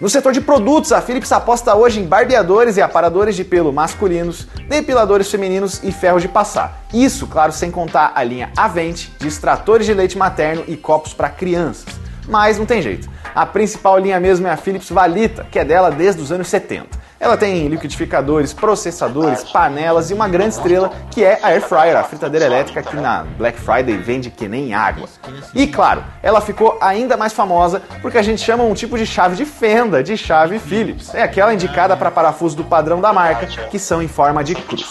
No 0.00 0.10
setor 0.10 0.32
de 0.32 0.40
produtos, 0.40 0.92
a 0.92 1.00
Philips 1.00 1.32
aposta 1.32 1.74
hoje 1.74 2.00
em 2.00 2.04
barbeadores 2.04 2.76
e 2.76 2.82
aparadores 2.82 3.34
de 3.34 3.44
pelo 3.44 3.72
masculinos, 3.72 4.46
depiladores 4.68 5.30
femininos 5.30 5.82
e 5.82 5.92
ferros 5.92 6.20
de 6.20 6.28
passar. 6.28 6.84
Isso, 6.92 7.26
claro, 7.26 7.52
sem 7.52 7.70
contar 7.70 8.12
a 8.14 8.22
linha 8.22 8.50
Avente, 8.56 9.10
de 9.18 9.28
extratores 9.28 9.86
de 9.86 9.94
leite 9.94 10.18
materno 10.18 10.64
e 10.66 10.76
copos 10.76 11.14
para 11.14 11.30
crianças. 11.30 11.86
Mas 12.28 12.58
não 12.58 12.66
tem 12.66 12.82
jeito. 12.82 13.08
A 13.34 13.46
principal 13.46 13.98
linha 13.98 14.20
mesmo 14.20 14.46
é 14.46 14.50
a 14.50 14.56
Philips 14.56 14.90
Valita, 14.90 15.46
que 15.50 15.58
é 15.58 15.64
dela 15.64 15.90
desde 15.90 16.20
os 16.20 16.30
anos 16.30 16.48
70. 16.48 16.86
Ela 17.18 17.36
tem 17.36 17.68
liquidificadores, 17.68 18.52
processadores, 18.52 19.44
panelas 19.44 20.10
e 20.10 20.14
uma 20.14 20.28
grande 20.28 20.54
estrela 20.54 20.90
que 21.10 21.24
é 21.24 21.38
a 21.42 21.48
Air 21.48 21.62
Fryer, 21.62 21.96
a 21.96 22.02
fritadeira 22.02 22.44
elétrica 22.44 22.82
que 22.82 22.96
na 22.96 23.24
Black 23.38 23.58
Friday 23.58 23.96
vende 23.96 24.30
que 24.30 24.48
nem 24.48 24.74
água. 24.74 25.08
E 25.54 25.66
claro, 25.66 26.04
ela 26.22 26.40
ficou 26.40 26.76
ainda 26.80 27.16
mais 27.16 27.32
famosa 27.32 27.80
porque 28.02 28.18
a 28.18 28.22
gente 28.22 28.42
chama 28.42 28.64
um 28.64 28.74
tipo 28.74 28.98
de 28.98 29.06
chave 29.06 29.36
de 29.36 29.44
fenda 29.44 30.02
de 30.02 30.16
chave 30.16 30.58
Philips. 30.58 31.14
É 31.14 31.22
aquela 31.22 31.54
indicada 31.54 31.96
para 31.96 32.10
parafusos 32.10 32.56
do 32.56 32.64
padrão 32.64 33.00
da 33.00 33.12
marca, 33.12 33.46
que 33.46 33.78
são 33.78 34.02
em 34.02 34.08
forma 34.08 34.42
de 34.42 34.54
cruz. 34.54 34.88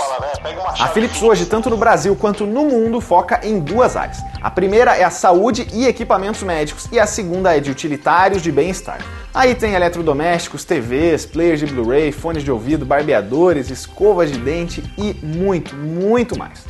A 0.79 0.87
Philips 0.87 1.21
hoje, 1.21 1.45
tanto 1.45 1.69
no 1.69 1.77
Brasil 1.77 2.15
quanto 2.15 2.45
no 2.45 2.65
mundo, 2.65 3.01
foca 3.01 3.39
em 3.43 3.59
duas 3.59 3.95
áreas. 3.95 4.23
A 4.41 4.49
primeira 4.49 4.95
é 4.95 5.03
a 5.03 5.09
saúde 5.09 5.67
e 5.73 5.85
equipamentos 5.85 6.41
médicos 6.41 6.87
e 6.91 6.99
a 6.99 7.05
segunda 7.05 7.55
é 7.55 7.59
de 7.59 7.69
utilitários 7.69 8.41
de 8.41 8.51
bem-estar. 8.51 8.99
Aí 9.33 9.55
tem 9.55 9.73
eletrodomésticos, 9.73 10.63
TVs, 10.63 11.25
players 11.25 11.59
de 11.59 11.65
Blu-ray, 11.65 12.11
fones 12.11 12.43
de 12.43 12.51
ouvido, 12.51 12.85
barbeadores, 12.85 13.71
escovas 13.71 14.31
de 14.31 14.37
dente 14.37 14.83
e 14.95 15.15
muito, 15.25 15.75
muito 15.75 16.37
mais. 16.37 16.63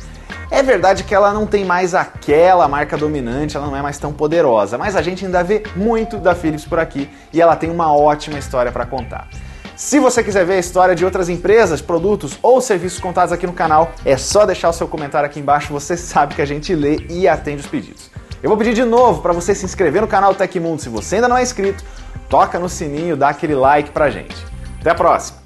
É 0.50 0.62
verdade 0.62 1.04
que 1.04 1.14
ela 1.14 1.30
não 1.30 1.46
tem 1.46 1.62
mais 1.62 1.94
aquela 1.94 2.66
marca 2.66 2.96
dominante, 2.96 3.54
ela 3.54 3.66
não 3.66 3.76
é 3.76 3.82
mais 3.82 3.98
tão 3.98 4.14
poderosa, 4.14 4.78
mas 4.78 4.96
a 4.96 5.02
gente 5.02 5.26
ainda 5.26 5.44
vê 5.44 5.62
muito 5.76 6.16
da 6.16 6.34
Philips 6.34 6.64
por 6.64 6.78
aqui 6.78 7.10
e 7.34 7.40
ela 7.42 7.54
tem 7.54 7.70
uma 7.70 7.94
ótima 7.94 8.38
história 8.38 8.72
para 8.72 8.86
contar. 8.86 9.28
Se 9.76 10.00
você 10.00 10.24
quiser 10.24 10.46
ver 10.46 10.54
a 10.54 10.58
história 10.58 10.94
de 10.94 11.04
outras 11.04 11.28
empresas, 11.28 11.82
produtos 11.82 12.38
ou 12.42 12.62
serviços 12.62 12.98
contados 12.98 13.30
aqui 13.30 13.46
no 13.46 13.52
canal, 13.52 13.92
é 14.06 14.16
só 14.16 14.46
deixar 14.46 14.70
o 14.70 14.72
seu 14.72 14.88
comentário 14.88 15.26
aqui 15.26 15.38
embaixo, 15.38 15.70
você 15.70 15.98
sabe 15.98 16.34
que 16.34 16.40
a 16.40 16.46
gente 16.46 16.74
lê 16.74 16.96
e 17.10 17.28
atende 17.28 17.60
os 17.60 17.66
pedidos. 17.66 18.10
Eu 18.42 18.48
vou 18.48 18.56
pedir 18.56 18.72
de 18.72 18.84
novo 18.84 19.20
para 19.20 19.32
você 19.32 19.54
se 19.54 19.64
inscrever 19.64 20.00
no 20.00 20.08
canal 20.08 20.34
Tecmundo 20.34 20.80
se 20.80 20.88
você 20.88 21.16
ainda 21.16 21.28
não 21.28 21.36
é 21.36 21.42
inscrito, 21.42 21.82
toca 22.28 22.58
no 22.58 22.68
sininho, 22.68 23.16
dá 23.16 23.28
aquele 23.28 23.54
like 23.54 23.90
pra 23.90 24.10
gente. 24.10 24.34
Até 24.80 24.90
a 24.90 24.94
próxima! 24.94 25.38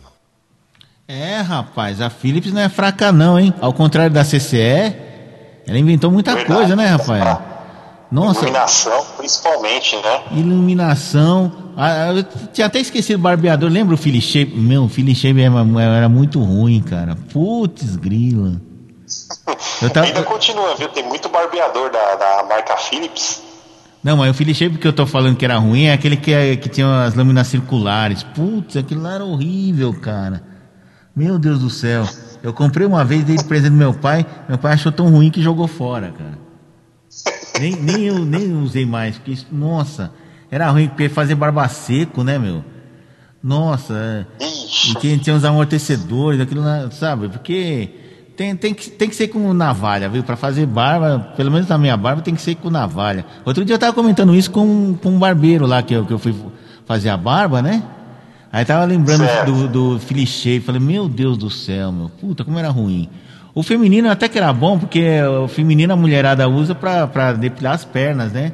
É, 1.07 1.41
rapaz, 1.41 2.01
a 2.03 2.11
Philips 2.11 2.53
não 2.53 2.61
é 2.61 2.69
fraca 2.69 3.11
não, 3.11 3.39
hein? 3.39 3.55
Ao 3.61 3.73
contrário 3.73 4.13
da 4.13 4.23
CCE, 4.25 4.95
ela 5.67 5.79
inventou 5.79 6.11
muita 6.11 6.35
Verdade. 6.35 6.55
coisa, 6.55 6.77
né, 6.77 6.87
Rafael? 6.87 7.43
Nossa, 8.11 8.41
Iluminação, 8.41 9.05
principalmente, 9.17 9.97
né? 9.97 10.23
iluminação. 10.33 11.53
Ah, 11.77 12.09
eu 12.13 12.25
tinha 12.53 12.67
até 12.67 12.81
esquecido 12.81 13.19
o 13.19 13.23
barbeador. 13.23 13.71
Lembra 13.71 13.95
o 13.95 13.99
Philly 13.99 14.21
Shape? 14.21 14.55
Meu, 14.55 14.85
o 14.85 14.89
Philly 14.89 15.15
Shape 15.15 15.41
era, 15.41 15.55
era 15.95 16.09
muito 16.09 16.41
ruim, 16.43 16.83
cara. 16.83 17.17
Putz, 17.33 17.97
grila. 17.97 18.61
Eu 19.83 19.89
tava- 19.91 20.07
Ainda 20.07 20.23
continua, 20.23 20.75
viu? 20.77 20.89
Tem 20.89 21.05
muito 21.05 21.29
barbeador 21.29 21.91
da, 21.91 22.15
da 22.17 22.45
marca 22.49 22.77
Philips. 22.79 23.43
Não, 24.03 24.17
mas 24.17 24.31
o 24.31 24.35
Philly 24.35 24.55
Shape 24.55 24.79
que 24.79 24.87
eu 24.87 24.93
tô 24.93 25.07
falando 25.07 25.37
que 25.37 25.45
era 25.45 25.59
ruim 25.59 25.85
é 25.85 25.93
aquele 25.93 26.17
que, 26.17 26.33
é- 26.33 26.57
que 26.57 26.69
tinha 26.69 27.05
as 27.05 27.15
lâminas 27.15 27.47
circulares. 27.49 28.23
Putz, 28.23 28.77
aquilo 28.77 29.03
lá 29.03 29.15
era 29.15 29.25
horrível, 29.25 29.93
cara. 29.95 30.43
Meu 31.15 31.39
Deus 31.39 31.61
do 31.61 31.69
céu. 31.71 32.09
Eu 32.43 32.53
comprei 32.53 32.87
uma 32.87 33.05
vez, 33.05 33.25
dei 33.25 33.37
de 33.37 33.45
presente 33.45 33.73
do 33.73 33.77
meu 33.77 33.93
pai. 33.93 34.25
Meu 34.49 34.57
pai 34.57 34.75
achou 34.75 34.93
tão 34.93 35.09
ruim 35.11 35.31
que 35.31 35.43
jogou 35.43 35.67
fora, 35.67 36.13
cara. 36.17 36.39
Nem, 37.61 37.75
nem, 37.75 38.05
eu, 38.05 38.25
nem 38.25 38.55
usei 38.63 38.87
mais, 38.87 39.17
porque 39.19 39.37
nossa, 39.51 40.13
era 40.49 40.71
ruim, 40.71 40.87
porque 40.87 41.09
fazer 41.09 41.35
barba 41.35 41.67
seco, 41.69 42.23
né, 42.23 42.39
meu? 42.39 42.65
Nossa, 43.43 43.95
é. 43.95 44.45
E 44.91 44.95
tinha, 45.01 45.19
tinha 45.19 45.35
os 45.35 45.45
amortecedores, 45.45 46.41
aquilo, 46.41 46.61
lá, 46.63 46.89
sabe? 46.93 47.29
Porque 47.29 47.91
tem, 48.39 48.55
tem, 48.55 48.73
que, 48.73 48.89
tem 48.89 49.09
que 49.09 49.17
ser 49.17 49.27
com 49.27 49.53
navalha, 49.53 50.09
viu? 50.09 50.23
Pra 50.23 50.37
fazer 50.37 50.65
barba, 50.65 51.33
pelo 51.37 51.51
menos 51.51 51.67
na 51.67 51.77
minha 51.77 51.97
barba, 51.97 52.23
tem 52.23 52.37
que 52.37 52.41
ser 52.41 52.55
com 52.55 52.71
navalha. 52.71 53.27
Outro 53.45 53.65
dia 53.65 53.75
eu 53.75 53.79
tava 53.81 53.93
comentando 53.93 54.33
isso 54.33 54.49
com, 54.53 54.95
com 55.03 55.11
um 55.11 55.19
barbeiro 55.19 55.67
lá, 55.67 55.83
que 55.83 55.93
eu, 55.93 56.07
que 56.07 56.13
eu 56.13 56.21
fui 56.21 56.33
fazer 56.87 57.09
a 57.09 57.17
barba, 57.17 57.61
né? 57.61 57.83
Aí 58.53 58.65
tava 58.65 58.85
lembrando 58.85 59.25
do, 59.45 59.99
do 59.99 60.01
Shape, 60.25 60.61
falei, 60.61 60.81
meu 60.81 61.09
Deus 61.09 61.37
do 61.37 61.51
céu, 61.51 61.91
meu, 61.91 62.09
puta, 62.09 62.45
como 62.45 62.57
era 62.57 62.69
ruim. 62.69 63.09
O 63.53 63.65
feminino 63.65 64.09
até 64.09 64.29
que 64.29 64.39
era 64.39 64.53
bom, 64.53 64.79
porque 64.79 65.21
o 65.21 65.49
feminino 65.49 65.93
a 65.93 65.97
mulherada 65.97 66.49
usa 66.49 66.77
pra, 66.77 67.09
pra 67.09 67.33
depilar 67.33 67.75
as 67.75 67.85
pernas, 67.85 68.33
né? 68.33 68.53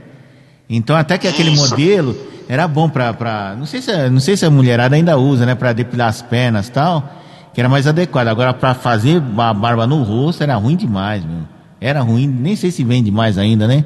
Então 0.66 0.96
até 0.96 1.18
que 1.18 1.28
aquele 1.28 1.50
Isso. 1.50 1.68
modelo 1.68 2.16
era 2.48 2.66
bom 2.66 2.88
pra, 2.88 3.12
pra 3.12 3.54
não 3.54 3.66
sei 3.66 3.82
se 3.82 4.08
não 4.08 4.20
sei 4.20 4.34
se 4.34 4.46
a 4.46 4.50
mulherada 4.50 4.96
ainda 4.96 5.18
usa, 5.18 5.44
né, 5.44 5.54
Pra 5.54 5.74
depilar 5.74 6.08
as 6.08 6.22
pernas, 6.22 6.68
e 6.68 6.72
tal, 6.72 7.22
que 7.54 7.60
era 7.60 7.68
mais 7.68 7.86
adequado. 7.86 8.28
Agora 8.28 8.52
pra 8.52 8.74
fazer 8.74 9.22
a 9.38 9.54
barba 9.54 9.86
no 9.86 10.02
rosto 10.02 10.42
era 10.42 10.54
ruim 10.56 10.76
demais, 10.76 11.24
meu. 11.24 11.42
Era 11.80 12.00
ruim, 12.00 12.26
nem 12.26 12.56
sei 12.56 12.70
se 12.70 12.82
vende 12.84 13.10
mais 13.10 13.38
ainda, 13.38 13.66
né? 13.66 13.84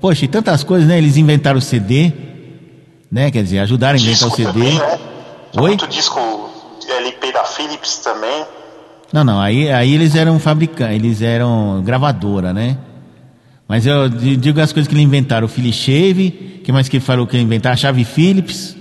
Poxa, 0.00 0.24
e 0.24 0.28
tantas 0.28 0.62
coisas, 0.62 0.86
né? 0.88 0.98
Eles 0.98 1.16
inventaram 1.16 1.58
o 1.58 1.62
CD, 1.62 2.12
né? 3.10 3.30
Quer 3.30 3.42
dizer, 3.42 3.58
ajudaram 3.60 3.98
a 3.98 4.00
inventar 4.02 4.28
o 4.28 4.36
Disco 4.36 4.36
CD. 4.36 4.52
também, 4.52 4.74
né? 4.78 4.98
Oi? 5.56 5.68
Muito 5.68 5.86
disco 5.88 6.20
LP 6.88 7.32
da 7.32 7.44
Philips 7.44 7.98
também. 7.98 8.44
Não, 9.12 9.24
não, 9.24 9.40
aí, 9.40 9.70
aí 9.70 9.94
eles 9.94 10.14
eram 10.14 10.38
fabricantes, 10.38 10.94
eles 10.96 11.22
eram 11.22 11.80
gravadora, 11.84 12.52
né? 12.52 12.76
Mas 13.68 13.86
eu 13.86 14.08
di- 14.08 14.36
digo 14.36 14.60
as 14.60 14.72
coisas 14.72 14.88
que 14.88 14.94
eles 14.94 15.04
inventaram, 15.04 15.46
o 15.46 15.48
Philly 15.48 15.72
Shave, 15.72 16.60
que 16.64 16.70
mais 16.72 16.88
que 16.88 17.00
falou 17.00 17.26
que 17.26 17.38
inventaram? 17.38 17.74
A 17.74 17.76
chave 17.76 18.04
Philips, 18.04 18.75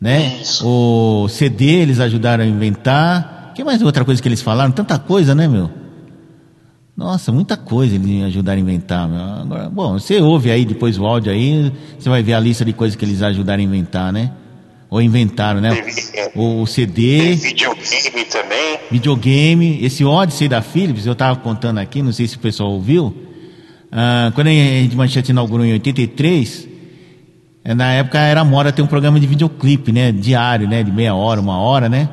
né? 0.00 0.38
Isso. 0.40 0.66
O 0.66 1.28
CD 1.28 1.66
eles 1.66 2.00
ajudaram 2.00 2.44
a 2.44 2.46
inventar. 2.46 3.52
Que 3.54 3.62
mais 3.64 3.82
outra 3.82 4.04
coisa 4.04 4.20
que 4.22 4.28
eles 4.28 4.40
falaram? 4.40 4.70
Tanta 4.72 4.98
coisa, 4.98 5.34
né, 5.34 5.46
meu? 5.46 5.70
Nossa, 6.96 7.32
muita 7.32 7.56
coisa 7.56 7.94
eles 7.94 8.22
ajudaram 8.24 8.58
a 8.58 8.62
inventar. 8.62 9.08
Meu. 9.08 9.20
Agora, 9.20 9.70
bom, 9.70 9.92
você 9.98 10.20
ouve 10.20 10.50
aí 10.50 10.64
depois 10.64 10.98
o 10.98 11.06
áudio 11.06 11.32
aí, 11.32 11.72
você 11.98 12.08
vai 12.08 12.22
ver 12.22 12.34
a 12.34 12.40
lista 12.40 12.64
de 12.64 12.72
coisas 12.72 12.94
que 12.96 13.04
eles 13.04 13.22
ajudaram 13.22 13.60
a 13.60 13.64
inventar, 13.64 14.12
né? 14.12 14.32
Ou 14.90 15.00
inventaram, 15.00 15.60
né? 15.60 15.70
É, 16.14 16.32
O, 16.34 16.62
o 16.62 16.66
CD, 16.66 17.34
videogame 17.36 18.24
também. 18.30 18.78
videogame, 18.90 19.78
esse 19.84 20.04
Odyssey 20.04 20.48
da 20.48 20.60
Philips, 20.60 21.06
eu 21.06 21.14
tava 21.14 21.38
contando 21.38 21.78
aqui, 21.78 22.02
não 22.02 22.12
sei 22.12 22.26
se 22.26 22.36
o 22.36 22.40
pessoal 22.40 22.72
ouviu. 22.72 23.14
Ah, 23.90 24.30
quando 24.34 24.48
a 24.48 24.50
Rede 24.50 24.96
Manchete 24.96 25.30
inaugurou 25.30 25.64
em 25.64 25.72
83, 25.72 26.64
eh, 26.64 26.68
na 27.64 27.92
época 27.92 28.18
era 28.18 28.42
moda 28.44 28.72
ter 28.72 28.82
um 28.82 28.86
programa 28.86 29.20
de 29.20 29.26
videoclipe, 29.26 29.92
né? 29.92 30.10
Diário, 30.12 30.66
né? 30.68 30.82
De 30.82 30.90
meia 30.90 31.14
hora, 31.14 31.40
uma 31.40 31.58
hora, 31.58 31.88
né? 31.88 32.08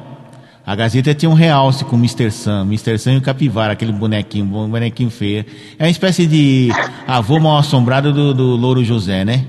A 0.66 0.76
Gazeta 0.76 1.14
tinha 1.16 1.30
um 1.30 1.34
realce 1.34 1.86
com 1.86 1.96
o 1.96 2.00
Mr. 2.00 2.30
Sam, 2.30 2.64
Mr. 2.64 2.98
Sam 3.00 3.14
e 3.14 3.18
o 3.18 3.22
Capivara, 3.22 3.72
aquele 3.72 3.94
bonequinho, 3.94 4.46
bonequinho 4.46 5.10
feio. 5.10 5.46
É 5.80 5.86
uma 5.86 5.90
espécie 5.90 6.26
de 6.28 6.70
avô 7.08 7.40
mal 7.40 7.58
assombrado 7.58 8.12
do, 8.12 8.34
do 8.34 8.56
Louro 8.58 8.84
José, 8.84 9.24
né? 9.24 9.46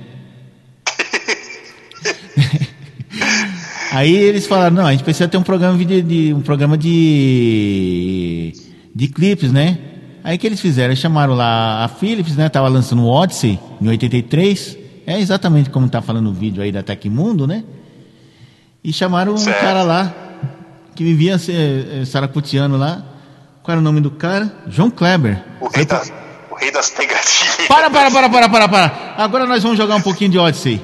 Aí 3.90 4.14
eles 4.14 4.46
falaram, 4.46 4.76
não, 4.76 4.86
a 4.86 4.92
gente 4.92 5.02
precisa 5.02 5.26
ter 5.26 5.36
um 5.38 5.42
programa 5.42 5.76
de, 5.84 6.02
de- 6.02 6.32
um 6.34 6.40
programa 6.40 6.78
de 6.78 8.52
de 8.94 9.08
clipes, 9.08 9.50
né? 9.50 9.76
Aí 10.22 10.36
que 10.38 10.46
eles 10.46 10.60
fizeram, 10.60 10.90
eles 10.90 10.98
chamaram 11.00 11.34
lá 11.34 11.84
a 11.84 11.88
Philips, 11.88 12.36
né? 12.36 12.48
Tava 12.48 12.68
lançando 12.68 13.02
o 13.02 13.08
Odyssey 13.08 13.58
em 13.80 13.88
83. 13.88 14.77
É 15.08 15.18
exatamente 15.18 15.70
como 15.70 15.88
tá 15.88 16.02
falando 16.02 16.28
o 16.28 16.34
vídeo 16.34 16.62
aí 16.62 16.70
da 16.70 16.82
Tecmundo, 16.82 17.46
né? 17.46 17.64
E 18.84 18.92
chamaram 18.92 19.32
um 19.32 19.38
Certo. 19.38 19.58
cara 19.58 19.82
lá 19.82 20.12
que 20.94 21.02
vivia 21.02 21.36
eh, 21.48 22.00
eh, 22.02 22.04
saracuteando 22.04 22.76
lá. 22.76 23.02
Qual 23.62 23.72
era 23.72 23.80
o 23.80 23.82
nome 23.82 24.02
do 24.02 24.10
cara? 24.10 24.52
João 24.68 24.90
Kleber. 24.90 25.42
O 25.62 25.68
rei, 25.68 25.86
das, 25.86 26.12
o 26.50 26.54
rei 26.56 26.70
das 26.70 26.94
negativas. 26.98 27.66
Para, 27.66 27.88
para, 27.88 28.10
para, 28.10 28.28
para, 28.28 28.48
para, 28.50 28.68
para. 28.68 29.14
Agora 29.16 29.46
nós 29.46 29.62
vamos 29.62 29.78
jogar 29.78 29.96
um 29.96 30.02
pouquinho 30.02 30.30
de 30.30 30.38
Odyssey. 30.38 30.78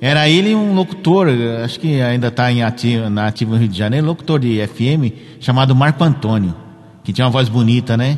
Era 0.00 0.28
ele 0.28 0.54
um 0.54 0.72
locutor, 0.72 1.28
eh, 1.28 1.64
acho 1.64 1.80
que 1.80 2.00
ainda 2.00 2.28
está 2.28 2.52
em 2.52 2.62
ativa, 2.62 3.10
na 3.10 3.26
ativa 3.26 3.50
no 3.50 3.58
Rio 3.58 3.68
de 3.68 3.76
Janeiro, 3.76 4.06
locutor 4.06 4.38
de 4.38 4.64
FM, 4.64 5.40
chamado 5.40 5.74
Marco 5.74 6.04
Antônio, 6.04 6.54
que 7.02 7.12
tinha 7.12 7.24
uma 7.24 7.32
voz 7.32 7.48
bonita, 7.48 7.96
né? 7.96 8.16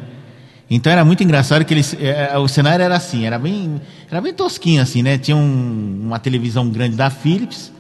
Então 0.71 0.93
era 0.93 1.05
muito 1.05 1.23
engraçado 1.25 1.65
que 1.65 1.73
eles, 1.73 1.97
eh, 1.99 2.37
o 2.37 2.47
cenário 2.47 2.83
era 2.85 2.95
assim, 2.97 3.25
era 3.25 3.39
bem, 3.39 3.81
era 4.11 4.21
bem 4.21 4.35
tosquinho 4.35 4.83
assim, 4.83 5.03
né? 5.03 5.17
Tinha 5.17 5.37
um- 5.37 6.01
uma 6.05 6.19
televisão 6.19 6.69
grande 6.69 6.95
da 6.95 7.09
Philips, 7.09 7.73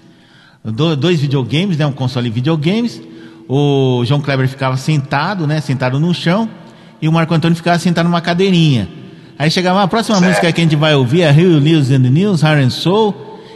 do- 0.64 0.96
dois 0.96 1.20
videogames, 1.20 1.76
né? 1.76 1.86
Um 1.86 1.92
console 1.92 2.28
de 2.30 2.34
videogames. 2.34 3.00
O 3.46 4.02
João 4.06 4.20
Kleber 4.22 4.48
ficava 4.48 4.76
sentado, 4.76 5.46
né? 5.46 5.60
Sentado 5.60 6.00
no 6.00 6.14
chão. 6.14 6.48
E 7.00 7.08
o 7.08 7.12
Marco 7.12 7.32
Antônio 7.34 7.54
ficava 7.56 7.78
sentado 7.78 8.06
numa 8.06 8.20
cadeirinha. 8.22 8.88
Aí 9.38 9.50
chegava 9.50 9.82
a 9.82 9.86
próxima 9.86 10.20
música 10.20 10.50
que 10.52 10.60
a 10.60 10.64
gente 10.64 10.74
vai 10.74 10.94
ouvir, 10.94 11.22
é 11.22 11.30
Rio 11.30 11.60
News 11.60 11.90
and 11.90 12.02
the 12.02 12.10
News, 12.10 12.42
Heart 12.42 12.64
and 12.64 12.70
Soul, 12.70 13.14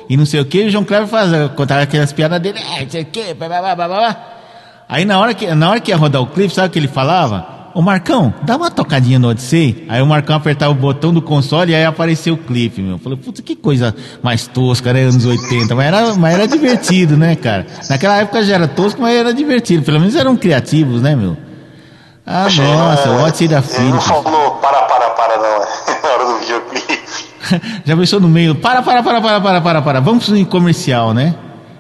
e 0.09 0.17
não 0.17 0.25
sei 0.25 0.41
o 0.41 0.45
que. 0.45 0.63
E 0.63 0.67
o 0.67 0.71
João 0.71 0.85
Kleber 0.85 1.09
fazia, 1.09 1.49
contava 1.49 1.83
aquelas 1.83 2.13
piadas 2.13 2.41
dele, 2.41 2.59
é, 2.61 2.83
não 2.85 2.91
sei 2.91 3.03
o 3.03 3.07
que, 3.07 3.35
blá, 3.35 3.49
blá, 3.49 3.61
blá, 3.61 3.75
blá, 3.75 3.89
blá. 3.89 4.29
Aí 4.89 5.05
na 5.05 5.19
hora, 5.19 5.35
que, 5.35 5.53
na 5.55 5.71
hora 5.71 5.81
que 5.81 5.91
ia 5.91 5.97
rodar 5.97 6.23
o 6.23 6.27
clipe, 6.29 6.55
sabe 6.55 6.69
o 6.69 6.71
que 6.71 6.79
ele 6.79 6.87
falava? 6.87 7.52
Ô 7.75 7.81
Marcão, 7.81 8.35
dá 8.43 8.57
uma 8.57 8.71
tocadinha 8.71 9.19
no 9.19 9.29
Odyssey. 9.29 9.87
Aí 9.89 10.03
o 10.03 10.07
Marcão 10.07 10.37
apertava 10.37 10.73
o 10.73 10.75
botão 10.75 11.13
do 11.13 11.23
console 11.23 11.73
e 11.73 11.75
aí 11.75 11.85
apareceu 11.85 12.35
o 12.35 12.37
clipe, 12.37 12.83
meu. 12.83 12.99
Falei, 12.99 13.17
puta, 13.17 13.41
que 13.41 13.57
coisa 13.57 13.95
mais 14.23 14.47
tosca, 14.47 14.93
né? 14.93 15.05
Anos 15.05 15.25
80. 15.25 15.75
Mas 15.75 15.87
era, 15.87 16.15
mas 16.15 16.35
era 16.35 16.47
divertido, 16.47 17.17
né, 17.17 17.35
cara? 17.35 17.67
Naquela 17.89 18.19
época 18.19 18.43
já 18.43 18.55
era 18.57 18.69
tosco, 18.69 19.01
mas 19.01 19.17
era 19.17 19.33
divertido. 19.33 19.83
Pelo 19.85 19.99
menos 20.01 20.15
eram 20.15 20.37
criativos, 20.37 21.01
né, 21.01 21.17
meu? 21.17 21.37
Ah, 22.27 22.45
Achei, 22.45 22.65
nossa, 22.65 23.11
o 23.11 23.23
Odyssey 23.25 23.49
da 23.49 23.59
Ele 23.59 23.91
não 23.91 24.01
Philips. 24.01 24.05
falou 24.07 24.51
para, 24.57 24.83
para, 24.83 25.11
para, 25.11 25.37
não. 25.39 25.59
Na 26.03 26.09
hora 26.15 26.25
do 26.27 26.39
videoclipe. 26.41 26.99
Já 27.85 27.97
pensou 27.97 28.21
no 28.21 28.29
meio? 28.29 28.55
Para, 28.55 28.83
para, 28.83 29.03
para, 29.03 29.21
para, 29.21 29.41
para, 29.41 29.61
para, 29.61 29.83
para. 29.83 30.01
Vamos 30.01 30.29
pro 30.29 30.47
comercial, 30.47 31.15
né? 31.15 31.35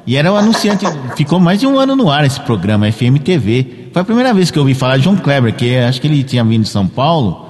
E 0.06 0.16
era 0.16 0.32
o 0.32 0.36
anunciante. 0.36 0.85
Ficou 1.16 1.39
mais 1.39 1.60
de 1.60 1.66
um 1.66 1.78
ano 1.78 1.94
no 1.94 2.10
ar 2.10 2.24
esse 2.24 2.40
programa, 2.40 2.90
FM 2.90 3.19
TV. 3.23 3.81
Foi 3.93 4.01
a 4.01 4.05
primeira 4.05 4.32
vez 4.32 4.51
que 4.51 4.59
eu 4.59 4.62
ouvi 4.62 4.74
falar 4.74 4.97
de 4.97 5.05
João 5.05 5.16
Kleber, 5.16 5.55
que 5.55 5.77
acho 5.77 6.01
que 6.01 6.06
ele 6.06 6.24
tinha 6.24 6.43
vindo 6.43 6.62
de 6.62 6.69
São 6.69 6.86
Paulo. 6.86 7.47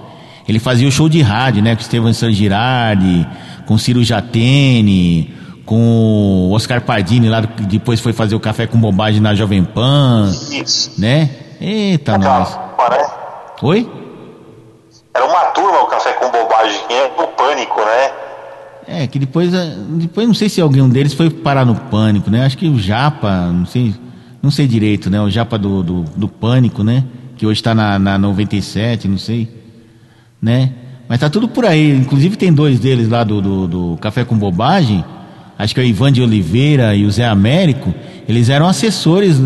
Ele 0.48 0.59
fazia 0.59 0.89
o 0.89 0.90
show 0.90 1.09
de 1.09 1.23
rádio, 1.23 1.62
né? 1.62 1.77
Com 1.77 1.82
Estevão 1.82 2.12
San 2.12 2.32
Girardi, 2.32 3.27
com 3.64 3.78
Ciro 3.78 4.02
Jatene, 4.02 5.32
com 5.64 6.48
o 6.48 6.52
Oscar 6.52 6.81
Pardini 6.81 7.28
lá, 7.28 7.47
que 7.47 7.62
depois 7.62 8.01
foi 8.01 8.12
fazer 8.12 8.35
o 8.35 8.40
café 8.40 8.66
com 8.66 8.77
bobagem 8.78 9.20
na 9.20 9.35
Jovem 9.36 9.62
Pan, 9.62 10.28
Isso. 10.51 10.93
né? 10.98 11.31
Eita, 11.60 12.19
nós. 12.19 12.55
Calma, 12.77 12.97
né? 12.97 13.06
Oi? 13.62 13.89
Era 15.14 15.24
uma 15.24 15.44
turma 15.52 15.82
o 15.82 15.86
café 15.86 16.12
com 16.14 16.28
bobagem. 16.28 16.81
É 16.90 17.23
o 17.23 17.27
pânico, 17.28 17.81
né? 17.81 18.10
É, 18.89 19.06
que 19.06 19.19
depois, 19.20 19.55
eh, 19.55 19.77
depois 19.90 20.27
não 20.27 20.35
sei 20.35 20.48
se 20.48 20.60
alguém 20.60 20.86
deles 20.89 21.14
foi 21.14 21.31
parar 21.31 21.64
no 21.64 21.77
pânico, 21.77 22.28
né? 22.28 22.44
Acho 22.44 22.59
que 22.59 22.69
o 22.69 22.78
Japa, 22.81 23.31
não 23.47 23.64
sei, 23.64 23.94
não 24.43 24.51
sei 24.51 24.66
direito, 24.66 25.09
né? 25.09 25.20
O 25.20 25.31
Japa 25.31 25.56
do, 25.56 25.82
do, 25.82 26.01
do 26.16 26.28
pânico, 26.28 26.82
né? 26.82 27.05
Que 27.36 27.47
hoje 27.47 27.60
está 27.60 27.74
na, 27.74 27.98
na 27.98 28.19
97, 28.19 29.06
não 29.09 29.19
sei. 29.19 29.48
né? 30.40 30.73
Mas 31.09 31.20
tá 31.20 31.28
tudo 31.31 31.47
por 31.47 31.64
aí. 31.64 31.94
Inclusive 31.94 32.36
tem 32.36 32.52
dois 32.52 32.81
deles 32.81 33.09
lá 33.09 33.23
do, 33.23 33.40
do, 33.40 33.66
do 33.66 33.98
Café 34.01 34.24
com 34.24 34.36
Bobagem. 34.36 35.05
Acho 35.59 35.74
que 35.74 35.81
é 35.81 35.85
o 35.85 35.86
Ivan 35.86 36.10
de 36.10 36.23
Oliveira 36.23 36.94
e 36.94 37.05
o 37.05 37.10
Zé 37.10 37.27
Américo. 37.27 37.94
Eles 38.28 38.48
eram 38.48 38.66
assessores, 38.66 39.36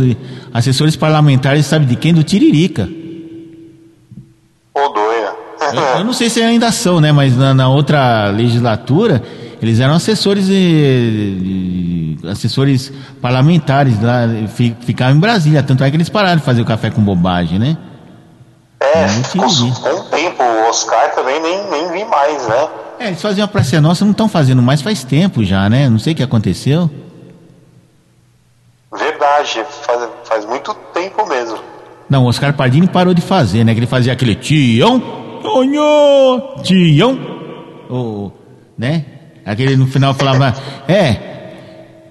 assessores 0.52 0.96
parlamentares, 0.96 1.66
sabe 1.66 1.84
de 1.84 1.96
quem? 1.96 2.14
Do 2.14 2.22
Tiririca. 2.22 2.88
Ô, 4.74 4.88
doida. 4.88 5.34
Eu, 5.74 5.98
eu 5.98 6.04
não 6.04 6.12
sei 6.12 6.30
se 6.30 6.40
ainda 6.40 6.70
são, 6.70 7.00
né? 7.00 7.10
Mas 7.12 7.36
na, 7.36 7.52
na 7.52 7.68
outra 7.68 8.30
legislatura, 8.30 9.22
eles 9.60 9.80
eram 9.80 9.94
assessores 9.94 10.46
e, 10.48 12.18
assessores 12.30 12.92
parlamentares 13.20 14.00
lá, 14.00 14.22
fi- 14.48 14.76
ficavam 14.80 15.16
em 15.16 15.20
Brasília. 15.20 15.62
Tanto 15.62 15.82
é 15.84 15.90
que 15.90 15.96
eles 15.96 16.08
pararam 16.08 16.36
de 16.38 16.42
fazer 16.44 16.60
o 16.60 16.64
café 16.64 16.90
com 16.90 17.02
bobagem, 17.02 17.58
né? 17.58 17.76
É, 18.80 19.08
ficou 19.08 19.48
com 19.48 19.88
um 20.00 20.04
tempo. 20.10 20.42
O 20.42 20.68
Oscar 20.68 21.14
também 21.14 21.40
nem, 21.40 21.70
nem 21.70 21.92
vi 21.92 22.04
mais, 22.04 22.46
né? 22.48 22.68
É, 22.98 23.06
eles 23.08 23.20
faziam 23.22 23.44
a 23.44 23.48
Praça 23.48 23.80
Nossa, 23.80 24.04
não 24.04 24.12
estão 24.12 24.28
fazendo 24.28 24.60
mais 24.62 24.80
faz 24.82 25.02
tempo 25.04 25.44
já, 25.44 25.68
né? 25.68 25.88
Não 25.88 25.98
sei 25.98 26.12
o 26.12 26.16
que 26.16 26.22
aconteceu. 26.22 26.90
Verdade, 28.92 29.64
faz, 29.82 30.08
faz 30.24 30.44
muito 30.46 30.72
tempo 30.94 31.26
mesmo. 31.28 31.58
Não, 32.08 32.24
o 32.24 32.28
Oscar 32.28 32.52
Pardini 32.54 32.86
parou 32.86 33.12
de 33.12 33.20
fazer, 33.20 33.64
né? 33.64 33.72
Que 33.74 33.80
ele 33.80 33.86
fazia 33.86 34.12
aquele 34.12 34.34
tião, 34.34 35.00
tonho, 35.42 35.82
tião, 36.62 37.18
o, 37.90 38.30
né? 38.78 39.04
Aquele 39.46 39.76
no 39.76 39.86
final 39.86 40.12
falava, 40.12 40.52
é, 40.88 41.16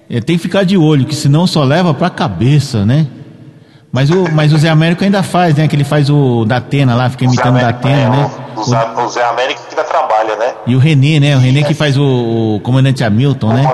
é, 0.08 0.20
tem 0.20 0.36
que 0.36 0.42
ficar 0.42 0.64
de 0.64 0.76
olho, 0.76 1.04
que 1.04 1.14
senão 1.14 1.46
só 1.46 1.62
leva 1.62 1.92
pra 1.92 2.08
cabeça, 2.08 2.86
né? 2.86 3.06
Mas 3.92 4.10
o, 4.10 4.24
mas 4.32 4.52
o 4.52 4.58
Zé 4.58 4.68
Américo 4.68 5.04
ainda 5.04 5.22
faz, 5.22 5.54
né? 5.54 5.68
Que 5.68 5.76
ele 5.76 5.84
faz 5.84 6.08
o 6.10 6.44
Datena 6.46 6.94
lá, 6.94 7.08
fica 7.10 7.24
imitando 7.24 7.56
o 7.56 7.58
Zé 7.58 7.64
Datena, 7.64 8.06
Américo, 8.06 8.38
né? 8.38 8.44
é, 8.54 8.58
O, 8.58 8.60
o, 8.60 8.64
Zé- 8.64 8.90
o 9.04 9.08
Zé 9.08 9.24
Américo 9.28 9.60
que 9.68 9.74
ainda 9.78 9.84
trabalha, 9.88 10.36
né? 10.36 10.54
E 10.66 10.74
o 10.74 10.78
Renê, 10.78 11.20
né? 11.20 11.36
O 11.36 11.38
Renê 11.38 11.62
que 11.62 11.72
faz 11.74 11.96
o, 11.98 12.56
o 12.56 12.60
comandante 12.60 13.04
Hamilton, 13.04 13.52
né? 13.52 13.64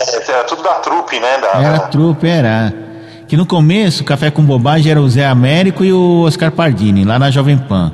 É, 0.00 0.30
era 0.32 0.44
tudo 0.44 0.62
da 0.62 0.74
trupe, 0.74 1.18
né? 1.20 1.38
Da, 1.38 1.60
Era 1.60 1.78
trupe, 1.80 2.26
era. 2.28 2.72
Que 3.28 3.36
no 3.36 3.44
começo, 3.46 4.02
Café 4.02 4.30
com 4.30 4.42
Bobagem 4.42 4.90
era 4.90 5.00
o 5.00 5.08
Zé 5.08 5.26
Américo 5.26 5.84
e 5.84 5.92
o 5.92 6.22
Oscar 6.22 6.50
Pardini, 6.50 7.04
lá 7.04 7.18
na 7.18 7.30
Jovem 7.30 7.56
Pan. 7.58 7.92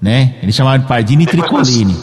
Né? 0.00 0.34
Eles 0.42 0.54
chamavam 0.54 0.78
de 0.80 0.86
Pardini 0.86 1.24
e 1.24 1.26
Tricolini. 1.26 1.96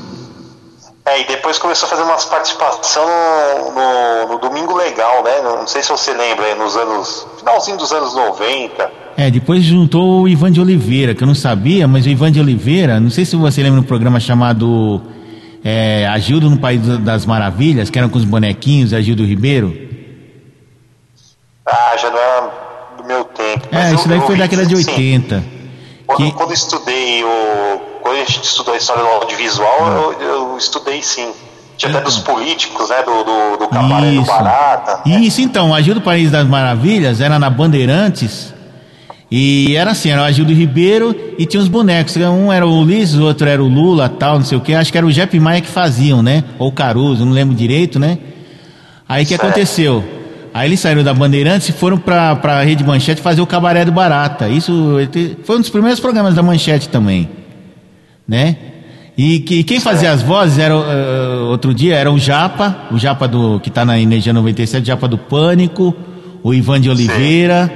É, 1.07 1.21
e 1.21 1.27
depois 1.27 1.59
começou 1.59 1.85
a 1.85 1.89
fazer 1.89 2.01
umas 2.01 2.25
participação 2.25 3.05
no, 3.05 3.71
no- 3.71 4.33
no 4.33 4.39
Domingo 4.39 4.75
Legal, 4.75 5.23
né? 5.23 5.39
Não 5.43 5.67
sei 5.67 5.83
se 5.83 5.89
você 5.89 6.11
lembra, 6.13 6.45
aí, 6.47 6.55
nos 6.55 6.75
anos. 6.75 7.27
Finalzinho 7.37 7.77
dos 7.77 7.91
anos 7.91 8.15
90. 8.15 8.91
É, 9.15 9.29
depois 9.29 9.63
juntou 9.63 10.21
o 10.21 10.27
Ivan 10.27 10.51
de 10.51 10.59
Oliveira, 10.59 11.13
que 11.13 11.21
eu 11.23 11.27
não 11.27 11.35
sabia, 11.35 11.87
mas 11.87 12.05
o 12.07 12.09
Ivan 12.09 12.31
de 12.31 12.39
Oliveira, 12.39 12.99
não 12.99 13.11
sei 13.11 13.23
se 13.23 13.35
você 13.35 13.61
lembra 13.61 13.79
um 13.79 13.83
programa 13.83 14.19
chamado 14.19 14.99
é, 15.63 16.07
Agildo 16.07 16.49
no 16.49 16.57
País 16.57 16.81
das 16.99 17.23
Maravilhas, 17.25 17.91
que 17.91 17.99
eram 17.99 18.09
com 18.09 18.17
os 18.17 18.25
bonequinhos, 18.25 18.91
Agildo 18.91 19.23
Ribeiro. 19.23 19.77
Ah, 21.67 21.95
já 21.97 22.09
não 22.09 22.17
era 22.17 22.51
do 22.97 23.03
meu 23.03 23.23
tempo. 23.25 23.67
É, 23.71 23.93
isso 23.93 24.07
daí 24.07 24.19
foi 24.21 24.35
década 24.37 24.65
de 24.65 24.75
sim. 24.83 24.89
80. 24.91 25.43
Quando, 26.07 26.17
Que- 26.17 26.31
quando 26.33 26.49
eu 26.49 26.53
estudei 26.55 27.23
o. 27.23 27.74
Quando 28.15 28.27
a 28.27 28.31
gente 28.31 28.45
estudou 28.45 28.73
a 28.73 28.77
história 28.77 29.03
do 29.03 29.09
audiovisual, 29.09 29.87
eu, 29.87 30.21
eu 30.21 30.57
estudei 30.57 31.01
sim. 31.03 31.33
Tinha 31.75 31.91
até 31.91 32.01
dos 32.01 32.19
políticos, 32.19 32.89
né? 32.89 33.03
Do, 33.03 33.23
do, 33.25 33.57
do 33.57 33.67
Cabaré 33.67 34.11
do. 34.11 34.21
Barata. 34.21 35.01
Isso, 35.05 35.41
então, 35.41 35.71
o 35.71 35.73
Agildo 35.73 35.99
País 35.99 36.31
das 36.31 36.47
Maravilhas 36.47 37.19
era 37.19 37.37
na 37.37 37.49
Bandeirantes. 37.49 38.53
E 39.29 39.75
era 39.75 39.91
assim, 39.91 40.11
era 40.11 40.21
o 40.21 40.23
Agildo 40.23 40.53
Ribeiro 40.53 41.13
e 41.37 41.45
tinha 41.45 41.61
os 41.61 41.67
bonecos. 41.67 42.15
Um 42.15 42.53
era 42.53 42.65
o 42.65 42.79
Ulisses, 42.79 43.15
o 43.15 43.25
outro 43.25 43.49
era 43.49 43.61
o 43.61 43.67
Lula, 43.67 44.07
tal, 44.07 44.39
não 44.39 44.45
sei 44.45 44.57
o 44.57 44.61
quê. 44.61 44.73
Acho 44.75 44.93
que 44.93 44.97
era 44.97 45.05
o 45.05 45.11
Jeff 45.11 45.37
Maia 45.37 45.59
que 45.59 45.67
faziam, 45.67 46.23
né? 46.23 46.45
Ou 46.57 46.69
o 46.69 46.71
Caruso, 46.71 47.25
não 47.25 47.33
lembro 47.33 47.53
direito, 47.53 47.99
né? 47.99 48.17
Aí 49.09 49.23
o 49.23 49.27
que 49.27 49.35
Certo. 49.35 49.43
aconteceu? 49.45 50.01
Aí 50.53 50.69
eles 50.69 50.79
saíram 50.79 51.03
da 51.03 51.13
Bandeirantes 51.13 51.67
e 51.67 51.73
foram 51.73 51.97
pra, 51.97 52.33
pra 52.37 52.63
Rede 52.63 52.81
Manchete 52.81 53.21
fazer 53.21 53.41
o 53.41 53.45
Cabaré 53.45 53.83
do 53.83 53.91
Barata. 53.91 54.47
Isso 54.47 54.95
foi 55.43 55.57
um 55.57 55.59
dos 55.59 55.69
primeiros 55.69 55.99
programas 55.99 56.33
da 56.33 56.41
Manchete 56.41 56.87
também, 56.87 57.29
né? 58.27 58.55
E 59.17 59.39
que, 59.39 59.63
quem 59.63 59.79
fazia 59.79 60.11
as 60.11 60.21
vozes 60.21 60.59
era 60.59 60.73
eh, 60.73 61.37
outro 61.49 61.73
dia 61.73 61.95
era 61.95 62.11
o 62.11 62.19
Japa, 62.19 62.75
o 62.91 62.97
Japa 62.97 63.27
do 63.27 63.59
que 63.61 63.69
tá 63.69 63.85
na 63.85 63.97
Energia 63.97 64.33
97, 64.33 64.83
o 64.83 64.85
Japa 64.85 65.07
do 65.07 65.17
Pânico, 65.17 65.95
o 66.43 66.53
Ivan 66.53 66.81
de 66.81 66.89
Oliveira, 66.89 67.71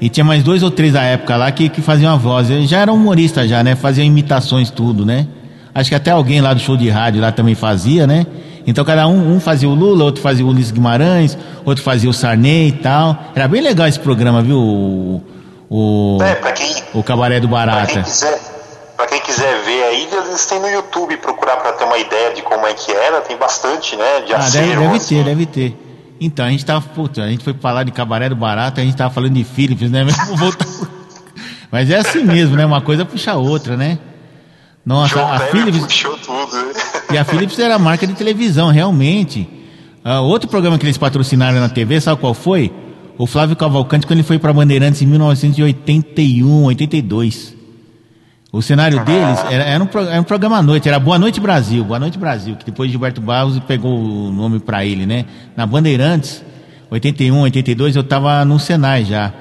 e 0.00 0.08
tinha 0.08 0.24
mais 0.24 0.42
dois 0.42 0.62
ou 0.64 0.70
três 0.70 0.94
da 0.94 1.02
época 1.02 1.36
lá 1.36 1.50
que, 1.52 1.68
que 1.68 1.80
faziam 1.80 2.12
a 2.12 2.16
voz. 2.16 2.50
Ele 2.50 2.66
já 2.66 2.78
era 2.80 2.92
humorista 2.92 3.46
já, 3.46 3.62
né? 3.62 3.76
Faziam 3.76 4.04
imitações 4.04 4.68
tudo, 4.68 5.06
né? 5.06 5.28
Acho 5.72 5.90
que 5.90 5.94
até 5.94 6.10
alguém 6.10 6.40
lá 6.40 6.52
do 6.52 6.58
show 6.60 6.76
de 6.76 6.88
rádio 6.90 7.20
lá 7.20 7.30
também 7.30 7.54
fazia, 7.54 8.04
né? 8.04 8.26
Então 8.66 8.84
cada 8.84 9.06
um, 9.06 9.36
um 9.36 9.40
fazia 9.40 9.68
o 9.68 9.74
Lula, 9.74 10.04
outro 10.04 10.20
fazia 10.20 10.44
o 10.44 10.48
Ulisses 10.48 10.72
Guimarães, 10.72 11.38
outro 11.64 11.84
fazia 11.84 12.10
o 12.10 12.12
Sarney 12.12 12.68
e 12.68 12.72
tal. 12.72 13.16
Era 13.34 13.46
bem 13.46 13.62
legal 13.62 13.86
esse 13.86 13.98
programa, 14.00 14.42
viu? 14.42 14.58
O, 14.58 15.22
o, 15.70 16.18
É, 16.20 16.34
quem, 16.52 16.74
o 16.94 17.02
Cabaré 17.02 17.38
do 17.38 17.48
pra 17.48 17.58
quem 17.60 17.66
Barata. 17.72 18.02
quiser. 18.02 18.38
Pra 18.96 19.06
quem 19.06 19.20
quiser 19.22 19.62
ver 19.64 19.89
têm 20.46 20.60
no 20.60 20.68
YouTube 20.68 21.16
procurar 21.18 21.56
pra 21.56 21.72
ter 21.72 21.84
uma 21.84 21.98
ideia 21.98 22.34
de 22.34 22.42
como 22.42 22.66
é 22.66 22.74
que 22.74 22.90
era, 22.92 23.20
tem 23.20 23.36
bastante, 23.36 23.96
né? 23.96 24.20
De 24.26 24.32
Ah, 24.34 24.38
deve, 24.38 24.46
acervo, 24.46 24.80
deve 24.82 24.96
assim. 24.96 25.14
ter, 25.16 25.24
deve 25.24 25.46
ter. 25.46 25.76
Então, 26.20 26.44
a 26.44 26.50
gente 26.50 26.64
tava, 26.66 26.80
puta, 26.82 27.22
a 27.22 27.28
gente 27.28 27.42
foi 27.42 27.54
falar 27.54 27.84
de 27.84 27.90
Cabaré 27.92 28.28
do 28.28 28.36
Barata, 28.36 28.80
a 28.80 28.84
gente 28.84 28.96
tava 28.96 29.12
falando 29.12 29.32
de 29.32 29.44
Philips, 29.44 29.90
né? 29.90 30.04
Mas 31.72 31.90
é 31.90 31.96
assim 31.96 32.24
mesmo, 32.24 32.56
né? 32.56 32.66
Uma 32.66 32.80
coisa 32.80 33.04
puxa 33.04 33.32
a 33.32 33.36
outra, 33.36 33.76
né? 33.76 33.98
Nossa, 34.84 35.14
João 35.14 35.32
a 35.32 35.38
Philips, 35.38 35.80
puxou 35.82 36.16
tudo, 36.18 36.56
né? 36.56 36.72
e 37.12 37.18
a 37.18 37.24
Philips 37.24 37.58
era 37.58 37.78
marca 37.78 38.06
de 38.06 38.14
televisão, 38.14 38.68
realmente. 38.70 39.48
Ah, 40.04 40.20
outro 40.20 40.48
programa 40.48 40.78
que 40.78 40.84
eles 40.84 40.98
patrocinaram 40.98 41.60
na 41.60 41.68
TV, 41.68 42.00
sabe 42.00 42.20
qual 42.20 42.34
foi? 42.34 42.72
O 43.18 43.26
Flávio 43.26 43.54
Cavalcante, 43.54 44.06
quando 44.06 44.18
ele 44.18 44.26
foi 44.26 44.38
para 44.38 44.52
Bandeirantes 44.52 45.02
em 45.02 45.06
1981, 45.06 46.64
82. 46.64 47.54
O 48.52 48.60
cenário 48.60 49.04
deles 49.04 49.38
era, 49.48 49.62
era 49.64 49.84
um, 49.84 49.88
era 50.10 50.20
um 50.20 50.24
programa 50.24 50.58
à 50.58 50.62
noite, 50.62 50.88
era 50.88 50.98
Boa 50.98 51.18
Noite 51.18 51.38
Brasil, 51.40 51.84
Boa 51.84 52.00
Noite 52.00 52.18
Brasil, 52.18 52.56
que 52.56 52.64
depois 52.64 52.90
Gilberto 52.90 53.20
Barros 53.20 53.58
pegou 53.60 53.96
o 53.96 54.32
nome 54.32 54.58
para 54.58 54.84
ele, 54.84 55.06
né? 55.06 55.24
Na 55.56 55.64
Bandeirantes, 55.66 56.42
81, 56.90 57.40
82, 57.42 57.94
eu 57.94 58.02
tava 58.02 58.44
no 58.44 58.58
Senai 58.58 59.04
já. 59.04 59.32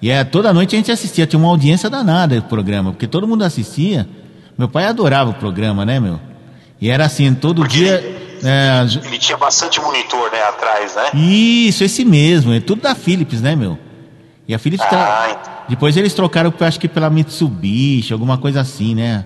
E 0.00 0.10
é, 0.10 0.24
toda 0.24 0.54
noite 0.54 0.74
a 0.74 0.78
gente 0.78 0.90
assistia, 0.90 1.26
tinha 1.26 1.38
uma 1.38 1.48
audiência 1.48 1.90
danada 1.90 2.38
o 2.38 2.42
programa, 2.42 2.92
porque 2.92 3.06
todo 3.06 3.28
mundo 3.28 3.42
assistia. 3.44 4.08
Meu 4.56 4.68
pai 4.68 4.86
adorava 4.86 5.30
o 5.30 5.34
programa, 5.34 5.84
né, 5.84 6.00
meu? 6.00 6.18
E 6.80 6.88
era 6.88 7.04
assim, 7.04 7.34
todo 7.34 7.66
dia. 7.68 8.02
é, 8.42 8.70
as- 8.80 8.96
Ele 9.04 9.18
tinha 9.18 9.36
bastante 9.36 9.78
monitor, 9.82 10.30
né, 10.32 10.42
atrás, 10.48 10.94
né? 10.96 11.10
isso, 11.14 11.84
esse 11.84 12.04
mesmo, 12.06 12.52
é 12.54 12.60
tudo 12.60 12.80
da 12.82 12.94
Philips, 12.94 13.42
né, 13.42 13.54
meu? 13.54 13.78
E 14.48 14.54
a 14.54 14.58
Philips. 14.58 14.86
tra- 14.88 14.98
Ah, 15.22 15.30
então. 15.30 15.52
Depois 15.68 15.96
eles 15.96 16.14
trocaram, 16.14 16.52
acho 16.60 16.78
que 16.78 16.88
pela 16.88 17.10
Mitsubishi, 17.10 18.12
alguma 18.12 18.38
coisa 18.38 18.60
assim, 18.60 18.94
né? 18.94 19.24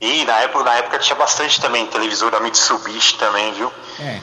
E 0.00 0.24
na 0.24 0.40
época, 0.40 0.64
na 0.64 0.74
época 0.74 0.98
tinha 0.98 1.16
bastante 1.16 1.60
também 1.60 1.86
televisor 1.86 2.30
da 2.30 2.40
Mitsubishi 2.40 3.16
também, 3.18 3.52
viu? 3.54 3.70
É. 4.00 4.18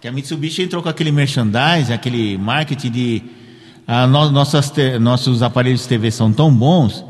Que 0.00 0.08
a 0.08 0.12
Mitsubishi 0.12 0.62
entrou 0.62 0.82
com 0.82 0.88
aquele 0.88 1.12
merchandising, 1.12 1.92
aquele 1.92 2.36
marketing 2.38 2.90
de. 2.90 3.22
ah, 3.86 4.06
no- 4.06 4.30
nossas 4.30 4.70
te- 4.70 4.98
nossos 4.98 5.42
aparelhos 5.42 5.82
de 5.82 5.88
TV 5.88 6.10
são 6.10 6.32
tão 6.32 6.52
bons 6.52 7.04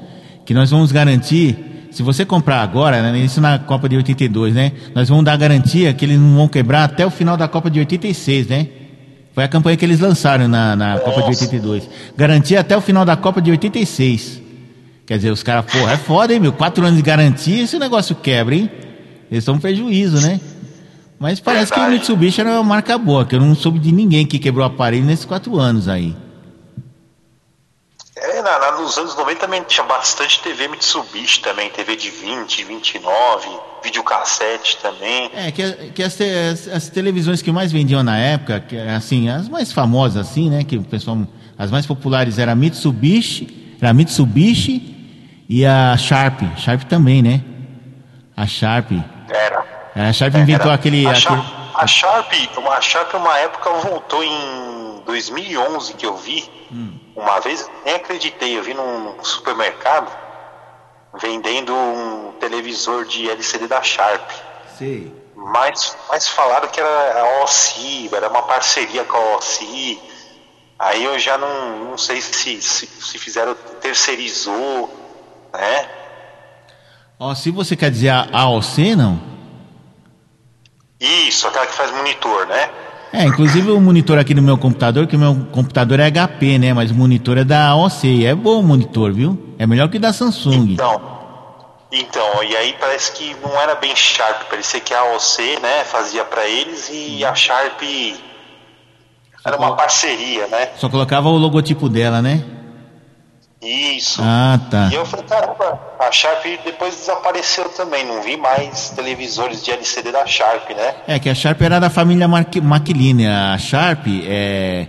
que 0.45 0.53
nós 0.53 0.71
vamos 0.71 0.93
garantir. 0.93 1.89
Se 1.91 2.03
você 2.03 2.25
comprar 2.25 2.61
agora, 2.63 3.01
né, 3.11 3.19
isso 3.19 3.41
na 3.41 3.59
Copa 3.59 3.89
de 3.89 3.97
82, 3.97 4.55
né? 4.55 4.73
Nós 4.95 5.09
vamos 5.09 5.25
dar 5.25 5.37
garantia 5.37 5.93
que 5.95 6.05
eles 6.05 6.19
não 6.21 6.37
vão 6.37 6.49
quebrar 6.49 6.85
até 6.85 7.05
o 7.07 7.11
final 7.11 7.37
da 7.37 7.49
Copa 7.49 7.69
de 7.71 7.79
86, 7.81 8.47
né? 8.47 8.69
Foi 9.35 9.45
a 9.45 9.49
campanha 9.49 9.77
que 9.77 9.85
eles 9.85 10.01
lançaram 10.01 10.49
na, 10.49 10.75
na 10.75 10.99
Copa 11.01 11.23
de 11.23 11.29
82. 11.29 11.89
Garantia 12.17 12.61
até 12.61 12.77
o 12.77 12.81
final 12.81 13.05
da 13.05 13.17
Copa 13.17 13.41
de 13.41 13.51
86. 13.51 14.41
Quer 15.07 15.17
dizer, 15.17 15.31
os 15.31 15.43
caras, 15.43 15.65
porra, 15.71 15.93
é 15.93 15.97
foda, 15.97 16.33
hein, 16.33 16.41
meu? 16.41 16.53
Quatro 16.53 16.85
anos 16.85 16.97
de 16.97 17.03
garantia, 17.03 17.63
esse 17.65 17.79
negócio 17.79 18.15
quebra, 18.15 18.55
hein? 18.55 18.71
Eles 19.31 19.43
estão 19.43 19.55
um 19.55 19.59
prejuízo, 19.61 20.21
né? 20.21 20.41
Mas 21.19 21.39
parece 21.39 21.71
que 21.73 21.79
o 21.79 21.83
Verdade. 21.83 21.99
Mitsubishi 22.01 22.41
era 22.41 22.51
uma 22.53 22.63
marca 22.63 22.97
boa, 22.97 23.25
que 23.25 23.35
eu 23.37 23.41
não 23.41 23.55
soube 23.55 23.79
de 23.79 23.93
ninguém 23.93 24.25
que 24.27 24.39
quebrou 24.39 24.65
o 24.65 24.67
aparelho 24.69 25.05
nesses 25.05 25.25
quatro 25.25 25.59
anos 25.59 25.87
aí. 25.89 26.17
É, 28.17 28.43
na, 28.43 28.59
na- 28.59 28.73
nos 28.81 28.97
anos 28.99 29.15
90 29.17 29.41
também 29.41 29.63
tinha 29.65 29.85
bastante 29.87 30.41
TV 30.43 30.69
Mitsubishi 30.69 31.41
também, 31.41 31.71
TV 31.71 31.97
de 31.97 32.11
20, 32.11 32.65
29, 32.65 33.49
videocassete 33.83 34.79
também. 34.79 35.31
É, 35.35 35.51
que, 35.51 35.73
que 35.95 36.03
as, 36.03 36.19
as- 36.21 36.69
as 36.69 36.89
televisões 36.89 37.41
que 37.43 37.51
mais 37.53 37.71
vendiam 37.73 38.03
na 38.03 38.17
época, 38.19 38.61
que, 38.61 38.77
assim, 38.79 39.29
as 39.29 39.49
mais 39.49 39.73
famosas 39.73 40.29
assim, 40.29 40.49
né, 40.51 40.65
que 40.65 40.77
o 40.77 40.83
pessoal, 40.83 41.19
as 41.59 41.71
mais 41.71 41.87
populares 41.87 42.39
era 42.39 42.53
a 42.53 42.55
Mitsubishi, 42.55 43.77
era 43.81 43.91
a 43.91 43.95
Mitsubishi 43.95 44.97
e 45.49 45.65
a 45.65 45.97
Sharp, 45.97 46.41
Sharp 46.57 46.83
também, 46.85 47.23
né? 47.23 47.41
A 48.37 48.47
Sharp, 48.47 48.93
Era. 49.29 49.65
a 49.95 50.13
Sharp 50.13 50.35
inventou 50.37 50.67
Era. 50.67 50.75
aquele, 50.75 51.07
a, 51.07 51.11
aquele 51.11 51.21
Sharp, 51.23 51.45
a 51.75 51.87
Sharp, 51.87 52.33
uma, 52.59 52.75
a 52.77 52.81
Sharp 52.81 53.15
uma 53.15 53.39
época 53.39 53.71
voltou 53.71 54.23
em 54.23 55.03
2011 55.07 55.95
que 55.95 56.07
eu 56.07 56.17
vi, 56.17 56.45
Hum. 56.73 56.93
uma 57.17 57.41
vez, 57.41 57.69
nem 57.85 57.97
acreditei, 57.97 58.57
eu 58.57 58.63
vi 58.63 58.73
num 58.75 59.15
supermercado, 59.25 60.09
vendendo 61.15 61.75
um 61.75 62.33
televisor 62.39 63.05
de 63.05 63.29
LCD 63.29 63.67
da 63.67 63.83
Sharp. 63.83 64.31
Sei. 64.79 65.13
Mas, 65.35 65.97
mas 66.09 66.29
falaram 66.29 66.69
que 66.69 66.79
era 66.79 67.21
a 67.21 67.43
OSI, 67.45 68.11
era 68.13 68.29
uma 68.29 68.43
parceria 68.43 69.05
com 69.05 69.17
a 69.17 69.37
OSI. 69.37 70.01
Aí 70.79 71.05
eu 71.05 71.19
já 71.19 71.37
não, 71.37 71.91
não 71.91 71.99
sei 71.99 72.21
se, 72.21 72.61
se, 72.63 72.87
se 72.87 73.19
fizeram, 73.19 73.55
terceirizou, 73.81 74.89
né? 75.53 75.89
Ó, 77.19 77.35
se 77.35 77.51
você 77.51 77.77
quer 77.77 77.91
dizer 77.91 78.09
a 78.09 78.29
AOC, 78.33 78.97
não? 78.97 79.21
Isso, 80.99 81.47
aquela 81.47 81.67
que 81.67 81.73
faz 81.75 81.91
monitor, 81.91 82.47
né? 82.47 82.71
É, 83.13 83.25
inclusive 83.25 83.71
o 83.71 83.81
monitor 83.81 84.19
aqui 84.19 84.35
no 84.35 84.43
meu 84.43 84.57
computador, 84.57 85.07
que 85.07 85.17
o 85.17 85.19
meu 85.19 85.35
computador 85.51 85.99
é 85.99 86.11
HP, 86.11 86.59
né? 86.59 86.73
Mas 86.73 86.91
o 86.91 86.95
monitor 86.95 87.39
é 87.39 87.45
da 87.45 87.69
AOC. 87.69 88.05
E 88.05 88.27
é 88.27 88.35
bom 88.35 88.61
o 88.61 88.63
monitor, 88.63 89.13
viu? 89.13 89.55
É 89.59 89.67
melhor 89.67 89.89
que 89.89 89.97
o 89.97 90.01
da 90.01 90.13
Samsung. 90.13 90.75
Então, 90.75 91.01
então, 91.93 92.45
e 92.45 92.57
aí 92.57 92.77
parece 92.79 93.13
que 93.13 93.35
não 93.43 93.61
era 93.61 93.75
bem 93.75 93.95
Sharp, 93.97 94.49
parecia 94.49 94.79
que 94.79 94.95
a 94.95 95.01
AOC, 95.01 95.61
né, 95.61 95.85
fazia 95.85 96.25
para 96.25 96.47
eles 96.47 96.89
e 96.93 97.25
a 97.25 97.35
Sharp 97.35 97.83
era 99.45 99.57
uma 99.57 99.75
parceria, 99.75 100.47
né? 100.47 100.69
Só 100.77 100.89
colocava 100.89 101.29
o 101.29 101.37
logotipo 101.37 101.89
dela, 101.89 102.23
né? 102.23 102.45
Isso. 103.63 104.23
Ah, 104.25 104.59
tá. 104.71 104.89
E 104.91 104.95
eu 104.95 105.05
falei, 105.05 105.27
caramba, 105.27 105.79
a 105.99 106.11
Sharp 106.11 106.45
depois 106.65 106.97
desapareceu 106.97 107.69
também, 107.69 108.07
não 108.07 108.23
vi 108.23 108.37
mais 108.37 108.91
televisores 108.91 109.63
de 109.63 109.71
LCD 109.71 110.11
da 110.11 110.27
Sharp, 110.27 110.71
né? 110.71 110.95
É, 111.07 111.19
que 111.19 111.29
a 111.29 111.35
Sharp 111.35 111.61
era 111.61 111.79
da 111.79 111.91
família 111.91 112.27
Maquiline. 112.27 113.27
A 113.27 113.59
Sharp 113.59 114.07
é, 114.25 114.87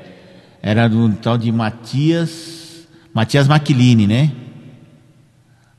era 0.61 0.88
do 0.88 1.14
tal 1.15 1.38
de 1.38 1.52
Matias. 1.52 2.88
Matias 3.14 3.45
Maquiline, 3.45 4.07
né? 4.07 4.31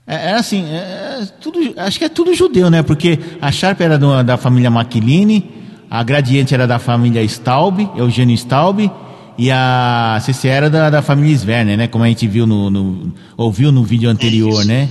É, 0.07 0.29
era 0.29 0.41
assim, 0.41 0.67
é, 0.71 1.27
tudo, 1.41 1.59
acho 1.79 1.99
que 1.99 2.05
é 2.05 2.09
tudo 2.11 2.35
judeu, 2.35 2.69
né? 2.69 2.83
Porque 2.83 3.19
a 3.41 3.51
Sharp 3.51 3.81
era 3.81 3.97
do, 3.97 4.23
da 4.23 4.37
família 4.37 4.71
Maquiline, 4.71 5.51
a 5.91 6.03
Gradiente 6.03 6.53
era 6.53 6.67
da 6.67 6.79
família 6.79 7.23
Staub, 7.25 7.91
Eugênio 7.97 8.35
Staub, 8.37 8.91
e 9.39 9.51
a 9.51 10.19
CC 10.21 10.49
era 10.49 10.69
da, 10.69 10.91
da 10.91 11.03
família 11.03 11.35
Sverner, 11.35 11.77
né? 11.77 11.89
Como 11.89 12.05
a 12.05 12.09
gente 12.09 12.27
viu 12.27 12.47
no, 12.47 12.71
no 12.71 13.13
ouviu 13.37 13.73
no 13.73 13.83
vídeo 13.83 14.11
anterior, 14.11 14.65
né? 14.65 14.89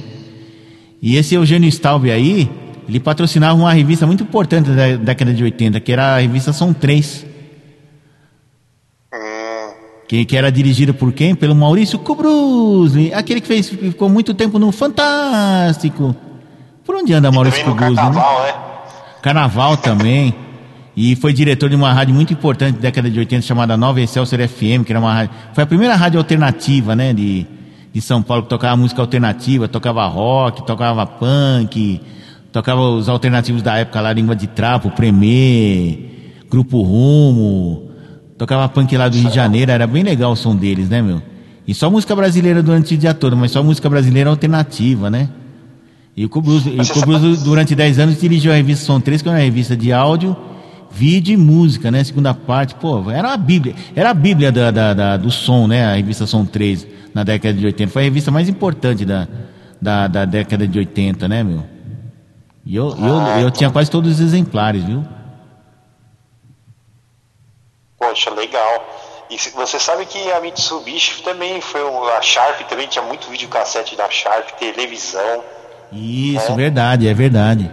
E 1.01 1.15
esse 1.15 1.35
Eugênio 1.35 1.67
Staub 1.69 2.09
aí, 2.09 2.49
ele 2.87 2.99
patrocinava 2.99 3.59
uma 3.59 3.73
revista 3.73 4.05
muito 4.05 4.23
importante 4.23 4.69
da 4.69 4.95
década 4.95 5.33
de 5.33 5.43
80, 5.43 5.79
que 5.79 5.91
era 5.91 6.15
a 6.15 6.19
revista 6.19 6.53
São 6.53 6.73
3. 6.73 7.25
Que, 10.07 10.25
que 10.25 10.35
era 10.35 10.51
dirigida 10.51 10.93
por 10.93 11.13
quem? 11.13 11.33
Pelo 11.33 11.55
Maurício 11.55 11.97
Kubrusli, 11.97 13.13
aquele 13.13 13.39
que 13.39 13.47
fez, 13.47 13.69
ficou 13.69 14.09
muito 14.09 14.33
tempo 14.33 14.59
no 14.59 14.71
Fantástico. 14.71 16.13
Por 16.85 16.95
onde 16.95 17.13
anda 17.13 17.31
Maurício 17.31 17.63
Kubrusli? 17.63 17.95
Carnaval, 17.95 18.43
né? 18.43 18.53
Carnaval 19.21 19.77
também. 19.77 20.35
E 20.95 21.15
foi 21.15 21.31
diretor 21.31 21.69
de 21.69 21.75
uma 21.75 21.93
rádio 21.93 22.13
muito 22.13 22.33
importante 22.33 22.75
da 22.75 22.81
década 22.81 23.09
de 23.09 23.17
80 23.17 23.41
chamada 23.43 23.77
Nova 23.77 24.01
Excelsior 24.01 24.47
FM, 24.47 24.83
que 24.85 24.91
era 24.91 24.99
uma 24.99 25.13
rádio, 25.13 25.31
foi 25.53 25.63
a 25.63 25.67
primeira 25.67 25.95
rádio 25.95 26.19
alternativa, 26.19 26.95
né, 26.95 27.13
de, 27.13 27.45
de 27.93 28.01
São 28.01 28.21
Paulo 28.21 28.43
que 28.43 28.49
tocava 28.49 28.75
música 28.75 29.01
alternativa, 29.01 29.67
tocava 29.67 30.05
rock, 30.07 30.65
tocava 30.65 31.05
punk, 31.05 32.01
tocava 32.51 32.81
os 32.81 33.07
alternativos 33.07 33.61
da 33.61 33.77
época 33.77 34.01
lá, 34.01 34.11
Língua 34.11 34.35
de 34.35 34.47
Trapo, 34.47 34.91
Premier, 34.91 35.97
Grupo 36.49 36.81
Rumo, 36.81 37.89
tocava 38.37 38.67
punk 38.67 38.95
lá 38.97 39.07
do 39.07 39.15
Rio 39.15 39.29
de 39.29 39.35
Janeiro, 39.35 39.71
era 39.71 39.87
bem 39.87 40.03
legal 40.03 40.33
o 40.33 40.35
som 40.35 40.55
deles, 40.55 40.89
né, 40.89 41.01
meu? 41.01 41.21
E 41.65 41.73
só 41.73 41.89
música 41.89 42.13
brasileira 42.13 42.61
durante 42.61 42.95
o 42.95 42.97
dia 42.97 43.13
todo, 43.13 43.37
mas 43.37 43.51
só 43.51 43.63
música 43.63 43.89
brasileira 43.89 44.29
alternativa, 44.29 45.09
né? 45.09 45.29
E 46.17 46.25
o 46.25 46.29
Kubrus 46.29 46.63
durante 47.43 47.73
10 47.73 47.99
anos 47.99 48.19
dirigiu 48.19 48.51
a 48.51 48.55
revista 48.55 48.85
Som 48.85 48.99
3, 48.99 49.21
que 49.21 49.29
é 49.29 49.31
uma 49.31 49.37
revista 49.37 49.77
de 49.77 49.93
áudio, 49.93 50.35
vídeo 50.93 51.33
e 51.33 51.37
música, 51.37 51.89
né? 51.89 52.03
Segunda 52.03 52.33
parte, 52.33 52.75
pô, 52.75 53.09
era 53.09 53.33
a 53.33 53.37
Bíblia, 53.37 53.75
era 53.95 54.09
a 54.09 54.13
Bíblia 54.13 54.51
da, 54.51 54.71
da, 54.71 54.93
da, 54.93 55.17
do 55.17 55.31
som, 55.31 55.67
né? 55.67 55.85
A 55.85 55.95
revista 55.95 56.27
Som 56.27 56.45
3, 56.45 56.87
na 57.13 57.23
década 57.23 57.53
de 57.53 57.65
80. 57.65 57.91
Foi 57.91 58.01
a 58.03 58.05
revista 58.05 58.31
mais 58.31 58.49
importante 58.49 59.05
da, 59.05 59.27
da, 59.81 60.07
da 60.07 60.25
década 60.25 60.67
de 60.67 60.77
80, 60.77 61.27
né, 61.27 61.43
meu? 61.43 61.63
E 62.65 62.75
eu, 62.75 62.89
eu, 62.89 63.43
eu 63.43 63.51
tinha 63.51 63.71
quase 63.71 63.89
todos 63.89 64.11
os 64.11 64.19
exemplares, 64.19 64.83
viu? 64.83 65.03
Poxa, 67.97 68.29
legal. 68.31 68.87
E 69.29 69.37
você 69.37 69.79
sabe 69.79 70.05
que 70.05 70.31
a 70.31 70.41
Mitsubishi 70.41 71.23
também 71.23 71.61
foi 71.61 71.83
um, 71.83 72.03
a 72.03 72.21
Sharp 72.21 72.61
também 72.67 72.87
tinha 72.87 73.03
muito 73.03 73.29
videocassete 73.29 73.95
da 73.95 74.09
Sharp, 74.09 74.49
televisão. 74.59 75.43
Isso, 75.91 76.53
verdade, 76.55 77.07
é 77.07 77.13
verdade. 77.13 77.71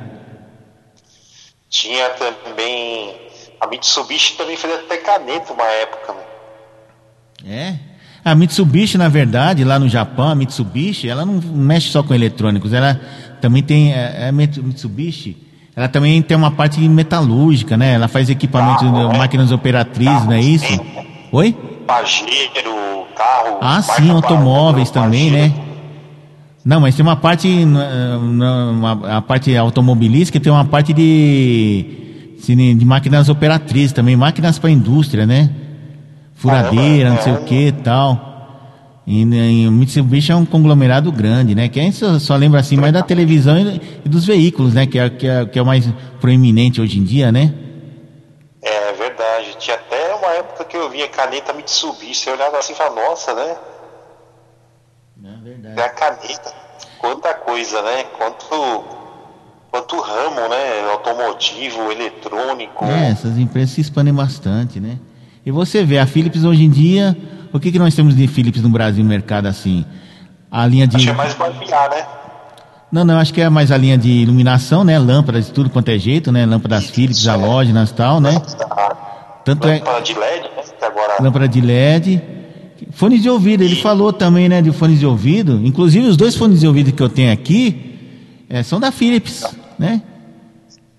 Tinha 1.70 2.08
também 2.10 3.14
a 3.60 3.66
Mitsubishi 3.66 4.36
também 4.36 4.56
fazia 4.56 4.76
até 4.78 4.96
caneta 4.98 5.52
uma 5.52 5.64
época. 5.64 6.14
né? 6.14 6.20
É. 7.46 7.74
A 8.24 8.34
Mitsubishi, 8.34 8.98
na 8.98 9.08
verdade, 9.08 9.64
lá 9.64 9.78
no 9.78 9.88
Japão, 9.88 10.28
a 10.28 10.34
Mitsubishi, 10.34 11.08
ela 11.08 11.24
não 11.24 11.34
mexe 11.34 11.88
só 11.88 12.02
com 12.02 12.14
eletrônicos, 12.14 12.72
ela 12.72 13.00
também 13.40 13.62
tem, 13.62 13.92
é, 13.92 14.28
é 14.28 14.32
Mit- 14.32 14.60
Mitsubishi, 14.60 15.36
ela 15.74 15.88
também 15.88 16.20
tem 16.22 16.36
uma 16.36 16.50
parte 16.50 16.80
metalúrgica, 16.80 17.76
né? 17.76 17.94
Ela 17.94 18.08
faz 18.08 18.28
equipamentos, 18.28 18.82
Carro, 18.82 19.12
né? 19.12 19.18
máquinas 19.18 19.52
operatriz, 19.52 20.24
não 20.24 20.32
é 20.32 20.40
isso? 20.40 20.80
Oi? 21.30 21.56
Pajero, 21.86 23.06
carro. 23.16 23.58
Ah, 23.60 23.80
sim, 23.82 24.10
automóveis 24.10 24.90
Pajero, 24.90 25.04
também, 25.12 25.30
né? 25.30 25.52
Não, 26.68 26.80
mas 26.82 26.94
tem 26.94 27.02
uma 27.02 27.16
parte, 27.16 27.48
uma- 27.48 29.16
a 29.16 29.22
parte 29.22 29.56
automobilística 29.56 30.38
tem 30.38 30.52
uma 30.52 30.66
parte 30.66 30.92
de, 30.92 32.36
de 32.46 32.84
máquinas 32.84 33.30
operatrizes 33.30 33.94
também, 33.94 34.14
máquinas 34.14 34.58
para 34.58 34.68
indústria, 34.68 35.24
né? 35.24 35.48
Furadeira, 36.34 37.08
não 37.08 37.22
sei 37.22 37.32
o 37.32 37.44
que 37.44 37.72
tal. 37.72 39.00
E, 39.06 39.24
o 39.66 39.72
Mitsubishi 39.72 40.30
é 40.30 40.36
um 40.36 40.44
conglomerado 40.44 41.10
grande, 41.10 41.54
né? 41.54 41.70
Que 41.70 41.80
a 41.80 41.84
gente 41.84 41.96
só, 41.96 42.18
só 42.18 42.36
lembra 42.36 42.60
assim 42.60 42.76
mais 42.76 42.92
da 42.92 43.02
televisão 43.02 43.58
e, 43.58 43.80
e 44.04 44.08
dos 44.10 44.26
veículos, 44.26 44.74
né? 44.74 44.86
Que 44.86 44.98
é, 44.98 45.08
que, 45.08 45.26
é, 45.26 45.46
que 45.46 45.58
é 45.58 45.62
o 45.62 45.64
mais 45.64 45.88
proeminente 46.20 46.82
hoje 46.82 46.98
em 46.98 47.02
dia, 47.02 47.32
né? 47.32 47.54
É 48.60 48.92
verdade. 48.92 49.56
Tinha 49.58 49.74
até 49.74 50.14
uma 50.16 50.32
época 50.32 50.66
que 50.66 50.76
eu 50.76 50.90
via 50.90 51.08
caneta 51.08 51.54
Mitsubishi. 51.54 52.28
Eu 52.28 52.34
olhava 52.34 52.58
assim 52.58 52.74
e 52.74 52.76
falava, 52.76 52.96
nossa, 52.96 53.32
né? 53.32 53.56
É 55.24 55.42
verdade. 55.42 55.80
É 55.80 55.84
a 55.84 55.88
caneta. 55.88 56.57
Quanta 56.98 57.34
coisa, 57.34 57.80
né? 57.82 58.04
Quanto, 58.16 58.84
quanto 59.70 60.00
ramo, 60.00 60.48
né? 60.48 60.90
Automotivo, 60.90 61.90
eletrônico. 61.92 62.84
É, 62.84 63.10
essas 63.10 63.38
empresas 63.38 63.70
se 63.70 63.80
expandem 63.80 64.12
bastante, 64.12 64.80
né? 64.80 64.98
E 65.44 65.50
você 65.50 65.84
vê, 65.84 65.98
a 65.98 66.06
Philips 66.06 66.44
hoje 66.44 66.64
em 66.64 66.70
dia, 66.70 67.16
o 67.52 67.60
que, 67.60 67.72
que 67.72 67.78
nós 67.78 67.94
temos 67.94 68.14
de 68.16 68.26
Philips 68.26 68.62
no 68.62 68.68
Brasil 68.68 69.02
no 69.02 69.08
mercado 69.08 69.46
assim? 69.46 69.84
A 70.50 70.66
linha 70.66 70.86
de. 70.86 70.96
Acho 70.96 71.04
que 71.06 71.10
é 71.10 71.14
mais 71.14 71.34
barbear, 71.34 71.90
né? 71.90 72.06
Não, 72.90 73.04
não, 73.04 73.18
acho 73.18 73.34
que 73.34 73.40
é 73.40 73.48
mais 73.50 73.70
a 73.70 73.76
linha 73.76 73.98
de 73.98 74.10
iluminação, 74.10 74.82
né? 74.82 74.98
Lâmpadas 74.98 75.46
de 75.46 75.52
tudo 75.52 75.68
quanto 75.68 75.90
é 75.90 75.98
jeito, 75.98 76.32
né? 76.32 76.46
Lâmpadas 76.46 76.88
Philips, 76.90 77.28
halógenas 77.28 77.90
e 77.90 77.94
tal, 77.94 78.20
né? 78.20 78.40
Tanto 79.44 79.68
é 79.68 79.74
Lâmpada 79.74 80.00
de 80.00 80.14
LED, 80.14 80.42
né? 80.42 80.62
Que 80.78 80.84
agora 80.84 81.16
lâmpada 81.20 81.48
de 81.48 81.60
LED. 81.60 82.22
Fones 82.98 83.22
de 83.22 83.30
ouvido, 83.30 83.62
ele 83.62 83.76
falou 83.76 84.12
também, 84.12 84.48
né, 84.48 84.60
de 84.60 84.72
fones 84.72 84.98
de 84.98 85.06
ouvido. 85.06 85.60
Inclusive, 85.64 86.08
os 86.08 86.16
dois 86.16 86.34
fones 86.34 86.58
de 86.58 86.66
ouvido 86.66 86.92
que 86.92 87.00
eu 87.00 87.08
tenho 87.08 87.32
aqui 87.32 87.94
é, 88.48 88.60
são 88.64 88.80
da 88.80 88.90
Philips, 88.90 89.44
né? 89.78 90.02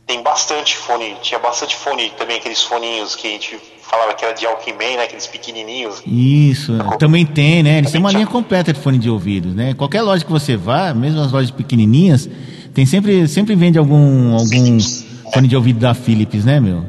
tem 0.09 0.23
bastante 0.23 0.75
fone. 0.75 1.15
Tinha 1.21 1.39
bastante 1.39 1.75
fone 1.75 2.09
também, 2.17 2.37
aqueles 2.37 2.63
foninhos 2.63 3.15
que 3.15 3.27
a 3.27 3.29
gente 3.29 3.59
falava 3.79 4.15
que 4.15 4.25
era 4.25 4.33
de 4.33 4.43
Alckmin, 4.43 4.95
né? 4.95 5.03
Aqueles 5.03 5.27
pequenininhos. 5.27 6.01
Isso, 6.03 6.73
também 6.97 7.25
tem, 7.25 7.61
né? 7.61 7.77
Eles 7.77 7.91
têm 7.91 7.99
uma 7.99 8.11
linha 8.11 8.25
completa 8.25 8.73
de 8.73 8.79
fone 8.79 8.97
de 8.97 9.07
ouvido, 9.07 9.49
né? 9.49 9.75
Qualquer 9.75 10.01
loja 10.01 10.25
que 10.25 10.31
você 10.31 10.57
vá, 10.57 10.95
mesmo 10.95 11.21
as 11.21 11.31
lojas 11.31 11.51
pequenininhas, 11.51 12.27
tem 12.73 12.87
sempre, 12.87 13.27
sempre 13.27 13.53
vende 13.55 13.77
algum, 13.77 14.33
algum 14.33 14.79
fone 15.31 15.47
de 15.47 15.55
ouvido 15.55 15.79
da 15.79 15.93
Philips, 15.93 16.43
né, 16.43 16.59
meu? 16.59 16.83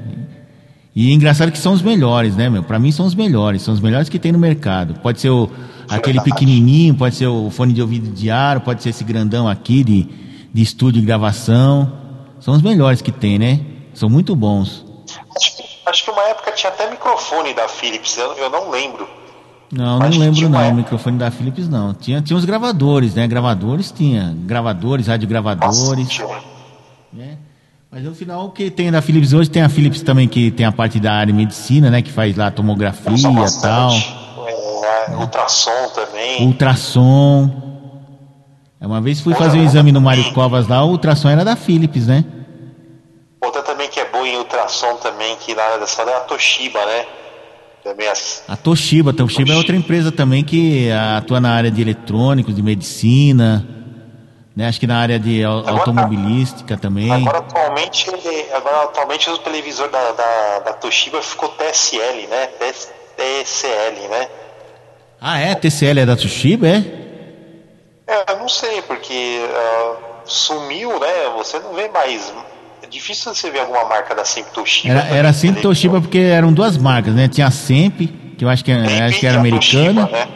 E 0.94 1.10
é 1.10 1.14
engraçado 1.14 1.52
que 1.52 1.58
são 1.58 1.72
os 1.72 1.82
melhores, 1.82 2.34
né, 2.34 2.48
meu? 2.48 2.62
Pra 2.62 2.78
mim 2.78 2.90
são 2.90 3.06
os 3.06 3.14
melhores, 3.14 3.62
são 3.62 3.72
os 3.72 3.80
melhores 3.80 4.08
que 4.08 4.18
tem 4.18 4.32
no 4.32 4.38
mercado. 4.38 4.94
Pode 5.00 5.20
ser 5.20 5.30
o, 5.30 5.48
aquele 5.88 6.20
pequenininho, 6.20 6.94
pode 6.94 7.14
ser 7.14 7.28
o 7.28 7.48
fone 7.50 7.72
de 7.72 7.80
ouvido 7.80 8.10
de 8.10 8.30
ar, 8.30 8.60
pode 8.60 8.82
ser 8.82 8.90
esse 8.90 9.04
grandão 9.04 9.48
aqui 9.48 9.84
de, 9.84 10.08
de 10.52 10.62
estúdio 10.62 11.00
e 11.00 11.04
gravação. 11.04 11.92
São 12.40 12.54
os 12.54 12.62
melhores 12.62 13.00
que 13.00 13.12
tem, 13.12 13.38
né? 13.38 13.60
São 13.94 14.08
muito 14.08 14.34
bons. 14.34 14.84
Acho 15.36 15.56
que, 15.56 15.62
acho 15.86 16.04
que 16.04 16.10
uma 16.10 16.22
época 16.22 16.50
tinha 16.52 16.72
até 16.72 16.90
microfone 16.90 17.54
da 17.54 17.68
Philips, 17.68 18.16
eu, 18.16 18.32
eu 18.32 18.50
não 18.50 18.70
lembro. 18.70 19.08
Não, 19.72 20.00
não 20.00 20.06
Acho 20.06 20.18
que 20.18 20.24
lembro 20.24 20.48
não, 20.48 20.60
época. 20.60 20.74
microfone 20.76 21.18
da 21.18 21.30
Philips 21.30 21.68
não. 21.68 21.94
Tinha, 21.94 22.20
tinha 22.20 22.36
os 22.36 22.44
gravadores, 22.44 23.14
né? 23.14 23.28
Gravadores 23.28 23.92
tinha. 23.92 24.36
Gravadores, 24.44 25.06
radiogravadores. 25.06 25.78
Nossa, 25.78 26.40
né? 27.12 27.38
Mas 27.92 28.04
no 28.04 28.14
final 28.14 28.46
o 28.46 28.50
que 28.52 28.70
tem 28.70 28.88
da 28.88 29.02
Philips 29.02 29.32
hoje, 29.32 29.50
tem 29.50 29.62
a 29.62 29.68
Philips 29.68 30.00
também 30.00 30.28
que 30.28 30.52
tem 30.52 30.64
a 30.64 30.70
parte 30.70 31.00
da 31.00 31.12
área 31.12 31.32
de 31.32 31.36
medicina, 31.36 31.90
né? 31.90 32.00
Que 32.00 32.12
faz 32.12 32.36
lá 32.36 32.48
tomografia 32.48 33.16
e 33.16 33.22
tal. 33.22 33.34
bastante. 33.34 34.16
É, 35.08 35.16
ultrassom 35.16 35.88
também. 35.92 36.46
Ultrassom. 36.46 37.50
É 38.80 38.86
Uma 38.86 39.00
vez 39.00 39.20
fui 39.20 39.34
fazer 39.34 39.58
um 39.58 39.64
exame 39.64 39.90
no 39.90 40.00
Mário 40.00 40.32
Covas 40.32 40.68
lá, 40.68 40.84
o 40.84 40.90
ultrassom 40.90 41.28
era 41.28 41.44
da 41.44 41.56
Philips, 41.56 42.06
né? 42.06 42.24
Outra 43.42 43.60
também 43.62 43.88
que 43.88 43.98
é 43.98 44.04
boa 44.08 44.26
em 44.26 44.36
ultrassom 44.36 44.94
também, 44.96 45.36
que 45.36 45.52
na 45.54 45.62
área 45.62 45.80
da 45.80 45.86
saúde 45.86 46.12
é 46.12 46.16
a 46.16 46.20
Toshiba, 46.20 46.78
né? 46.78 47.04
Também 47.82 48.08
as... 48.08 48.44
A 48.46 48.56
Toshiba, 48.56 49.10
a 49.10 49.14
Toshiba 49.14 49.52
é 49.52 49.56
outra 49.56 49.74
empresa 49.74 50.12
também 50.12 50.44
que 50.44 50.90
atua 50.92 51.40
na 51.40 51.50
área 51.50 51.70
de 51.70 51.82
eletrônicos, 51.82 52.54
de 52.54 52.62
medicina, 52.62 53.66
né? 54.56 54.66
Acho 54.68 54.80
que 54.80 54.86
na 54.86 54.98
área 54.98 55.18
de 55.18 55.44
Agora- 55.44 55.70
automobilística 55.72 56.76
também. 56.76 57.10
Agora 57.10 57.38
atualmente, 57.38 58.10
agora 58.54 58.84
atualmente 58.84 59.30
o 59.30 59.38
televisor 59.38 59.88
da, 59.88 60.12
da, 60.12 60.58
da 60.66 60.72
Toshiba 60.74 61.22
ficou 61.22 61.48
TSL, 61.50 62.26
né? 62.28 62.48
TSL, 63.16 64.08
né? 64.10 64.28
Ah, 65.20 65.38
é? 65.38 65.54
TCL 65.54 66.00
é 66.00 66.06
da 66.06 66.16
Toshiba, 66.16 66.66
é? 66.66 66.84
É, 68.06 68.32
eu 68.32 68.38
não 68.38 68.48
sei, 68.48 68.82
porque 68.82 69.44
ah, 69.54 69.96
sumiu, 70.24 70.98
né? 70.98 71.06
Você 71.36 71.58
não 71.58 71.74
vê 71.74 71.88
mais. 71.88 72.32
É 72.82 72.86
difícil 72.86 73.32
você 73.34 73.50
ver 73.50 73.60
alguma 73.60 73.84
marca 73.84 74.14
da 74.14 74.24
sempre 74.24 74.52
Toshiba. 74.52 74.94
Era, 74.94 75.02
também 75.02 75.18
era 75.18 75.32
televisão. 75.32 75.62
Toshiba 75.62 76.00
porque 76.00 76.18
eram 76.18 76.52
duas 76.52 76.76
marcas, 76.76 77.14
né? 77.14 77.28
Tinha 77.28 77.46
a 77.46 77.50
Semp, 77.50 78.00
que 78.36 78.44
eu 78.44 78.48
acho 78.48 78.64
que, 78.64 78.72
Sempre 78.74 79.02
acho 79.04 79.20
que 79.20 79.26
era 79.26 79.38
americana, 79.38 80.06
Toshiba, 80.06 80.18
né? 80.26 80.28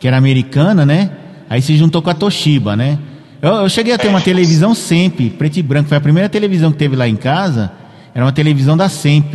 que 0.00 0.08
era 0.08 0.16
americana, 0.16 0.84
né? 0.84 1.10
Aí 1.48 1.62
se 1.62 1.76
juntou 1.78 2.02
com 2.02 2.10
a 2.10 2.14
Toshiba, 2.14 2.76
né? 2.76 2.98
Eu, 3.40 3.50
eu 3.54 3.68
cheguei 3.68 3.92
a 3.94 3.98
ter 3.98 4.08
uma 4.08 4.20
televisão 4.20 4.74
Semp, 4.74 5.30
preto 5.38 5.56
e 5.58 5.62
branco. 5.62 5.88
Foi 5.88 5.98
a 5.98 6.00
primeira 6.00 6.28
televisão 6.28 6.72
que 6.72 6.78
teve 6.78 6.96
lá 6.96 7.06
em 7.06 7.16
casa. 7.16 7.70
Era 8.14 8.24
uma 8.24 8.32
televisão 8.32 8.76
da 8.76 8.88
Semp. 8.88 9.34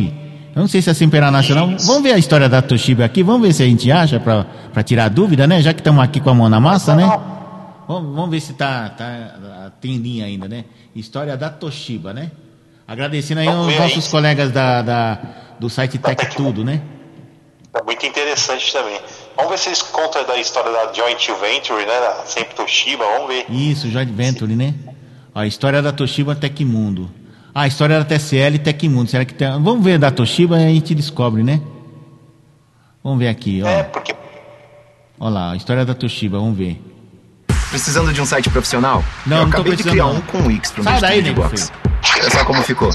Eu 0.54 0.60
não 0.60 0.68
sei 0.68 0.82
se 0.82 0.90
a 0.90 0.94
Semp 0.94 1.14
era 1.14 1.30
nacional. 1.30 1.66
Vamos 1.80 2.02
ver 2.02 2.12
a 2.12 2.18
história 2.18 2.48
da 2.48 2.60
Toshiba 2.62 3.04
aqui. 3.04 3.22
Vamos 3.22 3.46
ver 3.46 3.52
se 3.54 3.62
a 3.62 3.66
gente 3.66 3.90
acha 3.90 4.20
pra 4.20 4.82
tirar 4.82 5.08
dúvida, 5.08 5.46
né? 5.46 5.60
Já 5.62 5.72
que 5.72 5.80
estamos 5.80 6.02
aqui 6.02 6.20
com 6.20 6.30
a 6.30 6.34
mão 6.34 6.48
na 6.48 6.60
massa, 6.60 6.94
né? 6.94 7.04
Vamos, 7.88 8.14
vamos 8.14 8.30
ver 8.30 8.40
se 8.40 8.52
tá, 8.54 8.88
tá, 8.90 9.72
tem 9.80 9.96
linha 9.96 10.24
ainda, 10.26 10.48
né? 10.48 10.64
História 10.94 11.36
da 11.36 11.50
Toshiba, 11.50 12.12
né? 12.14 12.30
Agradecendo 12.86 13.40
aí 13.40 13.48
aos 13.48 13.74
nossos 13.78 14.08
colegas 14.08 14.50
da, 14.52 14.82
da- 14.82 15.18
do 15.58 15.68
site 15.70 15.98
Tech 15.98 16.34
Tudo, 16.36 16.64
né? 16.64 16.80
É 17.74 17.82
muito 17.82 18.04
interessante 18.06 18.72
também. 18.72 18.98
Vamos 19.36 19.50
ver 19.50 19.58
se 19.58 19.68
eles 19.68 19.82
contam 19.82 20.24
da 20.24 20.36
história 20.38 20.70
da 20.70 20.92
Joint 20.92 21.28
Venture, 21.40 21.84
né? 21.84 22.00
Da 22.00 22.22
sempre 22.26 22.54
Toshiba, 22.54 23.04
vamos 23.04 23.28
ver. 23.28 23.46
Isso, 23.50 23.90
Joint 23.90 24.10
Venture, 24.12 24.54
né? 24.54 24.74
A 25.34 25.46
história 25.46 25.82
da 25.82 25.92
Toshiba 25.92 26.34
Tecmundo. 26.36 27.10
Ah, 27.54 27.62
a 27.62 27.66
história 27.66 27.98
da 27.98 28.04
TCL 28.04 28.58
Tecmundo. 28.58 29.10
Será 29.10 29.24
que 29.24 29.34
tem... 29.34 29.48
Vamos 29.50 29.84
ver 29.84 29.98
da 29.98 30.10
Toshiba 30.10 30.58
e 30.60 30.64
a 30.64 30.68
gente 30.68 30.94
descobre, 30.94 31.42
né? 31.42 31.60
Vamos 33.02 33.18
ver 33.18 33.28
aqui, 33.28 33.60
ó. 33.64 33.68
É, 33.68 33.82
porque 33.84 34.14
Olha 35.18 35.30
lá, 35.34 35.52
a 35.52 35.56
história 35.56 35.84
da 35.84 35.94
Toshiba, 35.94 36.38
vamos 36.38 36.56
ver. 36.56 36.80
Precisando 37.70 38.12
de 38.12 38.20
um 38.20 38.26
site 38.26 38.48
profissional? 38.50 39.02
Não, 39.26 39.38
Eu 39.38 39.42
não 39.44 39.50
tô 39.50 39.56
acabei 39.58 39.76
de 39.76 39.82
precisando, 39.82 39.92
criar 39.92 40.04
não. 40.06 40.38
um 40.40 40.42
com 40.42 40.48
Wix 40.48 40.70
para 40.70 40.98
Sai 40.98 41.22
meu 41.22 41.22
daí, 41.24 41.34
Box. 41.34 41.72
Olha 42.20 42.30
só 42.30 42.44
como 42.44 42.62
ficou. 42.62 42.90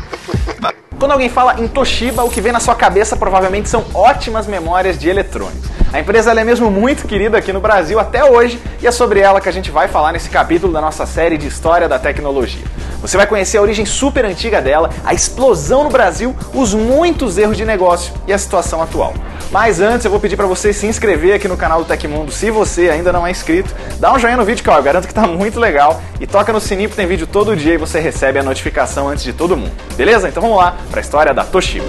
Quando 0.97 1.11
alguém 1.11 1.29
fala 1.29 1.59
em 1.61 1.67
Toshiba, 1.67 2.23
o 2.23 2.29
que 2.29 2.41
vem 2.41 2.51
na 2.51 2.59
sua 2.59 2.75
cabeça 2.75 3.15
provavelmente 3.17 3.69
são 3.69 3.85
ótimas 3.93 4.47
memórias 4.47 4.97
de 4.99 5.07
eletrônicos. 5.09 5.69
A 5.91 5.99
empresa 5.99 6.31
é 6.31 6.43
mesmo 6.43 6.69
muito 6.69 7.07
querida 7.07 7.37
aqui 7.37 7.51
no 7.51 7.59
Brasil 7.59 7.99
até 7.99 8.23
hoje 8.23 8.61
e 8.79 8.85
é 8.85 8.91
sobre 8.91 9.21
ela 9.21 9.41
que 9.41 9.49
a 9.49 9.51
gente 9.51 9.71
vai 9.71 9.87
falar 9.87 10.11
nesse 10.11 10.29
capítulo 10.29 10.71
da 10.71 10.79
nossa 10.79 11.03
série 11.07 11.35
de 11.35 11.47
História 11.47 11.89
da 11.89 11.97
Tecnologia. 11.97 12.63
Você 13.01 13.17
vai 13.17 13.25
conhecer 13.25 13.57
a 13.57 13.61
origem 13.61 13.87
super 13.87 14.23
antiga 14.23 14.61
dela, 14.61 14.91
a 15.03 15.15
explosão 15.15 15.83
no 15.83 15.89
Brasil, 15.89 16.35
os 16.53 16.75
muitos 16.75 17.39
erros 17.39 17.57
de 17.57 17.65
negócio 17.65 18.13
e 18.27 18.33
a 18.33 18.37
situação 18.37 18.83
atual. 18.83 19.15
Mas 19.51 19.81
antes 19.81 20.05
eu 20.05 20.11
vou 20.11 20.19
pedir 20.19 20.35
para 20.35 20.45
você 20.45 20.71
se 20.71 20.85
inscrever 20.85 21.33
aqui 21.33 21.47
no 21.47 21.57
canal 21.57 21.79
do 21.79 21.87
Tecmundo 21.87 22.31
se 22.31 22.51
você 22.51 22.89
ainda 22.89 23.11
não 23.11 23.25
é 23.25 23.31
inscrito. 23.31 23.73
Dá 23.99 24.13
um 24.13 24.19
joinha 24.19 24.37
no 24.37 24.45
vídeo 24.45 24.63
que 24.63 24.69
eu 24.69 24.83
garanto 24.83 25.07
que 25.07 25.13
tá 25.13 25.25
muito 25.25 25.59
legal 25.59 25.99
e 26.19 26.27
toca 26.27 26.53
no 26.53 26.61
sininho 26.61 26.89
que 26.89 26.95
tem 26.95 27.07
vídeo 27.07 27.25
todo 27.25 27.55
dia 27.55 27.73
e 27.73 27.77
você 27.77 27.99
recebe 27.99 28.37
a 28.37 28.43
notificação 28.43 29.09
antes 29.09 29.23
de 29.23 29.33
todo 29.33 29.57
mundo. 29.57 29.71
Beleza? 29.95 30.29
Então 30.29 30.41
vamos 30.41 30.57
lá 30.57 30.77
para 30.91 30.99
a 30.99 31.01
história 31.01 31.33
da 31.33 31.43
Toshiba. 31.43 31.87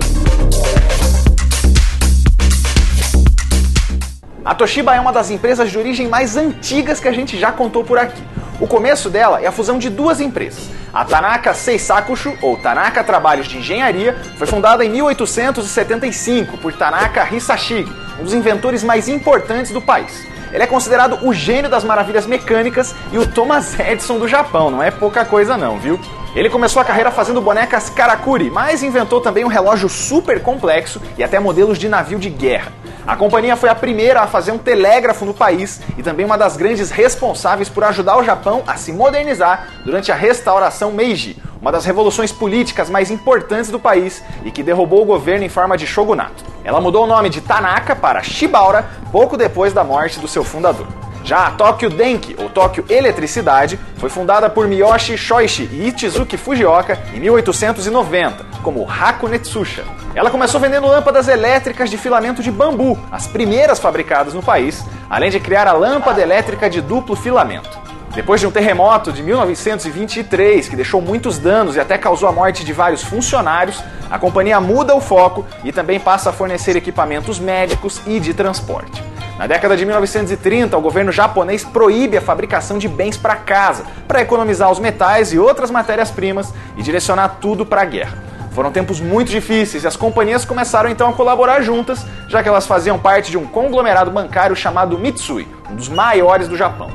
A 4.42 4.54
Toshiba 4.54 4.94
é 4.94 5.00
uma 5.00 5.12
das 5.12 5.30
empresas 5.30 5.70
de 5.70 5.76
origem 5.76 6.08
mais 6.08 6.34
antigas 6.34 6.98
que 6.98 7.06
a 7.06 7.12
gente 7.12 7.38
já 7.38 7.52
contou 7.52 7.84
por 7.84 7.98
aqui. 7.98 8.22
O 8.58 8.66
começo 8.66 9.10
dela 9.10 9.38
é 9.40 9.46
a 9.46 9.52
fusão 9.52 9.78
de 9.78 9.90
duas 9.90 10.18
empresas. 10.18 10.70
A 10.94 11.04
Tanaka 11.04 11.52
Seisakushu, 11.52 12.34
ou 12.40 12.56
Tanaka 12.56 13.04
Trabalhos 13.04 13.46
de 13.46 13.58
Engenharia, 13.58 14.16
foi 14.36 14.46
fundada 14.46 14.82
em 14.82 14.88
1875 14.88 16.56
por 16.56 16.72
Tanaka 16.72 17.28
Hisashige, 17.30 17.92
um 18.18 18.24
dos 18.24 18.32
inventores 18.32 18.82
mais 18.82 19.08
importantes 19.08 19.72
do 19.72 19.80
país. 19.80 20.26
Ele 20.50 20.62
é 20.62 20.66
considerado 20.66 21.18
o 21.22 21.34
gênio 21.34 21.70
das 21.70 21.84
maravilhas 21.84 22.26
mecânicas 22.26 22.94
e 23.12 23.18
o 23.18 23.26
Thomas 23.26 23.78
Edison 23.78 24.18
do 24.18 24.26
Japão, 24.26 24.70
não 24.70 24.82
é 24.82 24.90
pouca 24.90 25.22
coisa 25.22 25.56
não, 25.56 25.78
viu? 25.78 26.00
Ele 26.34 26.48
começou 26.48 26.80
a 26.80 26.84
carreira 26.84 27.10
fazendo 27.10 27.40
bonecas 27.40 27.90
Karakuri, 27.90 28.50
mas 28.50 28.84
inventou 28.84 29.20
também 29.20 29.44
um 29.44 29.48
relógio 29.48 29.88
super 29.88 30.40
complexo 30.40 31.02
e 31.18 31.24
até 31.24 31.40
modelos 31.40 31.76
de 31.76 31.88
navio 31.88 32.20
de 32.20 32.30
guerra. 32.30 32.72
A 33.04 33.16
companhia 33.16 33.56
foi 33.56 33.68
a 33.68 33.74
primeira 33.74 34.20
a 34.20 34.28
fazer 34.28 34.52
um 34.52 34.58
telégrafo 34.58 35.24
no 35.24 35.34
país 35.34 35.80
e 35.98 36.02
também 36.04 36.24
uma 36.24 36.38
das 36.38 36.56
grandes 36.56 36.92
responsáveis 36.92 37.68
por 37.68 37.82
ajudar 37.82 38.16
o 38.16 38.22
Japão 38.22 38.62
a 38.64 38.76
se 38.76 38.92
modernizar 38.92 39.66
durante 39.84 40.12
a 40.12 40.14
restauração 40.14 40.92
Meiji, 40.92 41.36
uma 41.60 41.72
das 41.72 41.84
revoluções 41.84 42.30
políticas 42.30 42.88
mais 42.88 43.10
importantes 43.10 43.68
do 43.68 43.80
país 43.80 44.22
e 44.44 44.52
que 44.52 44.62
derrubou 44.62 45.02
o 45.02 45.06
governo 45.06 45.44
em 45.44 45.48
forma 45.48 45.76
de 45.76 45.84
shogunato. 45.84 46.44
Ela 46.62 46.80
mudou 46.80 47.02
o 47.02 47.08
nome 47.08 47.28
de 47.28 47.40
Tanaka 47.40 47.96
para 47.96 48.22
Shibaura 48.22 48.88
pouco 49.10 49.36
depois 49.36 49.72
da 49.72 49.82
morte 49.82 50.20
do 50.20 50.28
seu 50.28 50.44
fundador. 50.44 50.86
Já 51.30 51.46
a 51.46 51.50
Tokyo 51.52 51.88
Denki, 51.88 52.34
ou 52.40 52.48
Tokyo 52.48 52.84
Eletricidade, 52.88 53.78
foi 53.98 54.10
fundada 54.10 54.50
por 54.50 54.66
Miyoshi 54.66 55.16
Shoichi 55.16 55.62
e 55.70 55.88
Ichizuki 55.88 56.36
Fujioka 56.36 56.98
em 57.14 57.20
1890, 57.20 58.46
como 58.64 58.84
Hakunetsusha. 58.90 59.84
Ela 60.12 60.28
começou 60.28 60.60
vendendo 60.60 60.88
lâmpadas 60.88 61.28
elétricas 61.28 61.88
de 61.88 61.96
filamento 61.96 62.42
de 62.42 62.50
bambu, 62.50 62.98
as 63.12 63.28
primeiras 63.28 63.78
fabricadas 63.78 64.34
no 64.34 64.42
país, 64.42 64.84
além 65.08 65.30
de 65.30 65.38
criar 65.38 65.68
a 65.68 65.72
lâmpada 65.72 66.20
elétrica 66.20 66.68
de 66.68 66.80
duplo 66.80 67.14
filamento. 67.14 67.78
Depois 68.12 68.40
de 68.40 68.48
um 68.48 68.50
terremoto 68.50 69.12
de 69.12 69.22
1923 69.22 70.68
que 70.68 70.74
deixou 70.74 71.00
muitos 71.00 71.38
danos 71.38 71.76
e 71.76 71.80
até 71.80 71.96
causou 71.96 72.28
a 72.28 72.32
morte 72.32 72.64
de 72.64 72.72
vários 72.72 73.04
funcionários, 73.04 73.80
a 74.10 74.18
companhia 74.18 74.60
muda 74.60 74.96
o 74.96 75.00
foco 75.00 75.46
e 75.62 75.70
também 75.70 76.00
passa 76.00 76.30
a 76.30 76.32
fornecer 76.32 76.74
equipamentos 76.74 77.38
médicos 77.38 78.00
e 78.04 78.18
de 78.18 78.34
transporte. 78.34 79.09
Na 79.40 79.46
década 79.46 79.74
de 79.74 79.86
1930, 79.86 80.76
o 80.76 80.82
governo 80.82 81.10
japonês 81.10 81.64
proíbe 81.64 82.14
a 82.14 82.20
fabricação 82.20 82.76
de 82.76 82.86
bens 82.86 83.16
para 83.16 83.34
casa, 83.36 83.84
para 84.06 84.20
economizar 84.20 84.70
os 84.70 84.78
metais 84.78 85.32
e 85.32 85.38
outras 85.38 85.70
matérias-primas 85.70 86.52
e 86.76 86.82
direcionar 86.82 87.38
tudo 87.40 87.64
para 87.64 87.80
a 87.80 87.84
guerra. 87.86 88.18
Foram 88.52 88.70
tempos 88.70 89.00
muito 89.00 89.30
difíceis 89.30 89.82
e 89.82 89.86
as 89.86 89.96
companhias 89.96 90.44
começaram 90.44 90.90
então 90.90 91.08
a 91.08 91.14
colaborar 91.14 91.62
juntas, 91.62 92.04
já 92.28 92.42
que 92.42 92.50
elas 92.50 92.66
faziam 92.66 92.98
parte 92.98 93.30
de 93.30 93.38
um 93.38 93.46
conglomerado 93.46 94.10
bancário 94.10 94.54
chamado 94.54 94.98
Mitsui, 94.98 95.48
um 95.70 95.74
dos 95.74 95.88
maiores 95.88 96.46
do 96.46 96.54
Japão. 96.54 96.90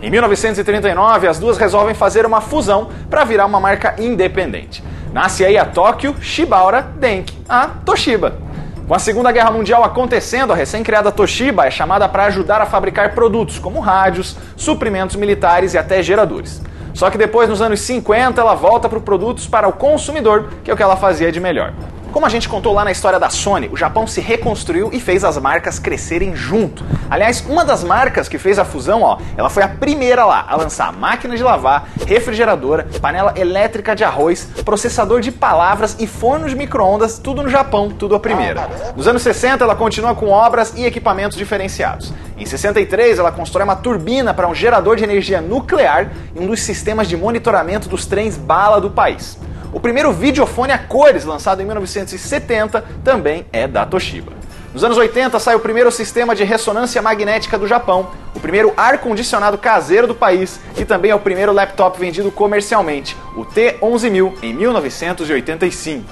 Em 0.00 0.08
1939, 0.08 1.28
as 1.28 1.38
duas 1.38 1.58
resolvem 1.58 1.94
fazer 1.94 2.24
uma 2.24 2.40
fusão 2.40 2.88
para 3.10 3.22
virar 3.22 3.44
uma 3.44 3.60
marca 3.60 3.96
independente. 3.98 4.82
Nasce 5.12 5.44
aí 5.44 5.58
a 5.58 5.66
Tokyo 5.66 6.16
Shibaura 6.22 6.80
Denki, 6.98 7.36
a 7.46 7.66
Toshiba. 7.84 8.50
Com 8.92 8.96
a 8.96 8.98
Segunda 8.98 9.32
Guerra 9.32 9.50
Mundial 9.50 9.82
acontecendo, 9.82 10.52
a 10.52 10.54
recém-criada 10.54 11.10
Toshiba 11.10 11.64
é 11.64 11.70
chamada 11.70 12.06
para 12.06 12.26
ajudar 12.26 12.60
a 12.60 12.66
fabricar 12.66 13.14
produtos 13.14 13.58
como 13.58 13.80
rádios, 13.80 14.36
suprimentos 14.54 15.16
militares 15.16 15.72
e 15.72 15.78
até 15.78 16.02
geradores. 16.02 16.60
Só 16.92 17.08
que 17.08 17.16
depois, 17.16 17.48
nos 17.48 17.62
anos 17.62 17.80
50, 17.80 18.38
ela 18.38 18.54
volta 18.54 18.90
para 18.90 19.00
produtos 19.00 19.46
para 19.46 19.66
o 19.66 19.72
consumidor, 19.72 20.50
que 20.62 20.70
é 20.70 20.74
o 20.74 20.76
que 20.76 20.82
ela 20.82 20.94
fazia 20.94 21.32
de 21.32 21.40
melhor. 21.40 21.72
Como 22.12 22.26
a 22.26 22.28
gente 22.28 22.46
contou 22.46 22.74
lá 22.74 22.84
na 22.84 22.92
história 22.92 23.18
da 23.18 23.30
Sony, 23.30 23.70
o 23.72 23.76
Japão 23.76 24.06
se 24.06 24.20
reconstruiu 24.20 24.90
e 24.92 25.00
fez 25.00 25.24
as 25.24 25.38
marcas 25.38 25.78
crescerem 25.78 26.36
junto. 26.36 26.84
Aliás, 27.08 27.42
uma 27.48 27.64
das 27.64 27.82
marcas 27.82 28.28
que 28.28 28.36
fez 28.36 28.58
a 28.58 28.66
fusão, 28.66 29.00
ó, 29.00 29.16
ela 29.34 29.48
foi 29.48 29.62
a 29.62 29.68
primeira 29.68 30.26
lá 30.26 30.44
a 30.46 30.54
lançar 30.54 30.92
máquina 30.92 31.34
de 31.34 31.42
lavar, 31.42 31.88
refrigeradora, 32.06 32.86
panela 33.00 33.32
elétrica 33.34 33.96
de 33.96 34.04
arroz, 34.04 34.46
processador 34.62 35.22
de 35.22 35.32
palavras 35.32 35.96
e 35.98 36.06
forno 36.06 36.46
de 36.50 36.54
micro-ondas, 36.54 37.18
tudo 37.18 37.42
no 37.42 37.48
Japão, 37.48 37.88
tudo 37.88 38.14
a 38.14 38.20
primeira. 38.20 38.68
Nos 38.94 39.08
anos 39.08 39.22
60, 39.22 39.64
ela 39.64 39.74
continua 39.74 40.14
com 40.14 40.28
obras 40.28 40.74
e 40.76 40.84
equipamentos 40.84 41.38
diferenciados. 41.38 42.12
Em 42.36 42.44
63, 42.44 43.20
ela 43.20 43.32
constrói 43.32 43.64
uma 43.64 43.76
turbina 43.76 44.34
para 44.34 44.46
um 44.46 44.54
gerador 44.54 44.96
de 44.96 45.04
energia 45.04 45.40
nuclear 45.40 46.12
e 46.36 46.40
um 46.40 46.46
dos 46.46 46.60
sistemas 46.60 47.08
de 47.08 47.16
monitoramento 47.16 47.88
dos 47.88 48.04
trens 48.04 48.36
bala 48.36 48.78
do 48.82 48.90
país. 48.90 49.38
O 49.72 49.80
primeiro 49.80 50.12
videofone 50.12 50.70
a 50.70 50.78
cores, 50.78 51.24
lançado 51.24 51.62
em 51.62 51.64
1970, 51.64 52.84
também 53.02 53.46
é 53.50 53.66
da 53.66 53.86
Toshiba. 53.86 54.32
Nos 54.74 54.84
anos 54.84 54.98
80 54.98 55.38
sai 55.38 55.54
o 55.54 55.60
primeiro 55.60 55.90
sistema 55.90 56.34
de 56.34 56.44
ressonância 56.44 57.00
magnética 57.00 57.58
do 57.58 57.66
Japão, 57.66 58.10
o 58.34 58.40
primeiro 58.40 58.74
ar-condicionado 58.76 59.56
caseiro 59.56 60.06
do 60.06 60.14
país 60.14 60.60
e 60.76 60.84
também 60.84 61.10
é 61.10 61.14
o 61.14 61.20
primeiro 61.20 61.52
laptop 61.52 61.98
vendido 61.98 62.30
comercialmente, 62.30 63.16
o 63.34 63.46
T11000, 63.46 64.34
em 64.42 64.52
1985. 64.52 66.04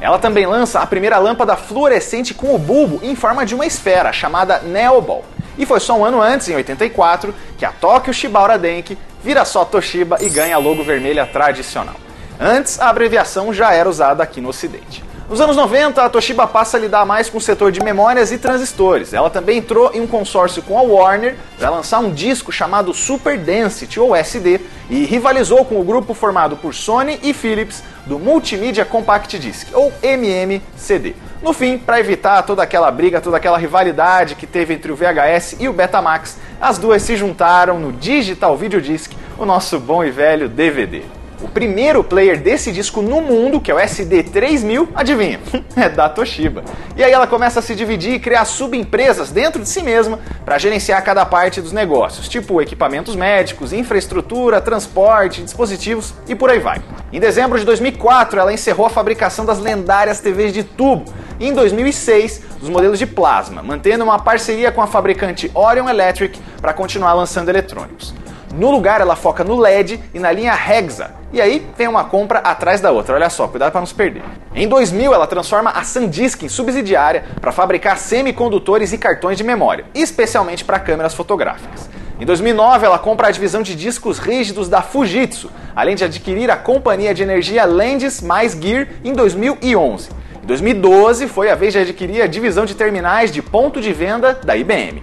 Ela 0.00 0.18
também 0.18 0.46
lança 0.46 0.78
a 0.78 0.86
primeira 0.86 1.18
lâmpada 1.18 1.56
fluorescente 1.56 2.32
com 2.32 2.54
o 2.54 2.58
bulbo 2.58 3.00
em 3.02 3.16
forma 3.16 3.44
de 3.44 3.56
uma 3.56 3.66
esfera, 3.66 4.12
chamada 4.12 4.60
Neoball. 4.60 5.24
E 5.58 5.66
foi 5.66 5.80
só 5.80 5.96
um 5.98 6.04
ano 6.04 6.22
antes, 6.22 6.48
em 6.48 6.54
84, 6.54 7.34
que 7.58 7.64
a 7.64 7.72
Tokyo 7.72 8.14
Shibaura 8.14 8.56
Denki 8.56 8.96
vira 9.22 9.44
só 9.44 9.64
Toshiba 9.64 10.16
e 10.20 10.28
ganha 10.28 10.54
a 10.54 10.58
logo 10.58 10.82
vermelha 10.84 11.26
tradicional. 11.26 11.96
Antes, 12.42 12.80
a 12.80 12.88
abreviação 12.88 13.52
já 13.52 13.74
era 13.74 13.86
usada 13.86 14.22
aqui 14.22 14.40
no 14.40 14.48
Ocidente. 14.48 15.04
Nos 15.28 15.42
anos 15.42 15.56
90, 15.56 16.02
a 16.02 16.08
Toshiba 16.08 16.46
passa 16.46 16.78
a 16.78 16.80
lidar 16.80 17.04
mais 17.04 17.28
com 17.28 17.36
o 17.36 17.40
setor 17.40 17.70
de 17.70 17.80
memórias 17.80 18.32
e 18.32 18.38
transistores. 18.38 19.12
Ela 19.12 19.28
também 19.28 19.58
entrou 19.58 19.92
em 19.92 20.00
um 20.00 20.06
consórcio 20.06 20.62
com 20.62 20.78
a 20.78 20.82
Warner 20.82 21.36
para 21.58 21.68
lançar 21.68 21.98
um 21.98 22.10
disco 22.10 22.50
chamado 22.50 22.94
Super 22.94 23.36
Density, 23.36 24.00
ou 24.00 24.16
SD, 24.16 24.58
e 24.88 25.04
rivalizou 25.04 25.66
com 25.66 25.78
o 25.78 25.84
grupo 25.84 26.14
formado 26.14 26.56
por 26.56 26.74
Sony 26.74 27.20
e 27.22 27.34
Philips 27.34 27.82
do 28.06 28.18
Multimedia 28.18 28.86
Compact 28.86 29.38
Disc, 29.38 29.68
ou 29.74 29.92
MMCD. 30.02 31.14
No 31.42 31.52
fim, 31.52 31.76
para 31.76 32.00
evitar 32.00 32.42
toda 32.42 32.62
aquela 32.62 32.90
briga, 32.90 33.20
toda 33.20 33.36
aquela 33.36 33.58
rivalidade 33.58 34.34
que 34.34 34.46
teve 34.46 34.72
entre 34.72 34.90
o 34.90 34.96
VHS 34.96 35.56
e 35.60 35.68
o 35.68 35.74
Betamax, 35.74 36.38
as 36.58 36.78
duas 36.78 37.02
se 37.02 37.16
juntaram 37.16 37.78
no 37.78 37.92
Digital 37.92 38.56
Video 38.56 38.80
Disc, 38.80 39.12
o 39.38 39.44
nosso 39.44 39.78
bom 39.78 40.02
e 40.02 40.10
velho 40.10 40.48
DVD. 40.48 41.19
O 41.42 41.48
primeiro 41.48 42.04
player 42.04 42.38
desse 42.38 42.70
disco 42.70 43.00
no 43.00 43.22
mundo, 43.22 43.60
que 43.60 43.70
é 43.70 43.74
o 43.74 43.78
SD3000, 43.78 44.88
adivinha? 44.94 45.40
é 45.74 45.88
da 45.88 46.06
Toshiba. 46.06 46.62
E 46.94 47.02
aí 47.02 47.10
ela 47.10 47.26
começa 47.26 47.60
a 47.60 47.62
se 47.62 47.74
dividir 47.74 48.12
e 48.12 48.18
criar 48.18 48.44
subempresas 48.44 49.30
dentro 49.30 49.62
de 49.62 49.68
si 49.68 49.82
mesma 49.82 50.18
para 50.44 50.58
gerenciar 50.58 51.02
cada 51.02 51.24
parte 51.24 51.62
dos 51.62 51.72
negócios, 51.72 52.28
tipo 52.28 52.60
equipamentos 52.60 53.16
médicos, 53.16 53.72
infraestrutura, 53.72 54.60
transporte, 54.60 55.42
dispositivos 55.42 56.12
e 56.28 56.34
por 56.34 56.50
aí 56.50 56.58
vai. 56.58 56.82
Em 57.10 57.18
dezembro 57.18 57.58
de 57.58 57.64
2004, 57.64 58.38
ela 58.38 58.52
encerrou 58.52 58.84
a 58.84 58.90
fabricação 58.90 59.46
das 59.46 59.58
lendárias 59.58 60.20
TVs 60.20 60.52
de 60.52 60.62
tubo 60.62 61.10
e 61.38 61.48
em 61.48 61.54
2006 61.54 62.42
dos 62.60 62.68
modelos 62.68 62.98
de 62.98 63.06
plasma, 63.06 63.62
mantendo 63.62 64.04
uma 64.04 64.18
parceria 64.18 64.70
com 64.70 64.82
a 64.82 64.86
fabricante 64.86 65.50
Orion 65.54 65.88
Electric 65.88 66.38
para 66.60 66.74
continuar 66.74 67.14
lançando 67.14 67.48
eletrônicos. 67.48 68.14
No 68.54 68.70
lugar, 68.70 69.00
ela 69.00 69.16
foca 69.16 69.42
no 69.42 69.56
LED 69.56 69.98
e 70.12 70.18
na 70.18 70.30
linha 70.30 70.52
Hexa. 70.52 71.19
E 71.32 71.40
aí 71.40 71.64
tem 71.76 71.86
uma 71.86 72.04
compra 72.04 72.40
atrás 72.40 72.80
da 72.80 72.90
outra, 72.90 73.14
olha 73.14 73.30
só, 73.30 73.46
cuidado 73.46 73.70
para 73.70 73.80
não 73.80 73.86
se 73.86 73.94
perder. 73.94 74.22
Em 74.52 74.66
2000, 74.66 75.14
ela 75.14 75.28
transforma 75.28 75.70
a 75.70 75.84
SanDisk 75.84 76.42
em 76.42 76.48
subsidiária 76.48 77.24
para 77.40 77.52
fabricar 77.52 77.96
semicondutores 77.98 78.92
e 78.92 78.98
cartões 78.98 79.38
de 79.38 79.44
memória, 79.44 79.84
especialmente 79.94 80.64
para 80.64 80.80
câmeras 80.80 81.14
fotográficas. 81.14 81.88
Em 82.18 82.26
2009, 82.26 82.84
ela 82.84 82.98
compra 82.98 83.28
a 83.28 83.30
divisão 83.30 83.62
de 83.62 83.76
discos 83.76 84.18
rígidos 84.18 84.68
da 84.68 84.82
Fujitsu, 84.82 85.50
além 85.74 85.94
de 85.94 86.04
adquirir 86.04 86.50
a 86.50 86.56
companhia 86.56 87.14
de 87.14 87.22
energia 87.22 87.64
Landis 87.64 88.20
mais 88.20 88.52
Gear 88.52 88.88
em 89.04 89.12
2011. 89.12 90.10
Em 90.42 90.46
2012, 90.46 91.28
foi 91.28 91.48
a 91.48 91.54
vez 91.54 91.72
de 91.72 91.78
adquirir 91.78 92.22
a 92.22 92.26
divisão 92.26 92.66
de 92.66 92.74
terminais 92.74 93.30
de 93.30 93.40
ponto 93.40 93.80
de 93.80 93.92
venda 93.92 94.38
da 94.44 94.56
IBM. 94.56 95.02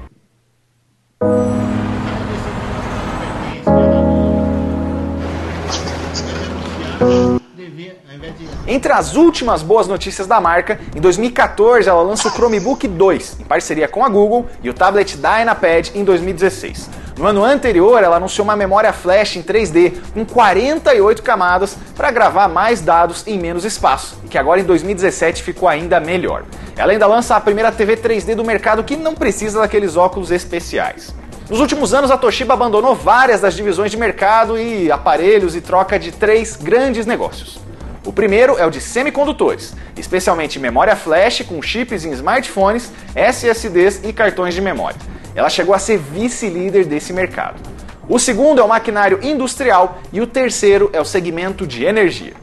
Entre 8.67 8.91
as 8.91 9.15
últimas 9.15 9.61
boas 9.61 9.87
notícias 9.87 10.27
da 10.27 10.41
marca, 10.41 10.79
em 10.95 10.99
2014 10.99 11.87
ela 11.87 12.01
lança 12.01 12.27
o 12.27 12.31
Chromebook 12.31 12.87
2, 12.87 13.37
em 13.39 13.43
parceria 13.43 13.87
com 13.87 14.03
a 14.03 14.09
Google, 14.09 14.45
e 14.61 14.69
o 14.69 14.73
tablet 14.73 15.15
Dynapad 15.15 15.91
em 15.95 16.03
2016. 16.03 16.89
No 17.17 17.25
ano 17.25 17.43
anterior, 17.43 18.03
ela 18.03 18.17
anunciou 18.17 18.43
uma 18.43 18.55
memória 18.55 18.93
flash 18.93 19.37
em 19.37 19.41
3D 19.41 19.93
com 20.13 20.23
48 20.23 21.23
camadas 21.23 21.75
para 21.95 22.11
gravar 22.11 22.47
mais 22.47 22.79
dados 22.79 23.25
em 23.25 23.39
menos 23.39 23.65
espaço, 23.65 24.19
e 24.23 24.27
que 24.27 24.37
agora 24.37 24.61
em 24.61 24.63
2017 24.63 25.41
ficou 25.41 25.67
ainda 25.67 25.99
melhor. 25.99 26.43
Ela 26.75 26.91
ainda 26.91 27.07
lança 27.07 27.35
a 27.35 27.41
primeira 27.41 27.71
TV 27.71 27.97
3D 27.97 28.35
do 28.35 28.43
mercado 28.43 28.83
que 28.83 28.95
não 28.95 29.15
precisa 29.15 29.61
daqueles 29.61 29.97
óculos 29.97 30.29
especiais. 30.29 31.11
Nos 31.49 31.61
últimos 31.61 31.93
anos, 31.93 32.11
a 32.11 32.17
Toshiba 32.17 32.53
abandonou 32.53 32.93
várias 32.93 33.39
das 33.39 33.53
divisões 33.53 33.89
de 33.89 33.95
mercado 33.95 34.59
e 34.59 34.91
aparelhos 34.91 35.55
e 35.55 35.61
troca 35.61 35.97
de 35.97 36.11
três 36.11 36.57
grandes 36.57 37.05
negócios. 37.05 37.57
O 38.03 38.11
primeiro 38.11 38.57
é 38.57 38.65
o 38.65 38.69
de 38.69 38.81
semicondutores, 38.81 39.73
especialmente 39.95 40.59
memória 40.59 40.93
flash 40.93 41.43
com 41.47 41.61
chips 41.61 42.03
em 42.03 42.11
smartphones, 42.11 42.91
SSDs 43.15 44.01
e 44.03 44.11
cartões 44.11 44.53
de 44.53 44.61
memória. 44.61 44.99
Ela 45.33 45.49
chegou 45.49 45.73
a 45.73 45.79
ser 45.79 45.97
vice-líder 45.97 46.83
desse 46.83 47.13
mercado. 47.13 47.61
O 48.09 48.19
segundo 48.19 48.59
é 48.59 48.63
o 48.63 48.67
maquinário 48.67 49.19
industrial 49.23 49.99
e 50.11 50.19
o 50.19 50.27
terceiro 50.27 50.89
é 50.91 50.99
o 50.99 51.05
segmento 51.05 51.65
de 51.65 51.85
energia. 51.85 52.33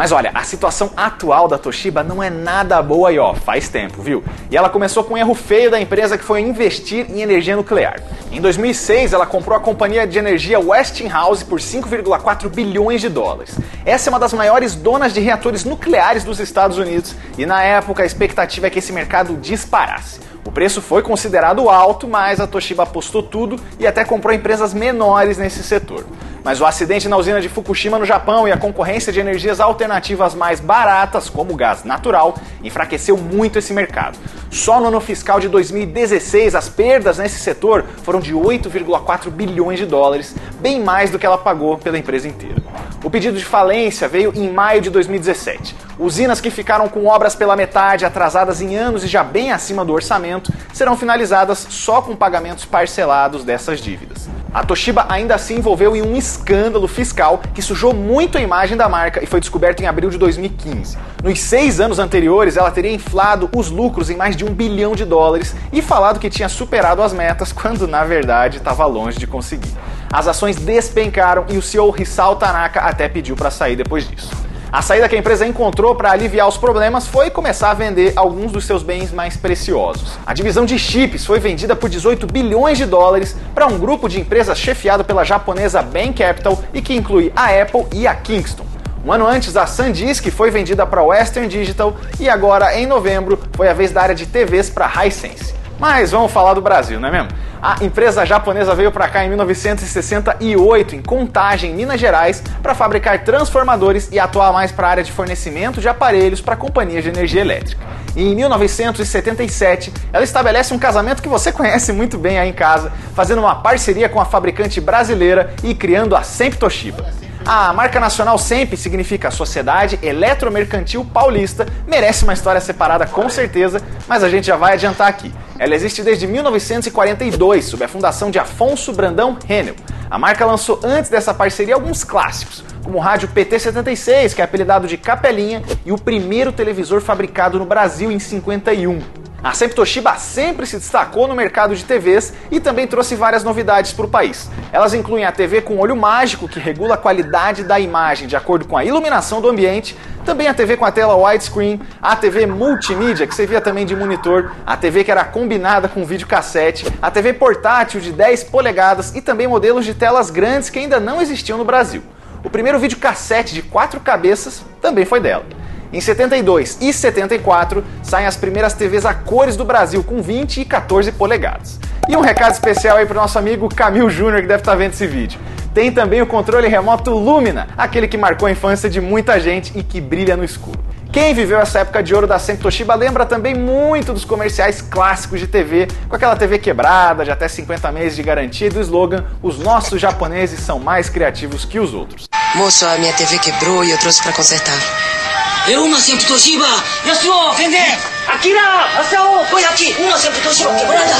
Mas 0.00 0.12
olha, 0.12 0.30
a 0.32 0.42
situação 0.44 0.92
atual 0.96 1.46
da 1.46 1.58
Toshiba 1.58 2.02
não 2.02 2.22
é 2.22 2.30
nada 2.30 2.80
boa 2.80 3.12
e 3.12 3.18
ó, 3.18 3.34
faz 3.34 3.68
tempo, 3.68 4.00
viu? 4.00 4.24
E 4.50 4.56
ela 4.56 4.70
começou 4.70 5.04
com 5.04 5.12
um 5.12 5.18
erro 5.18 5.34
feio 5.34 5.70
da 5.70 5.78
empresa 5.78 6.16
que 6.16 6.24
foi 6.24 6.40
investir 6.40 7.04
em 7.10 7.20
energia 7.20 7.54
nuclear. 7.54 8.00
Em 8.32 8.40
2006, 8.40 9.12
ela 9.12 9.26
comprou 9.26 9.54
a 9.54 9.60
companhia 9.60 10.06
de 10.06 10.18
energia 10.18 10.58
Westinghouse 10.58 11.44
por 11.44 11.60
5,4 11.60 12.48
bilhões 12.48 13.02
de 13.02 13.10
dólares. 13.10 13.58
Essa 13.84 14.08
é 14.08 14.10
uma 14.10 14.18
das 14.18 14.32
maiores 14.32 14.74
donas 14.74 15.12
de 15.12 15.20
reatores 15.20 15.66
nucleares 15.66 16.24
dos 16.24 16.40
Estados 16.40 16.78
Unidos 16.78 17.14
e 17.36 17.44
na 17.44 17.62
época 17.62 18.02
a 18.02 18.06
expectativa 18.06 18.68
é 18.68 18.70
que 18.70 18.78
esse 18.78 18.94
mercado 18.94 19.36
disparasse. 19.36 20.29
O 20.44 20.50
preço 20.50 20.80
foi 20.80 21.02
considerado 21.02 21.68
alto, 21.68 22.08
mas 22.08 22.40
a 22.40 22.46
Toshiba 22.46 22.84
apostou 22.84 23.22
tudo 23.22 23.60
e 23.78 23.86
até 23.86 24.04
comprou 24.04 24.34
empresas 24.34 24.72
menores 24.72 25.36
nesse 25.36 25.62
setor. 25.62 26.06
Mas 26.42 26.60
o 26.60 26.64
acidente 26.64 27.08
na 27.08 27.18
usina 27.18 27.40
de 27.40 27.48
Fukushima 27.50 27.98
no 27.98 28.06
Japão 28.06 28.48
e 28.48 28.52
a 28.52 28.56
concorrência 28.56 29.12
de 29.12 29.20
energias 29.20 29.60
alternativas 29.60 30.34
mais 30.34 30.58
baratas, 30.58 31.28
como 31.28 31.52
o 31.52 31.56
gás 31.56 31.84
natural, 31.84 32.34
enfraqueceu 32.64 33.16
muito 33.18 33.58
esse 33.58 33.74
mercado. 33.74 34.18
Só 34.50 34.80
no 34.80 34.88
ano 34.88 35.00
fiscal 35.00 35.38
de 35.38 35.48
2016, 35.48 36.54
as 36.54 36.68
perdas 36.68 37.18
nesse 37.18 37.38
setor 37.38 37.84
foram 38.02 38.20
de 38.20 38.34
8,4 38.34 39.30
bilhões 39.30 39.78
de 39.78 39.84
dólares, 39.84 40.34
bem 40.58 40.82
mais 40.82 41.10
do 41.10 41.18
que 41.18 41.26
ela 41.26 41.36
pagou 41.36 41.76
pela 41.76 41.98
empresa 41.98 42.26
inteira. 42.26 42.60
O 43.02 43.10
pedido 43.10 43.38
de 43.38 43.44
falência 43.44 44.08
veio 44.08 44.32
em 44.34 44.50
maio 44.50 44.80
de 44.80 44.90
2017. 44.90 45.74
Usinas 45.98 46.40
que 46.40 46.50
ficaram 46.50 46.88
com 46.88 47.06
obras 47.06 47.34
pela 47.34 47.56
metade, 47.56 48.04
atrasadas 48.04 48.60
em 48.60 48.76
anos 48.76 49.04
e 49.04 49.06
já 49.06 49.22
bem 49.22 49.52
acima 49.52 49.84
do 49.84 49.92
orçamento, 49.92 50.29
serão 50.72 50.96
finalizadas 50.96 51.66
só 51.70 52.02
com 52.02 52.14
pagamentos 52.14 52.64
parcelados 52.64 53.44
dessas 53.44 53.80
dívidas. 53.80 54.28
A 54.52 54.64
Toshiba 54.64 55.06
ainda 55.08 55.38
se 55.38 55.54
envolveu 55.54 55.94
em 55.94 56.02
um 56.02 56.16
escândalo 56.16 56.88
fiscal 56.88 57.40
que 57.54 57.62
sujou 57.62 57.94
muito 57.94 58.36
a 58.36 58.40
imagem 58.40 58.76
da 58.76 58.88
marca 58.88 59.22
e 59.22 59.26
foi 59.26 59.38
descoberto 59.38 59.80
em 59.80 59.86
abril 59.86 60.10
de 60.10 60.18
2015. 60.18 60.98
Nos 61.22 61.38
seis 61.38 61.78
anos 61.78 62.00
anteriores, 62.00 62.56
ela 62.56 62.70
teria 62.70 62.92
inflado 62.92 63.48
os 63.54 63.70
lucros 63.70 64.10
em 64.10 64.16
mais 64.16 64.34
de 64.34 64.44
um 64.44 64.52
bilhão 64.52 64.96
de 64.96 65.04
dólares 65.04 65.54
e 65.72 65.80
falado 65.80 66.18
que 66.18 66.28
tinha 66.28 66.48
superado 66.48 67.00
as 67.00 67.12
metas, 67.12 67.52
quando 67.54 67.86
na 67.86 68.02
verdade 68.02 68.56
estava 68.56 68.84
longe 68.86 69.18
de 69.18 69.26
conseguir. 69.26 69.72
As 70.12 70.26
ações 70.26 70.56
despencaram 70.56 71.44
e 71.48 71.56
o 71.56 71.62
CEO 71.62 71.94
Hisao 71.96 72.34
Tanaka 72.34 72.80
até 72.80 73.08
pediu 73.08 73.36
para 73.36 73.52
sair 73.52 73.76
depois 73.76 74.08
disso. 74.08 74.30
A 74.72 74.82
saída 74.82 75.08
que 75.08 75.16
a 75.16 75.18
empresa 75.18 75.44
encontrou 75.44 75.96
para 75.96 76.12
aliviar 76.12 76.46
os 76.46 76.56
problemas 76.56 77.04
foi 77.04 77.28
começar 77.28 77.72
a 77.72 77.74
vender 77.74 78.12
alguns 78.14 78.52
dos 78.52 78.64
seus 78.64 78.84
bens 78.84 79.10
mais 79.10 79.36
preciosos. 79.36 80.16
A 80.24 80.32
divisão 80.32 80.64
de 80.64 80.78
chips 80.78 81.26
foi 81.26 81.40
vendida 81.40 81.74
por 81.74 81.90
18 81.90 82.24
bilhões 82.28 82.78
de 82.78 82.86
dólares 82.86 83.34
para 83.52 83.66
um 83.66 83.76
grupo 83.76 84.08
de 84.08 84.20
empresas 84.20 84.56
chefiado 84.56 85.04
pela 85.04 85.24
japonesa 85.24 85.82
Bain 85.82 86.12
Capital 86.12 86.62
e 86.72 86.80
que 86.80 86.94
inclui 86.94 87.32
a 87.34 87.46
Apple 87.46 87.84
e 87.92 88.06
a 88.06 88.14
Kingston. 88.14 88.64
Um 89.04 89.12
ano 89.12 89.26
antes, 89.26 89.56
a 89.56 89.66
SanDisk 89.66 90.30
foi 90.30 90.52
vendida 90.52 90.86
para 90.86 91.02
Western 91.02 91.48
Digital 91.48 91.96
e 92.20 92.28
agora, 92.28 92.78
em 92.78 92.86
novembro, 92.86 93.40
foi 93.54 93.68
a 93.68 93.72
vez 93.72 93.90
da 93.90 94.02
área 94.02 94.14
de 94.14 94.24
TVs 94.24 94.70
para 94.70 94.88
Hisense. 95.04 95.59
Mas 95.80 96.10
vamos 96.10 96.30
falar 96.30 96.52
do 96.52 96.60
Brasil, 96.60 97.00
não 97.00 97.08
é 97.08 97.10
mesmo? 97.10 97.30
A 97.62 97.82
empresa 97.82 98.26
japonesa 98.26 98.74
veio 98.74 98.92
para 98.92 99.08
cá 99.08 99.24
em 99.24 99.30
1968, 99.30 100.94
em 100.94 101.00
Contagem, 101.00 101.74
Minas 101.74 101.98
Gerais, 101.98 102.42
para 102.62 102.74
fabricar 102.74 103.24
transformadores 103.24 104.10
e 104.12 104.18
atuar 104.18 104.52
mais 104.52 104.70
para 104.70 104.88
a 104.88 104.90
área 104.90 105.02
de 105.02 105.10
fornecimento 105.10 105.80
de 105.80 105.88
aparelhos 105.88 106.42
para 106.42 106.54
companhias 106.54 107.02
de 107.02 107.08
energia 107.08 107.40
elétrica. 107.40 107.82
E 108.14 108.30
em 108.30 108.34
1977, 108.34 109.90
ela 110.12 110.22
estabelece 110.22 110.74
um 110.74 110.78
casamento 110.78 111.22
que 111.22 111.28
você 111.30 111.50
conhece 111.50 111.94
muito 111.94 112.18
bem 112.18 112.38
aí 112.38 112.50
em 112.50 112.52
casa, 112.52 112.92
fazendo 113.14 113.38
uma 113.38 113.54
parceria 113.54 114.08
com 114.08 114.20
a 114.20 114.26
fabricante 114.26 114.82
brasileira 114.82 115.54
e 115.64 115.74
criando 115.74 116.14
a 116.14 116.22
Sempre 116.22 116.58
Toshiba. 116.58 117.06
A 117.44 117.72
marca 117.72 117.98
nacional 117.98 118.38
sempre 118.38 118.76
significa 118.76 119.30
Sociedade 119.30 119.98
Eletromercantil 120.02 121.04
Paulista, 121.04 121.66
merece 121.86 122.22
uma 122.22 122.34
história 122.34 122.60
separada 122.60 123.06
com 123.06 123.28
certeza, 123.28 123.82
mas 124.06 124.22
a 124.22 124.28
gente 124.28 124.46
já 124.46 124.56
vai 124.56 124.74
adiantar 124.74 125.08
aqui. 125.08 125.32
Ela 125.58 125.74
existe 125.74 126.02
desde 126.02 126.26
1942, 126.26 127.64
sob 127.64 127.84
a 127.84 127.88
fundação 127.88 128.30
de 128.30 128.38
Afonso 128.38 128.92
Brandão 128.92 129.38
Renel. 129.46 129.74
A 130.10 130.18
marca 130.18 130.44
lançou 130.44 130.80
antes 130.82 131.10
dessa 131.10 131.32
parceria 131.32 131.74
alguns 131.74 132.04
clássicos, 132.04 132.64
como 132.84 132.98
o 132.98 133.00
rádio 133.00 133.28
PT76, 133.28 134.34
que 134.34 134.42
é 134.42 134.44
apelidado 134.44 134.86
de 134.86 134.96
Capelinha, 134.96 135.62
e 135.84 135.92
o 135.92 135.98
primeiro 135.98 136.52
televisor 136.52 137.00
fabricado 137.00 137.58
no 137.58 137.64
Brasil 137.64 138.10
em 138.10 138.18
51. 138.18 139.00
A 139.42 139.54
Sempre 139.54 139.74
Toshiba 139.74 140.16
sempre 140.16 140.66
se 140.66 140.76
destacou 140.76 141.26
no 141.26 141.34
mercado 141.34 141.74
de 141.74 141.82
TVs 141.82 142.34
e 142.50 142.60
também 142.60 142.86
trouxe 142.86 143.14
várias 143.14 143.42
novidades 143.42 143.90
para 143.90 144.04
o 144.04 144.08
país. 144.08 144.50
Elas 144.70 144.92
incluem 144.92 145.24
a 145.24 145.32
TV 145.32 145.62
com 145.62 145.78
olho 145.78 145.96
mágico, 145.96 146.46
que 146.46 146.60
regula 146.60 146.94
a 146.94 146.98
qualidade 146.98 147.64
da 147.64 147.80
imagem 147.80 148.28
de 148.28 148.36
acordo 148.36 148.66
com 148.66 148.76
a 148.76 148.84
iluminação 148.84 149.40
do 149.40 149.48
ambiente, 149.48 149.96
também 150.26 150.46
a 150.46 150.52
TV 150.52 150.76
com 150.76 150.84
a 150.84 150.92
tela 150.92 151.16
widescreen, 151.16 151.80
a 152.02 152.14
TV 152.14 152.44
multimídia, 152.44 153.26
que 153.26 153.34
servia 153.34 153.62
também 153.62 153.86
de 153.86 153.96
monitor, 153.96 154.52
a 154.66 154.76
TV 154.76 155.04
que 155.04 155.10
era 155.10 155.24
combinada 155.24 155.88
com 155.88 156.04
videocassete, 156.04 156.84
a 157.00 157.10
TV 157.10 157.32
portátil 157.32 157.98
de 157.98 158.12
10 158.12 158.44
polegadas 158.44 159.14
e 159.14 159.22
também 159.22 159.48
modelos 159.48 159.86
de 159.86 159.94
telas 159.94 160.28
grandes 160.28 160.68
que 160.68 160.78
ainda 160.78 161.00
não 161.00 161.22
existiam 161.22 161.56
no 161.56 161.64
Brasil. 161.64 162.02
O 162.44 162.50
primeiro 162.50 162.78
videocassete 162.78 163.54
de 163.54 163.62
quatro 163.62 164.00
cabeças 164.00 164.62
também 164.82 165.06
foi 165.06 165.18
dela. 165.18 165.44
Em 165.92 166.00
72 166.00 166.78
e 166.80 166.92
74 166.92 167.84
saem 168.02 168.26
as 168.26 168.36
primeiras 168.36 168.74
TVs 168.74 169.04
a 169.04 169.12
cores 169.12 169.56
do 169.56 169.64
Brasil 169.64 170.04
com 170.04 170.22
20 170.22 170.60
e 170.60 170.64
14 170.64 171.10
polegadas. 171.12 171.80
E 172.08 172.16
um 172.16 172.20
recado 172.20 172.52
especial 172.52 172.96
aí 172.96 173.06
para 173.06 173.18
o 173.18 173.20
nosso 173.20 173.38
amigo 173.38 173.68
Camil 173.68 174.08
Júnior 174.08 174.40
que 174.40 174.46
deve 174.46 174.60
estar 174.60 174.76
vendo 174.76 174.92
esse 174.92 175.06
vídeo. 175.06 175.40
Tem 175.74 175.90
também 175.90 176.22
o 176.22 176.26
controle 176.26 176.68
remoto 176.68 177.10
Lumina, 177.10 177.68
aquele 177.76 178.06
que 178.06 178.16
marcou 178.16 178.46
a 178.46 178.50
infância 178.50 178.88
de 178.88 179.00
muita 179.00 179.38
gente 179.40 179.76
e 179.76 179.82
que 179.82 180.00
brilha 180.00 180.36
no 180.36 180.44
escuro. 180.44 180.78
Quem 181.12 181.34
viveu 181.34 181.58
essa 181.58 181.80
época 181.80 182.04
de 182.04 182.14
ouro 182.14 182.26
da 182.26 182.38
Sempre 182.38 182.62
Toshiba 182.62 182.94
lembra 182.94 183.26
também 183.26 183.52
muito 183.52 184.12
dos 184.12 184.24
comerciais 184.24 184.80
clássicos 184.80 185.40
de 185.40 185.48
TV, 185.48 185.88
com 186.08 186.14
aquela 186.14 186.36
TV 186.36 186.58
quebrada, 186.58 187.24
de 187.24 187.32
até 187.32 187.48
50 187.48 187.90
meses 187.90 188.14
de 188.14 188.22
garantia 188.22 188.68
e 188.68 188.70
do 188.70 188.80
slogan: 188.80 189.24
Os 189.42 189.58
nossos 189.58 190.00
japoneses 190.00 190.60
são 190.60 190.78
mais 190.78 191.08
criativos 191.08 191.64
que 191.64 191.80
os 191.80 191.94
outros. 191.94 192.28
Moço, 192.54 192.86
a 192.86 192.96
minha 192.98 193.12
TV 193.12 193.40
quebrou 193.40 193.84
e 193.84 193.90
eu 193.90 193.98
trouxe 193.98 194.22
para 194.22 194.32
consertar. 194.32 195.19
É 195.68 195.78
uma 195.78 196.00
sempre 196.00 196.24
Toshiba! 196.26 196.66
Yasuo, 197.06 197.52
vender! 197.52 197.98
Akira! 198.26 198.88
Asao, 198.98 199.46
põe 199.50 199.64
aqui! 199.64 199.94
Uma 199.98 200.18
sempre 200.18 200.40
Toshiba 200.40 200.74
quebrada! 200.74 201.14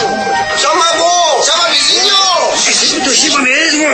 Chama 0.58 0.84
bom! 0.94 1.42
Chama 1.44 1.68
vizinho! 1.68 2.14
É 2.54 2.72
sempre 2.72 3.00
Toshiba 3.00 3.38
mesmo! 3.42 3.84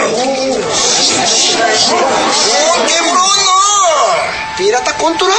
Não 2.66 2.86
quebrou 2.86 3.36
não! 3.36 4.56
Pirata 4.56 4.92
contrário! 4.94 5.36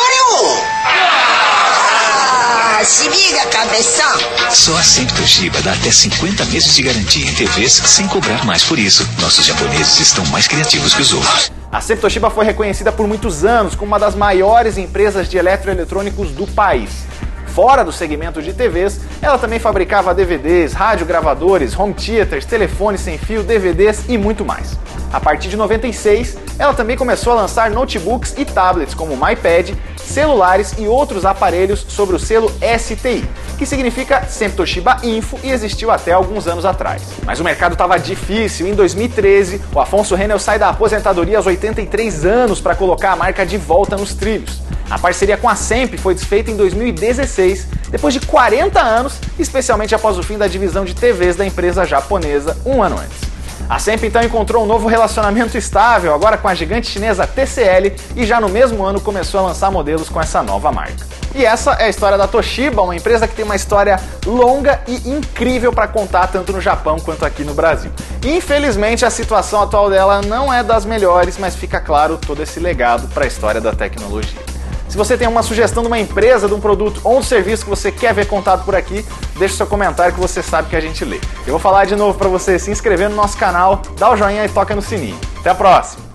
Ah, 2.79 2.81
se 2.83 3.09
liga, 3.09 3.45
cabeção! 3.47 4.19
Só 4.51 4.77
a 4.77 4.83
Sempre 4.83 5.15
Toshiba 5.15 5.61
dá 5.61 5.73
até 5.73 5.91
50 5.91 6.45
meses 6.45 6.75
de 6.75 6.83
garantia 6.83 7.25
em 7.25 7.33
TVs 7.33 7.81
sem 7.85 8.07
cobrar 8.07 8.45
mais 8.45 8.63
por 8.63 8.77
isso. 8.77 9.07
Nossos 9.19 9.45
japoneses 9.45 9.99
estão 9.99 10.25
mais 10.27 10.47
criativos 10.47 10.93
que 10.93 11.01
os 11.01 11.13
outros. 11.13 11.56
A 11.69 11.81
Sempre 11.81 12.03
Toshiba 12.03 12.29
foi 12.29 12.45
reconhecida 12.45 12.93
por 12.93 13.05
muitos 13.07 13.43
anos 13.43 13.75
como 13.75 13.91
uma 13.91 13.99
das 13.99 14.15
maiores 14.15 14.77
empresas 14.77 15.27
de 15.27 15.37
eletroeletrônicos 15.37 16.31
do 16.31 16.47
país. 16.47 17.05
Fora 17.47 17.83
do 17.83 17.91
segmento 17.91 18.41
de 18.41 18.53
TVs, 18.53 19.01
ela 19.21 19.37
também 19.37 19.59
fabricava 19.59 20.13
DVDs, 20.13 20.71
radiogravadores, 20.71 21.77
home 21.77 21.93
theaters, 21.93 22.45
telefones 22.45 23.01
sem 23.01 23.17
fio, 23.17 23.43
DVDs 23.43 24.05
e 24.07 24.17
muito 24.17 24.45
mais. 24.45 24.79
A 25.11 25.19
partir 25.19 25.49
de 25.49 25.57
96, 25.57 26.37
ela 26.59 26.73
também 26.73 26.97
começou 26.97 27.33
a 27.33 27.35
lançar 27.35 27.69
notebooks 27.69 28.33
e 28.37 28.45
tablets 28.45 28.93
como 28.93 29.13
o 29.13 29.17
MyPad, 29.17 29.71
celulares 29.95 30.73
e 30.77 30.87
outros 30.87 31.25
aparelhos 31.25 31.85
sobre 31.87 32.15
o 32.15 32.19
selo 32.19 32.51
STI, 32.79 33.23
que 33.57 33.65
significa 33.65 34.25
Sempre 34.27 34.57
Toshiba 34.57 34.97
Info 35.03 35.37
e 35.43 35.51
existiu 35.51 35.91
até 35.91 36.11
alguns 36.11 36.47
anos 36.47 36.65
atrás. 36.65 37.03
Mas 37.25 37.39
o 37.39 37.43
mercado 37.43 37.73
estava 37.73 37.97
difícil. 37.97 38.67
Em 38.67 38.73
2013, 38.73 39.61
o 39.73 39.79
Afonso 39.79 40.15
Renel 40.15 40.39
sai 40.39 40.57
da 40.57 40.69
aposentadoria 40.69 41.37
aos 41.37 41.45
83 41.45 42.25
anos 42.25 42.59
para 42.59 42.75
colocar 42.75 43.11
a 43.11 43.15
marca 43.15 43.45
de 43.45 43.57
volta 43.57 43.95
nos 43.95 44.13
trilhos. 44.13 44.61
A 44.89 44.97
parceria 44.97 45.37
com 45.37 45.49
a 45.49 45.55
Sempre 45.55 45.97
foi 45.97 46.13
desfeita 46.13 46.49
em 46.49 46.55
2016, 46.55 47.67
depois 47.89 48.13
de 48.13 48.21
40 48.21 48.79
anos, 48.79 49.19
especialmente 49.37 49.93
após 49.93 50.17
o 50.17 50.23
fim 50.23 50.37
da 50.37 50.47
divisão 50.47 50.85
de 50.85 50.95
TVs 50.95 51.35
da 51.35 51.45
empresa 51.45 51.85
japonesa 51.85 52.57
um 52.65 52.81
ano 52.81 52.97
antes. 52.97 53.36
A 53.69 53.79
Sempre 53.79 54.07
então 54.07 54.21
encontrou 54.21 54.63
um 54.63 54.65
novo 54.65 54.87
relacionamento 54.87 55.57
estável, 55.57 56.13
agora 56.13 56.37
com 56.37 56.47
a 56.47 56.55
gigante 56.55 56.87
chinesa 56.87 57.27
TCL, 57.27 57.95
e 58.15 58.25
já 58.25 58.39
no 58.39 58.47
mesmo 58.47 58.83
ano 58.85 59.01
começou 59.01 59.41
a 59.41 59.43
lançar 59.43 59.69
modelos 59.71 60.07
com 60.07 60.21
essa 60.21 60.41
nova 60.41 60.71
marca. 60.71 61.05
E 61.35 61.45
essa 61.45 61.71
é 61.73 61.85
a 61.85 61.89
história 61.89 62.17
da 62.17 62.27
Toshiba, 62.27 62.81
uma 62.81 62.95
empresa 62.95 63.27
que 63.27 63.35
tem 63.35 63.43
uma 63.45 63.55
história 63.55 63.99
longa 64.25 64.81
e 64.87 65.09
incrível 65.09 65.71
para 65.73 65.87
contar 65.87 66.27
tanto 66.27 66.53
no 66.53 66.61
Japão 66.61 66.97
quanto 66.97 67.25
aqui 67.25 67.43
no 67.43 67.53
Brasil. 67.53 67.91
Infelizmente, 68.23 69.05
a 69.05 69.09
situação 69.09 69.61
atual 69.61 69.89
dela 69.89 70.21
não 70.21 70.51
é 70.51 70.63
das 70.63 70.85
melhores, 70.85 71.37
mas 71.37 71.55
fica 71.55 71.79
claro 71.79 72.17
todo 72.17 72.41
esse 72.41 72.59
legado 72.59 73.07
para 73.09 73.25
a 73.25 73.27
história 73.27 73.59
da 73.59 73.73
tecnologia. 73.73 74.56
Se 74.87 74.95
você 74.95 75.17
tem 75.17 75.27
uma 75.27 75.43
sugestão 75.43 75.83
de 75.83 75.87
uma 75.87 75.99
empresa, 75.99 76.47
de 76.47 76.53
um 76.53 76.59
produto 76.61 77.01
ou 77.03 77.17
um 77.17 77.23
serviço 77.23 77.63
que 77.65 77.69
você 77.69 77.91
quer 77.91 78.13
ver 78.13 78.27
contado 78.27 78.63
por 78.63 78.75
aqui, 78.75 79.05
deixe 79.37 79.55
seu 79.55 79.67
comentário 79.67 80.13
que 80.13 80.19
você 80.19 80.41
sabe 80.41 80.69
que 80.69 80.75
a 80.75 80.81
gente 80.81 81.03
lê. 81.03 81.19
Eu 81.45 81.51
vou 81.51 81.59
falar 81.59 81.85
de 81.85 81.95
novo 81.95 82.17
para 82.17 82.29
você 82.29 82.57
se 82.57 82.71
inscrever 82.71 83.09
no 83.09 83.15
nosso 83.15 83.37
canal, 83.37 83.81
dá 83.97 84.09
o 84.09 84.15
joinha 84.15 84.45
e 84.45 84.49
toca 84.49 84.75
no 84.75 84.81
sininho. 84.81 85.19
Até 85.39 85.49
a 85.49 85.55
próxima! 85.55 86.07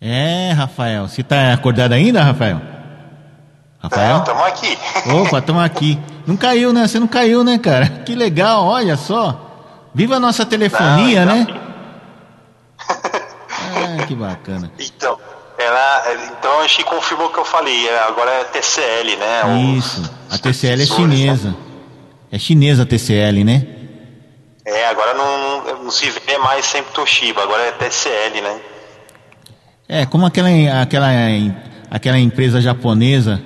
É, 0.00 0.52
Rafael, 0.52 1.08
você 1.08 1.22
tá 1.22 1.52
acordado 1.52 1.92
ainda, 1.92 2.22
Rafael? 2.22 2.60
Rafael? 3.78 4.18
Não, 4.18 4.24
tamo 4.24 4.44
aqui. 4.44 4.78
Opa, 5.22 5.40
tamo 5.40 5.60
aqui. 5.60 5.98
Não 6.26 6.36
caiu, 6.36 6.72
né? 6.72 6.86
Você 6.86 7.00
não 7.00 7.08
caiu, 7.08 7.42
né, 7.42 7.58
cara? 7.58 7.86
Que 8.04 8.14
legal, 8.14 8.64
olha 8.64 8.96
só. 8.96 9.48
Viva 9.94 10.16
a 10.16 10.20
nossa 10.20 10.44
telefonia, 10.44 11.24
Não, 11.24 11.34
né? 11.36 11.46
Ah, 13.74 14.06
que 14.06 14.14
bacana. 14.14 14.70
Então, 14.78 15.18
ela, 15.62 16.14
então 16.38 16.60
a 16.60 16.66
gente 16.66 16.84
confirmou 16.84 17.26
o 17.26 17.32
que 17.32 17.38
eu 17.38 17.44
falei, 17.44 17.88
é, 17.88 17.98
agora 18.04 18.30
é 18.30 18.44
TCL, 18.44 19.16
né? 19.16 19.76
Isso. 19.78 20.02
A 20.30 20.38
TCL 20.38 20.82
é 20.82 20.86
sensores, 20.86 21.08
né? 21.08 21.16
chinesa. 21.16 21.56
É 22.30 22.38
chinesa 22.38 22.82
a 22.82 22.86
TCL, 22.86 23.44
né? 23.44 23.66
É, 24.64 24.86
agora 24.86 25.14
não, 25.14 25.84
não 25.84 25.90
se 25.90 26.08
vê 26.10 26.38
mais 26.38 26.64
sempre 26.64 26.92
Toshiba, 26.92 27.42
agora 27.42 27.62
é 27.62 27.72
TCL, 27.72 28.40
né? 28.40 28.60
É, 29.88 30.06
como 30.06 30.24
aquela, 30.24 30.48
aquela, 30.80 31.08
aquela 31.90 32.18
empresa 32.18 32.60
japonesa, 32.60 33.42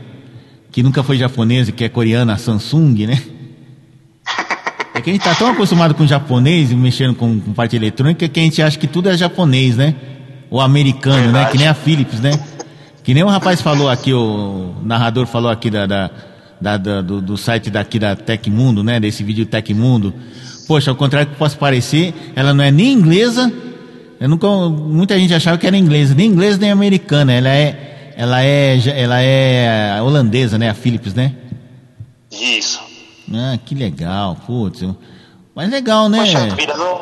que 0.71 0.83
nunca 0.83 1.03
foi 1.03 1.17
japonesa, 1.17 1.73
que 1.73 1.85
é 1.85 1.89
coreana, 1.89 2.35
a 2.35 2.39
Samsung, 2.39 3.07
né? 3.07 3.23
É 4.95 5.01
que 5.03 5.11
a 5.11 5.13
gente 5.13 5.23
tá 5.23 5.35
tão 5.35 5.51
acostumado 5.51 5.95
com 5.95 6.07
japonês, 6.07 6.73
mexendo 6.73 7.15
com, 7.15 7.39
com 7.39 7.53
parte 7.53 7.77
eletrônica, 7.77 8.27
que 8.27 8.41
a 8.41 8.43
gente 8.43 8.63
acha 8.63 8.79
que 8.79 8.87
tudo 8.87 9.11
é 9.11 9.17
japonês, 9.17 9.77
né? 9.77 9.95
Ou 10.51 10.61
americano, 10.61 11.33
né? 11.33 11.47
Que 11.47 11.59
nem 11.59 11.69
a 11.69 11.75
Philips, 11.75 12.21
né? 12.21 12.31
Que 13.03 13.15
nem 13.15 13.23
o 13.23 13.29
rapaz 13.29 13.61
falou 13.61 13.89
aqui, 13.89 14.13
o 14.13 14.75
narrador 14.83 15.27
falou 15.27 15.51
aqui 15.51 15.71
da, 15.71 15.87
da, 15.87 16.11
da- 16.61 16.77
da- 16.77 17.03
do, 17.03 17.21
do 17.21 17.37
site 17.37 17.71
daqui 17.71 17.99
da 17.99 18.15
Tecmundo, 18.17 18.83
né? 18.83 18.99
Desse 19.01 19.23
vídeo 19.23 19.47
Tecmundo. 19.47 20.13
Poxa, 20.67 20.91
ao 20.91 20.97
contrário 20.97 21.31
que 21.31 21.37
possa 21.37 21.57
parecer, 21.57 22.13
ela 22.35 22.53
não 22.53 22.65
é 22.65 22.71
nem 22.73 22.93
inglesa, 22.93 23.53
eu 24.21 24.29
nunca, 24.29 24.49
muita 24.49 25.17
gente 25.19 25.33
achava 25.33 25.57
que 25.59 25.67
era 25.67 25.77
inglesa, 25.77 26.15
nem 26.15 26.29
inglesa 26.31 26.59
nem 26.59 26.71
americana, 26.73 27.33
ela 27.33 27.49
é, 27.49 28.13
ela 28.17 28.43
é, 28.43 28.79
ela 29.01 29.21
é 29.21 30.03
holandesa, 30.03 30.59
né? 30.59 30.69
A 30.71 30.75
Philips, 30.75 31.15
né? 31.15 31.33
Isso. 32.33 32.81
Ah, 33.33 33.57
que 33.65 33.75
legal, 33.75 34.37
putz. 34.47 34.83
Mas 35.55 35.71
legal, 35.71 36.09
né? 36.09 36.19
Poxa 36.19 36.55
vida, 36.57 36.77
não, 36.77 37.01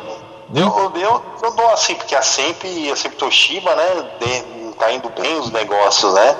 eu, 0.53 0.91
eu, 0.95 1.21
eu 1.43 1.55
dou 1.55 1.71
assim, 1.73 1.95
porque 1.95 2.15
a 2.15 2.21
Sempre 2.21 2.67
e 2.69 2.91
a 2.91 2.95
Sempre 2.95 3.17
Toshiba, 3.17 3.75
né, 3.75 3.83
de- 4.19 4.75
tá 4.77 4.91
indo 4.91 5.09
bem 5.19 5.39
os 5.39 5.51
negócios, 5.51 6.13
né? 6.13 6.35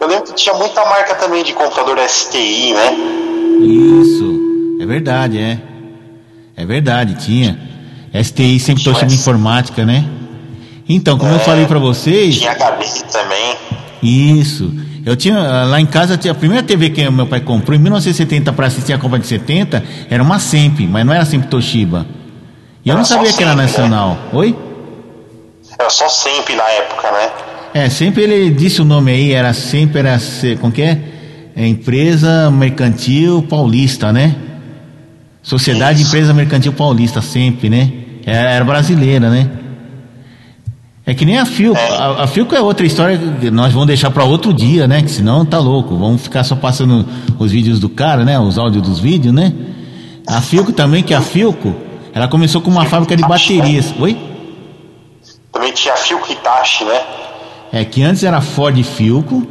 Eu 0.00 0.08
lembro 0.08 0.24
que 0.24 0.34
tinha 0.34 0.54
muita 0.54 0.84
marca 0.86 1.14
também 1.16 1.44
de 1.44 1.52
computador 1.52 1.98
STI, 2.08 2.72
né? 2.72 2.96
Isso, 3.60 4.78
é 4.80 4.86
verdade, 4.86 5.38
é. 5.38 5.58
É 6.56 6.64
verdade, 6.64 7.14
tinha. 7.24 7.58
STI 8.22 8.58
sempre 8.58 8.82
Toshiba 8.84 9.12
Informática, 9.12 9.84
né? 9.84 10.04
Então, 10.88 11.18
como 11.18 11.32
eu 11.32 11.38
falei 11.40 11.66
pra 11.66 11.78
vocês. 11.78 12.36
Tinha 12.38 12.52
HD 12.52 12.84
também. 13.12 13.56
Isso. 14.02 14.72
Eu 15.04 15.14
tinha 15.16 15.64
lá 15.64 15.80
em 15.80 15.86
casa 15.86 16.16
tinha 16.16 16.32
a 16.32 16.34
primeira 16.34 16.62
TV 16.62 16.90
que 16.90 17.08
meu 17.10 17.26
pai 17.26 17.40
comprou 17.40 17.76
em 17.76 17.80
1970 17.80 18.52
para 18.52 18.66
assistir 18.66 18.92
a 18.92 18.98
Copa 18.98 19.18
de 19.18 19.26
70 19.26 19.82
era 20.08 20.22
uma 20.22 20.38
Sempre, 20.38 20.86
mas 20.86 21.04
não 21.04 21.12
era 21.12 21.24
sempre 21.24 21.48
Toshiba. 21.48 22.06
E 22.88 22.90
eu 22.90 22.96
não 22.96 23.04
sabia 23.04 23.30
que 23.30 23.42
era 23.42 23.50
Sempre, 23.50 23.66
nacional. 23.66 24.16
Oi? 24.32 24.56
Era 25.78 25.90
só 25.90 26.08
Sempre 26.08 26.56
na 26.56 26.62
época, 26.62 27.12
né? 27.12 27.30
É, 27.74 27.90
sempre 27.90 28.22
ele 28.22 28.50
disse 28.50 28.80
o 28.80 28.84
nome 28.84 29.12
aí, 29.12 29.32
era 29.32 29.52
sempre 29.52 29.98
era 29.98 30.18
como 30.58 30.72
que 30.72 30.80
é? 30.80 30.98
É 31.54 31.66
Empresa 31.66 32.50
Mercantil 32.50 33.42
Paulista, 33.42 34.10
né? 34.10 34.34
Sociedade 35.42 36.02
Empresa 36.02 36.32
Mercantil 36.32 36.72
Paulista, 36.72 37.20
sempre, 37.20 37.68
né? 37.68 37.92
Era, 38.24 38.52
era 38.52 38.64
brasileira, 38.64 39.28
né? 39.28 39.50
É 41.04 41.12
que 41.12 41.26
nem 41.26 41.36
a 41.36 41.44
Filco. 41.44 41.78
A, 41.78 42.24
a 42.24 42.26
Filco 42.26 42.54
é 42.54 42.60
outra 42.62 42.86
história 42.86 43.18
que 43.18 43.50
nós 43.50 43.70
vamos 43.70 43.88
deixar 43.88 44.10
para 44.10 44.24
outro 44.24 44.50
dia, 44.54 44.88
né? 44.88 45.02
Que 45.02 45.10
senão 45.10 45.44
tá 45.44 45.58
louco. 45.58 45.94
Vamos 45.94 46.22
ficar 46.22 46.42
só 46.42 46.56
passando 46.56 47.06
os 47.38 47.52
vídeos 47.52 47.80
do 47.80 47.90
cara, 47.90 48.24
né? 48.24 48.38
Os 48.38 48.56
áudios 48.56 48.82
dos 48.82 48.98
vídeos, 48.98 49.34
né? 49.34 49.52
A 50.26 50.40
Filco 50.40 50.72
também, 50.72 51.02
que 51.02 51.12
a 51.12 51.20
Filco, 51.20 51.74
ela 52.14 52.28
começou 52.28 52.60
com 52.60 52.70
uma 52.70 52.84
fábrica 52.84 53.16
de 53.16 53.22
baterias. 53.22 53.94
Oi? 53.98 54.16
Também 55.52 55.72
tinha 55.72 55.94
a 55.94 55.96
Filco 55.96 56.30
Hitachi, 56.30 56.84
né? 56.84 57.00
É 57.72 57.84
que 57.84 58.02
antes 58.02 58.24
era 58.24 58.40
Ford 58.40 58.76
e 58.78 58.82
Filco. 58.82 59.46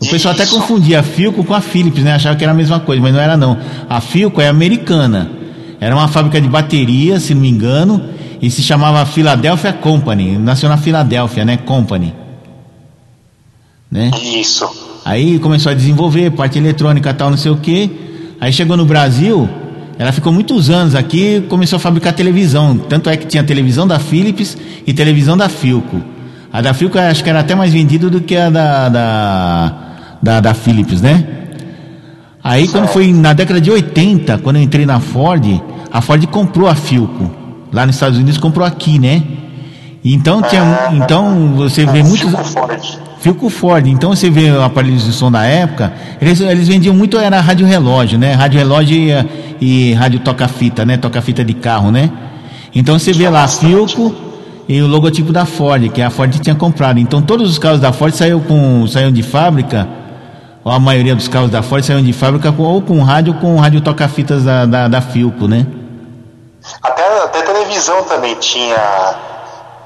O 0.00 0.10
pessoal 0.10 0.34
até 0.34 0.44
confundia 0.46 1.00
a 1.00 1.02
Filco 1.02 1.44
com 1.44 1.54
a 1.54 1.60
Philips, 1.60 2.02
né? 2.02 2.14
Achava 2.14 2.36
que 2.36 2.44
era 2.44 2.52
a 2.52 2.56
mesma 2.56 2.80
coisa, 2.80 3.00
mas 3.00 3.14
não 3.14 3.20
era 3.20 3.36
não. 3.36 3.56
A 3.88 4.00
Filco 4.00 4.40
é 4.40 4.48
americana. 4.48 5.30
Era 5.80 5.94
uma 5.94 6.08
fábrica 6.08 6.40
de 6.40 6.48
baterias, 6.48 7.22
se 7.22 7.34
não 7.34 7.42
me 7.42 7.48
engano, 7.48 8.02
e 8.40 8.50
se 8.50 8.62
chamava 8.62 9.04
Philadelphia 9.06 9.72
Company. 9.72 10.36
Nasceu 10.38 10.68
na 10.68 10.76
Filadélfia, 10.76 11.44
né? 11.44 11.56
Company. 11.56 12.14
Né? 13.90 14.10
Isso. 14.20 14.68
Aí 15.04 15.38
começou 15.38 15.70
a 15.70 15.74
desenvolver 15.74 16.30
parte 16.32 16.58
eletrônica 16.58 17.12
tal, 17.14 17.30
não 17.30 17.36
sei 17.36 17.52
o 17.52 17.56
quê. 17.56 17.90
Aí 18.40 18.52
chegou 18.52 18.76
no 18.76 18.84
Brasil, 18.84 19.48
ela 19.98 20.12
ficou 20.12 20.32
muitos 20.32 20.70
anos 20.70 20.94
aqui 20.94 21.36
e 21.36 21.40
começou 21.42 21.76
a 21.76 21.80
fabricar 21.80 22.12
televisão. 22.12 22.76
Tanto 22.76 23.08
é 23.08 23.16
que 23.16 23.26
tinha 23.26 23.44
televisão 23.44 23.86
da 23.86 23.98
Philips 23.98 24.56
e 24.86 24.92
televisão 24.92 25.36
da 25.36 25.48
Filco. 25.48 26.02
A 26.52 26.60
da 26.60 26.74
Filco 26.74 26.98
eu 26.98 27.02
acho 27.02 27.22
que 27.22 27.30
era 27.30 27.40
até 27.40 27.54
mais 27.54 27.72
vendida 27.72 28.10
do 28.10 28.20
que 28.20 28.36
a 28.36 28.50
da, 28.50 28.88
da, 28.88 29.74
da, 30.22 30.40
da 30.40 30.54
Philips, 30.54 31.00
né? 31.00 31.24
Aí 32.42 32.68
quando 32.68 32.88
foi 32.88 33.12
na 33.12 33.32
década 33.32 33.60
de 33.60 33.70
80, 33.70 34.38
quando 34.38 34.56
eu 34.56 34.62
entrei 34.62 34.84
na 34.84 35.00
Ford, 35.00 35.44
a 35.90 36.00
Ford 36.00 36.26
comprou 36.26 36.68
a 36.68 36.74
Filco. 36.74 37.30
Lá 37.72 37.86
nos 37.86 37.96
Estados 37.96 38.18
Unidos 38.18 38.38
comprou 38.38 38.66
aqui, 38.66 38.98
né? 38.98 39.22
Então 40.04 40.42
tinha, 40.42 40.90
então 40.92 41.54
você 41.56 41.86
vê 41.86 42.02
muitos 42.02 42.30
Filco 43.24 43.48
Ford. 43.48 43.86
Então 43.86 44.14
você 44.14 44.28
vê 44.28 44.50
aparelhos 44.50 45.06
de 45.06 45.12
som 45.14 45.32
da 45.32 45.46
época, 45.46 45.94
eles, 46.20 46.42
eles 46.42 46.68
vendiam 46.68 46.94
muito 46.94 47.16
era 47.16 47.40
rádio 47.40 47.66
relógio, 47.66 48.18
né? 48.18 48.34
Rádio 48.34 48.58
relógio 48.58 48.94
e, 48.94 49.88
e 49.90 49.94
rádio 49.94 50.20
toca-fita, 50.20 50.84
né? 50.84 50.98
Toca-fita 50.98 51.42
de 51.42 51.54
carro, 51.54 51.90
né? 51.90 52.10
Então 52.74 52.98
você 52.98 53.14
vê 53.14 53.26
lá 53.30 53.48
Filco 53.48 54.14
e 54.68 54.82
o 54.82 54.86
logotipo 54.86 55.32
da 55.32 55.46
Ford, 55.46 55.88
que 55.88 56.02
a 56.02 56.10
Ford 56.10 56.38
tinha 56.38 56.54
comprado. 56.54 57.00
Então 57.00 57.22
todos 57.22 57.50
os 57.50 57.58
carros 57.58 57.80
da 57.80 57.94
Ford 57.94 58.14
saíram 58.14 58.40
com 58.40 58.86
saíram 58.86 59.10
de 59.10 59.22
fábrica, 59.22 59.88
ou 60.62 60.70
a 60.70 60.78
maioria 60.78 61.14
dos 61.14 61.26
carros 61.26 61.50
da 61.50 61.62
Ford 61.62 61.82
saíram 61.82 62.04
de 62.04 62.12
fábrica 62.12 62.52
com, 62.52 62.62
ou 62.62 62.82
com 62.82 63.02
rádio 63.02 63.32
ou 63.32 63.40
com 63.40 63.56
rádio 63.58 63.80
toca-fitas 63.80 64.44
da, 64.44 64.66
da, 64.66 64.86
da 64.86 65.00
Filco, 65.00 65.48
né? 65.48 65.66
Até, 66.82 67.22
até 67.24 67.40
televisão 67.40 68.02
também 68.04 68.34
tinha 68.34 69.14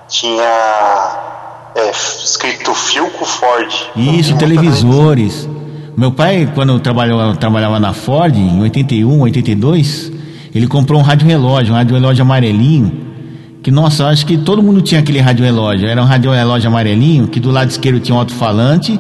tinha 0.09 1.38
é, 1.75 1.91
escrito 1.91 2.75
Filco 2.75 3.25
Ford. 3.25 3.73
Isso, 3.97 4.37
televisores. 4.37 5.49
Meu 5.97 6.13
pai, 6.13 6.51
quando 6.55 6.79
trabalhava, 6.79 7.37
trabalhava 7.37 7.81
na 7.81 7.93
Ford, 7.93 8.37
em 8.37 8.61
81, 8.61 9.21
82, 9.21 10.13
ele 10.55 10.67
comprou 10.67 11.01
um 11.01 11.03
rádio 11.03 11.27
relógio, 11.27 11.73
um 11.73 11.77
rádio 11.77 11.95
relógio 11.95 12.23
amarelinho. 12.23 13.09
Que, 13.63 13.71
nossa, 13.71 14.07
acho 14.07 14.25
que 14.25 14.39
todo 14.39 14.63
mundo 14.63 14.81
tinha 14.81 15.01
aquele 15.01 15.21
rádio 15.21 15.45
relógio. 15.45 15.89
Era 15.89 16.01
um 16.01 16.07
rádio 16.07 16.31
relógio 16.31 16.69
amarelinho, 16.69 17.27
que 17.27 17.41
do 17.41 17.51
lado 17.51 17.69
esquerdo 17.69 17.99
tinha 17.99 18.15
um 18.15 18.19
alto-falante, 18.19 18.99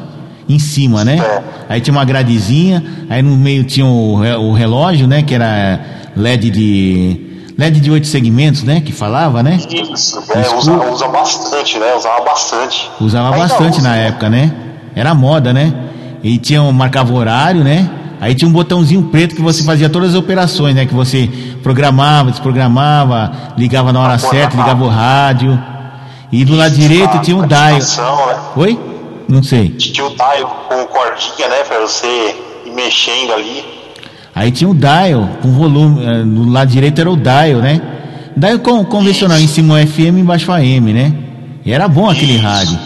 em 0.49 0.59
cima, 0.59 1.05
né? 1.05 1.19
É. 1.19 1.43
Aí 1.69 1.81
tinha 1.81 1.93
uma 1.93 2.05
gradezinha, 2.05 2.82
aí 3.09 3.23
no 3.23 3.36
meio 3.36 3.65
tinha 3.65 3.86
o, 3.86 4.15
o 4.15 4.53
relógio, 4.53 5.07
né? 5.07 5.23
Que 5.23 5.35
era 5.35 5.81
LED 6.16 6.51
de. 6.51 7.27
LED 7.59 7.80
de 7.80 7.90
oito 7.90 8.06
segmentos, 8.06 8.62
né? 8.62 8.80
Que 8.80 8.93
falava, 8.93 9.43
né? 9.43 9.59
Isso, 9.68 10.22
é, 10.30 10.55
usa, 10.55 10.72
usa 10.93 11.09
bastante, 11.09 11.76
né? 11.76 11.93
Usava 11.97 12.20
bastante. 12.24 12.89
Usava 13.01 13.35
Ainda 13.35 13.48
bastante 13.48 13.78
usa, 13.78 13.82
na 13.82 13.97
né? 13.97 14.06
época, 14.06 14.30
né? 14.30 14.52
Era 14.94 15.12
moda, 15.12 15.52
né? 15.52 15.74
E 16.22 16.39
tinha 16.39 16.62
um 16.62 16.70
marcava 16.70 17.12
horário, 17.12 17.64
né? 17.64 17.90
Aí 18.20 18.32
tinha 18.32 18.48
um 18.48 18.52
botãozinho 18.52 19.02
preto 19.10 19.35
que 19.35 19.43
você 19.43 19.64
fazia 19.64 19.90
todas 19.90 20.10
as 20.10 20.14
operações, 20.14 20.72
né? 20.72 20.86
Que 20.86 20.94
você 20.94 21.28
programava, 21.60 22.30
desprogramava, 22.30 23.32
ligava 23.56 23.93
na 23.93 24.01
hora 24.01 24.18
certa, 24.18 24.56
ligava 24.56 24.85
o 24.85 24.89
rádio. 24.89 25.60
E 26.30 26.44
do 26.44 26.55
lado 26.55 26.76
direito 26.76 27.18
tinha 27.22 27.36
um 27.36 27.47
dial. 27.47 27.72
Né? 27.72 28.40
Oi? 28.55 28.80
Não 29.28 29.43
sei. 29.43 29.70
Tinha 29.70 30.06
o 30.06 30.14
dial 30.14 30.66
com 30.68 30.85
cordinha, 30.86 31.48
né? 31.48 31.64
Pra 31.66 31.80
você 31.80 32.36
ir 32.66 32.70
mexendo 32.72 33.32
ali. 33.32 33.77
Aí 34.39 34.51
tinha 34.52 34.70
o 34.70 34.74
dial 34.74 35.28
com 35.43 35.51
volume. 35.51 36.05
eh, 36.05 36.23
Do 36.23 36.48
lado 36.48 36.70
direito 36.70 37.01
era 37.01 37.10
o 37.10 37.16
dial, 37.16 37.60
né? 37.60 37.81
Dial 38.36 38.59
con- 38.60 38.85
convencional, 38.85 39.39
em 39.39 39.48
cima 39.48 39.74
o 39.74 39.86
FM, 39.86 40.19
embaixo 40.20 40.51
o 40.51 40.55
AM, 40.55 40.93
né? 40.93 41.12
E 41.65 41.73
era 41.73 41.89
bom 41.89 42.09
aquele 42.09 42.36
rádio. 42.36 42.78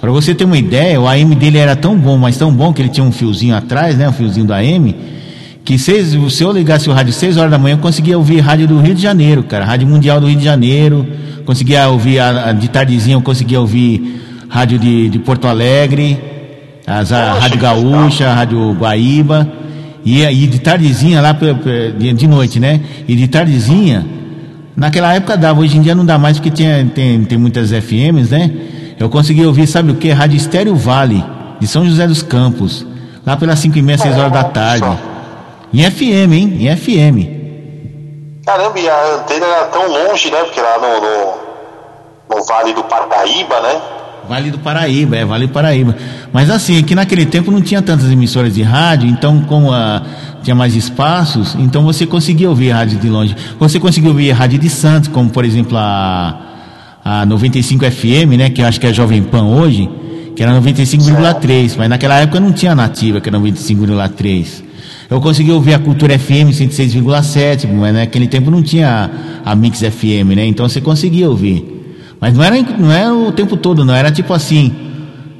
Pra 0.00 0.10
você 0.10 0.34
ter 0.34 0.44
uma 0.44 0.58
ideia, 0.58 1.00
o 1.00 1.08
AM 1.08 1.34
dele 1.34 1.56
era 1.58 1.74
tão 1.74 1.96
bom, 1.96 2.16
mas 2.18 2.36
tão 2.36 2.52
bom 2.52 2.72
que 2.72 2.82
ele 2.82 2.88
tinha 2.90 3.04
um 3.04 3.12
fiozinho 3.12 3.54
atrás, 3.56 3.96
né? 3.96 4.08
Um 4.08 4.12
fiozinho 4.12 4.46
do 4.46 4.52
AM. 4.52 4.94
Que 5.64 5.78
seis, 5.78 6.16
se 6.32 6.42
eu 6.42 6.52
ligasse 6.52 6.88
o 6.88 6.92
rádio 6.92 7.12
6 7.12 7.36
horas 7.36 7.50
da 7.50 7.58
manhã, 7.58 7.74
eu 7.74 7.78
conseguia 7.78 8.16
ouvir 8.18 8.40
rádio 8.40 8.66
do 8.68 8.78
Rio 8.80 8.94
de 8.94 9.00
Janeiro, 9.02 9.42
cara. 9.42 9.64
Rádio 9.64 9.86
Mundial 9.88 10.20
do 10.20 10.26
Rio 10.26 10.36
de 10.36 10.44
Janeiro. 10.44 11.06
Conseguia 11.46 11.88
ouvir, 11.88 12.18
a, 12.18 12.48
a- 12.48 12.52
de 12.52 12.68
tardezinha 12.68 13.16
eu 13.16 13.22
conseguia 13.22 13.60
ouvir 13.60 14.22
rádio 14.48 14.78
de, 14.78 15.08
de 15.08 15.18
Porto 15.18 15.46
Alegre. 15.46 16.18
As, 16.86 17.10
a 17.12 17.34
Rádio 17.34 17.58
Gaúcha, 17.58 18.32
Rádio 18.32 18.72
Guaíba. 18.78 19.48
E 20.04 20.24
aí 20.24 20.46
de 20.46 20.58
tardezinha 20.58 21.20
lá, 21.20 21.32
de, 21.32 22.26
noite, 22.26 22.58
né? 22.58 22.80
E 23.06 23.14
de 23.14 23.28
tardezinha, 23.28 24.06
naquela 24.76 25.14
época 25.14 25.36
dava, 25.36 25.60
hoje 25.60 25.76
em 25.76 25.82
dia 25.82 25.94
não 25.94 26.06
dá 26.06 26.18
mais 26.18 26.38
porque 26.38 26.50
tinha, 26.50 26.90
tem, 26.94 27.24
tem 27.24 27.38
muitas 27.38 27.70
FMs, 27.70 28.30
né? 28.30 28.50
Eu 28.98 29.08
consegui 29.08 29.44
ouvir, 29.46 29.66
sabe 29.66 29.92
o 29.92 29.96
que? 29.96 30.10
Rádio 30.10 30.36
Estéreo 30.36 30.74
Vale, 30.74 31.24
de 31.58 31.66
São 31.66 31.84
José 31.84 32.06
dos 32.06 32.22
Campos, 32.22 32.86
lá 33.26 33.36
pelas 33.36 33.58
5 33.58 33.78
e 33.78 33.82
meia, 33.82 33.98
6 33.98 34.16
horas 34.16 34.32
da 34.32 34.44
tarde. 34.44 34.98
Em 35.72 35.88
FM, 35.90 36.32
hein? 36.32 36.56
Em 36.60 36.76
FM. 36.76 37.40
Caramba, 38.44 38.78
e 38.78 38.88
a 38.88 39.14
antena 39.14 39.46
era 39.46 39.66
tão 39.66 39.86
longe, 39.86 40.30
né? 40.30 40.38
Porque 40.44 40.60
lá 40.60 40.78
no, 40.78 41.00
no, 41.00 42.36
no 42.36 42.44
Vale 42.44 42.72
do 42.72 42.82
Paraíba, 42.84 43.60
né? 43.60 43.80
Vale 44.30 44.52
do 44.52 44.58
Paraíba, 44.60 45.16
é, 45.16 45.24
Vale 45.24 45.48
do 45.48 45.52
Paraíba. 45.52 45.96
Mas 46.32 46.48
assim, 46.50 46.78
aqui 46.78 46.94
naquele 46.94 47.26
tempo 47.26 47.50
não 47.50 47.60
tinha 47.60 47.82
tantas 47.82 48.08
emissoras 48.12 48.54
de 48.54 48.62
rádio, 48.62 49.08
então 49.08 49.40
como 49.40 49.72
ah, 49.72 50.00
tinha 50.40 50.54
mais 50.54 50.76
espaços, 50.76 51.56
então 51.58 51.82
você 51.82 52.06
conseguia 52.06 52.48
ouvir 52.48 52.70
rádio 52.70 52.96
de 53.00 53.08
longe. 53.08 53.34
Você 53.58 53.80
conseguia 53.80 54.08
ouvir 54.08 54.30
rádio 54.30 54.60
de 54.60 54.70
Santos, 54.70 55.08
como 55.08 55.30
por 55.30 55.44
exemplo 55.44 55.76
a, 55.76 56.42
a 57.04 57.26
95 57.26 57.84
FM, 57.90 58.36
né, 58.38 58.50
que 58.50 58.62
eu 58.62 58.66
acho 58.66 58.78
que 58.78 58.86
é 58.86 58.90
a 58.90 58.92
Jovem 58.92 59.20
Pan 59.20 59.46
hoje, 59.46 59.90
que 60.36 60.44
era 60.44 60.52
95,3, 60.60 61.74
mas 61.76 61.88
naquela 61.88 62.20
época 62.20 62.38
não 62.38 62.52
tinha 62.52 62.70
a 62.70 62.76
nativa, 62.76 63.20
que 63.20 63.28
era 63.28 63.36
95,3. 63.36 64.62
Eu 65.10 65.20
consegui 65.20 65.50
ouvir 65.50 65.74
a 65.74 65.78
Cultura 65.80 66.16
FM 66.16 66.52
106,7, 66.52 67.66
mas 67.66 67.92
naquele 67.92 68.28
tempo 68.28 68.48
não 68.48 68.62
tinha 68.62 69.10
a, 69.44 69.50
a 69.50 69.56
Mix 69.56 69.80
FM, 69.80 70.36
né? 70.36 70.46
Então 70.46 70.68
você 70.68 70.80
conseguia 70.80 71.28
ouvir. 71.28 71.79
Mas 72.20 72.34
não 72.36 72.44
era, 72.44 72.56
não 72.78 72.92
era 72.92 73.14
o 73.14 73.32
tempo 73.32 73.56
todo, 73.56 73.84
não. 73.84 73.94
Era 73.94 74.10
tipo 74.12 74.32
assim, 74.32 74.72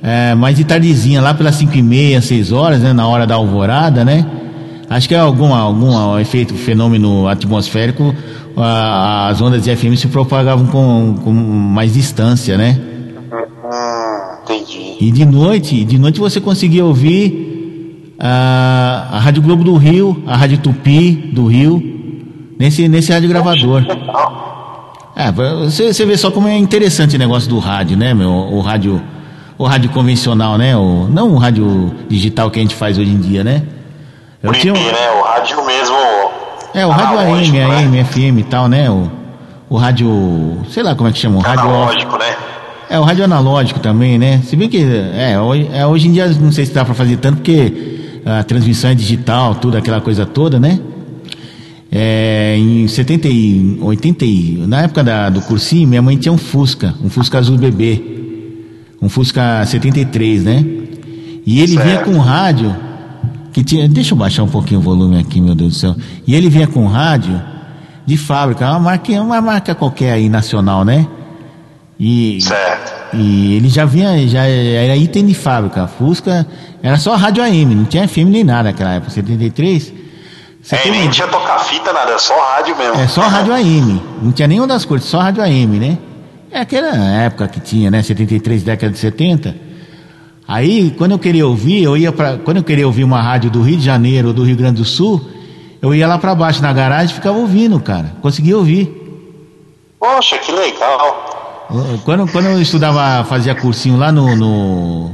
é, 0.02 0.34
mais 0.34 0.56
de 0.56 0.64
tardezinha, 0.64 1.20
lá 1.20 1.34
pelas 1.34 1.54
5 1.56 1.76
e 1.76 1.82
meia, 1.82 2.20
6 2.22 2.52
horas, 2.52 2.80
né? 2.80 2.92
Na 2.92 3.06
hora 3.06 3.26
da 3.26 3.34
alvorada, 3.34 4.04
né? 4.04 4.24
Acho 4.88 5.06
que 5.08 5.14
é 5.14 5.18
algum, 5.18 5.54
algum 5.54 6.18
efeito, 6.18 6.54
fenômeno 6.54 7.28
atmosférico, 7.28 8.14
a- 8.56 9.28
as 9.28 9.40
ondas 9.40 9.62
de 9.62 9.70
FM 9.76 9.94
se 9.96 10.08
propagavam 10.08 10.66
com, 10.66 11.16
com 11.22 11.30
mais 11.32 11.92
distância, 11.94 12.56
né? 12.56 12.78
Entendi. 14.42 14.96
E 15.00 15.10
de 15.12 15.24
noite, 15.24 15.84
de 15.84 15.98
noite 15.98 16.18
você 16.18 16.40
conseguia 16.40 16.84
ouvir 16.84 18.14
a, 18.18 19.08
a 19.12 19.18
Rádio 19.20 19.42
Globo 19.42 19.62
do 19.62 19.76
Rio, 19.76 20.22
a 20.26 20.36
Rádio 20.36 20.58
Tupi 20.58 21.30
do 21.32 21.46
Rio, 21.46 21.80
nesse, 22.58 22.88
nesse 22.88 23.12
rádio 23.12 23.28
gravador. 23.28 23.84
É, 25.26 25.30
você, 25.32 25.92
você 25.92 26.06
vê 26.06 26.16
só 26.16 26.30
como 26.30 26.48
é 26.48 26.56
interessante 26.56 27.16
o 27.16 27.18
negócio 27.18 27.48
do 27.48 27.58
rádio, 27.58 27.96
né, 27.96 28.14
meu? 28.14 28.30
O 28.30 28.60
rádio, 28.60 29.02
o 29.58 29.64
rádio 29.64 29.90
convencional, 29.90 30.56
né? 30.56 30.74
O, 30.76 31.06
não 31.10 31.32
o 31.32 31.36
rádio 31.36 31.92
digital 32.08 32.50
que 32.50 32.58
a 32.58 32.62
gente 32.62 32.74
faz 32.74 32.96
hoje 32.96 33.10
em 33.10 33.18
dia, 33.18 33.44
né? 33.44 33.62
Eu 34.42 34.52
tinha 34.52 34.72
um- 34.72 34.76
né? 34.76 35.10
O 35.18 35.22
rádio 35.22 35.66
mesmo. 35.66 35.96
é, 36.72 36.86
o 36.86 36.90
rádio 36.90 37.18
AM, 37.18 37.50
né? 37.52 37.64
AM, 37.64 38.04
FM 38.04 38.38
e 38.38 38.42
tal, 38.44 38.66
né? 38.68 38.88
O, 38.90 39.10
o 39.68 39.76
rádio, 39.76 40.58
sei 40.70 40.82
lá 40.82 40.94
como 40.94 41.08
é 41.08 41.12
que 41.12 41.18
chama, 41.18 41.36
o 41.38 41.40
rádio... 41.40 41.64
Analógico, 41.68 42.16
né? 42.16 42.36
É, 42.88 42.98
o 42.98 43.02
rádio 43.02 43.24
analógico 43.24 43.78
também, 43.78 44.18
né? 44.18 44.40
Se 44.44 44.56
bem 44.56 44.68
que, 44.68 44.82
é, 45.14 45.38
hoje, 45.38 45.68
é, 45.72 45.86
hoje 45.86 46.08
em 46.08 46.12
dia 46.12 46.26
não 46.28 46.50
sei 46.50 46.64
se 46.64 46.72
dá 46.72 46.84
pra 46.84 46.94
fazer 46.94 47.18
tanto, 47.18 47.36
porque 47.36 48.20
a 48.24 48.42
transmissão 48.42 48.90
é 48.90 48.94
digital, 48.94 49.54
tudo, 49.54 49.76
aquela 49.76 50.00
coisa 50.00 50.24
toda, 50.24 50.58
né? 50.58 50.80
É, 51.92 52.56
em 52.56 52.86
70 52.86 53.26
e 53.26 53.78
80 53.80 54.24
e, 54.24 54.64
na 54.66 54.82
época 54.82 55.02
da, 55.02 55.28
do 55.28 55.40
cursinho, 55.40 55.88
minha 55.88 56.00
mãe 56.00 56.16
tinha 56.16 56.32
um 56.32 56.38
Fusca, 56.38 56.94
um 57.02 57.10
Fusca 57.10 57.38
azul 57.38 57.58
bebê, 57.58 58.00
um 59.02 59.08
Fusca 59.08 59.64
73, 59.66 60.44
né? 60.44 60.64
E 61.44 61.60
ele 61.60 61.76
vinha 61.76 61.98
com 61.98 62.16
rádio 62.18 62.74
que 63.52 63.64
tinha, 63.64 63.88
deixa 63.88 64.14
eu 64.14 64.18
baixar 64.18 64.44
um 64.44 64.48
pouquinho 64.48 64.78
o 64.78 64.82
volume 64.82 65.18
aqui, 65.18 65.40
meu 65.40 65.54
Deus 65.54 65.72
do 65.72 65.78
céu. 65.78 65.96
E 66.26 66.34
ele 66.34 66.48
vinha 66.48 66.68
com 66.68 66.86
rádio 66.86 67.42
de 68.06 68.16
fábrica, 68.16 68.68
uma 68.70 68.78
marca, 68.78 69.12
uma 69.20 69.40
marca 69.40 69.74
qualquer 69.74 70.12
aí 70.12 70.28
nacional, 70.28 70.84
né? 70.84 71.06
E, 71.98 72.38
e 73.12 73.56
ele 73.56 73.68
já 73.68 73.84
vinha, 73.84 74.26
já 74.28 74.44
era 74.44 74.96
item 74.96 75.26
de 75.26 75.34
fábrica. 75.34 75.86
Fusca 75.86 76.46
era 76.82 76.96
só 76.96 77.16
rádio 77.16 77.42
AM, 77.42 77.74
não 77.74 77.84
tinha 77.84 78.06
FM 78.06 78.28
nem 78.28 78.44
nada 78.44 78.70
naquela 78.70 78.94
época, 78.94 79.10
73. 79.10 79.99
Você 80.62 80.76
É, 80.76 80.90
nem 80.90 81.02
uma- 81.02 81.10
tinha 81.10 81.26
tocar 81.26 81.58
fita, 81.60 81.92
nada, 81.92 82.18
só 82.18 82.34
rádio 82.38 82.76
mesmo. 82.76 82.94
é 83.00 83.08
só 83.08 83.22
rádio 83.22 83.52
AM. 83.54 84.02
Não 84.22 84.30
tinha 84.32 84.46
nenhuma 84.46 84.66
das 84.66 84.84
cores, 84.84 85.04
só 85.04 85.18
rádio 85.20 85.42
AM, 85.42 85.78
né? 85.78 85.98
É 86.50 86.60
aquela 86.60 86.88
época 87.22 87.48
que 87.48 87.60
tinha, 87.60 87.90
né? 87.90 88.02
73, 88.02 88.62
década 88.62 88.92
de 88.92 88.98
70. 88.98 89.54
Aí, 90.46 90.92
quando 90.98 91.12
eu 91.12 91.18
queria 91.18 91.46
ouvir, 91.46 91.82
eu 91.82 91.96
ia 91.96 92.10
para, 92.12 92.36
quando 92.38 92.56
eu 92.58 92.64
queria 92.64 92.86
ouvir 92.86 93.04
uma 93.04 93.22
rádio 93.22 93.50
do 93.50 93.62
Rio 93.62 93.76
de 93.76 93.84
Janeiro 93.84 94.28
ou 94.28 94.34
do 94.34 94.42
Rio 94.44 94.56
Grande 94.56 94.76
do 94.82 94.84
Sul, 94.84 95.20
eu 95.80 95.94
ia 95.94 96.06
lá 96.08 96.18
para 96.18 96.34
baixo 96.34 96.60
na 96.60 96.72
garagem 96.72 97.12
e 97.12 97.14
ficava 97.14 97.38
ouvindo, 97.38 97.78
cara. 97.80 98.12
Conseguia 98.20 98.56
ouvir. 98.58 98.96
Poxa, 99.98 100.38
que 100.38 100.50
legal. 100.52 101.68
Quando, 102.04 102.26
quando 102.32 102.46
eu 102.46 102.60
estudava, 102.60 103.24
fazia 103.24 103.54
cursinho 103.54 103.96
lá 103.96 104.10
no, 104.10 104.34
no, 104.34 105.10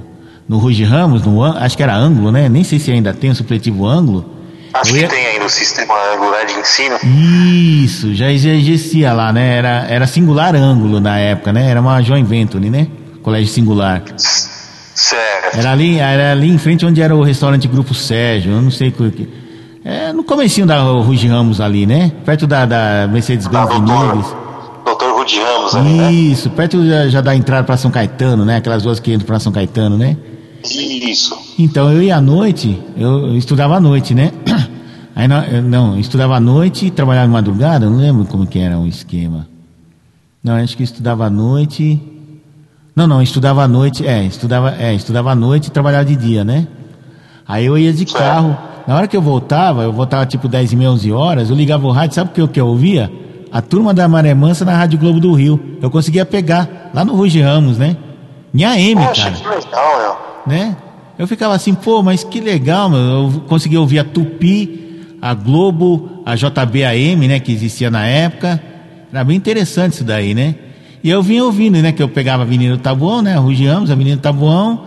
no 0.48 0.58
Ruge 0.58 0.84
Ramos, 0.84 1.22
no, 1.22 1.44
acho 1.44 1.76
que 1.76 1.82
era 1.82 1.94
ângulo, 1.94 2.32
né? 2.32 2.48
Nem 2.48 2.64
sei 2.64 2.78
se 2.78 2.90
ainda 2.90 3.12
tem 3.12 3.30
o 3.30 3.34
supletivo 3.34 3.86
ângulo. 3.86 4.24
Acho 4.80 4.92
que 4.92 5.06
tem 5.08 5.26
ainda 5.26 5.44
o 5.44 5.48
sistema 5.48 5.94
angular 6.14 6.44
de 6.46 6.52
ensino. 6.54 6.96
Isso, 7.04 8.14
já 8.14 8.30
existia 8.30 9.12
lá, 9.12 9.32
né? 9.32 9.56
Era, 9.56 9.86
era 9.88 10.06
singular 10.06 10.54
ângulo 10.54 11.00
na 11.00 11.18
época, 11.18 11.52
né? 11.52 11.70
Era 11.70 11.80
uma 11.80 12.02
Joint 12.02 12.26
Venture, 12.26 12.68
né? 12.68 12.86
Colégio 13.22 13.52
singular. 13.52 14.02
Certo. 14.16 15.58
Era 15.58 15.72
ali, 15.72 15.98
era 15.98 16.32
ali 16.32 16.48
em 16.48 16.58
frente 16.58 16.84
onde 16.86 17.00
era 17.02 17.14
o 17.14 17.22
restaurante 17.22 17.68
Grupo 17.68 17.94
Sérgio, 17.94 18.52
eu 18.52 18.62
não 18.62 18.70
sei 18.70 18.88
o 18.88 18.92
que. 18.92 19.28
É, 19.84 20.12
no 20.12 20.24
comecinho 20.24 20.66
da 20.66 20.80
Ruge 20.80 21.28
Ramos 21.28 21.60
ali, 21.60 21.86
né? 21.86 22.10
Perto 22.24 22.46
da, 22.46 22.66
da 22.66 23.08
Mercedes-Benz 23.08 23.68
de 23.68 23.80
Neves. 23.82 24.26
Doutor 24.84 25.16
Rudi 25.16 25.38
Ramos 25.38 25.76
ali, 25.76 25.92
né? 25.94 26.12
Isso, 26.12 26.50
perto 26.50 26.84
já, 26.84 27.08
já 27.08 27.20
da 27.20 27.36
entrada 27.36 27.64
para 27.64 27.76
São 27.76 27.90
Caetano, 27.90 28.44
né? 28.44 28.56
Aquelas 28.56 28.84
ruas 28.84 28.98
que 28.98 29.12
entram 29.12 29.26
para 29.26 29.38
São 29.38 29.52
Caetano, 29.52 29.96
né? 29.96 30.16
Isso. 30.64 31.36
Então 31.58 31.92
eu 31.92 32.02
ia 32.02 32.16
à 32.16 32.20
noite, 32.20 32.82
eu 32.96 33.36
estudava 33.36 33.76
à 33.76 33.80
noite, 33.80 34.14
né? 34.14 34.32
Aí 35.16 35.26
não, 35.26 35.42
eu, 35.44 35.62
não, 35.62 35.98
estudava 35.98 36.36
à 36.36 36.40
noite 36.40 36.86
e 36.86 36.90
trabalhava 36.90 37.26
de 37.26 37.32
madrugada, 37.32 37.88
não 37.88 37.96
lembro 37.96 38.26
como 38.26 38.46
que 38.46 38.58
era 38.58 38.78
o 38.78 38.86
esquema. 38.86 39.48
Não, 40.44 40.54
acho 40.56 40.76
que 40.76 40.82
estudava 40.82 41.24
à 41.26 41.30
noite. 41.30 41.98
Não, 42.94 43.06
não, 43.06 43.22
estudava 43.22 43.62
à 43.64 43.68
noite, 43.68 44.06
é, 44.06 44.24
estudava, 44.24 44.74
é, 44.78 44.94
estudava 44.94 45.30
à 45.32 45.34
noite 45.34 45.68
e 45.68 45.70
trabalhava 45.70 46.04
de 46.04 46.14
dia, 46.16 46.44
né? 46.44 46.68
Aí 47.48 47.64
eu 47.64 47.78
ia 47.78 47.92
de 47.94 48.04
carro. 48.04 48.56
Na 48.86 48.94
hora 48.94 49.08
que 49.08 49.16
eu 49.16 49.22
voltava, 49.22 49.82
eu 49.82 49.92
voltava 49.92 50.24
tipo 50.26 50.46
10 50.48 50.72
e 50.72 50.76
meia, 50.76 50.90
11 50.90 51.10
horas, 51.12 51.50
eu 51.50 51.56
ligava 51.56 51.86
o 51.86 51.90
rádio, 51.90 52.14
sabe 52.14 52.30
o 52.30 52.32
que, 52.34 52.40
eu- 52.40 52.48
que 52.48 52.60
eu 52.60 52.66
ouvia? 52.66 53.10
A 53.50 53.62
turma 53.62 53.94
da 53.94 54.06
Maré 54.06 54.34
Mansa 54.34 54.64
na 54.64 54.76
Rádio 54.76 54.98
Globo 54.98 55.18
do 55.18 55.32
Rio. 55.32 55.58
Eu 55.80 55.90
conseguia 55.90 56.26
pegar, 56.26 56.90
lá 56.94 57.04
no 57.04 57.14
Ruge 57.14 57.40
Ramos, 57.40 57.78
né? 57.78 57.96
Em 58.54 58.64
AM, 58.64 59.06
Poxa, 59.06 59.30
cara 59.30 59.34
que 59.34 59.48
legal, 59.66 59.98
meu. 59.98 60.54
né? 60.54 60.76
Eu 61.18 61.26
ficava 61.26 61.54
assim, 61.54 61.72
pô, 61.74 62.02
mas 62.02 62.22
que 62.22 62.38
legal, 62.40 62.88
meu. 62.90 63.00
Eu 63.00 63.42
consegui 63.48 63.76
ouvir 63.78 63.98
a 63.98 64.04
Tupi, 64.04 64.85
a 65.20 65.34
Globo, 65.34 66.22
a 66.24 66.34
JBAM, 66.36 67.26
né, 67.28 67.40
que 67.40 67.52
existia 67.52 67.90
na 67.90 68.06
época. 68.06 68.60
Era 69.12 69.24
bem 69.24 69.36
interessante 69.36 69.94
isso 69.94 70.04
daí, 70.04 70.34
né? 70.34 70.54
E 71.02 71.10
eu 71.10 71.22
vinha 71.22 71.44
ouvindo, 71.44 71.78
né, 71.80 71.92
que 71.92 72.02
eu 72.02 72.08
pegava 72.08 72.42
a 72.42 72.46
Avenida 72.46 72.76
Tabuão, 72.78 73.22
né, 73.22 73.34
Ramos, 73.36 73.90
a 73.90 73.92
Avenida 73.92 74.20
Tabuão, 74.20 74.84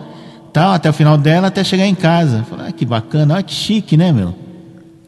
tal, 0.52 0.72
até 0.72 0.90
o 0.90 0.92
final 0.92 1.16
dela, 1.16 1.48
até 1.48 1.64
chegar 1.64 1.86
em 1.86 1.94
casa. 1.94 2.44
Falei, 2.48 2.66
ah, 2.68 2.72
que 2.72 2.84
bacana, 2.84 3.34
olha 3.34 3.42
que 3.42 3.54
chique, 3.54 3.96
né, 3.96 4.12
meu? 4.12 4.34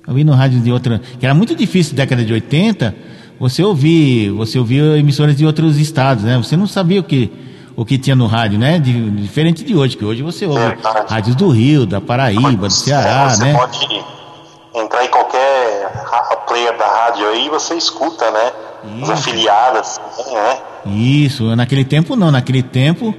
Eu 0.06 0.14
vi 0.14 0.24
no 0.24 0.32
rádio 0.32 0.60
de 0.60 0.72
outra, 0.72 1.00
que 1.20 1.24
era 1.24 1.34
muito 1.34 1.54
difícil 1.54 1.94
década 1.94 2.24
de 2.24 2.32
80, 2.32 2.94
você 3.38 3.62
ouvir, 3.62 4.30
você 4.30 4.58
ouvia 4.58 4.96
emissoras 4.98 5.36
de 5.36 5.44
outros 5.46 5.78
estados, 5.78 6.24
né? 6.24 6.36
Você 6.38 6.56
não 6.56 6.66
sabia 6.66 7.00
o 7.00 7.04
que 7.04 7.30
o 7.74 7.86
que 7.86 7.96
tinha 7.96 8.14
no 8.14 8.26
rádio, 8.26 8.58
né? 8.58 8.78
De- 8.78 9.10
diferente 9.12 9.64
de 9.64 9.74
hoje, 9.74 9.96
que 9.96 10.04
hoje 10.04 10.22
você 10.22 10.44
ouve 10.44 10.60
rádios 11.08 11.34
do 11.34 11.48
Rio, 11.48 11.86
da 11.86 12.00
Paraíba, 12.02 12.68
do 12.68 12.70
Ceará, 12.70 13.30
você 13.30 13.44
né? 13.44 13.54
pode 13.54 13.78
entrar 14.74 15.04
em 15.04 15.08
qualquer 15.08 15.90
player 16.46 16.76
da 16.78 16.86
rádio 16.86 17.26
aí 17.28 17.48
você 17.48 17.74
escuta, 17.74 18.30
né? 18.30 18.52
As 19.02 19.10
afiliadas, 19.10 20.00
né? 20.32 20.58
Isso, 20.96 21.54
naquele 21.54 21.84
tempo 21.84 22.16
não, 22.16 22.30
naquele 22.30 22.62
tempo 22.62 23.14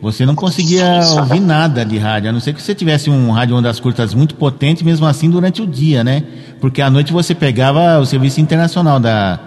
você 0.00 0.24
não 0.24 0.34
conseguia 0.36 1.00
ouvir 1.18 1.40
nada 1.40 1.84
de 1.84 1.98
rádio, 1.98 2.30
a 2.30 2.32
não 2.32 2.38
ser 2.38 2.52
que 2.54 2.62
você 2.62 2.72
tivesse 2.72 3.10
um 3.10 3.32
rádio 3.32 3.56
ondas 3.56 3.80
curtas 3.80 4.14
muito 4.14 4.36
potente, 4.36 4.84
mesmo 4.84 5.04
assim 5.06 5.28
durante 5.28 5.60
o 5.60 5.66
dia, 5.66 6.04
né? 6.04 6.22
Porque 6.60 6.80
à 6.80 6.88
noite 6.88 7.12
você 7.12 7.34
pegava 7.34 7.98
o 7.98 8.06
serviço 8.06 8.40
internacional 8.40 9.00
da, 9.00 9.40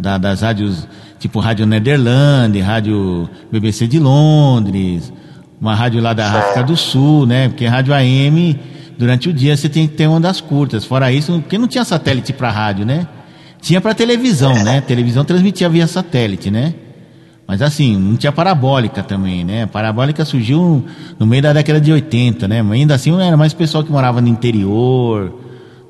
da- 0.00 0.18
das 0.18 0.40
rádios, 0.40 0.88
tipo 1.20 1.38
Rádio 1.38 1.64
Nederland, 1.64 2.58
Rádio 2.60 3.30
BBC 3.52 3.86
de 3.86 4.00
Londres, 4.00 5.12
uma 5.60 5.76
rádio 5.76 6.02
lá 6.02 6.12
da 6.12 6.26
África 6.28 6.64
do 6.64 6.76
Sul, 6.76 7.24
né? 7.24 7.48
Porque 7.48 7.64
rádio 7.64 7.94
AM, 7.94 8.58
durante 8.98 9.28
o 9.28 9.32
dia 9.32 9.56
você 9.56 9.68
tem 9.68 9.86
que 9.86 9.94
ter 9.94 10.06
ondas 10.06 10.40
curtas. 10.40 10.84
Fora 10.84 11.10
isso, 11.12 11.32
porque 11.40 11.58
não 11.58 11.68
tinha 11.68 11.84
satélite 11.84 12.32
para 12.32 12.50
rádio, 12.50 12.84
né? 12.86 13.06
Tinha 13.60 13.80
para 13.80 13.94
televisão, 13.94 14.52
né? 14.62 14.80
Televisão 14.80 15.24
transmitia 15.24 15.68
via 15.68 15.86
satélite, 15.86 16.50
né? 16.50 16.74
Mas 17.46 17.60
assim, 17.60 17.96
não 17.98 18.16
tinha 18.16 18.32
parabólica 18.32 19.02
também, 19.02 19.44
né? 19.44 19.64
A 19.64 19.66
parabólica 19.66 20.24
surgiu 20.24 20.84
no 21.18 21.26
meio 21.26 21.42
da 21.42 21.52
década 21.52 21.80
de 21.80 21.92
80, 21.92 22.48
né? 22.48 22.62
Mas 22.62 22.80
ainda 22.80 22.94
assim 22.94 23.18
era 23.20 23.36
mais 23.36 23.52
pessoal 23.52 23.84
que 23.84 23.92
morava 23.92 24.20
no 24.20 24.28
interior, 24.28 25.40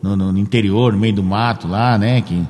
no, 0.02 0.16
no- 0.16 0.38
interior, 0.38 0.92
no 0.92 0.98
meio 0.98 1.14
do 1.14 1.22
mato 1.22 1.68
lá, 1.68 1.96
né? 1.96 2.20
Que 2.20 2.42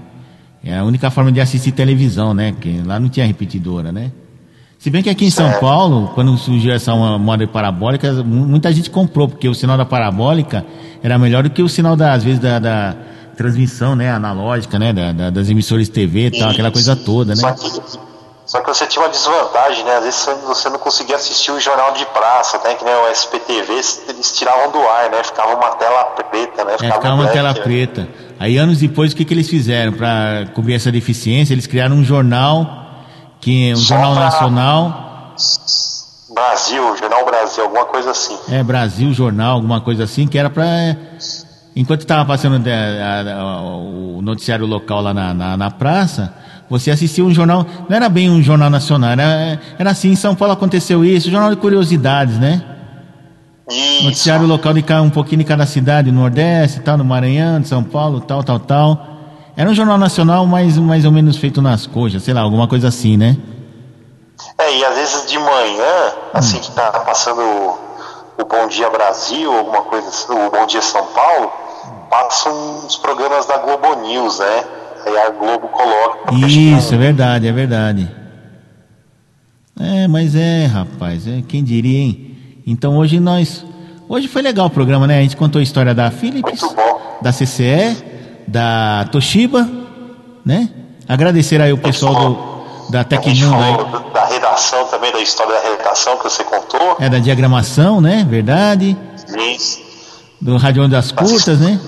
é 0.64 0.78
a 0.78 0.84
única 0.84 1.10
forma 1.10 1.30
de 1.30 1.40
assistir 1.40 1.72
televisão, 1.72 2.32
né? 2.32 2.52
Porque 2.52 2.80
lá 2.84 2.98
não 2.98 3.08
tinha 3.08 3.26
repetidora, 3.26 3.92
né? 3.92 4.10
Se 4.84 4.90
bem 4.90 5.02
que 5.02 5.08
aqui 5.08 5.24
em 5.24 5.30
São 5.30 5.50
Paulo, 5.60 6.10
quando 6.14 6.36
surgiu 6.36 6.74
essa 6.74 6.94
moda 6.94 7.46
parabólica, 7.46 8.12
mu- 8.22 8.44
muita 8.46 8.70
gente 8.70 8.90
comprou, 8.90 9.26
porque 9.26 9.48
o 9.48 9.54
sinal 9.54 9.78
da 9.78 9.86
parabólica 9.86 10.62
era 11.02 11.18
melhor 11.18 11.42
do 11.42 11.48
que 11.48 11.62
o 11.62 11.68
sinal, 11.70 11.96
da, 11.96 12.12
às 12.12 12.22
vezes, 12.22 12.38
da, 12.38 12.58
da 12.58 12.94
transmissão, 13.34 13.96
né? 13.96 14.10
Analógica, 14.12 14.78
né? 14.78 14.92
Da- 14.92 15.12
da- 15.12 15.30
das 15.30 15.48
emissoras 15.48 15.86
de 15.86 15.90
TV 15.92 16.26
e 16.26 16.38
tal, 16.38 16.50
aquela 16.50 16.70
coisa 16.70 16.94
toda, 16.94 17.34
Só 17.34 17.46
né? 17.48 17.54
que, 17.58 17.80
só 18.44 18.60
que 18.60 18.66
você 18.66 18.86
tinha 18.86 19.02
uma 19.02 19.08
desvantagem, 19.08 19.84
né? 19.86 19.96
Às 19.96 20.04
vezes 20.04 20.28
você- 20.46 20.68
não 20.68 20.78
conseguia 20.78 21.16
assistir 21.16 21.50
o 21.50 21.58
jornal 21.58 21.94
de 21.94 22.04
praça, 22.04 22.60
né? 22.62 22.74
Que 22.74 22.84
nem 22.84 22.92
o 22.94 23.08
SPTV, 23.10 23.72
eles 23.72 24.36
tiravam 24.36 24.70
do 24.70 24.80
ar, 24.80 25.08
né? 25.10 25.24
Ficava 25.24 25.54
uma 25.56 25.70
tela 25.76 26.04
preta, 26.30 26.62
né? 26.62 26.74
É, 26.74 26.76
ficava 26.76 27.06
uma 27.08 27.16
black, 27.22 27.32
tela 27.32 27.54
né? 27.54 27.60
preta. 27.62 28.06
Aí 28.38 28.58
anos 28.58 28.80
depois, 28.80 29.14
o 29.14 29.16
que, 29.16 29.24
que 29.24 29.32
eles 29.32 29.48
fizeram 29.48 29.94
para 29.94 30.44
cobrir 30.52 30.74
essa 30.74 30.92
deficiência? 30.92 31.54
Eles 31.54 31.66
criaram 31.66 31.96
um 31.96 32.04
jornal, 32.04 32.83
que 33.44 33.72
um 33.72 33.76
Só 33.76 33.94
jornal 33.94 34.14
nacional, 34.14 35.34
Brasil, 36.34 36.96
Jornal 36.96 37.24
Brasil, 37.26 37.64
alguma 37.64 37.84
coisa 37.84 38.10
assim. 38.10 38.36
é 38.50 38.62
Brasil 38.62 39.12
Jornal, 39.12 39.52
alguma 39.54 39.80
coisa 39.80 40.04
assim, 40.04 40.26
que 40.26 40.38
era 40.38 40.48
para 40.50 40.64
enquanto 41.76 42.00
estava 42.00 42.24
passando 42.24 42.56
a- 42.66 43.60
o 43.62 44.20
noticiário 44.22 44.64
local 44.66 45.00
lá 45.02 45.12
na, 45.12 45.34
na, 45.34 45.56
na 45.56 45.70
praça, 45.70 46.32
você 46.70 46.90
assistia 46.90 47.24
um 47.24 47.32
jornal, 47.34 47.66
não 47.88 47.94
era 47.96 48.08
bem 48.08 48.30
um 48.30 48.42
jornal 48.42 48.70
nacional, 48.70 49.10
era, 49.10 49.60
era 49.78 49.90
assim, 49.90 50.10
em 50.10 50.16
São 50.16 50.34
Paulo 50.34 50.54
aconteceu 50.54 51.04
isso, 51.04 51.30
jornal 51.30 51.50
de 51.50 51.56
curiosidades, 51.56 52.38
né? 52.38 52.62
Noticiário 54.02 54.46
local 54.46 54.72
de 54.74 54.84
um 55.02 55.10
pouquinho 55.10 55.38
de 55.38 55.44
cada 55.44 55.64
cidade, 55.66 56.10
no 56.10 56.20
Nordeste, 56.20 56.80
tal, 56.80 56.96
no 56.98 57.04
Maranhão, 57.04 57.60
de 57.60 57.68
São 57.68 57.82
Paulo, 57.82 58.20
tal, 58.20 58.42
tal, 58.42 58.58
tal. 58.60 59.13
Era 59.56 59.70
um 59.70 59.74
jornal 59.74 59.96
nacional, 59.96 60.46
mas 60.46 60.76
mais 60.78 61.04
ou 61.04 61.12
menos 61.12 61.36
feito 61.36 61.62
nas 61.62 61.86
coxas, 61.86 62.22
sei 62.22 62.34
lá, 62.34 62.40
alguma 62.40 62.66
coisa 62.66 62.88
assim, 62.88 63.16
né? 63.16 63.36
É, 64.58 64.76
e 64.76 64.84
às 64.84 64.94
vezes 64.96 65.30
de 65.30 65.38
manhã, 65.38 66.12
assim 66.32 66.58
que 66.58 66.72
tá 66.72 66.90
passando 67.00 67.40
o, 67.40 67.78
o 68.42 68.44
Bom 68.44 68.66
Dia 68.66 68.90
Brasil, 68.90 69.52
alguma 69.52 69.82
coisa 69.82 70.08
assim, 70.08 70.32
o 70.32 70.50
Bom 70.50 70.66
Dia 70.66 70.82
São 70.82 71.06
Paulo, 71.06 71.52
passam 72.10 72.52
uns 72.84 72.96
programas 72.96 73.46
da 73.46 73.58
Globo 73.58 73.94
News, 74.02 74.40
né? 74.40 74.64
Aí 75.06 75.18
a 75.18 75.30
Globo 75.30 75.68
coloca. 75.68 76.34
Isso, 76.34 76.94
é 76.94 76.96
verdade, 76.96 77.46
é 77.46 77.52
verdade. 77.52 78.10
É, 79.78 80.08
mas 80.08 80.34
é, 80.34 80.66
rapaz, 80.66 81.26
é, 81.26 81.42
quem 81.46 81.62
diria, 81.62 81.98
hein? 81.98 82.36
Então 82.66 82.96
hoje 82.96 83.20
nós. 83.20 83.64
Hoje 84.08 84.28
foi 84.28 84.42
legal 84.42 84.66
o 84.66 84.70
programa, 84.70 85.06
né? 85.06 85.18
A 85.18 85.22
gente 85.22 85.36
contou 85.36 85.60
a 85.60 85.62
história 85.62 85.94
da 85.94 86.10
Philips, 86.10 86.60
da 87.22 87.32
CCE, 87.32 87.96
da 88.46 89.06
Toshiba, 89.10 89.68
né? 90.44 90.68
Agradecer 91.08 91.60
aí 91.60 91.72
o 91.72 91.78
pessoal 91.78 92.14
do, 92.14 92.90
da 92.90 93.00
A 93.00 93.02
gente 93.02 93.08
Tecmundo 93.08 93.54
aí. 93.62 93.76
da- 93.76 93.98
da 94.20 94.24
redação 94.26 94.86
também, 94.88 95.12
da 95.12 95.20
história 95.20 95.52
da 95.54 95.68
redação 95.76 96.16
que 96.16 96.24
você 96.24 96.42
contou. 96.44 96.96
É 97.00 97.08
da 97.08 97.18
diagramação, 97.18 98.00
né? 98.00 98.26
Verdade. 98.28 98.96
Do 100.40 100.56
Rádio 100.56 100.86
das 100.88 101.10
Curtas, 101.12 101.60
né? 101.60 101.78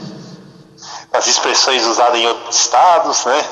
As 1.13 1.27
expressões 1.27 1.85
usadas 1.87 2.19
em 2.19 2.27
outros 2.27 2.59
estados, 2.59 3.25
né? 3.25 3.45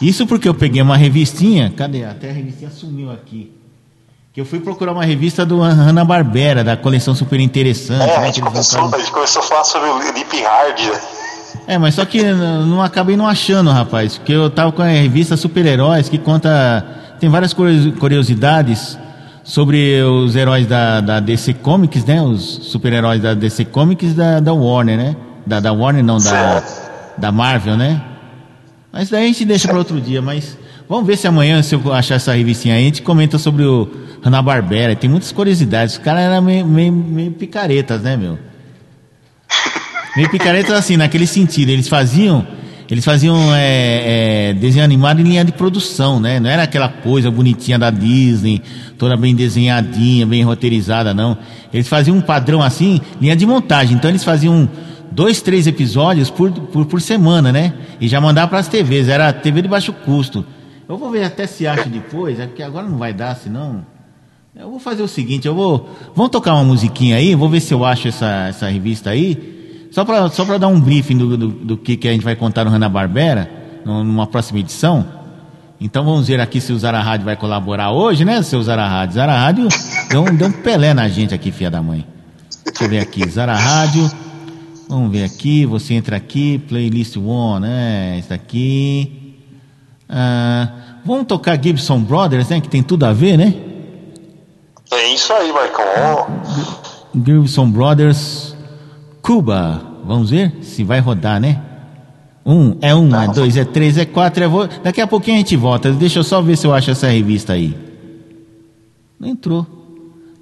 Isso 0.00 0.26
porque 0.26 0.48
eu 0.48 0.54
peguei 0.54 0.80
uma 0.82 0.96
revistinha. 0.96 1.72
Cadê? 1.76 2.04
Até 2.04 2.30
a 2.30 2.32
revistinha 2.32 2.70
sumiu 2.70 3.10
aqui. 3.10 3.52
Que 4.32 4.40
eu 4.40 4.44
fui 4.46 4.60
procurar 4.60 4.92
uma 4.92 5.04
revista 5.04 5.44
do 5.46 5.60
Hanna-Barbera, 5.60 6.62
da 6.64 6.76
coleção 6.76 7.14
super 7.14 7.38
interessante. 7.40 8.08
É, 8.10 8.16
a 8.16 8.20
né, 8.20 8.26
gente, 8.26 8.40
que 8.40 8.48
eles 8.48 8.68
começou, 8.70 8.94
a 8.94 8.98
gente 8.98 9.10
começou 9.12 9.42
a 9.42 9.44
falar 9.44 9.64
sobre 9.64 9.88
o 9.88 10.12
Lip 10.12 10.42
Hard, 10.42 10.80
né? 10.80 11.00
É, 11.66 11.78
mas 11.78 11.94
só 11.94 12.04
que 12.04 12.22
não 12.22 12.82
acabei 12.82 13.16
não 13.16 13.26
achando, 13.26 13.70
rapaz. 13.70 14.18
Porque 14.18 14.32
eu 14.32 14.50
tava 14.50 14.72
com 14.72 14.82
a 14.82 14.86
revista 14.86 15.36
Super-Heróis 15.36 16.08
que 16.08 16.18
conta. 16.18 16.84
Tem 17.18 17.28
várias 17.30 17.52
curi- 17.52 17.92
curiosidades 17.92 18.98
sobre 19.42 20.02
os 20.02 20.34
heróis 20.36 20.66
da, 20.66 21.00
da 21.00 21.20
DC 21.20 21.54
Comics, 21.54 22.04
né? 22.04 22.20
Os 22.22 22.42
super-heróis 22.42 23.20
da 23.22 23.34
DC 23.34 23.64
Comics 23.66 24.14
da, 24.14 24.40
da 24.40 24.52
Warner, 24.52 24.96
né? 24.96 25.16
Da, 25.46 25.60
da 25.60 25.72
Warner, 25.72 26.02
não, 26.04 26.18
da, 26.18 26.62
da 27.18 27.32
Marvel, 27.32 27.76
né? 27.76 28.00
Mas 28.92 29.10
daí 29.10 29.24
a 29.24 29.26
gente 29.26 29.44
deixa 29.44 29.68
para 29.68 29.78
outro 29.78 30.00
dia. 30.00 30.20
Mas 30.22 30.56
Vamos 30.86 31.06
ver 31.06 31.16
se 31.16 31.26
amanhã, 31.26 31.62
se 31.62 31.74
eu 31.74 31.92
achar 31.94 32.16
essa 32.16 32.34
revistinha 32.34 32.74
aí, 32.74 32.82
a 32.82 32.84
gente 32.84 33.00
comenta 33.00 33.38
sobre 33.38 33.64
o 33.64 33.88
Hanna-Barbera. 34.22 34.94
Tem 34.94 35.08
muitas 35.08 35.32
curiosidades. 35.32 35.94
Os 35.94 35.98
caras 35.98 36.22
eram 36.24 36.42
meio, 36.42 36.66
meio, 36.66 36.92
meio 36.92 37.30
picaretas, 37.32 38.02
né, 38.02 38.18
meu? 38.18 38.38
Meio 40.16 40.30
picaretas 40.30 40.72
assim, 40.72 40.96
naquele 40.96 41.26
sentido. 41.26 41.70
Eles 41.70 41.88
faziam 41.88 42.46
eles 42.90 43.04
faziam 43.04 43.54
é, 43.54 44.50
é, 44.50 44.52
desenho 44.52 44.84
animado 44.84 45.20
em 45.20 45.24
linha 45.24 45.44
de 45.44 45.52
produção, 45.52 46.20
né? 46.20 46.38
Não 46.38 46.50
era 46.50 46.64
aquela 46.64 46.88
coisa 46.88 47.30
bonitinha 47.30 47.78
da 47.78 47.90
Disney, 47.90 48.62
toda 48.98 49.16
bem 49.16 49.34
desenhadinha, 49.34 50.26
bem 50.26 50.42
roteirizada, 50.42 51.14
não. 51.14 51.36
Eles 51.72 51.88
faziam 51.88 52.16
um 52.16 52.20
padrão 52.20 52.62
assim, 52.62 53.00
linha 53.20 53.34
de 53.34 53.46
montagem. 53.46 53.96
Então 53.96 54.10
eles 54.10 54.22
faziam 54.22 54.68
dois, 55.10 55.40
três 55.40 55.66
episódios 55.66 56.28
por, 56.28 56.52
por, 56.52 56.84
por 56.84 57.00
semana, 57.00 57.50
né? 57.50 57.72
E 57.98 58.06
já 58.06 58.20
mandavam 58.20 58.50
para 58.50 58.58
as 58.58 58.68
TVs. 58.68 59.08
Era 59.08 59.32
TV 59.32 59.62
de 59.62 59.68
baixo 59.68 59.92
custo. 59.92 60.44
Eu 60.86 60.98
vou 60.98 61.10
ver 61.10 61.24
até 61.24 61.46
se 61.46 61.66
acho 61.66 61.88
depois, 61.88 62.38
é 62.38 62.46
porque 62.46 62.62
agora 62.62 62.86
não 62.86 62.98
vai 62.98 63.14
dar, 63.14 63.34
senão. 63.34 63.84
Eu 64.54 64.70
vou 64.70 64.78
fazer 64.78 65.02
o 65.02 65.08
seguinte, 65.08 65.48
eu 65.48 65.54
vou. 65.54 65.88
Vamos 66.14 66.30
tocar 66.30 66.52
uma 66.54 66.64
musiquinha 66.64 67.16
aí, 67.16 67.34
vou 67.34 67.48
ver 67.48 67.60
se 67.60 67.72
eu 67.72 67.82
acho 67.82 68.08
essa, 68.08 68.48
essa 68.48 68.68
revista 68.68 69.08
aí. 69.08 69.53
Só 69.94 70.04
para 70.04 70.28
só 70.28 70.58
dar 70.58 70.66
um 70.66 70.80
briefing 70.80 71.16
do, 71.16 71.36
do, 71.36 71.46
do, 71.46 71.76
que, 71.76 71.96
que 71.96 72.08
a 72.08 72.12
gente 72.12 72.24
vai 72.24 72.34
contar 72.34 72.64
no 72.64 72.70
Hanna-Barbera, 72.72 73.48
numa 73.84 74.26
próxima 74.26 74.58
edição. 74.58 75.06
Então 75.80 76.04
vamos 76.04 76.26
ver 76.26 76.40
aqui 76.40 76.60
se 76.60 76.72
o 76.72 76.78
Zara 76.78 77.00
Rádio 77.00 77.24
vai 77.24 77.36
colaborar 77.36 77.92
hoje, 77.92 78.24
né, 78.24 78.42
seu 78.42 78.60
Zara 78.60 78.88
Rádio? 78.88 79.14
Zara 79.14 79.38
Rádio 79.38 79.68
deu 80.10 80.22
um, 80.22 80.34
deu 80.34 80.48
um 80.48 80.52
pelé 80.52 80.92
na 80.92 81.08
gente 81.08 81.32
aqui, 81.32 81.52
filha 81.52 81.70
da 81.70 81.80
mãe. 81.80 82.04
Deixa 82.64 82.82
eu 82.82 82.88
ver 82.88 82.98
aqui, 82.98 83.28
Zara 83.28 83.54
Rádio. 83.54 84.10
Vamos 84.88 85.12
ver 85.12 85.22
aqui, 85.22 85.64
você 85.64 85.94
entra 85.94 86.16
aqui, 86.16 86.58
playlist 86.58 87.16
one, 87.16 87.64
né? 87.64 88.16
Isso 88.18 88.34
aqui. 88.34 89.38
Ah, 90.08 90.72
vamos 91.04 91.28
tocar 91.28 91.56
Gibson 91.62 92.00
Brothers, 92.00 92.48
né? 92.48 92.60
Que 92.60 92.68
tem 92.68 92.82
tudo 92.82 93.06
a 93.06 93.12
ver, 93.12 93.36
né? 93.36 93.54
É 94.92 95.14
isso 95.14 95.32
aí, 95.32 95.52
Marcão. 95.52 96.26
Gibson 97.14 97.70
Brothers. 97.70 98.53
Cuba. 99.24 99.80
Vamos 100.04 100.28
ver 100.28 100.52
se 100.60 100.84
vai 100.84 101.00
rodar, 101.00 101.40
né? 101.40 101.58
Um, 102.44 102.76
é 102.82 102.94
um, 102.94 103.08
é 103.18 103.26
dois, 103.28 103.56
é 103.56 103.64
três, 103.64 103.96
é 103.96 104.04
quatro, 104.04 104.44
é 104.44 104.46
vo... 104.46 104.68
Daqui 104.82 105.00
a 105.00 105.06
pouquinho 105.06 105.36
a 105.36 105.38
gente 105.38 105.56
volta. 105.56 105.90
Deixa 105.90 106.18
eu 106.18 106.22
só 106.22 106.42
ver 106.42 106.58
se 106.58 106.66
eu 106.66 106.74
acho 106.74 106.90
essa 106.90 107.08
revista 107.08 107.54
aí. 107.54 107.74
Não 109.18 109.30
entrou. 109.30 109.66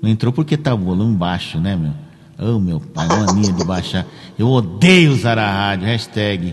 Não 0.02 0.10
entrou 0.10 0.32
porque 0.32 0.56
tá 0.56 0.74
o 0.74 0.78
volume 0.78 1.14
baixo, 1.14 1.60
né, 1.60 1.76
meu? 1.76 1.92
Oh, 2.44 2.58
meu 2.58 2.80
pai, 2.80 3.06
mania 3.06 3.52
de 3.52 3.64
baixar. 3.64 4.04
Eu 4.36 4.48
odeio 4.48 5.12
usar 5.12 5.38
a 5.38 5.48
rádio. 5.48 5.86
Hashtag. 5.86 6.52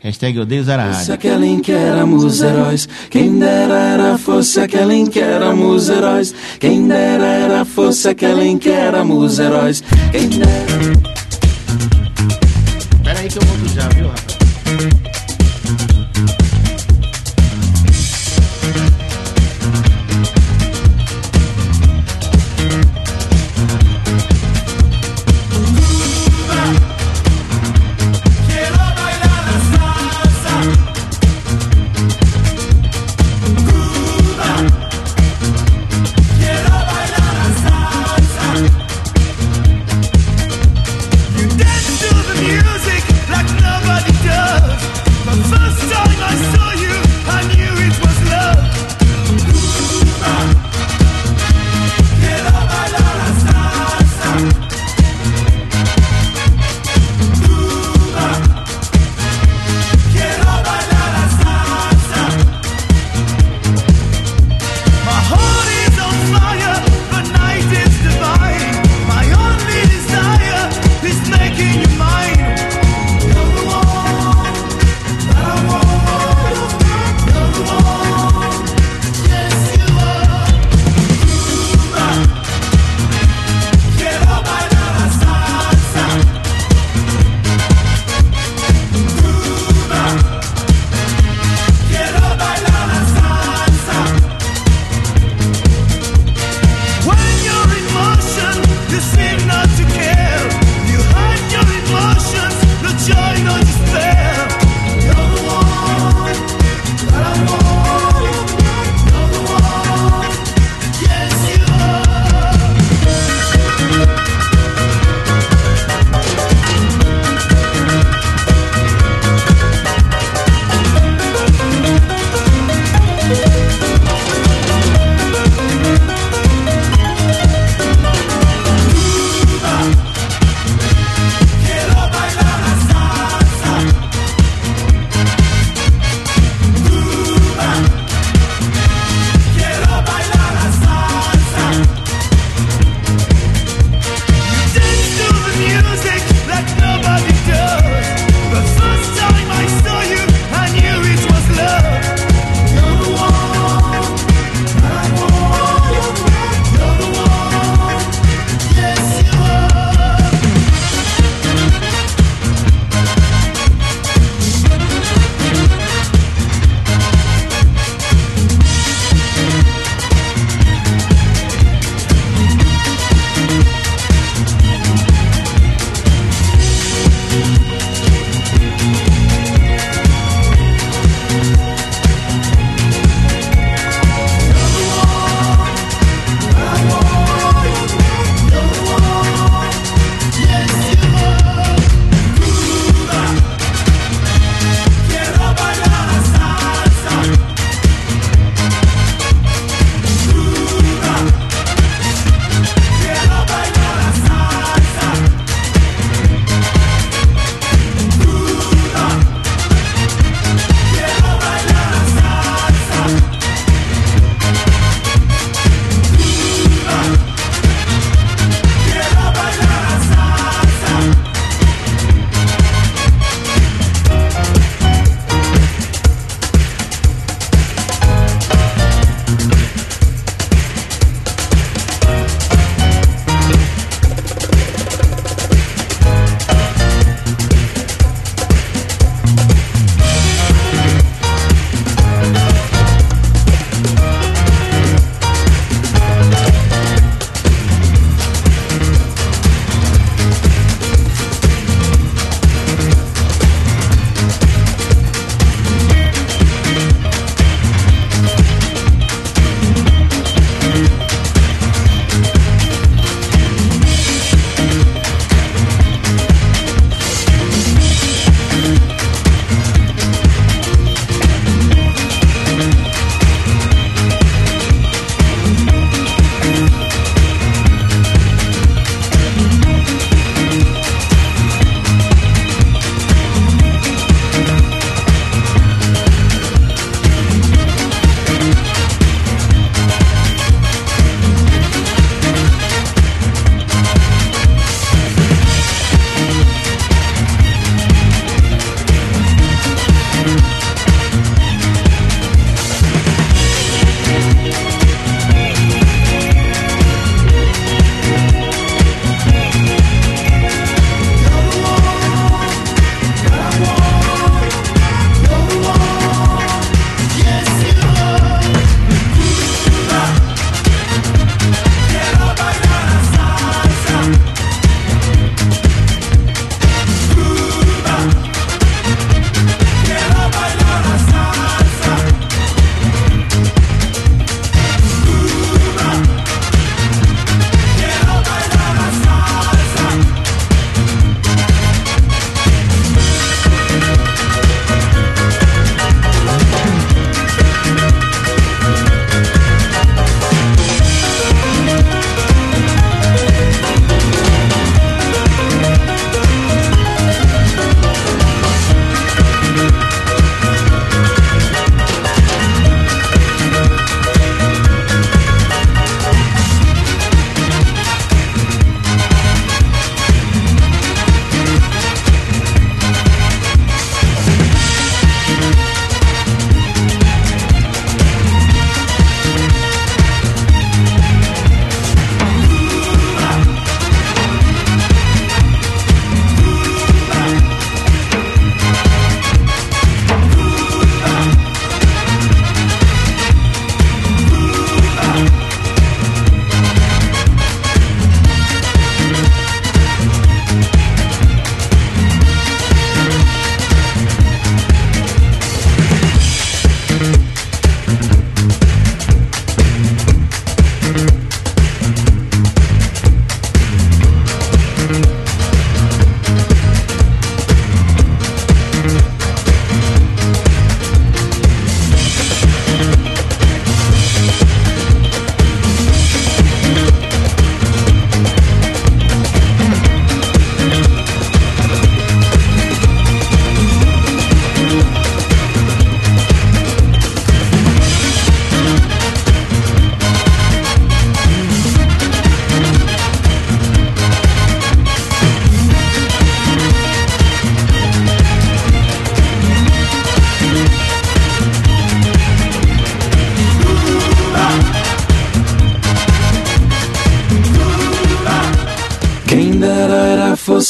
Hashtag 0.00 0.40
odeio 0.40 0.62
usar 0.62 0.80
a 0.80 0.86
rádio. 0.86 0.98
Fosse 0.98 1.12
aquela 1.12 1.46
em 1.46 1.60
que 1.60 1.70
éramos 1.70 2.40
heróis. 2.40 2.88
Quem 3.08 3.38
dera 3.38 3.78
era 3.78 4.18
fosse 4.18 4.58
aquela 4.58 4.92
em 4.92 5.06
que 5.06 5.20
éramos 5.20 5.88
heróis. 5.88 6.34
Quem 6.58 6.88
dera 6.88 7.26
era 7.26 7.64
fosse 7.64 8.08
aquela 8.08 8.44
em 8.44 8.58
que 8.58 8.70
éramos 8.70 9.38
heróis. 9.38 9.84
Quem 10.10 10.28
dera. 10.30 11.19
Pera 13.02 13.20
aí 13.20 13.28
que 13.28 13.38
eu 13.38 13.42
volto 13.42 13.68
já, 13.74 13.88
viu, 13.88 14.08
rapaz? 14.08 14.29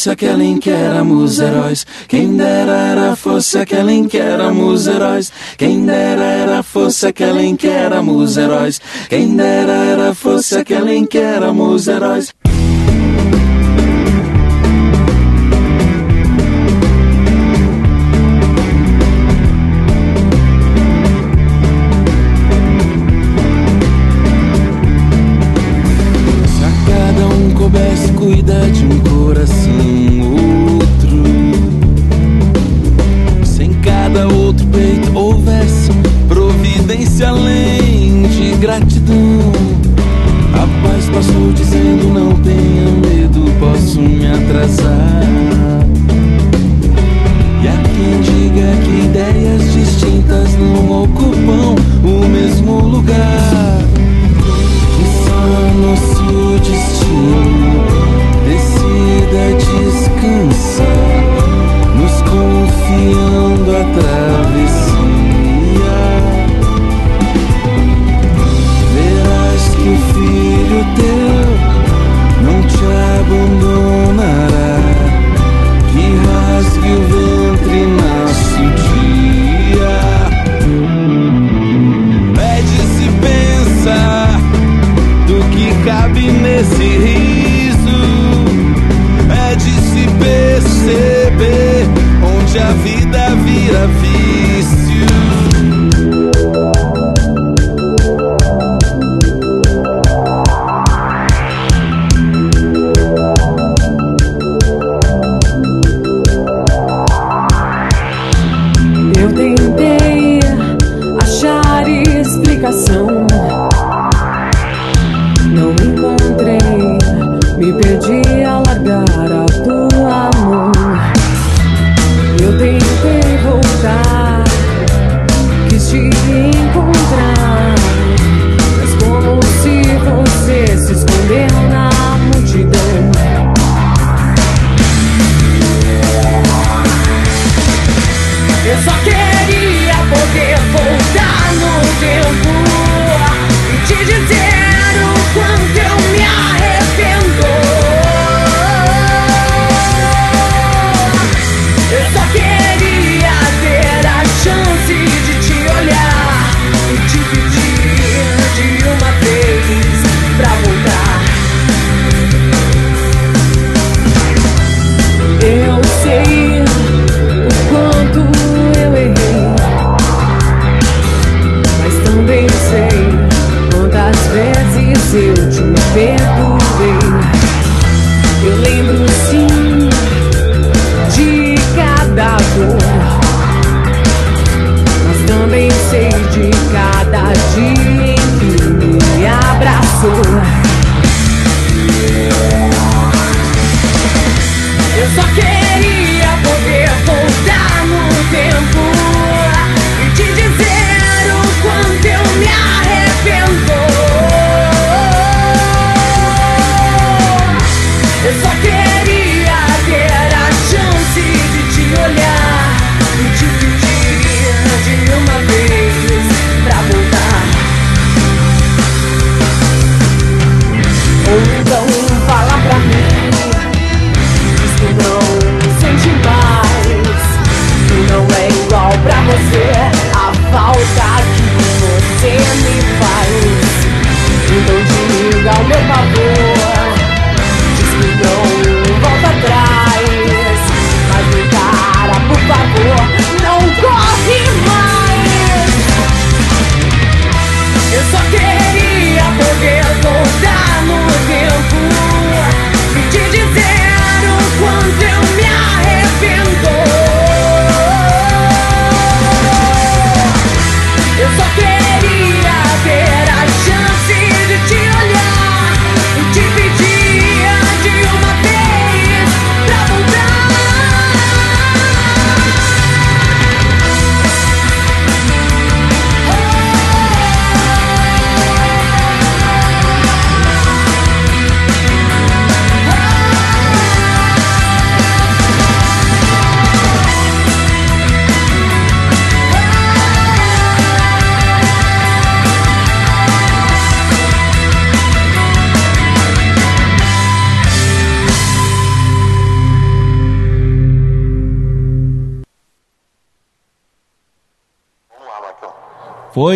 fosse 0.00 0.10
aquele 0.10 0.44
em 0.44 0.58
que 0.58 0.70
éramos 0.70 1.38
heróis. 1.40 1.86
Quem 2.08 2.34
dera 2.34 2.72
era 2.72 3.16
fosse 3.16 3.58
aquele 3.58 3.92
em 3.92 4.08
que 4.08 4.16
éramos 4.16 4.86
heróis. 4.86 5.30
Quem 5.58 5.84
dera 5.84 6.24
era 6.24 6.62
fosse 6.62 7.08
aquele 7.08 7.42
em 7.42 7.54
que 7.54 7.68
éramos 7.68 8.38
heróis. 8.38 8.80
Quem 9.10 9.36
dera 9.36 9.72
era 9.72 10.14
fosse 10.14 10.56
aquele 10.56 10.94
em 10.94 11.04
que 11.04 11.18
éramos 11.18 11.86
heróis. 11.86 12.32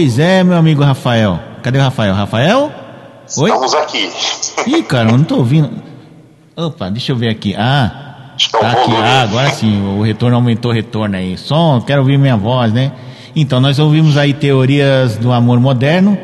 Pois 0.04 0.18
é, 0.18 0.44
meu 0.44 0.58
amigo 0.58 0.84
Rafael. 0.84 1.40
Cadê 1.62 1.78
o 1.78 1.80
Rafael? 1.80 2.14
Rafael? 2.14 2.70
Oi? 3.38 3.48
Estamos 3.48 3.72
aqui. 3.72 4.10
Ih, 4.66 4.82
cara, 4.82 5.08
eu 5.08 5.16
não 5.16 5.24
tô 5.24 5.36
ouvindo. 5.36 5.70
Opa, 6.54 6.90
deixa 6.90 7.12
eu 7.12 7.16
ver 7.16 7.30
aqui. 7.30 7.54
Ah, 7.56 8.34
tá 8.52 8.70
aqui. 8.72 8.92
Ah, 8.94 9.22
agora 9.22 9.48
sim, 9.48 9.82
o 9.98 10.02
retorno 10.02 10.36
aumentou 10.36 10.72
o 10.72 10.74
retorno 10.74 11.16
aí. 11.16 11.38
Som, 11.38 11.80
quero 11.80 12.02
ouvir 12.02 12.18
minha 12.18 12.36
voz, 12.36 12.70
né? 12.70 12.92
Então, 13.34 13.60
nós 13.60 13.78
ouvimos 13.78 14.18
aí 14.18 14.34
Teorias 14.34 15.16
do 15.16 15.32
Amor 15.32 15.58
Moderno, 15.58 16.18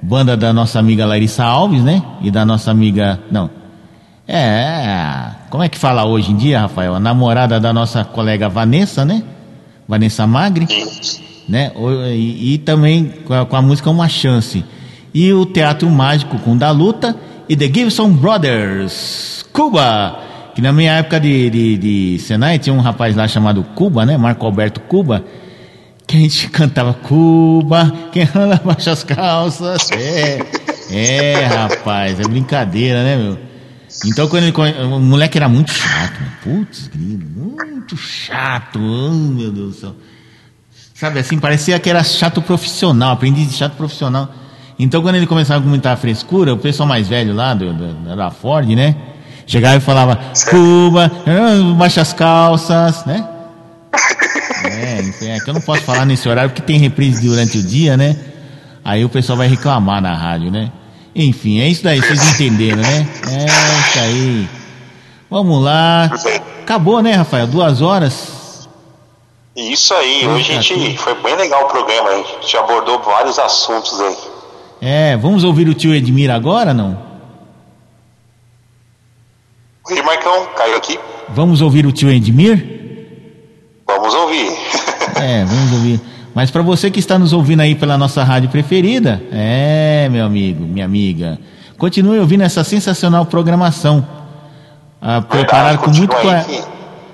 banda 0.00 0.36
da 0.36 0.52
nossa 0.52 0.78
amiga 0.78 1.04
Larissa 1.04 1.42
Alves, 1.42 1.82
né? 1.82 2.00
E 2.20 2.30
da 2.30 2.46
nossa 2.46 2.70
amiga. 2.70 3.18
Não. 3.32 3.50
É. 4.28 5.32
Como 5.50 5.64
é 5.64 5.68
que 5.68 5.76
fala 5.76 6.04
hoje 6.04 6.30
em 6.30 6.36
dia, 6.36 6.60
Rafael? 6.60 6.94
A 6.94 7.00
namorada 7.00 7.58
da 7.58 7.72
nossa 7.72 8.04
colega 8.04 8.48
Vanessa, 8.48 9.04
né? 9.04 9.24
Vanessa 9.88 10.24
Magri. 10.24 10.68
Né? 11.48 11.72
E, 12.14 12.54
e 12.54 12.58
também 12.58 13.12
com 13.24 13.32
a, 13.32 13.46
com 13.46 13.56
a 13.56 13.62
música 13.62 13.88
Uma 13.88 14.08
Chance. 14.08 14.64
E 15.14 15.32
o 15.32 15.46
Teatro 15.46 15.88
Mágico 15.88 16.38
com 16.40 16.56
Da 16.56 16.70
Luta 16.70 17.16
e 17.48 17.56
The 17.56 17.66
Gibson 17.66 18.10
Brothers, 18.10 19.44
Cuba. 19.52 20.18
Que 20.54 20.60
na 20.60 20.72
minha 20.72 20.92
época 20.92 21.18
de, 21.20 21.48
de, 21.48 21.78
de 21.78 22.18
Senai 22.18 22.58
tinha 22.58 22.74
um 22.74 22.80
rapaz 22.80 23.14
lá 23.16 23.26
chamado 23.26 23.62
Cuba, 23.74 24.04
né? 24.04 24.16
Marco 24.16 24.44
Alberto 24.44 24.80
Cuba. 24.80 25.24
Que 26.06 26.16
a 26.16 26.20
gente 26.20 26.48
cantava 26.50 26.92
Cuba, 26.94 27.92
quem 28.12 28.28
anda 28.34 28.60
baixa 28.64 28.92
as 28.92 29.04
calças. 29.04 29.90
É, 29.92 30.38
é, 30.90 31.46
rapaz, 31.46 32.18
é 32.18 32.22
brincadeira, 32.24 33.02
né, 33.04 33.16
meu? 33.16 33.38
Então, 34.04 34.28
quando 34.28 34.44
ele. 34.44 34.84
O 34.84 35.00
moleque 35.00 35.38
era 35.38 35.48
muito 35.48 35.70
chato, 35.70 36.14
meu. 36.20 36.58
Putz, 36.58 36.88
grilo, 36.88 37.24
muito 37.36 37.96
chato. 37.96 38.78
Oh, 38.78 39.10
meu 39.10 39.50
Deus 39.50 39.74
do 39.74 39.80
céu. 39.80 39.94
Sabe 40.98 41.20
assim, 41.20 41.38
parecia 41.38 41.78
que 41.78 41.88
era 41.88 42.02
chato 42.02 42.42
profissional, 42.42 43.12
aprendiz 43.12 43.48
de 43.48 43.54
chato 43.56 43.74
profissional. 43.74 44.28
Então, 44.78 45.00
quando 45.00 45.14
ele 45.14 45.26
começava 45.28 45.62
com 45.62 45.68
muita 45.68 45.96
frescura, 45.96 46.52
o 46.54 46.58
pessoal 46.58 46.88
mais 46.88 47.06
velho 47.06 47.32
lá, 47.34 47.54
do, 47.54 47.72
do- 47.72 48.16
da 48.16 48.30
Ford, 48.32 48.68
né? 48.70 48.96
Chegava 49.46 49.76
e 49.76 49.80
falava, 49.80 50.18
Cuba, 50.50 51.10
ah, 51.26 51.74
baixa 51.76 52.00
as 52.00 52.12
calças, 52.12 53.04
né? 53.04 53.24
É, 54.64 55.00
enfim, 55.00 55.28
é 55.28 55.38
que 55.40 55.48
eu 55.48 55.54
não 55.54 55.60
posso 55.60 55.82
falar 55.82 56.04
nesse 56.04 56.28
horário 56.28 56.50
porque 56.50 56.60
tem 56.62 56.78
reprise 56.78 57.22
durante 57.26 57.58
o 57.58 57.62
dia, 57.62 57.96
né? 57.96 58.16
Aí 58.84 59.04
o 59.04 59.08
pessoal 59.08 59.38
vai 59.38 59.46
reclamar 59.46 60.02
na 60.02 60.12
rádio, 60.14 60.50
né? 60.50 60.70
Enfim, 61.14 61.60
é 61.60 61.68
isso 61.68 61.82
daí, 61.84 62.00
vocês 62.00 62.32
entenderam, 62.34 62.82
né? 62.82 63.08
É 63.30 63.44
isso 63.44 63.98
aí. 64.00 64.48
Vamos 65.30 65.62
lá. 65.62 66.10
Acabou, 66.62 67.00
né, 67.02 67.12
Rafael? 67.14 67.46
Duas 67.46 67.80
horas. 67.80 68.37
Isso 69.58 69.92
aí, 69.92 70.24
hoje 70.24 70.52
a 70.52 70.60
gente 70.60 70.96
foi 70.98 71.20
bem 71.20 71.34
legal 71.34 71.64
o 71.64 71.68
programa, 71.68 72.10
a 72.10 72.16
gente 72.16 72.56
abordou 72.56 73.02
vários 73.02 73.40
assuntos 73.40 74.00
aí. 74.00 74.16
É, 74.80 75.16
vamos 75.16 75.42
ouvir 75.42 75.68
o 75.68 75.74
tio 75.74 75.92
Edmir 75.92 76.30
agora, 76.30 76.72
não? 76.72 76.96
E 79.90 80.00
Marcão, 80.00 80.46
caiu 80.56 80.76
aqui? 80.76 80.96
Vamos 81.30 81.60
ouvir 81.60 81.86
o 81.86 81.90
tio 81.90 82.08
Edmir? 82.08 83.82
Vamos 83.84 84.14
ouvir. 84.14 84.48
É, 85.20 85.44
vamos 85.44 85.72
ouvir. 85.72 86.00
Mas 86.32 86.52
para 86.52 86.62
você 86.62 86.88
que 86.88 87.00
está 87.00 87.18
nos 87.18 87.32
ouvindo 87.32 87.58
aí 87.58 87.74
pela 87.74 87.98
nossa 87.98 88.22
rádio 88.22 88.50
preferida, 88.50 89.20
é, 89.32 90.08
meu 90.08 90.24
amigo, 90.24 90.62
minha 90.62 90.84
amiga, 90.84 91.36
continue 91.76 92.20
ouvindo 92.20 92.44
essa 92.44 92.62
sensacional 92.62 93.26
programação. 93.26 94.06
Ah, 95.02 95.20
preparada 95.20 95.78
com 95.78 95.90
muito. 95.90 96.14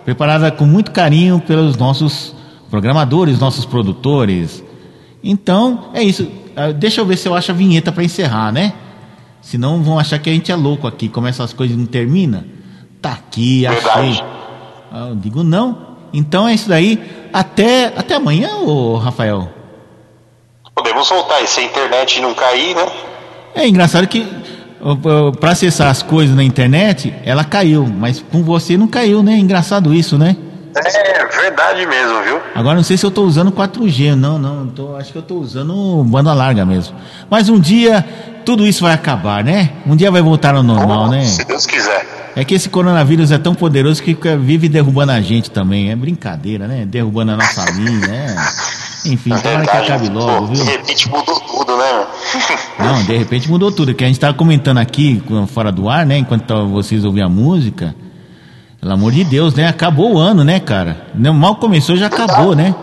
Preparada 0.05 0.51
com 0.51 0.65
muito 0.65 0.91
carinho 0.91 1.41
pelos 1.41 1.77
nossos 1.77 2.35
programadores, 2.71 3.39
nossos 3.39 3.65
produtores. 3.65 4.63
Então, 5.23 5.91
é 5.95 6.03
isso. 6.03 6.29
Ah, 6.57 6.71
deixa 6.73 7.01
eu 7.01 7.07
ver 7.07 7.17
se 7.17 7.27
eu 7.29 7.35
acho 7.35 7.51
a 7.51 7.55
vinheta 7.55 7.91
para 7.91 8.05
encerrar, 8.05 8.53
né? 8.53 8.75
Senão 9.41 9.83
vão 9.83 9.99
achar 9.99 10.19
que 10.19 10.31
a 10.31 10.33
gente 10.33 10.51
é 10.53 10.57
louco 10.57 10.87
aqui, 10.87 11.09
como 11.09 11.27
essas 11.27 11.53
coisas 11.53 11.77
não 11.77 11.87
termina. 11.87 12.47
Tá 13.01 13.13
aqui, 13.13 13.67
achei. 13.67 14.21
Ah, 14.93 15.09
eu 15.11 15.17
digo 15.17 15.43
não. 15.43 15.97
Então 16.13 16.47
é 16.47 16.55
isso 16.55 16.69
daí. 16.69 17.01
Até, 17.33 17.87
até 17.97 18.15
amanhã, 18.15 18.57
ô 18.59 18.97
Rafael. 18.97 19.49
Podemos 20.75 21.09
voltar, 21.09 21.41
e 21.43 21.47
se 21.47 21.61
a 21.61 21.65
internet 21.65 22.21
não 22.21 22.35
cair, 22.35 22.75
né? 22.75 22.87
É 23.55 23.69
engraçado 23.69 24.07
que 24.07 24.27
para 25.39 25.51
acessar 25.53 25.89
as 25.89 26.03
coisas 26.03 26.37
na 26.37 26.45
internet, 26.45 27.13
ela 27.25 27.45
caiu, 27.45 27.87
mas 27.87 28.23
com 28.31 28.43
você 28.43 28.77
não 28.77 28.87
caiu, 28.87 29.23
né? 29.23 29.37
Engraçado 29.39 29.95
isso, 29.95 30.19
né? 30.19 30.37
É 30.77 31.27
verdade 31.41 31.87
mesmo, 31.87 32.21
viu? 32.23 32.41
Agora 32.55 32.75
não 32.75 32.83
sei 32.83 32.97
se 32.97 33.07
eu 33.07 33.09
estou 33.09 33.25
usando 33.25 33.53
4G, 33.53 34.17
não, 34.17 34.39
não, 34.41 34.67
tô- 34.67 34.97
acho 34.97 35.13
que 35.13 35.19
eu 35.19 35.23
estou 35.23 35.39
usando 35.41 36.03
banda 36.05 36.33
larga 36.35 36.67
mesmo. 36.67 36.97
Mas 37.31 37.49
um 37.49 37.61
dia 37.61 38.05
tudo 38.45 38.67
isso 38.67 38.83
vai 38.83 38.93
acabar, 38.93 39.43
né? 39.45 39.71
Um 39.87 39.95
dia 39.97 40.11
vai 40.11 40.21
voltar 40.21 40.55
ao 40.55 40.63
normal, 40.65 41.09
né? 41.09 41.25
Se 41.25 41.45
Deus 41.45 41.65
quiser. 41.65 42.33
É 42.37 42.45
que 42.45 42.53
esse 42.55 42.69
coronavírus 42.69 43.31
é 43.31 43.39
tão 43.39 43.55
poderoso 43.55 44.03
que 44.03 44.17
vive 44.37 44.69
derrubando 44.69 45.13
a 45.13 45.21
gente 45.21 45.49
também. 45.49 45.93
É 45.93 45.97
brincadeira, 45.97 46.67
né? 46.67 46.85
Derrubando 46.85 47.31
a 47.33 47.37
nossa 47.37 47.65
linha, 47.71 48.07
é. 48.13 49.09
Enfim, 49.09 49.31
tomara 49.31 49.65
que 49.65 49.77
acabe 49.77 50.09
logo, 50.09 50.49
De 50.49 50.57
viu? 50.57 50.65
repente 50.65 51.09
mudou 51.09 51.39
tudo, 51.41 51.53
né? 51.53 51.54
Não, 52.79 53.03
de 53.05 53.17
repente 53.17 53.51
mudou 53.51 53.71
tudo. 53.73 53.95
Que 53.95 54.05
a 54.05 54.07
gente 54.07 54.21
tava 54.21 54.35
comentando 54.35 54.79
aqui, 54.79 55.23
fora 55.49 55.71
do 55.71 55.89
ar, 55.89 56.05
né? 56.05 56.19
Enquanto 56.19 56.67
vocês 56.69 57.05
ouviam 57.05 57.27
a 57.27 57.31
música. 57.31 57.95
Pelo 58.81 58.93
amor 58.93 59.13
de 59.13 59.25
Deus, 59.25 59.55
né? 59.55 59.67
Acabou 59.67 60.15
o 60.15 60.19
ano, 60.19 60.45
né, 60.45 60.61
cara? 60.61 61.07
Não, 61.15 61.33
Mal 61.33 61.57
começou, 61.57 61.97
já 61.97 62.07
acabou, 62.07 62.55
né? 62.55 62.75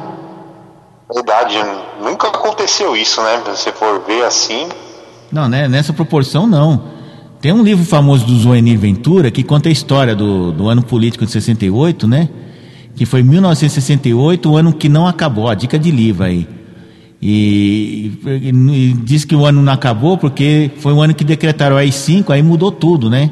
Verdade, 1.13 1.55
nunca 2.01 2.27
aconteceu 2.27 2.95
isso, 2.95 3.21
né? 3.21 3.41
Se 3.45 3.63
você 3.63 3.71
for 3.71 4.01
ver 4.05 4.23
assim. 4.23 4.67
Não, 5.31 5.47
né? 5.47 5.67
Nessa 5.67 5.93
proporção, 5.93 6.47
não. 6.47 6.83
Tem 7.39 7.51
um 7.51 7.63
livro 7.63 7.85
famoso 7.85 8.25
do 8.25 8.37
Zoenir 8.37 8.79
Ventura 8.79 9.31
que 9.31 9.43
conta 9.43 9.67
a 9.67 9.71
história 9.71 10.15
do, 10.15 10.51
do 10.51 10.69
ano 10.69 10.83
político 10.83 11.25
de 11.25 11.31
68, 11.31 12.07
né? 12.07 12.29
Que 12.95 13.05
foi 13.05 13.23
1968, 13.23 14.49
o 14.49 14.57
ano 14.57 14.73
que 14.73 14.87
não 14.87 15.07
acabou. 15.07 15.49
A 15.49 15.55
dica 15.55 15.77
de 15.77 15.91
livro 15.91 16.23
aí. 16.23 16.47
E, 17.21 18.11
e- 18.25 18.49
e 18.89 18.93
diz 18.93 19.23
que 19.25 19.35
o 19.35 19.45
ano 19.45 19.61
não 19.61 19.71
acabou 19.71 20.17
porque 20.17 20.71
foi 20.77 20.91
o 20.93 21.01
ano 21.01 21.13
que 21.13 21.23
decretaram 21.23 21.75
a 21.77 21.79
AI-5, 21.81 22.31
aí 22.31 22.41
mudou 22.41 22.71
tudo, 22.71 23.09
né? 23.09 23.29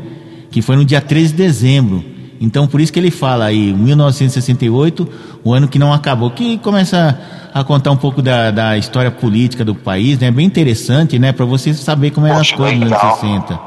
Que 0.51 0.61
foi 0.61 0.75
no 0.75 0.85
dia 0.85 1.01
13 1.01 1.31
de 1.33 1.37
dezembro. 1.37 2.03
Então, 2.41 2.67
por 2.67 2.79
isso 2.79 2.93
que 2.93 2.99
ele 2.99 3.11
fala 3.11 3.45
aí, 3.45 3.73
1968, 3.73 5.07
o 5.43 5.53
ano 5.53 5.67
que 5.67 5.77
não 5.79 5.91
acabou, 5.91 6.29
que 6.31 6.57
começa 6.59 7.19
a 7.53 7.63
contar 7.63 7.91
um 7.91 7.97
pouco 7.97 8.21
da, 8.21 8.49
da 8.51 8.77
história 8.77 9.11
política 9.11 9.65
do 9.65 9.73
país, 9.75 10.17
né? 10.19 10.29
Bem 10.31 10.45
interessante, 10.45 11.17
né? 11.19 11.31
Para 11.31 11.45
você 11.45 11.73
saber 11.73 12.11
como 12.11 12.27
eram 12.27 12.39
as 12.39 12.51
coisas 12.51 12.79
nos 12.79 12.91
anos 12.91 13.19
60. 13.19 13.59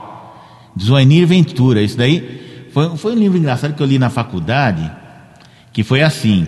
Zoenir 0.80 1.26
Ventura, 1.26 1.82
isso 1.82 1.98
daí 1.98 2.68
foi, 2.72 2.96
foi 2.96 3.12
um 3.12 3.18
livro 3.18 3.36
engraçado 3.36 3.74
que 3.74 3.82
eu 3.82 3.86
li 3.86 3.98
na 3.98 4.08
faculdade, 4.08 4.90
que 5.72 5.82
foi 5.82 6.00
assim. 6.00 6.46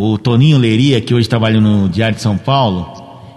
O 0.00 0.16
Toninho 0.16 0.58
Leria, 0.58 1.00
que 1.00 1.12
hoje 1.12 1.28
trabalha 1.28 1.60
no 1.60 1.88
Diário 1.88 2.14
de 2.14 2.22
São 2.22 2.38
Paulo, 2.38 2.86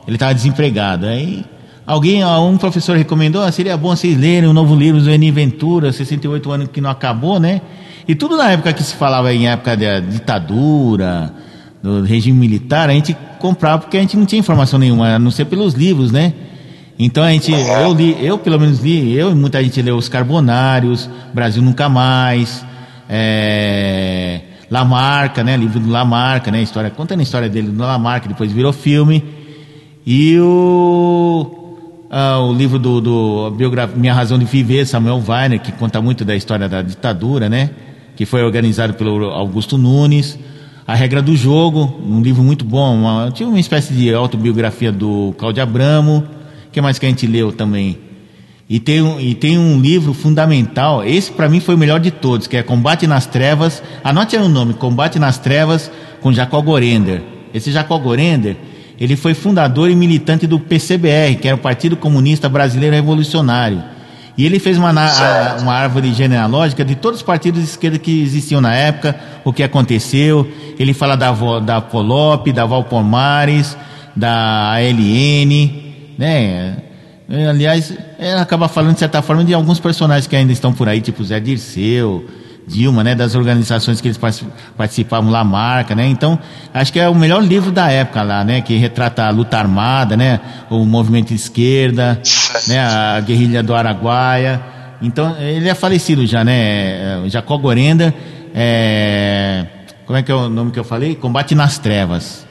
ele 0.06 0.16
estava 0.16 0.32
desempregado. 0.32 1.08
Aí 1.08 1.44
alguém, 1.88 2.24
um 2.24 2.56
professor 2.56 2.96
recomendou, 2.96 3.42
ah, 3.42 3.52
seria 3.52 3.76
bom 3.76 3.90
vocês 3.96 4.16
lerem 4.16 4.48
o 4.48 4.54
novo 4.54 4.76
livro 4.76 5.02
Zoenir 5.02 5.34
Ventura, 5.34 5.92
68 5.92 6.52
anos 6.52 6.68
que 6.72 6.80
não 6.80 6.92
acabou, 6.92 7.40
né? 7.40 7.62
E 8.08 8.14
tudo 8.14 8.38
na 8.38 8.52
época 8.52 8.74
que 8.74 8.84
se 8.84 8.94
falava 8.94 9.34
em 9.34 9.48
época 9.48 9.76
da 9.76 10.02
ditadura, 10.02 11.34
do 11.82 12.04
regime 12.04 12.38
militar, 12.38 12.92
a 12.92 12.94
gente 12.94 13.18
comprava 13.40 13.82
porque 13.82 13.98
a 13.98 14.02
gente 14.02 14.16
não 14.16 14.28
tinha 14.28 14.40
informação 14.40 14.78
nenhuma, 14.78 15.16
a 15.16 15.18
não 15.18 15.32
ser 15.32 15.46
pelos 15.46 15.74
livros, 15.74 16.12
né? 16.12 16.32
Então 17.00 17.24
a 17.24 17.32
gente, 17.32 17.52
eu 17.52 17.92
li, 17.92 18.16
eu 18.24 18.38
pelo 18.38 18.60
menos 18.60 18.82
li, 18.82 19.18
eu 19.18 19.32
e 19.32 19.34
muita 19.34 19.64
gente 19.64 19.82
leu 19.82 19.98
Os 19.98 20.08
Carbonários, 20.08 21.10
Brasil 21.34 21.64
Nunca 21.64 21.90
Mais, 21.90 22.64
é, 23.10 24.42
Lamarca, 24.72 25.44
né? 25.44 25.58
Livro 25.58 25.82
do 25.82 25.90
Lamarca, 25.90 26.50
né? 26.50 26.62
História, 26.62 26.90
contando 26.90 27.20
a 27.20 27.24
história 27.24 27.50
dele 27.50 27.68
do 27.68 27.78
Lamarca, 27.78 28.30
depois 28.30 28.54
virou 28.54 28.72
filme. 28.72 29.22
E 30.08 30.40
o, 30.40 32.08
ah, 32.10 32.40
o 32.40 32.54
livro 32.54 32.80
do, 32.80 33.02
do 33.02 33.54
Minha 33.98 34.14
Razão 34.14 34.40
de 34.40 34.46
Viver, 34.46 34.88
Samuel 34.88 35.22
Weiner, 35.28 35.60
que 35.60 35.74
conta 35.74 36.02
muito 36.02 36.24
da 36.24 36.34
história 36.34 36.70
da 36.70 36.82
ditadura, 36.82 37.50
né? 37.50 37.70
Que 38.16 38.26
foi 38.26 38.42
organizado 38.44 38.94
pelo 38.94 39.26
Augusto 39.26 39.78
Nunes. 39.78 40.40
A 40.88 40.96
Regra 40.96 41.22
do 41.22 41.36
Jogo, 41.36 41.94
um 42.08 42.22
livro 42.22 42.42
muito 42.42 42.64
bom. 42.64 42.96
Uma, 42.96 43.30
tinha 43.30 43.50
uma 43.50 43.60
espécie 43.60 43.94
de 43.94 44.14
autobiografia 44.14 44.92
do 44.92 45.36
Cláudio 45.38 45.62
Abramo. 45.62 46.24
O 46.68 46.72
que 46.72 46.80
mais 46.80 46.98
que 46.98 47.06
a 47.06 47.10
gente 47.10 47.28
leu 47.28 47.52
também? 47.52 47.98
E 48.74 48.80
tem 48.80 49.02
um, 49.02 49.20
e 49.20 49.36
tem 49.36 49.58
um 49.60 49.82
livro 49.82 50.14
fundamental, 50.14 51.04
esse 51.04 51.30
para 51.30 51.50
mim 51.50 51.60
foi 51.60 51.76
o 51.76 51.78
melhor 51.78 52.00
de 52.00 52.10
todos, 52.10 52.48
que 52.48 52.56
é 52.56 52.64
Combate 52.64 53.06
nas 53.06 53.26
Trevas. 53.26 53.84
Anote 54.02 54.38
aí 54.38 54.42
o 54.42 54.48
nome, 54.48 54.74
Combate 54.74 55.20
nas 55.20 55.38
Trevas, 55.38 55.92
com 56.22 56.32
Jacó 56.32 56.62
Gorender. 56.62 57.22
Esse 57.54 57.70
Jacó 57.70 57.98
Gorender, 57.98 58.56
ele 58.98 59.18
foi 59.18 59.34
fundador 59.34 59.90
e 59.90 59.96
militante 59.96 60.48
do 60.48 60.58
PCBR, 60.58 61.36
que 61.36 61.50
era 61.50 61.56
o 61.56 61.60
Partido 61.60 61.98
Comunista 61.98 62.48
Brasileiro 62.48 62.96
Revolucionário. 62.96 63.84
E 64.38 64.46
ele 64.46 64.58
fez 64.58 64.78
uma, 64.78 64.92
a- 64.92 65.58
uma 65.62 65.74
árvore 65.74 66.14
genealógica 66.14 66.86
de 66.86 66.96
todos 66.96 67.18
os 67.20 67.24
partidos 67.24 67.60
de 67.62 67.68
esquerda 67.68 68.00
que 68.00 68.22
existiam 68.22 68.62
na 68.62 68.74
época, 68.74 69.18
o 69.44 69.52
que 69.52 69.64
aconteceu. 69.64 70.48
Ele 70.80 70.94
fala 70.94 71.18
da, 71.18 71.30
da 71.60 71.82
Polop, 71.82 72.48
da 72.54 72.66
Valpomares, 72.66 73.76
da 74.16 74.72
ALN, 74.76 75.70
né? 76.18 76.78
É, 77.32 77.48
Aliás, 77.48 77.94
é, 78.20 78.34
acaba 78.34 78.68
falando 78.68 78.94
de 78.94 79.00
certa 79.00 79.22
forma 79.22 79.44
de 79.44 79.54
alguns 79.54 79.80
personagens 79.80 80.28
que 80.28 80.36
ainda 80.36 80.52
estão 80.52 80.74
por 80.74 80.90
aí, 80.90 81.00
tipo 81.00 81.24
Zé 81.24 81.40
Dirceu, 81.40 82.26
Dilma, 82.68 83.04
né? 83.04 83.16
Das 83.16 83.36
organizações 83.36 84.02
que 84.02 84.08
eles 84.08 84.18
partic- 84.18 84.48
participavam 84.78 85.32
lá, 85.32 85.44
marca, 85.44 85.96
né? 85.96 86.06
Então, 86.08 86.38
acho 86.74 86.92
que 86.92 87.00
é 87.00 87.08
o 87.08 87.16
melhor 87.16 87.42
livro 87.42 87.72
da 87.72 87.90
época 87.90 88.22
lá, 88.22 88.44
né? 88.44 88.62
Que 88.62 88.76
retrata 88.78 89.24
a 89.24 89.30
luta 89.30 89.58
armada, 89.58 90.18
né? 90.18 90.40
O 90.70 90.84
movimento 90.86 91.30
de 91.30 91.36
esquerda, 91.36 92.22
né? 92.68 92.80
A 92.80 93.20
guerrilha 93.22 93.64
do 93.64 93.74
Araguaia. 93.74 94.62
Então, 95.02 95.36
ele 95.40 95.68
é 95.70 95.74
falecido 95.74 96.26
já, 96.28 96.44
né? 96.44 96.54
É, 96.54 97.24
Jacó 97.28 97.58
Gorenda, 97.58 98.14
é... 98.54 99.66
como 100.06 100.18
é 100.20 100.22
que 100.22 100.32
é 100.32 100.36
o 100.36 100.50
nome 100.50 100.72
que 100.72 100.80
eu 100.80 100.84
falei? 100.84 101.16
Combate 101.16 101.56
nas 101.56 101.78
Trevas, 101.80 102.46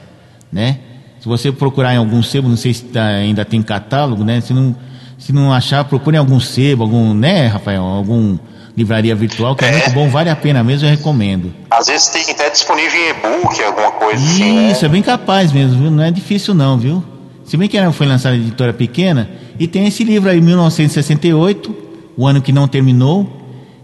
né? 0.51 0.79
Se 1.21 1.27
você 1.27 1.51
procurar 1.51 1.93
em 1.93 1.97
algum 1.97 2.21
sebo, 2.23 2.49
não 2.49 2.57
sei 2.57 2.73
se 2.73 2.83
tá- 2.85 3.05
ainda 3.05 3.45
tem 3.45 3.61
catálogo, 3.61 4.23
né? 4.23 4.41
Se 4.41 4.53
não, 4.53 4.75
se 5.19 5.31
não 5.31 5.53
achar, 5.53 5.83
procure 5.85 6.15
em 6.15 6.19
algum 6.19 6.39
sebo, 6.39 6.83
algum, 6.83 7.13
né, 7.13 7.45
Rafael? 7.47 7.83
Algum 7.83 8.37
livraria 8.75 9.13
virtual, 9.15 9.55
que 9.55 9.63
é, 9.65 9.71
muito 9.71 9.91
bom, 9.91 10.09
vale 10.09 10.29
a 10.29 10.35
pena 10.35 10.63
mesmo, 10.63 10.87
eu 10.87 10.91
recomendo. 10.91 11.53
Às 11.69 11.87
vezes 11.87 12.07
tem 12.07 12.23
até 12.31 12.49
disponível 12.49 12.99
em 12.99 13.09
e-book, 13.09 13.61
alguma 13.63 13.91
coisa 13.91 14.23
assim, 14.23 14.53
né? 14.55 14.71
Isso, 14.71 14.85
é 14.85 14.89
bem 14.89 15.01
capaz 15.03 15.51
mesmo, 15.51 15.77
viu? 15.79 15.91
Não 15.91 16.03
é 16.03 16.09
difícil 16.09 16.53
não, 16.55 16.77
viu? 16.77 17.03
Se 17.45 17.55
bem 17.57 17.67
que 17.67 17.77
ela 17.77 17.91
foi 17.91 18.07
lançada 18.07 18.35
em 18.35 18.39
editora 18.39 18.73
pequena, 18.73 19.29
e 19.59 19.67
tem 19.67 19.85
esse 19.85 20.03
livro 20.03 20.29
aí, 20.29 20.39
1968, 20.41 21.75
o 22.17 22.25
ano 22.25 22.41
que 22.41 22.51
não 22.51 22.67
terminou, 22.67 23.40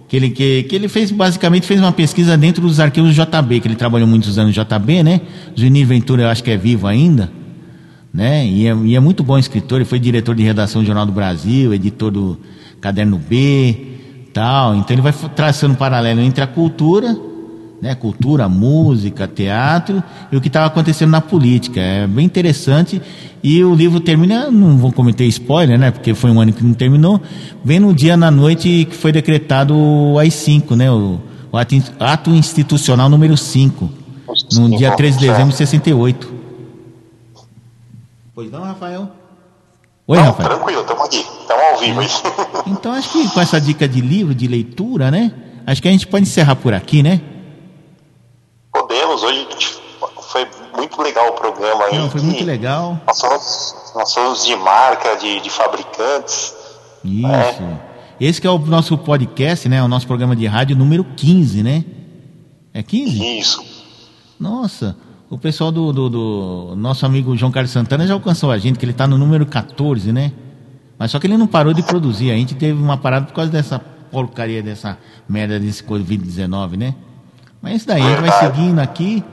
que 0.07 0.15
ele, 0.15 0.29
que, 0.29 0.63
que 0.63 0.75
ele 0.75 0.87
fez, 0.87 1.11
basicamente, 1.11 1.67
fez 1.67 1.79
uma 1.79 1.91
pesquisa 1.91 2.37
dentro 2.37 2.61
dos 2.61 2.79
arquivos 2.79 3.13
JB, 3.13 3.59
que 3.59 3.67
ele 3.67 3.75
trabalhou 3.75 4.07
muitos 4.07 4.37
anos 4.37 4.55
no 4.55 4.63
JB, 4.63 5.03
né? 5.03 5.21
Zunir 5.57 5.85
Ventura, 5.85 6.23
eu 6.23 6.29
acho 6.29 6.43
que 6.43 6.51
é 6.51 6.55
vivo 6.57 6.87
ainda, 6.87 7.29
né? 8.13 8.47
E 8.47 8.67
é, 8.67 8.75
e 8.85 8.95
é 8.95 8.99
muito 8.99 9.21
bom 9.21 9.37
escritor, 9.37 9.79
ele 9.79 9.85
foi 9.85 9.99
diretor 9.99 10.33
de 10.33 10.43
redação 10.43 10.81
do 10.81 10.85
Jornal 10.85 11.05
do 11.05 11.11
Brasil, 11.11 11.73
editor 11.73 12.11
do 12.11 12.39
Caderno 12.79 13.17
B, 13.17 13.75
tal. 14.33 14.75
Então 14.75 14.95
ele 14.95 15.01
vai 15.01 15.11
traçando 15.35 15.73
um 15.73 15.77
paralelo 15.77 16.21
entre 16.21 16.41
a 16.41 16.47
cultura, 16.47 17.13
né? 17.81 17.95
Cultura, 17.95 18.47
música, 18.49 19.27
teatro 19.27 20.03
e 20.31 20.37
o 20.37 20.41
que 20.41 20.47
estava 20.47 20.65
acontecendo 20.67 21.11
na 21.11 21.21
política. 21.21 21.79
É 21.79 22.07
bem 22.07 22.25
interessante. 22.25 23.01
E 23.43 23.63
o 23.63 23.73
livro 23.75 23.99
termina, 23.99 24.49
não 24.49 24.77
vou 24.77 24.91
cometer 24.91 25.25
spoiler, 25.25 25.77
né? 25.77 25.91
Porque 25.91 26.13
foi 26.13 26.31
um 26.31 26.41
ano 26.41 26.51
que 26.53 26.63
não 26.63 26.73
terminou. 26.73 27.21
Vem 27.63 27.79
no 27.79 27.93
dia 27.93 28.17
na 28.17 28.31
noite 28.31 28.87
que 28.89 28.95
foi 28.95 29.11
decretado 29.11 29.75
o 29.75 30.17
AI-5, 30.19 30.75
né? 30.75 30.91
O, 30.91 31.19
o 31.51 31.57
ato, 31.57 31.75
ato 31.99 32.29
institucional 32.31 33.09
número 33.09 33.37
5. 33.37 33.89
No 34.53 34.77
dia 34.77 34.91
13 34.95 35.19
de 35.19 35.27
dezembro 35.27 35.49
de 35.51 35.55
68. 35.57 36.33
Pois 38.33 38.51
não, 38.51 38.61
Rafael? 38.63 39.09
Oi, 40.05 40.17
Não, 40.17 40.25
Rafael. 40.25 40.49
tranquilo, 40.49 40.81
estamos 40.81 41.03
aqui, 41.05 41.17
estamos 41.17 41.63
ao 41.63 41.77
vivo. 41.79 42.01
Então 42.67 42.93
acho 42.93 43.11
que 43.11 43.27
com 43.29 43.41
essa 43.41 43.59
dica 43.59 43.87
de 43.87 43.99
livro, 43.99 44.33
de 44.33 44.47
leitura, 44.47 45.09
né? 45.11 45.33
Acho 45.65 45.81
que 45.81 45.87
a 45.87 45.91
gente 45.91 46.07
pode 46.07 46.23
encerrar 46.23 46.55
por 46.55 46.73
aqui, 46.73 47.03
né? 47.03 47.19
Podemos, 48.71 49.23
hoje 49.23 49.47
foi 50.31 50.47
muito 50.97 51.01
legal 51.01 51.29
o 51.29 51.33
programa 51.33 51.85
aí. 51.85 51.97
Não, 51.97 52.09
foi 52.09 52.21
muito 52.21 52.43
legal. 52.43 52.99
Nós 53.05 53.21
falamos, 53.21 53.75
nós 53.95 54.13
falamos 54.13 54.45
de 54.45 54.55
marca, 54.55 55.15
de, 55.15 55.39
de 55.41 55.49
fabricantes. 55.49 56.53
Isso. 57.03 57.63
Esse 58.19 58.41
que 58.41 58.47
é 58.47 58.49
o 58.49 58.57
nosso 58.57 58.97
podcast, 58.97 59.69
né? 59.69 59.81
O 59.83 59.87
nosso 59.87 60.07
programa 60.07 60.35
de 60.35 60.47
rádio 60.47 60.75
número 60.75 61.03
15, 61.03 61.61
né? 61.61 61.85
É 62.73 62.81
15? 62.81 63.39
Isso. 63.39 63.63
Nossa, 64.39 64.97
o 65.29 65.37
pessoal 65.37 65.71
do, 65.71 65.93
do, 65.93 66.09
do 66.09 66.75
nosso 66.75 67.05
amigo 67.05 67.35
João 67.37 67.51
Carlos 67.51 67.71
Santana 67.71 68.07
já 68.07 68.13
alcançou 68.13 68.51
a 68.51 68.57
gente, 68.57 68.79
que 68.79 68.85
ele 68.85 68.93
tá 68.93 69.07
no 69.07 69.17
número 69.17 69.45
14, 69.45 70.11
né? 70.11 70.31
Mas 70.97 71.11
só 71.11 71.19
que 71.19 71.27
ele 71.27 71.37
não 71.37 71.47
parou 71.47 71.73
de 71.73 71.83
produzir. 71.83 72.31
A 72.31 72.35
gente 72.35 72.55
teve 72.55 72.81
uma 72.81 72.97
parada 72.97 73.27
por 73.27 73.33
causa 73.33 73.51
dessa 73.51 73.79
porcaria, 73.79 74.63
dessa 74.63 74.97
merda 75.29 75.59
desse 75.59 75.83
Covid-19, 75.83 76.75
né? 76.75 76.95
Mas 77.61 77.77
isso 77.77 77.87
daí, 77.87 78.01
a 78.01 78.09
gente 78.09 78.21
vai 78.21 78.31
seguindo 78.39 78.79
aqui. 78.79 79.23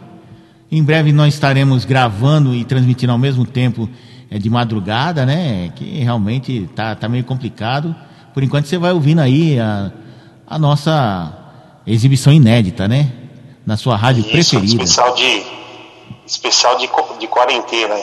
Em 0.75 0.83
breve 0.83 1.13
nós 1.13 1.35
estaremos 1.35 1.85
gravando 1.85 2.53
e 2.53 2.65
transmitindo 2.65 3.13
ao 3.13 3.19
mesmo 3.19 3.47
tempo 3.47 3.89
é, 4.29 4.39
de 4.39 4.51
madrugada, 4.51 5.25
né? 5.25 5.71
Que 5.77 5.85
realmente 6.03 6.69
tá, 6.75 6.97
tá 6.97 7.09
meio 7.09 7.23
complicado. 7.23 7.95
Por 8.35 8.43
enquanto 8.43 8.67
você 8.67 8.77
vai 8.77 8.91
ouvindo 8.91 9.21
aí 9.21 9.57
a, 9.61 9.93
a 10.45 10.59
nossa 10.59 11.33
exibição 11.87 12.33
inédita, 12.33 12.89
né? 12.89 13.13
Na 13.65 13.77
sua 13.77 13.95
rádio 13.95 14.23
Isso, 14.23 14.31
preferida. 14.33 14.83
especial 14.83 15.15
de 15.15 15.43
especial 16.27 16.77
de, 16.77 16.89
de 17.21 17.27
quarentena. 17.29 17.95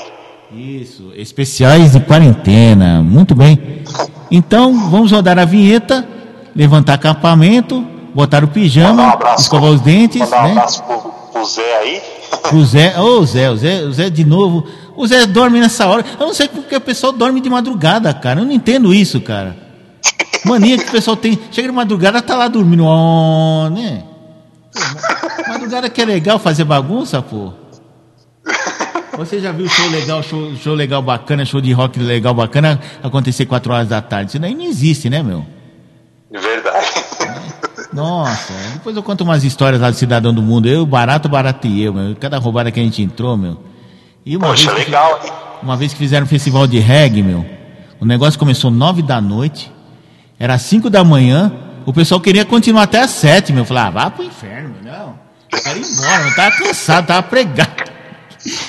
Isso, 0.53 1.11
especiais 1.17 1.91
de 1.91 1.99
quarentena. 1.99 3.01
Muito 3.03 3.35
bem. 3.35 3.59
Então, 4.33 4.89
vamos 4.89 5.11
rodar 5.11 5.37
a 5.37 5.43
vinheta, 5.43 6.07
levantar 6.55 6.93
acampamento, 6.93 7.85
botar 8.15 8.45
o 8.45 8.47
pijama, 8.47 9.19
escovar 9.37 9.71
os 9.71 9.81
dentes, 9.81 10.21
Mandar 10.21 10.39
um 10.39 10.45
né? 10.45 10.51
abraço 10.53 10.83
pro, 10.83 10.97
pro 11.33 11.43
Zé 11.43 11.77
aí. 11.79 12.01
O 12.53 12.63
Zé, 12.63 12.99
ô 12.99 13.19
o 13.19 13.25
Zé, 13.25 13.49
o 13.49 13.57
Zé, 13.57 13.83
o 13.83 13.91
Zé 13.91 14.09
de 14.09 14.25
novo. 14.25 14.67
O 14.95 15.07
Zé 15.07 15.25
dorme 15.25 15.59
nessa 15.59 15.87
hora. 15.87 16.05
Eu 16.19 16.27
não 16.27 16.33
sei 16.33 16.47
porque 16.47 16.75
o 16.75 16.81
pessoal 16.81 17.11
dorme 17.11 17.39
de 17.41 17.49
madrugada, 17.49 18.13
cara. 18.13 18.41
Eu 18.41 18.45
não 18.45 18.51
entendo 18.51 18.93
isso, 18.93 19.21
cara. 19.21 19.55
Mania 20.45 20.77
que 20.77 20.89
o 20.89 20.91
pessoal 20.91 21.15
tem. 21.15 21.39
Chega 21.51 21.67
de 21.67 21.73
madrugada, 21.73 22.21
tá 22.21 22.35
lá 22.35 22.47
dormindo, 22.47 22.85
ó, 22.85 23.69
né? 23.69 24.03
Pô, 24.73 25.51
Madrugada 25.51 25.89
que 25.89 26.01
é 26.01 26.05
legal 26.05 26.39
fazer 26.39 26.63
bagunça, 26.63 27.21
pô. 27.21 27.53
Você 29.17 29.39
já 29.39 29.51
viu 29.51 29.67
show 29.67 29.89
legal, 29.89 30.23
show, 30.23 30.55
show 30.55 30.73
legal 30.73 31.01
bacana, 31.01 31.45
show 31.45 31.61
de 31.61 31.71
rock 31.73 31.99
legal 31.99 32.33
bacana 32.33 32.79
acontecer 33.03 33.45
4 33.45 33.73
horas 33.73 33.87
da 33.89 34.01
tarde? 34.01 34.31
Isso 34.31 34.39
daí 34.39 34.55
não 34.55 34.63
existe, 34.63 35.09
né, 35.09 35.21
meu? 35.21 35.45
Verdade. 36.31 36.80
Nossa, 37.93 38.53
depois 38.73 38.95
eu 38.95 39.03
conto 39.03 39.23
umas 39.23 39.43
histórias 39.43 39.81
lá 39.81 39.89
do 39.89 39.95
Cidadão 39.95 40.33
do 40.33 40.41
Mundo. 40.41 40.67
Eu, 40.67 40.85
barato, 40.85 41.27
barato 41.27 41.67
e 41.67 41.81
eu, 41.83 41.93
meu. 41.93 42.15
Cada 42.15 42.37
roubada 42.37 42.71
que 42.71 42.79
a 42.79 42.83
gente 42.83 43.01
entrou, 43.01 43.35
meu. 43.35 43.57
E 44.25 44.37
uma 44.37 44.47
Poxa, 44.47 44.71
vez 44.71 44.85
que- 44.85 44.91
legal, 44.91 45.19
hein? 45.23 45.31
Uma 45.61 45.75
vez 45.77 45.91
que 45.93 45.99
fizeram 45.99 46.25
um 46.25 46.29
festival 46.29 46.65
de 46.67 46.79
reggae, 46.79 47.21
meu. 47.21 47.45
O 47.99 48.05
negócio 48.05 48.39
começou 48.39 48.71
nove 48.71 49.01
da 49.01 49.19
noite. 49.21 49.71
Era 50.39 50.57
cinco 50.57 50.89
da 50.89 51.03
manhã. 51.03 51.51
O 51.85 51.93
pessoal 51.93 52.19
queria 52.21 52.45
continuar 52.45 52.83
até 52.83 53.01
às 53.01 53.11
sete, 53.11 53.51
meu. 53.51 53.61
Eu 53.61 53.65
falei, 53.65 53.83
ah, 53.83 53.89
vá 53.89 54.09
pro 54.09 54.23
inferno, 54.23 54.73
meu. 54.81 54.91
Não. 54.91 55.19
Eu 55.51 55.59
quero 55.61 55.77
ir 55.79 55.81
embora, 55.85 56.27
eu 56.27 56.35
tava 56.35 56.55
cansado, 56.55 57.05
tava 57.07 57.23
pregado. 57.23 57.91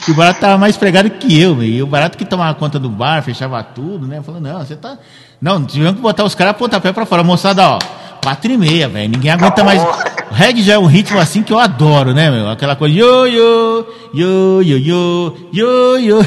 E 0.06 0.10
o 0.10 0.14
barato 0.14 0.40
tava 0.40 0.58
mais 0.58 0.76
pregado 0.76 1.08
que 1.08 1.40
eu, 1.40 1.54
meu. 1.54 1.64
E 1.66 1.82
o 1.82 1.86
barato 1.86 2.18
que 2.18 2.24
tomava 2.24 2.54
conta 2.58 2.78
do 2.78 2.90
bar, 2.90 3.22
fechava 3.22 3.62
tudo, 3.62 4.06
né? 4.06 4.20
Falou, 4.22 4.40
não, 4.40 4.58
você 4.58 4.76
tá. 4.76 4.98
Não, 5.40 5.64
tivemos 5.64 5.94
que 5.96 6.00
botar 6.02 6.24
os 6.24 6.34
caras 6.34 6.56
pontapé 6.56 6.92
pra 6.92 7.06
fora. 7.06 7.22
Moçada, 7.24 7.66
ó, 7.66 7.78
quatro 8.22 8.50
e 8.50 8.56
meia, 8.56 8.88
velho. 8.88 9.10
Ninguém 9.10 9.30
aguenta 9.30 9.64
mais. 9.64 9.82
O 9.82 10.34
reggae 10.34 10.62
já 10.62 10.74
é 10.74 10.78
um 10.78 10.86
ritmo 10.86 11.18
assim 11.18 11.42
que 11.42 11.52
eu 11.52 11.58
adoro, 11.58 12.14
né, 12.14 12.30
meu? 12.30 12.48
Aquela 12.48 12.74
coisa, 12.74 12.96
yo, 12.96 13.26
yo, 13.26 13.86
yo, 14.14 14.62
yo, 14.62 14.78
yo, 14.78 15.36
yo, 15.52 15.98
yo, 15.98 16.22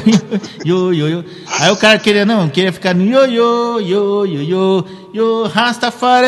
yo, 0.64 0.94
yo, 0.94 1.10
yo. 1.10 1.24
Aí 1.60 1.72
o 1.72 1.78
cara 1.78 1.98
queria, 1.98 2.26
não, 2.26 2.48
queria 2.48 2.72
ficar 2.72 2.94
no 2.94 3.04
yo, 3.04 3.26
yo, 3.26 3.80
yo, 3.80 4.26
yo, 4.26 4.42
yo, 4.44 4.86
yo, 5.12 5.48
Rastafari, 5.48 6.28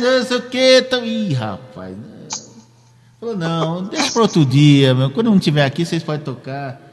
não 0.00 0.24
sei 0.24 0.36
o 0.36 0.42
que. 0.42 0.78
Então... 0.86 1.04
Ih, 1.04 1.32
rapaz. 1.32 1.94
Falou, 3.18 3.36
não, 3.36 3.84
deixa 3.84 4.12
para 4.12 4.22
outro 4.22 4.44
dia, 4.44 4.94
meu. 4.94 5.08
Quando 5.08 5.30
não 5.30 5.38
tiver 5.38 5.64
aqui, 5.64 5.86
vocês 5.86 6.02
podem 6.02 6.20
tocar. 6.20 6.83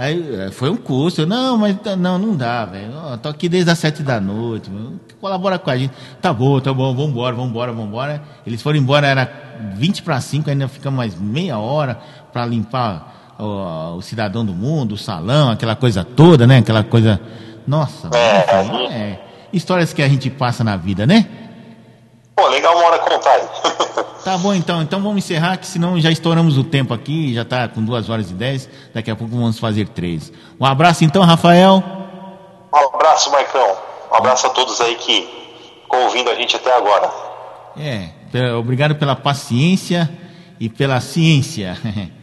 Aí 0.00 0.42
eh, 0.46 0.50
foi 0.52 0.70
um 0.70 0.76
custo. 0.76 1.22
Eu, 1.22 1.26
Não, 1.26 1.58
mas 1.58 1.76
tá- 1.80 1.96
não, 1.96 2.16
não 2.18 2.36
dá, 2.36 2.64
velho. 2.64 2.92
Tô 3.20 3.28
aqui 3.28 3.48
desde 3.48 3.68
as 3.68 3.78
sete 3.80 4.00
da 4.00 4.20
noite, 4.20 4.70
meu. 4.70 4.92
Colabora 5.20 5.58
com 5.58 5.68
a 5.70 5.76
gente. 5.76 5.92
Tá 6.22 6.32
bom, 6.32 6.60
tá 6.60 6.72
bom, 6.72 6.94
vambora, 6.94 7.34
vambora, 7.34 7.72
vambora. 7.72 8.22
Eles 8.46 8.62
foram 8.62 8.78
embora, 8.78 9.08
era 9.08 9.28
20 9.74 10.04
para 10.04 10.20
5, 10.20 10.48
ainda 10.48 10.68
ficamos 10.68 10.96
mais 10.96 11.18
meia 11.18 11.58
hora 11.58 11.98
para 12.32 12.46
limpar 12.46 13.34
ó, 13.36 13.94
o 13.96 14.00
cidadão 14.02 14.46
do 14.46 14.52
mundo, 14.52 14.92
o 14.92 14.96
salão, 14.96 15.50
aquela 15.50 15.74
coisa 15.74 16.04
toda, 16.04 16.46
né? 16.46 16.58
Aquela 16.58 16.84
coisa. 16.84 17.20
Nossa, 17.66 18.08
enfim, 18.08 18.86
é. 18.92 19.18
Histórias 19.52 19.92
que 19.92 20.00
a 20.00 20.08
gente 20.08 20.30
passa 20.30 20.62
na 20.62 20.76
vida, 20.76 21.06
né? 21.08 21.26
Pô, 22.36 22.46
legal 22.46 22.76
uma 22.76 22.86
hora 22.86 22.98
contar. 23.00 23.36
Tá 24.28 24.36
bom 24.36 24.52
então, 24.52 24.82
então 24.82 25.00
vamos 25.00 25.18
encerrar, 25.24 25.56
que 25.56 25.66
senão 25.66 25.98
já 25.98 26.10
estouramos 26.10 26.58
o 26.58 26.64
tempo 26.64 26.92
aqui, 26.92 27.32
já 27.32 27.46
tá 27.46 27.66
com 27.66 27.82
duas 27.82 28.10
horas 28.10 28.30
e 28.30 28.34
dez, 28.34 28.68
daqui 28.92 29.10
a 29.10 29.16
pouco 29.16 29.34
vamos 29.34 29.58
fazer 29.58 29.88
três. 29.88 30.30
Um 30.60 30.66
abraço 30.66 31.02
então, 31.02 31.22
Rafael. 31.24 31.82
Um 32.74 32.94
abraço, 32.94 33.30
Marcão. 33.32 33.76
Um 34.12 34.16
abraço 34.16 34.46
a 34.46 34.50
todos 34.50 34.80
aí 34.82 34.96
que 34.96 35.26
ficam 35.82 36.04
ouvindo 36.04 36.28
a 36.28 36.34
gente 36.34 36.54
até 36.56 36.76
agora. 36.76 37.10
É, 37.74 38.08
pe- 38.30 38.50
obrigado 38.52 38.96
pela 38.96 39.16
paciência 39.16 40.10
e 40.60 40.68
pela 40.68 41.00
ciência. 41.00 41.76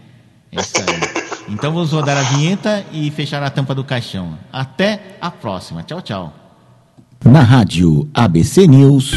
É 0.58 0.62
isso 0.62 0.74
aí. 0.78 1.26
Então 1.54 1.74
vamos 1.74 1.92
rodar 1.92 2.16
a 2.18 2.22
vinheta 2.22 2.86
e 2.94 3.12
fechar 3.12 3.44
a 3.44 3.50
tampa 3.50 3.76
do 3.76 3.84
caixão. 3.84 4.38
Até 4.54 5.18
a 5.20 5.30
próxima. 5.30 5.84
Tchau, 5.84 6.02
tchau. 6.02 6.34
Na 7.26 7.42
rádio 7.42 8.08
ABC 8.14 8.66
News. 8.66 9.12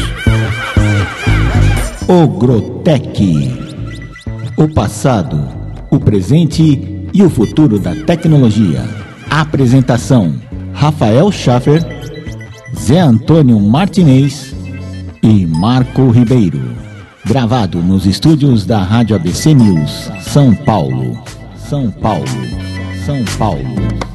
Ogrotec. 2.11 3.55
O 4.57 4.67
passado, 4.67 5.47
o 5.91 5.99
presente 5.99 7.07
e 7.13 7.21
o 7.21 7.29
futuro 7.29 7.77
da 7.77 7.93
tecnologia. 7.93 8.83
Apresentação: 9.29 10.33
Rafael 10.73 11.31
Schaffer, 11.31 11.85
Zé 12.75 12.99
Antônio 12.99 13.59
Martinez 13.59 14.55
e 15.21 15.45
Marco 15.45 16.09
Ribeiro. 16.09 16.75
Gravado 17.23 17.77
nos 17.77 18.07
estúdios 18.07 18.65
da 18.65 18.81
Rádio 18.81 19.15
ABC 19.15 19.53
News, 19.53 20.09
São 20.21 20.55
Paulo. 20.55 21.15
São 21.55 21.91
Paulo. 21.91 22.25
São 23.05 23.23
Paulo. 23.37 24.08